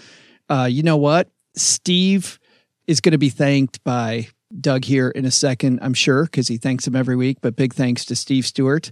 Uh, 0.48 0.68
you 0.70 0.84
know 0.84 0.98
what? 0.98 1.32
Steve 1.56 2.38
is 2.86 3.02
going 3.02 3.14
to 3.14 3.18
be 3.18 3.30
thanked 3.30 3.84
by 3.84 4.28
Doug 4.60 4.86
here 4.86 5.10
in 5.10 5.26
a 5.26 5.32
second, 5.32 5.80
I'm 5.82 5.94
sure, 5.94 6.26
because 6.26 6.48
he 6.48 6.58
thanks 6.58 6.88
him 6.88 6.96
every 6.96 7.16
week. 7.16 7.40
But 7.42 7.56
big 7.56 7.74
thanks 7.74 8.06
to 8.06 8.16
Steve 8.16 8.46
Stewart. 8.46 8.92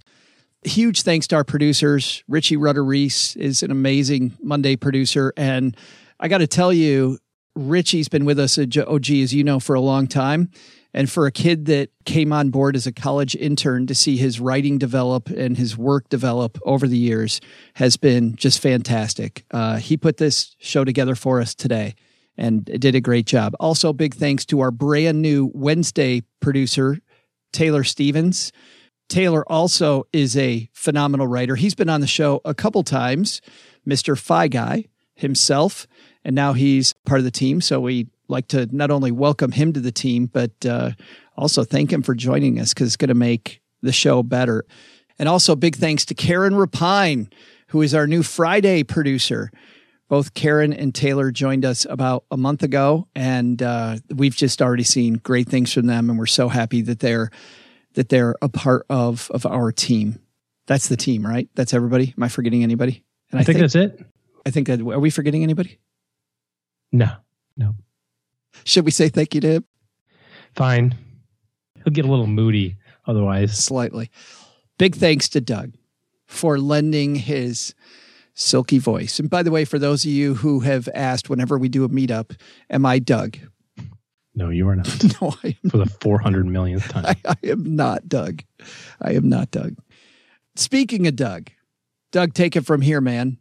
Huge 0.64 1.02
thanks 1.02 1.28
to 1.28 1.36
our 1.36 1.44
producers. 1.44 2.24
Richie 2.28 2.58
Rudder 2.58 2.84
Reese 2.84 3.36
is 3.36 3.64
an 3.64 3.72
amazing 3.72 4.38
Monday 4.42 4.76
producer. 4.76 5.34
And 5.36 5.76
I 6.20 6.28
got 6.28 6.38
to 6.38 6.48
tell 6.48 6.72
you, 6.72 7.20
Richie's 7.56 8.08
been 8.08 8.26
with 8.26 8.40
us 8.40 8.58
at 8.58 8.76
OG, 8.78 9.10
as 9.12 9.34
you 9.34 9.44
know, 9.44 9.60
for 9.60 9.76
a 9.76 9.82
long 9.82 10.08
time. 10.08 10.50
And 10.96 11.10
for 11.10 11.26
a 11.26 11.32
kid 11.32 11.66
that 11.66 11.90
came 12.06 12.32
on 12.32 12.50
board 12.52 12.76
as 12.76 12.86
a 12.86 12.92
college 12.92 13.36
intern 13.36 13.88
to 13.88 13.96
see 13.96 14.16
his 14.16 14.40
writing 14.40 14.78
develop 14.78 15.28
and 15.30 15.58
his 15.58 15.76
work 15.76 16.08
develop 16.08 16.60
over 16.64 16.88
the 16.88 16.98
years 16.98 17.42
has 17.74 17.98
been 17.98 18.36
just 18.36 18.60
fantastic. 18.60 19.44
Uh, 19.50 19.78
he 19.78 19.98
put 19.98 20.18
this 20.18 20.56
show 20.60 20.84
together 20.84 21.16
for 21.16 21.42
us 21.42 21.56
today 21.56 21.96
and 22.38 22.66
did 22.66 22.96
a 22.96 23.02
great 23.02 23.26
job. 23.26 23.54
Also, 23.60 23.94
big 23.94 24.16
thanks 24.16 24.46
to 24.46 24.60
our 24.60 24.72
brand 24.72 25.22
new 25.22 25.52
Wednesday 25.54 26.24
producer, 26.40 27.00
Taylor 27.52 27.84
Stevens. 27.84 28.52
Taylor 29.10 29.50
also 29.52 30.06
is 30.14 30.36
a 30.38 30.70
phenomenal 30.74 31.28
writer. 31.28 31.56
He's 31.56 31.76
been 31.76 31.90
on 31.90 32.02
the 32.02 32.08
show 32.08 32.42
a 32.46 32.54
couple 32.54 32.84
times, 32.84 33.42
Mr. 33.88 34.18
Fi 34.18 34.48
Guy 34.48 34.86
himself 35.16 35.88
and 36.24 36.36
now 36.36 36.54
he's 36.54 36.94
part 37.06 37.20
of 37.20 37.26
the 37.26 37.32
team. 37.32 37.62
So 37.62 37.80
we 37.80 38.08
like 38.28 38.48
to 38.50 38.68
not 38.72 38.92
only 38.92 39.12
welcome 39.12 39.52
him 39.52 39.74
to 39.74 39.80
the 39.80 39.92
team, 39.92 40.28
but 40.28 40.66
uh, 40.66 40.92
also 41.36 41.64
thank 41.64 41.92
him 41.92 42.02
for 42.02 42.16
joining 42.16 42.60
us 42.60 42.74
because 42.74 42.88
it's 42.88 42.98
going 42.98 43.10
to 43.10 43.14
make 43.14 43.62
the 43.82 43.92
show 43.92 44.24
better. 44.24 44.66
And 45.20 45.30
also, 45.30 45.56
big 45.56 45.76
thanks 45.76 46.06
to 46.06 46.16
Karen 46.16 46.56
Rapine, 46.56 47.32
who 47.68 47.82
is 47.82 47.94
our 47.94 48.08
new 48.08 48.24
Friday 48.24 48.84
producer. 48.84 49.52
Both 50.14 50.36
Karen 50.36 50.74
and 50.74 50.94
Taylor 50.94 51.32
joined 51.32 51.66
us 51.66 51.88
about 51.90 52.26
a 52.30 52.38
month 52.38 52.62
ago, 52.62 53.08
and 53.16 53.60
uh, 53.64 53.96
we've 54.14 54.36
just 54.36 54.62
already 54.62 54.84
seen 54.84 55.16
great 55.16 55.50
things 55.50 55.74
from 55.74 55.88
them, 55.88 56.08
and 56.08 56.20
we're 56.20 56.28
so 56.28 56.50
happy 56.50 56.84
that 56.84 57.00
they're 57.00 57.32
that 57.96 58.10
they're 58.10 58.36
a 58.40 58.48
part 58.48 58.86
of 58.92 59.32
of 59.34 59.48
our 59.48 59.72
team. 59.72 60.20
That's 60.68 60.88
the 60.88 60.98
team, 60.98 61.26
right? 61.26 61.50
That's 61.56 61.74
everybody. 61.74 62.14
Am 62.16 62.22
I 62.22 62.30
forgetting 62.30 62.62
anybody? 62.62 63.04
And 63.32 63.40
I, 63.40 63.42
I 63.42 63.44
think, 63.44 63.58
think, 63.58 63.64
that's 63.64 63.76
it. 63.76 64.06
I 64.46 64.52
think 64.52 64.68
that 64.68 64.82
are 64.82 65.00
we 65.00 65.10
forgetting 65.10 65.42
anybody? 65.42 65.80
No, 66.92 67.10
no. 67.58 67.74
Should 68.66 68.86
we 68.86 68.92
say 68.92 69.10
thank 69.10 69.34
you 69.34 69.42
to 69.42 69.48
him? 69.48 69.66
Fine. 70.56 70.94
He'll 71.84 71.92
get 71.92 72.06
a 72.06 72.12
little 72.12 72.28
moody 72.28 72.78
otherwise. 73.08 73.58
Slightly. 73.58 74.12
Big 74.78 74.94
thanks 74.94 75.28
to 75.30 75.42
Doug 75.42 75.74
for 76.28 76.60
lending 76.60 77.16
his 77.16 77.74
silky 78.34 78.80
voice. 78.80 79.20
And 79.20 79.30
by 79.30 79.44
the 79.44 79.52
way, 79.52 79.66
for 79.66 79.80
those 79.80 80.06
of 80.06 80.12
you 80.12 80.36
who 80.36 80.62
have 80.62 80.90
asked 80.94 81.30
whenever 81.30 81.58
we 81.58 81.70
do 81.70 81.84
a 81.84 81.90
meetup, 81.90 82.40
am 82.70 82.86
I 82.86 83.00
Doug? 83.00 83.38
No, 84.36 84.50
you 84.50 84.68
are 84.68 84.76
not. 84.76 85.04
no, 85.22 85.36
I 85.44 85.58
am. 85.64 85.70
For 85.70 85.78
the 85.78 85.86
400 85.86 86.46
millionth 86.46 86.88
time. 86.90 87.06
I, 87.06 87.16
I 87.26 87.48
am 87.48 87.76
not 87.76 88.08
Doug. 88.08 88.44
I 89.02 89.14
am 89.14 89.30
not 89.30 89.52
Doug. 89.52 89.76
Speaking 90.56 91.08
of 91.08 91.16
Doug, 91.16 91.50
Doug, 92.12 92.34
take 92.34 92.56
it 92.56 92.66
from 92.66 92.82
here, 92.82 93.02
man. 93.02 93.38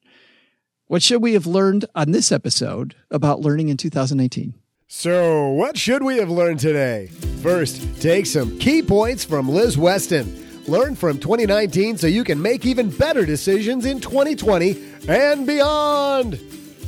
What 0.86 1.02
should 1.02 1.23
we 1.23 1.32
have 1.35 1.47
learned 1.47 1.86
on 1.94 2.10
this 2.10 2.31
episode 2.31 2.94
about 3.10 3.40
learning 3.40 3.70
in 3.70 3.78
2018? 3.78 4.55
So, 4.89 5.48
what 5.48 5.78
should 5.78 6.02
we 6.02 6.19
have 6.19 6.28
learned 6.28 6.60
today? 6.60 7.06
First, 7.40 8.02
take 8.02 8.27
some 8.27 8.59
key 8.59 8.82
points 8.82 9.24
from 9.24 9.48
Liz 9.48 9.78
Weston. 9.78 10.51
Learn 10.68 10.94
from 10.94 11.18
2019 11.18 11.98
so 11.98 12.06
you 12.06 12.22
can 12.22 12.40
make 12.40 12.64
even 12.64 12.89
better 12.90 13.26
decisions 13.26 13.84
in 13.84 14.01
2020 14.01 14.80
and 15.09 15.47
beyond. 15.47 16.39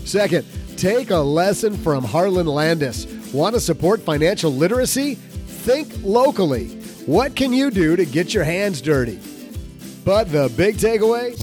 Second, 0.04 0.46
take 0.76 1.10
a 1.10 1.16
lesson 1.16 1.76
from 1.76 2.04
Harlan 2.04 2.46
Landes. 2.46 3.06
Want 3.32 3.54
to 3.54 3.60
support 3.60 4.00
financial 4.00 4.52
literacy? 4.52 5.16
Think 5.16 5.92
locally. 6.02 6.68
What 7.06 7.34
can 7.34 7.52
you 7.52 7.70
do 7.70 7.96
to 7.96 8.04
get 8.04 8.32
your 8.32 8.44
hands 8.44 8.80
dirty? 8.80 9.18
But 10.04 10.30
the 10.30 10.52
big 10.56 10.76
takeaway 10.76 11.34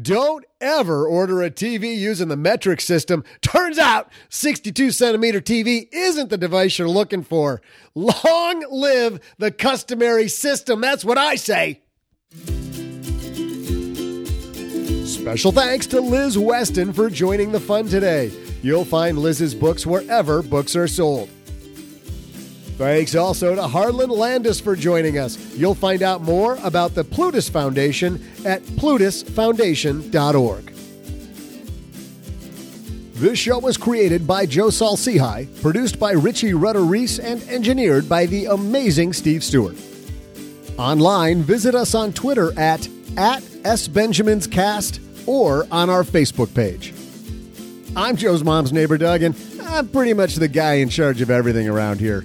don't 0.00 0.44
ever 0.60 1.06
order 1.06 1.42
a 1.42 1.50
TV 1.50 1.96
using 1.96 2.28
the 2.28 2.36
metric 2.36 2.80
system. 2.80 3.24
Turns 3.40 3.78
out 3.78 4.10
62 4.30 4.90
centimeter 4.90 5.40
TV 5.40 5.88
isn't 5.92 6.30
the 6.30 6.38
device 6.38 6.78
you're 6.78 6.88
looking 6.88 7.22
for. 7.22 7.60
Long 7.94 8.64
live 8.70 9.20
the 9.38 9.50
customary 9.50 10.28
system. 10.28 10.80
That's 10.80 11.04
what 11.04 11.18
I 11.18 11.36
say. 11.36 11.82
Special 15.04 15.52
thanks 15.52 15.86
to 15.88 16.00
Liz 16.00 16.38
Weston 16.38 16.92
for 16.92 17.10
joining 17.10 17.52
the 17.52 17.60
fun 17.60 17.86
today. 17.86 18.32
You'll 18.62 18.84
find 18.84 19.18
Liz's 19.18 19.54
books 19.54 19.84
wherever 19.84 20.42
books 20.42 20.74
are 20.74 20.88
sold. 20.88 21.28
Thanks 22.76 23.14
also 23.14 23.54
to 23.54 23.68
Harlan 23.68 24.10
Landes 24.10 24.60
for 24.60 24.74
joining 24.74 25.18
us. 25.18 25.54
You'll 25.54 25.74
find 25.74 26.02
out 26.02 26.22
more 26.22 26.58
about 26.62 26.94
the 26.94 27.04
Plutus 27.04 27.48
Foundation 27.48 28.22
at 28.44 28.62
plutusfoundation.org. 28.62 30.68
This 33.14 33.38
show 33.38 33.60
was 33.60 33.76
created 33.76 34.26
by 34.26 34.46
Joe 34.46 34.70
Saul-Sehy, 34.70 35.62
produced 35.62 36.00
by 36.00 36.10
Richie 36.10 36.54
Rudder 36.54 36.82
Reese, 36.82 37.20
and 37.20 37.40
engineered 37.44 38.08
by 38.08 38.26
the 38.26 38.46
amazing 38.46 39.12
Steve 39.12 39.44
Stewart. 39.44 39.76
Online, 40.76 41.42
visit 41.42 41.76
us 41.76 41.94
on 41.94 42.12
Twitter 42.12 42.50
at, 42.58 42.88
at 43.16 43.42
SBenjaminsCast 43.62 45.28
or 45.28 45.68
on 45.70 45.88
our 45.88 46.02
Facebook 46.02 46.52
page. 46.52 46.92
I'm 47.94 48.16
Joe's 48.16 48.42
mom's 48.42 48.72
neighbor, 48.72 48.98
Doug, 48.98 49.22
and 49.22 49.36
I'm 49.62 49.88
pretty 49.88 50.14
much 50.14 50.34
the 50.34 50.48
guy 50.48 50.74
in 50.74 50.88
charge 50.88 51.20
of 51.20 51.30
everything 51.30 51.68
around 51.68 52.00
here. 52.00 52.24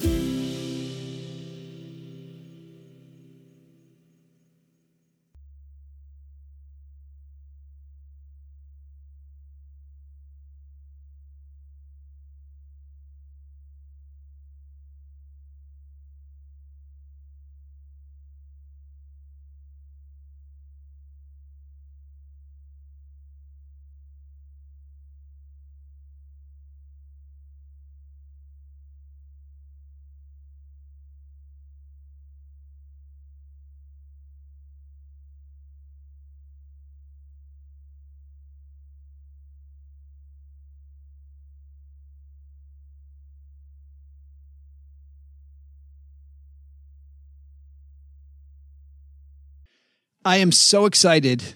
I 50.23 50.37
am 50.37 50.51
so 50.51 50.85
excited 50.85 51.55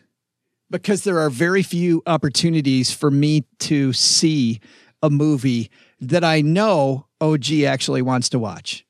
because 0.72 1.04
there 1.04 1.20
are 1.20 1.30
very 1.30 1.64
few 1.64 2.02
opportunities 2.06 2.92
for 2.92 3.12
me 3.12 3.46
to 3.60 3.94
see 3.94 4.60
a 5.04 5.10
movie 5.10 5.70
that 6.02 6.24
I 6.24 6.42
know 6.42 7.06
OG 7.22 7.52
actually 7.66 8.02
wants 8.02 8.30
to 8.30 8.40
watch. 8.40 8.86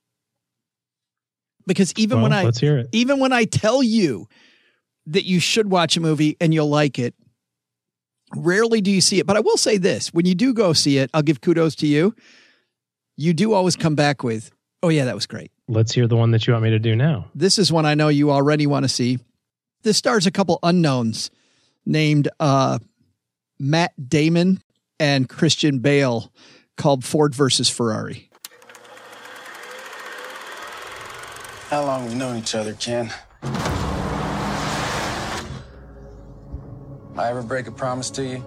Because 1.67 1.93
even 1.97 2.17
well, 2.17 2.23
when 2.23 2.33
I 2.33 2.43
let's 2.43 2.59
hear 2.59 2.77
it. 2.77 2.89
even 2.91 3.19
when 3.19 3.33
I 3.33 3.45
tell 3.45 3.81
you 3.83 4.27
that 5.07 5.25
you 5.25 5.39
should 5.39 5.69
watch 5.69 5.97
a 5.97 5.99
movie 5.99 6.37
and 6.39 6.53
you'll 6.53 6.69
like 6.69 6.99
it, 6.99 7.15
rarely 8.35 8.81
do 8.81 8.91
you 8.91 9.01
see 9.01 9.19
it. 9.19 9.25
But 9.25 9.35
I 9.35 9.39
will 9.41 9.57
say 9.57 9.77
this, 9.77 10.13
when 10.13 10.25
you 10.25 10.35
do 10.35 10.53
go 10.53 10.73
see 10.73 10.99
it, 10.99 11.09
I'll 11.13 11.21
give 11.21 11.41
kudos 11.41 11.75
to 11.77 11.87
you. 11.87 12.15
You 13.17 13.33
do 13.33 13.53
always 13.53 13.75
come 13.75 13.95
back 13.95 14.23
with, 14.23 14.51
Oh, 14.83 14.89
yeah, 14.89 15.05
that 15.05 15.15
was 15.15 15.25
great. 15.25 15.51
Let's 15.67 15.93
hear 15.93 16.07
the 16.07 16.15
one 16.15 16.29
that 16.31 16.45
you 16.45 16.53
want 16.53 16.63
me 16.63 16.69
to 16.69 16.77
do 16.77 16.95
now. 16.95 17.25
This 17.33 17.57
is 17.57 17.71
one 17.71 17.87
I 17.87 17.95
know 17.95 18.07
you 18.07 18.29
already 18.29 18.67
want 18.67 18.83
to 18.83 18.89
see. 18.89 19.17
This 19.85 19.97
stars 19.97 20.25
a 20.25 20.31
couple 20.31 20.57
unknowns 20.63 21.29
named 21.85 22.27
uh, 22.39 22.79
Matt 23.59 23.93
Damon 24.09 24.63
and 24.99 25.29
Christian 25.29 25.77
Bale 25.77 26.33
called 26.75 27.05
Ford 27.05 27.35
versus 27.35 27.69
Ferrari. 27.69 28.31
How 31.69 31.85
long 31.85 32.01
have 32.01 32.11
we 32.11 32.17
known 32.17 32.37
each 32.37 32.55
other, 32.55 32.73
Ken? 32.73 33.13
I 37.15 37.29
ever 37.29 37.43
break 37.43 37.67
a 37.67 37.71
promise 37.71 38.09
to 38.09 38.25
you? 38.25 38.43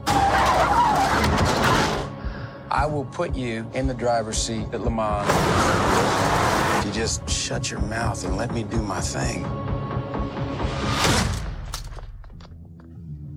I 2.68 2.88
will 2.90 3.04
put 3.04 3.36
you 3.36 3.64
in 3.74 3.86
the 3.86 3.94
driver's 3.94 4.38
seat 4.38 4.66
at 4.72 4.80
Le 4.80 4.90
Mans. 4.90 5.28
If 6.80 6.86
you 6.86 7.00
just 7.00 7.30
shut 7.30 7.70
your 7.70 7.78
mouth 7.82 8.24
and 8.24 8.36
let 8.36 8.52
me 8.52 8.64
do 8.64 8.82
my 8.82 9.00
thing. 9.00 9.46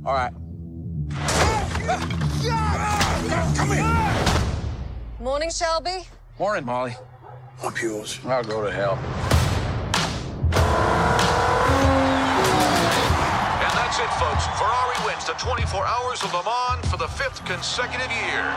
All 0.04 0.14
right. 0.14 0.34
Come 3.56 3.72
here. 3.72 3.86
Morning, 5.20 5.52
Shelby. 5.52 6.08
Morning, 6.40 6.66
Molly. 6.66 6.96
I'm 7.64 7.74
yours. 7.80 8.20
I'll 8.26 8.44
go 8.44 8.66
to 8.66 8.72
hell. 8.72 8.94
And 13.62 13.72
that's 13.78 14.00
it, 14.00 14.10
folks. 14.18 14.48
Ferrari 14.58 14.98
wins 15.06 15.26
the 15.26 15.34
24 15.34 15.86
Hours 15.86 16.24
of 16.24 16.34
Le 16.34 16.44
Mans 16.44 16.90
for 16.90 16.98
the 16.98 17.08
fifth 17.08 17.46
consecutive 17.46 18.10
year. 18.12 18.52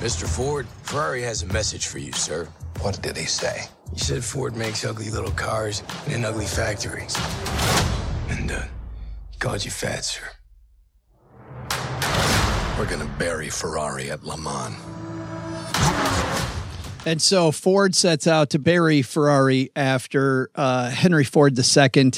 Mr. 0.00 0.28
Ford, 0.28 0.66
Ferrari 0.82 1.22
has 1.22 1.42
a 1.42 1.46
message 1.46 1.86
for 1.86 1.98
you, 1.98 2.12
sir. 2.12 2.46
What 2.80 3.00
did 3.00 3.16
he 3.16 3.24
say? 3.24 3.62
He 3.94 4.00
said 4.00 4.22
Ford 4.22 4.54
makes 4.54 4.84
ugly 4.84 5.08
little 5.08 5.30
cars 5.30 5.82
in 6.08 6.26
ugly 6.26 6.44
factories. 6.44 7.16
And, 8.28 8.50
uh, 8.52 8.62
called 9.38 9.64
you 9.64 9.70
fat, 9.70 10.04
sir. 10.04 10.26
We're 12.78 12.88
gonna 12.90 13.10
bury 13.18 13.48
Ferrari 13.48 14.10
at 14.10 14.24
Le 14.24 14.36
Mans. 14.36 14.76
And 17.06 17.22
so 17.22 17.52
Ford 17.52 17.94
sets 17.94 18.26
out 18.26 18.50
to 18.50 18.58
bury 18.58 19.00
Ferrari 19.02 19.70
after 19.76 20.50
uh, 20.56 20.90
Henry 20.90 21.22
Ford 21.22 21.56
II 21.56 22.12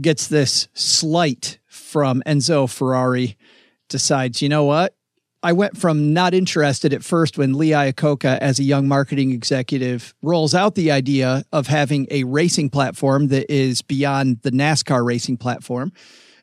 gets 0.00 0.28
this 0.28 0.68
slight 0.72 1.58
from 1.66 2.22
Enzo 2.26 2.68
Ferrari, 2.68 3.36
decides, 3.88 4.40
you 4.40 4.48
know 4.48 4.64
what? 4.64 4.94
I 5.42 5.52
went 5.52 5.76
from 5.76 6.12
not 6.12 6.34
interested 6.34 6.92
at 6.92 7.02
first 7.02 7.36
when 7.36 7.54
Lee 7.54 7.70
Iacocca, 7.70 8.38
as 8.38 8.60
a 8.60 8.62
young 8.62 8.86
marketing 8.86 9.32
executive, 9.32 10.14
rolls 10.22 10.54
out 10.54 10.76
the 10.76 10.92
idea 10.92 11.44
of 11.52 11.66
having 11.66 12.06
a 12.10 12.22
racing 12.24 12.70
platform 12.70 13.28
that 13.28 13.52
is 13.52 13.82
beyond 13.82 14.40
the 14.42 14.52
NASCAR 14.52 15.04
racing 15.04 15.38
platform 15.38 15.92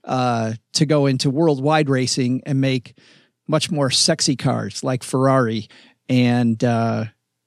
uh, 0.04 0.54
to 0.74 0.86
go 0.86 1.06
into 1.06 1.30
worldwide 1.30 1.90
racing 1.90 2.42
and 2.46 2.60
make 2.60 2.98
much 3.48 3.72
more 3.72 3.90
sexy 3.90 4.36
cars 4.36 4.84
like 4.84 5.04
Ferrari 5.04 5.68
and 6.10 6.62
uh, 6.64 7.06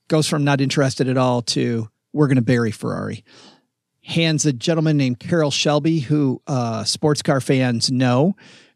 goes 0.09 0.27
from 0.27 0.45
not 0.45 0.61
interested 0.61 1.09
at 1.09 1.19
all 1.19 1.43
to 1.43 1.89
we're 2.15 2.29
going 2.29 2.37
to 2.37 2.43
bury 2.43 2.71
Ferrari. 2.71 3.25
Hands 4.05 4.45
a 4.47 4.53
gentleman 4.53 4.97
named 4.97 5.21
Carroll 5.21 5.51
Shelby, 5.51 6.01
who 6.01 6.41
uh, 6.47 6.85
sports 6.85 7.23
car 7.23 7.41
fans 7.41 7.91
know. 7.91 8.35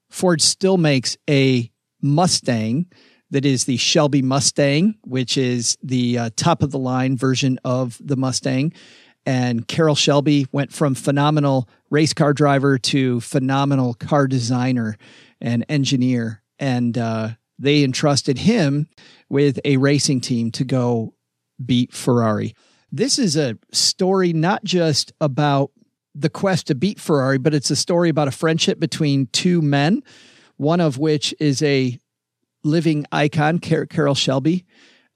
Ford 0.08 0.40
still 0.40 0.76
makes 0.76 1.16
a 1.28 1.70
Mustang 2.06 2.86
that 3.30 3.44
is 3.44 3.64
the 3.64 3.76
Shelby 3.76 4.22
Mustang, 4.22 4.96
which 5.02 5.36
is 5.36 5.76
the 5.82 6.18
uh, 6.18 6.30
top 6.36 6.62
of 6.62 6.70
the 6.70 6.78
line 6.78 7.16
version 7.16 7.58
of 7.64 8.00
the 8.02 8.16
Mustang. 8.16 8.72
And 9.24 9.66
Carroll 9.66 9.96
Shelby 9.96 10.46
went 10.52 10.72
from 10.72 10.94
phenomenal 10.94 11.68
race 11.90 12.12
car 12.12 12.32
driver 12.32 12.78
to 12.78 13.20
phenomenal 13.20 13.94
car 13.94 14.28
designer 14.28 14.96
and 15.40 15.64
engineer. 15.68 16.42
And 16.60 16.96
uh, 16.96 17.30
they 17.58 17.82
entrusted 17.82 18.38
him 18.38 18.88
with 19.28 19.58
a 19.64 19.76
racing 19.78 20.20
team 20.20 20.52
to 20.52 20.64
go 20.64 21.14
beat 21.64 21.92
Ferrari. 21.92 22.54
This 22.92 23.18
is 23.18 23.36
a 23.36 23.58
story 23.72 24.32
not 24.32 24.62
just 24.62 25.12
about 25.20 25.72
the 26.14 26.30
quest 26.30 26.68
to 26.68 26.74
beat 26.74 27.00
Ferrari, 27.00 27.38
but 27.38 27.52
it's 27.52 27.70
a 27.70 27.76
story 27.76 28.08
about 28.08 28.28
a 28.28 28.32
friendship 28.32 28.78
between 28.78 29.26
two 29.32 29.60
men, 29.60 30.02
one 30.56 30.80
of 30.80 30.98
which 30.98 31.34
is 31.38 31.62
a 31.62 31.98
living 32.64 33.06
icon, 33.12 33.58
Car- 33.58 33.86
Carroll 33.86 34.14
Shelby. 34.14 34.64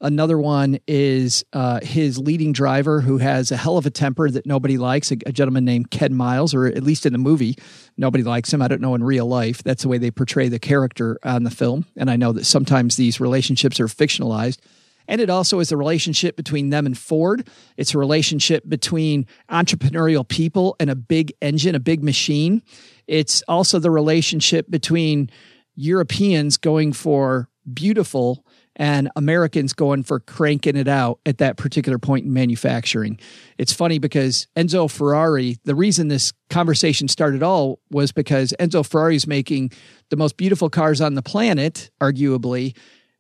Another 0.02 0.38
one 0.38 0.78
is 0.86 1.44
uh, 1.52 1.80
his 1.82 2.16
leading 2.16 2.52
driver, 2.52 3.02
who 3.02 3.18
has 3.18 3.52
a 3.52 3.56
hell 3.56 3.76
of 3.76 3.84
a 3.84 3.90
temper 3.90 4.30
that 4.30 4.46
nobody 4.46 4.78
likes, 4.78 5.12
a, 5.12 5.18
a 5.26 5.32
gentleman 5.32 5.66
named 5.66 5.90
Ken 5.90 6.14
Miles, 6.14 6.54
or 6.54 6.66
at 6.66 6.82
least 6.82 7.04
in 7.04 7.12
the 7.12 7.18
movie, 7.18 7.58
nobody 7.98 8.24
likes 8.24 8.50
him. 8.50 8.62
I 8.62 8.68
don't 8.68 8.80
know 8.80 8.94
in 8.94 9.04
real 9.04 9.26
life. 9.26 9.62
That's 9.62 9.82
the 9.82 9.88
way 9.88 9.98
they 9.98 10.10
portray 10.10 10.48
the 10.48 10.58
character 10.58 11.18
on 11.22 11.42
the 11.42 11.50
film. 11.50 11.84
And 11.96 12.10
I 12.10 12.16
know 12.16 12.32
that 12.32 12.46
sometimes 12.46 12.96
these 12.96 13.20
relationships 13.20 13.78
are 13.78 13.88
fictionalized. 13.88 14.58
And 15.06 15.20
it 15.20 15.28
also 15.28 15.58
is 15.58 15.72
a 15.72 15.76
relationship 15.76 16.36
between 16.36 16.70
them 16.70 16.86
and 16.86 16.96
Ford. 16.96 17.48
It's 17.76 17.94
a 17.94 17.98
relationship 17.98 18.68
between 18.68 19.26
entrepreneurial 19.50 20.26
people 20.26 20.76
and 20.78 20.88
a 20.88 20.94
big 20.94 21.32
engine, 21.42 21.74
a 21.74 21.80
big 21.80 22.02
machine. 22.04 22.62
It's 23.10 23.42
also 23.48 23.80
the 23.80 23.90
relationship 23.90 24.70
between 24.70 25.30
Europeans 25.74 26.56
going 26.56 26.92
for 26.92 27.48
beautiful 27.74 28.46
and 28.76 29.10
Americans 29.16 29.72
going 29.72 30.04
for 30.04 30.20
cranking 30.20 30.76
it 30.76 30.86
out 30.86 31.18
at 31.26 31.38
that 31.38 31.56
particular 31.56 31.98
point 31.98 32.24
in 32.24 32.32
manufacturing. 32.32 33.18
It's 33.58 33.72
funny 33.72 33.98
because 33.98 34.46
Enzo 34.56 34.88
Ferrari, 34.88 35.58
the 35.64 35.74
reason 35.74 36.06
this 36.06 36.32
conversation 36.50 37.08
started 37.08 37.42
all 37.42 37.80
was 37.90 38.12
because 38.12 38.54
Enzo 38.60 38.88
Ferrari 38.88 39.16
is 39.16 39.26
making 39.26 39.72
the 40.10 40.16
most 40.16 40.36
beautiful 40.36 40.70
cars 40.70 41.00
on 41.00 41.14
the 41.14 41.22
planet, 41.22 41.90
arguably, 42.00 42.76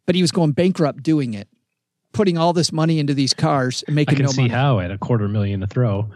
but 0.06 0.14
he 0.14 0.22
was 0.22 0.30
going 0.30 0.52
bankrupt 0.52 1.02
doing 1.02 1.34
it 1.34 1.48
putting 2.12 2.38
all 2.38 2.52
this 2.52 2.72
money 2.72 2.98
into 2.98 3.14
these 3.14 3.34
cars 3.34 3.84
and 3.86 3.94
making 3.94 4.14
I 4.14 4.16
can 4.16 4.26
no 4.26 4.32
see 4.32 4.42
money. 4.42 4.54
how 4.54 4.80
at 4.80 4.90
a 4.90 4.98
quarter 4.98 5.28
million 5.28 5.60
to 5.60 5.66
throw. 5.66 6.10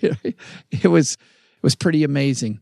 it 0.02 0.88
was 0.88 1.12
it 1.14 1.62
was 1.62 1.74
pretty 1.74 2.04
amazing. 2.04 2.61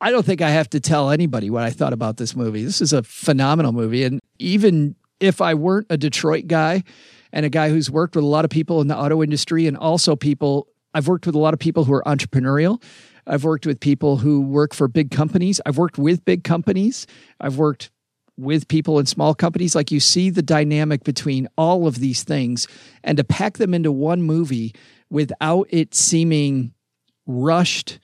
I 0.00 0.10
don't 0.10 0.26
think 0.26 0.42
I 0.42 0.50
have 0.50 0.68
to 0.70 0.80
tell 0.80 1.10
anybody 1.10 1.48
what 1.48 1.62
I 1.62 1.70
thought 1.70 1.92
about 1.92 2.18
this 2.18 2.36
movie. 2.36 2.64
This 2.64 2.82
is 2.82 2.92
a 2.92 3.02
phenomenal 3.02 3.72
movie, 3.72 4.04
and 4.04 4.20
even 4.38 4.94
if 5.20 5.40
I 5.40 5.54
weren't 5.54 5.86
a 5.88 5.96
Detroit 5.96 6.46
guy 6.46 6.82
and 7.32 7.46
a 7.46 7.48
guy 7.48 7.70
who's 7.70 7.90
worked 7.90 8.14
with 8.14 8.24
a 8.24 8.28
lot 8.28 8.44
of 8.44 8.50
people 8.50 8.82
in 8.82 8.88
the 8.88 8.96
auto 8.96 9.22
industry, 9.22 9.66
and 9.66 9.76
also 9.76 10.14
people, 10.14 10.68
I've 10.92 11.08
worked 11.08 11.24
with 11.26 11.34
a 11.34 11.38
lot 11.38 11.54
of 11.54 11.60
people 11.60 11.84
who 11.84 11.94
are 11.94 12.02
entrepreneurial. 12.04 12.82
I've 13.26 13.44
worked 13.44 13.66
with 13.66 13.80
people 13.80 14.18
who 14.18 14.42
work 14.42 14.74
for 14.74 14.86
big 14.86 15.10
companies. 15.10 15.60
I've 15.64 15.78
worked 15.78 15.98
with 15.98 16.24
big 16.24 16.44
companies. 16.44 17.06
I've 17.40 17.56
worked 17.56 17.90
with 18.36 18.68
people 18.68 18.98
in 18.98 19.06
small 19.06 19.34
companies. 19.34 19.74
Like 19.74 19.90
you 19.90 19.98
see 19.98 20.28
the 20.28 20.42
dynamic 20.42 21.04
between 21.04 21.48
all 21.56 21.86
of 21.86 22.00
these 22.00 22.22
things, 22.22 22.68
and 23.02 23.16
to 23.16 23.24
pack 23.24 23.56
them 23.56 23.72
into 23.72 23.90
one 23.90 24.20
movie 24.20 24.74
without 25.08 25.66
it 25.70 25.94
seeming 25.94 26.74
rushed 27.26 27.98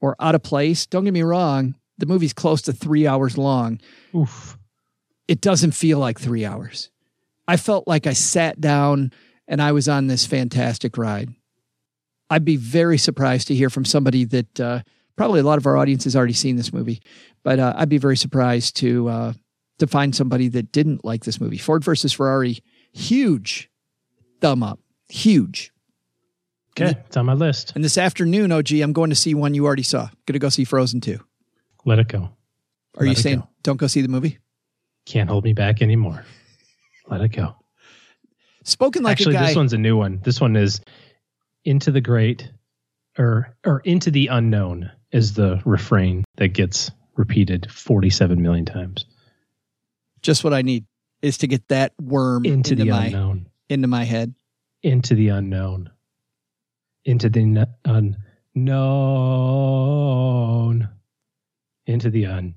or 0.00 0.16
out 0.20 0.34
of 0.34 0.42
place. 0.42 0.86
Don't 0.86 1.04
get 1.04 1.12
me 1.12 1.22
wrong, 1.22 1.74
the 1.98 2.06
movie's 2.06 2.32
close 2.32 2.62
to 2.62 2.72
three 2.72 3.06
hours 3.06 3.36
long. 3.36 3.80
Oof. 4.14 4.56
It 5.26 5.40
doesn't 5.40 5.72
feel 5.72 5.98
like 5.98 6.18
three 6.18 6.44
hours. 6.44 6.90
I 7.46 7.56
felt 7.56 7.88
like 7.88 8.06
I 8.06 8.12
sat 8.12 8.60
down 8.60 9.12
and 9.46 9.60
I 9.60 9.72
was 9.72 9.88
on 9.88 10.06
this 10.06 10.26
fantastic 10.26 10.96
ride. 10.96 11.30
I'd 12.30 12.44
be 12.44 12.56
very 12.56 12.98
surprised 12.98 13.48
to 13.48 13.54
hear 13.54 13.70
from 13.70 13.84
somebody 13.84 14.24
that 14.26 14.60
uh, 14.60 14.80
probably 15.16 15.40
a 15.40 15.44
lot 15.44 15.58
of 15.58 15.66
our 15.66 15.76
audience 15.76 16.04
has 16.04 16.14
already 16.14 16.34
seen 16.34 16.56
this 16.56 16.72
movie, 16.72 17.00
but 17.42 17.58
uh, 17.58 17.72
I'd 17.76 17.88
be 17.88 17.98
very 17.98 18.16
surprised 18.16 18.76
to 18.76 19.08
uh, 19.08 19.32
to 19.78 19.86
find 19.86 20.14
somebody 20.14 20.48
that 20.48 20.72
didn't 20.72 21.04
like 21.04 21.24
this 21.24 21.40
movie. 21.40 21.56
Ford 21.56 21.84
versus 21.84 22.12
Ferrari, 22.12 22.58
huge 22.92 23.70
thumb 24.40 24.62
up, 24.62 24.80
huge. 25.08 25.72
Okay, 26.80 26.98
it's 27.06 27.16
on 27.16 27.26
my 27.26 27.34
list. 27.34 27.72
And 27.74 27.82
this 27.84 27.98
afternoon, 27.98 28.52
OG, 28.52 28.72
I'm 28.74 28.92
going 28.92 29.10
to 29.10 29.16
see 29.16 29.34
one 29.34 29.54
you 29.54 29.66
already 29.66 29.82
saw. 29.82 30.06
Going 30.26 30.34
to 30.34 30.38
go 30.38 30.48
see 30.48 30.64
Frozen 30.64 31.00
2. 31.00 31.18
Let 31.84 31.98
it 31.98 32.08
go. 32.08 32.30
Are 32.96 33.04
Let 33.04 33.08
you 33.08 33.14
saying 33.14 33.38
go. 33.40 33.48
don't 33.62 33.76
go 33.76 33.86
see 33.86 34.00
the 34.02 34.08
movie? 34.08 34.38
Can't 35.06 35.28
hold 35.30 35.44
me 35.44 35.52
back 35.52 35.82
anymore. 35.82 36.24
Let 37.08 37.20
it 37.22 37.28
go. 37.28 37.54
Spoken 38.64 39.02
like 39.02 39.12
Actually, 39.12 39.36
a 39.36 39.38
guy. 39.38 39.46
this 39.46 39.56
one's 39.56 39.72
a 39.72 39.78
new 39.78 39.96
one. 39.96 40.20
This 40.22 40.40
one 40.40 40.54
is 40.56 40.80
into 41.64 41.90
the 41.90 42.00
great 42.00 42.50
or 43.16 43.56
or 43.64 43.80
into 43.80 44.10
the 44.10 44.26
unknown 44.28 44.90
is 45.10 45.32
the 45.34 45.60
refrain 45.64 46.24
that 46.36 46.48
gets 46.48 46.90
repeated 47.16 47.70
47 47.70 48.40
million 48.42 48.64
times. 48.66 49.06
just 50.22 50.44
what 50.44 50.52
I 50.52 50.62
need 50.62 50.84
is 51.22 51.38
to 51.38 51.46
get 51.46 51.66
that 51.68 51.92
worm 52.00 52.44
Into 52.44 52.74
into, 52.74 52.84
the 52.84 52.90
my 52.90 53.06
unknown. 53.06 53.46
into 53.70 53.88
my 53.88 54.04
head. 54.04 54.34
Into 54.82 55.14
the 55.14 55.28
unknown. 55.28 55.90
Into 57.08 57.28
the 57.30 57.66
unknown. 57.86 58.18
Into 61.86 62.10
the 62.10 62.24
unknown. 62.24 62.54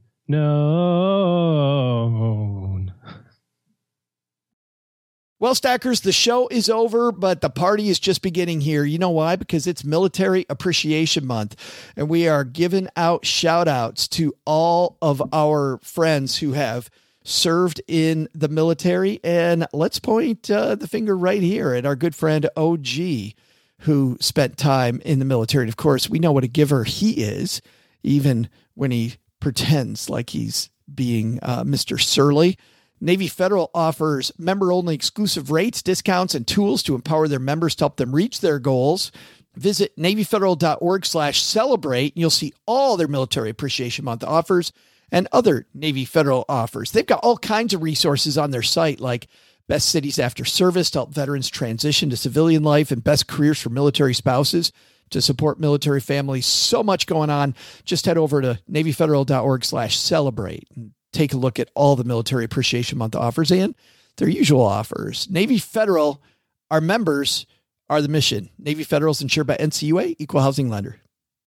Well, 5.39 5.55
Stackers, 5.55 6.01
the 6.01 6.11
show 6.11 6.49
is 6.49 6.69
over, 6.69 7.13
but 7.13 7.39
the 7.39 7.49
party 7.49 7.87
is 7.87 7.97
just 7.97 8.21
beginning 8.21 8.59
here. 8.59 8.83
You 8.83 8.97
know 8.97 9.11
why? 9.11 9.37
Because 9.37 9.67
it's 9.67 9.85
Military 9.85 10.45
Appreciation 10.49 11.25
Month, 11.25 11.55
and 11.95 12.09
we 12.09 12.27
are 12.27 12.43
giving 12.43 12.89
out 12.97 13.25
shout 13.25 13.69
outs 13.69 14.05
to 14.09 14.33
all 14.45 14.97
of 15.01 15.23
our 15.31 15.77
friends 15.81 16.39
who 16.39 16.51
have 16.51 16.89
served 17.23 17.79
in 17.87 18.27
the 18.35 18.49
military. 18.49 19.21
And 19.23 19.65
let's 19.71 19.99
point 19.99 20.51
uh, 20.51 20.75
the 20.75 20.89
finger 20.89 21.15
right 21.15 21.41
here 21.41 21.73
at 21.73 21.85
our 21.85 21.95
good 21.95 22.15
friend 22.15 22.49
OG, 22.57 23.33
who 23.81 24.17
spent 24.19 24.57
time 24.57 25.01
in 25.03 25.19
the 25.19 25.25
military. 25.25 25.63
And 25.63 25.69
of 25.69 25.77
course, 25.77 26.09
we 26.09 26.19
know 26.19 26.31
what 26.31 26.43
a 26.43 26.47
giver 26.47 26.83
he 26.83 27.23
is, 27.23 27.61
even 28.03 28.49
when 28.73 28.91
he 28.91 29.15
pretends 29.39 30.09
like 30.09 30.31
he's 30.31 30.69
being 30.93 31.39
uh, 31.41 31.63
Mr. 31.63 31.99
Surly. 31.99 32.57
Navy 32.99 33.27
Federal 33.27 33.71
offers 33.73 34.31
member 34.37 34.71
only 34.71 34.93
exclusive 34.93 35.49
rates, 35.49 35.81
discounts, 35.81 36.35
and 36.35 36.45
tools 36.45 36.83
to 36.83 36.93
empower 36.93 37.27
their 37.27 37.39
members 37.39 37.73
to 37.75 37.83
help 37.83 37.97
them 37.97 38.13
reach 38.13 38.41
their 38.41 38.59
goals. 38.59 39.11
Visit 39.55 39.97
NavyFederal.org 39.97 41.05
slash 41.05 41.41
celebrate, 41.41 42.13
and 42.13 42.21
you'll 42.21 42.29
see 42.29 42.53
all 42.67 42.95
their 42.97 43.07
Military 43.07 43.49
Appreciation 43.49 44.05
Month 44.05 44.23
offers 44.23 44.71
and 45.11 45.27
other 45.31 45.67
Navy 45.73 46.05
Federal 46.05 46.45
offers. 46.47 46.91
They've 46.91 47.05
got 47.05 47.23
all 47.23 47.37
kinds 47.37 47.73
of 47.73 47.81
resources 47.81 48.37
on 48.37 48.51
their 48.51 48.61
site, 48.61 48.99
like 48.99 49.27
best 49.71 49.87
cities 49.87 50.19
after 50.19 50.43
service 50.43 50.89
to 50.89 50.99
help 50.99 51.13
veterans 51.13 51.49
transition 51.49 52.09
to 52.09 52.17
civilian 52.17 52.61
life 52.61 52.91
and 52.91 53.05
best 53.05 53.25
careers 53.25 53.61
for 53.61 53.69
military 53.69 54.13
spouses 54.13 54.73
to 55.11 55.21
support 55.21 55.61
military 55.61 56.01
families. 56.01 56.45
So 56.45 56.83
much 56.83 57.07
going 57.07 57.29
on. 57.29 57.55
Just 57.85 58.05
head 58.05 58.17
over 58.17 58.41
to 58.41 58.59
NavyFederal.org 58.69 59.63
slash 59.63 59.97
celebrate 59.97 60.67
and 60.75 60.91
take 61.13 61.31
a 61.31 61.37
look 61.37 61.57
at 61.57 61.69
all 61.73 61.95
the 61.95 62.03
Military 62.03 62.43
Appreciation 62.43 62.97
Month 62.97 63.15
offers 63.15 63.49
and 63.49 63.73
their 64.17 64.27
usual 64.27 64.65
offers. 64.65 65.29
Navy 65.29 65.57
Federal, 65.57 66.21
our 66.69 66.81
members 66.81 67.45
are 67.89 68.01
the 68.01 68.09
mission. 68.09 68.49
Navy 68.59 68.83
Federal 68.83 69.11
is 69.11 69.21
insured 69.21 69.47
by 69.47 69.55
NCUA, 69.55 70.17
equal 70.19 70.41
housing 70.41 70.67
lender. 70.67 70.99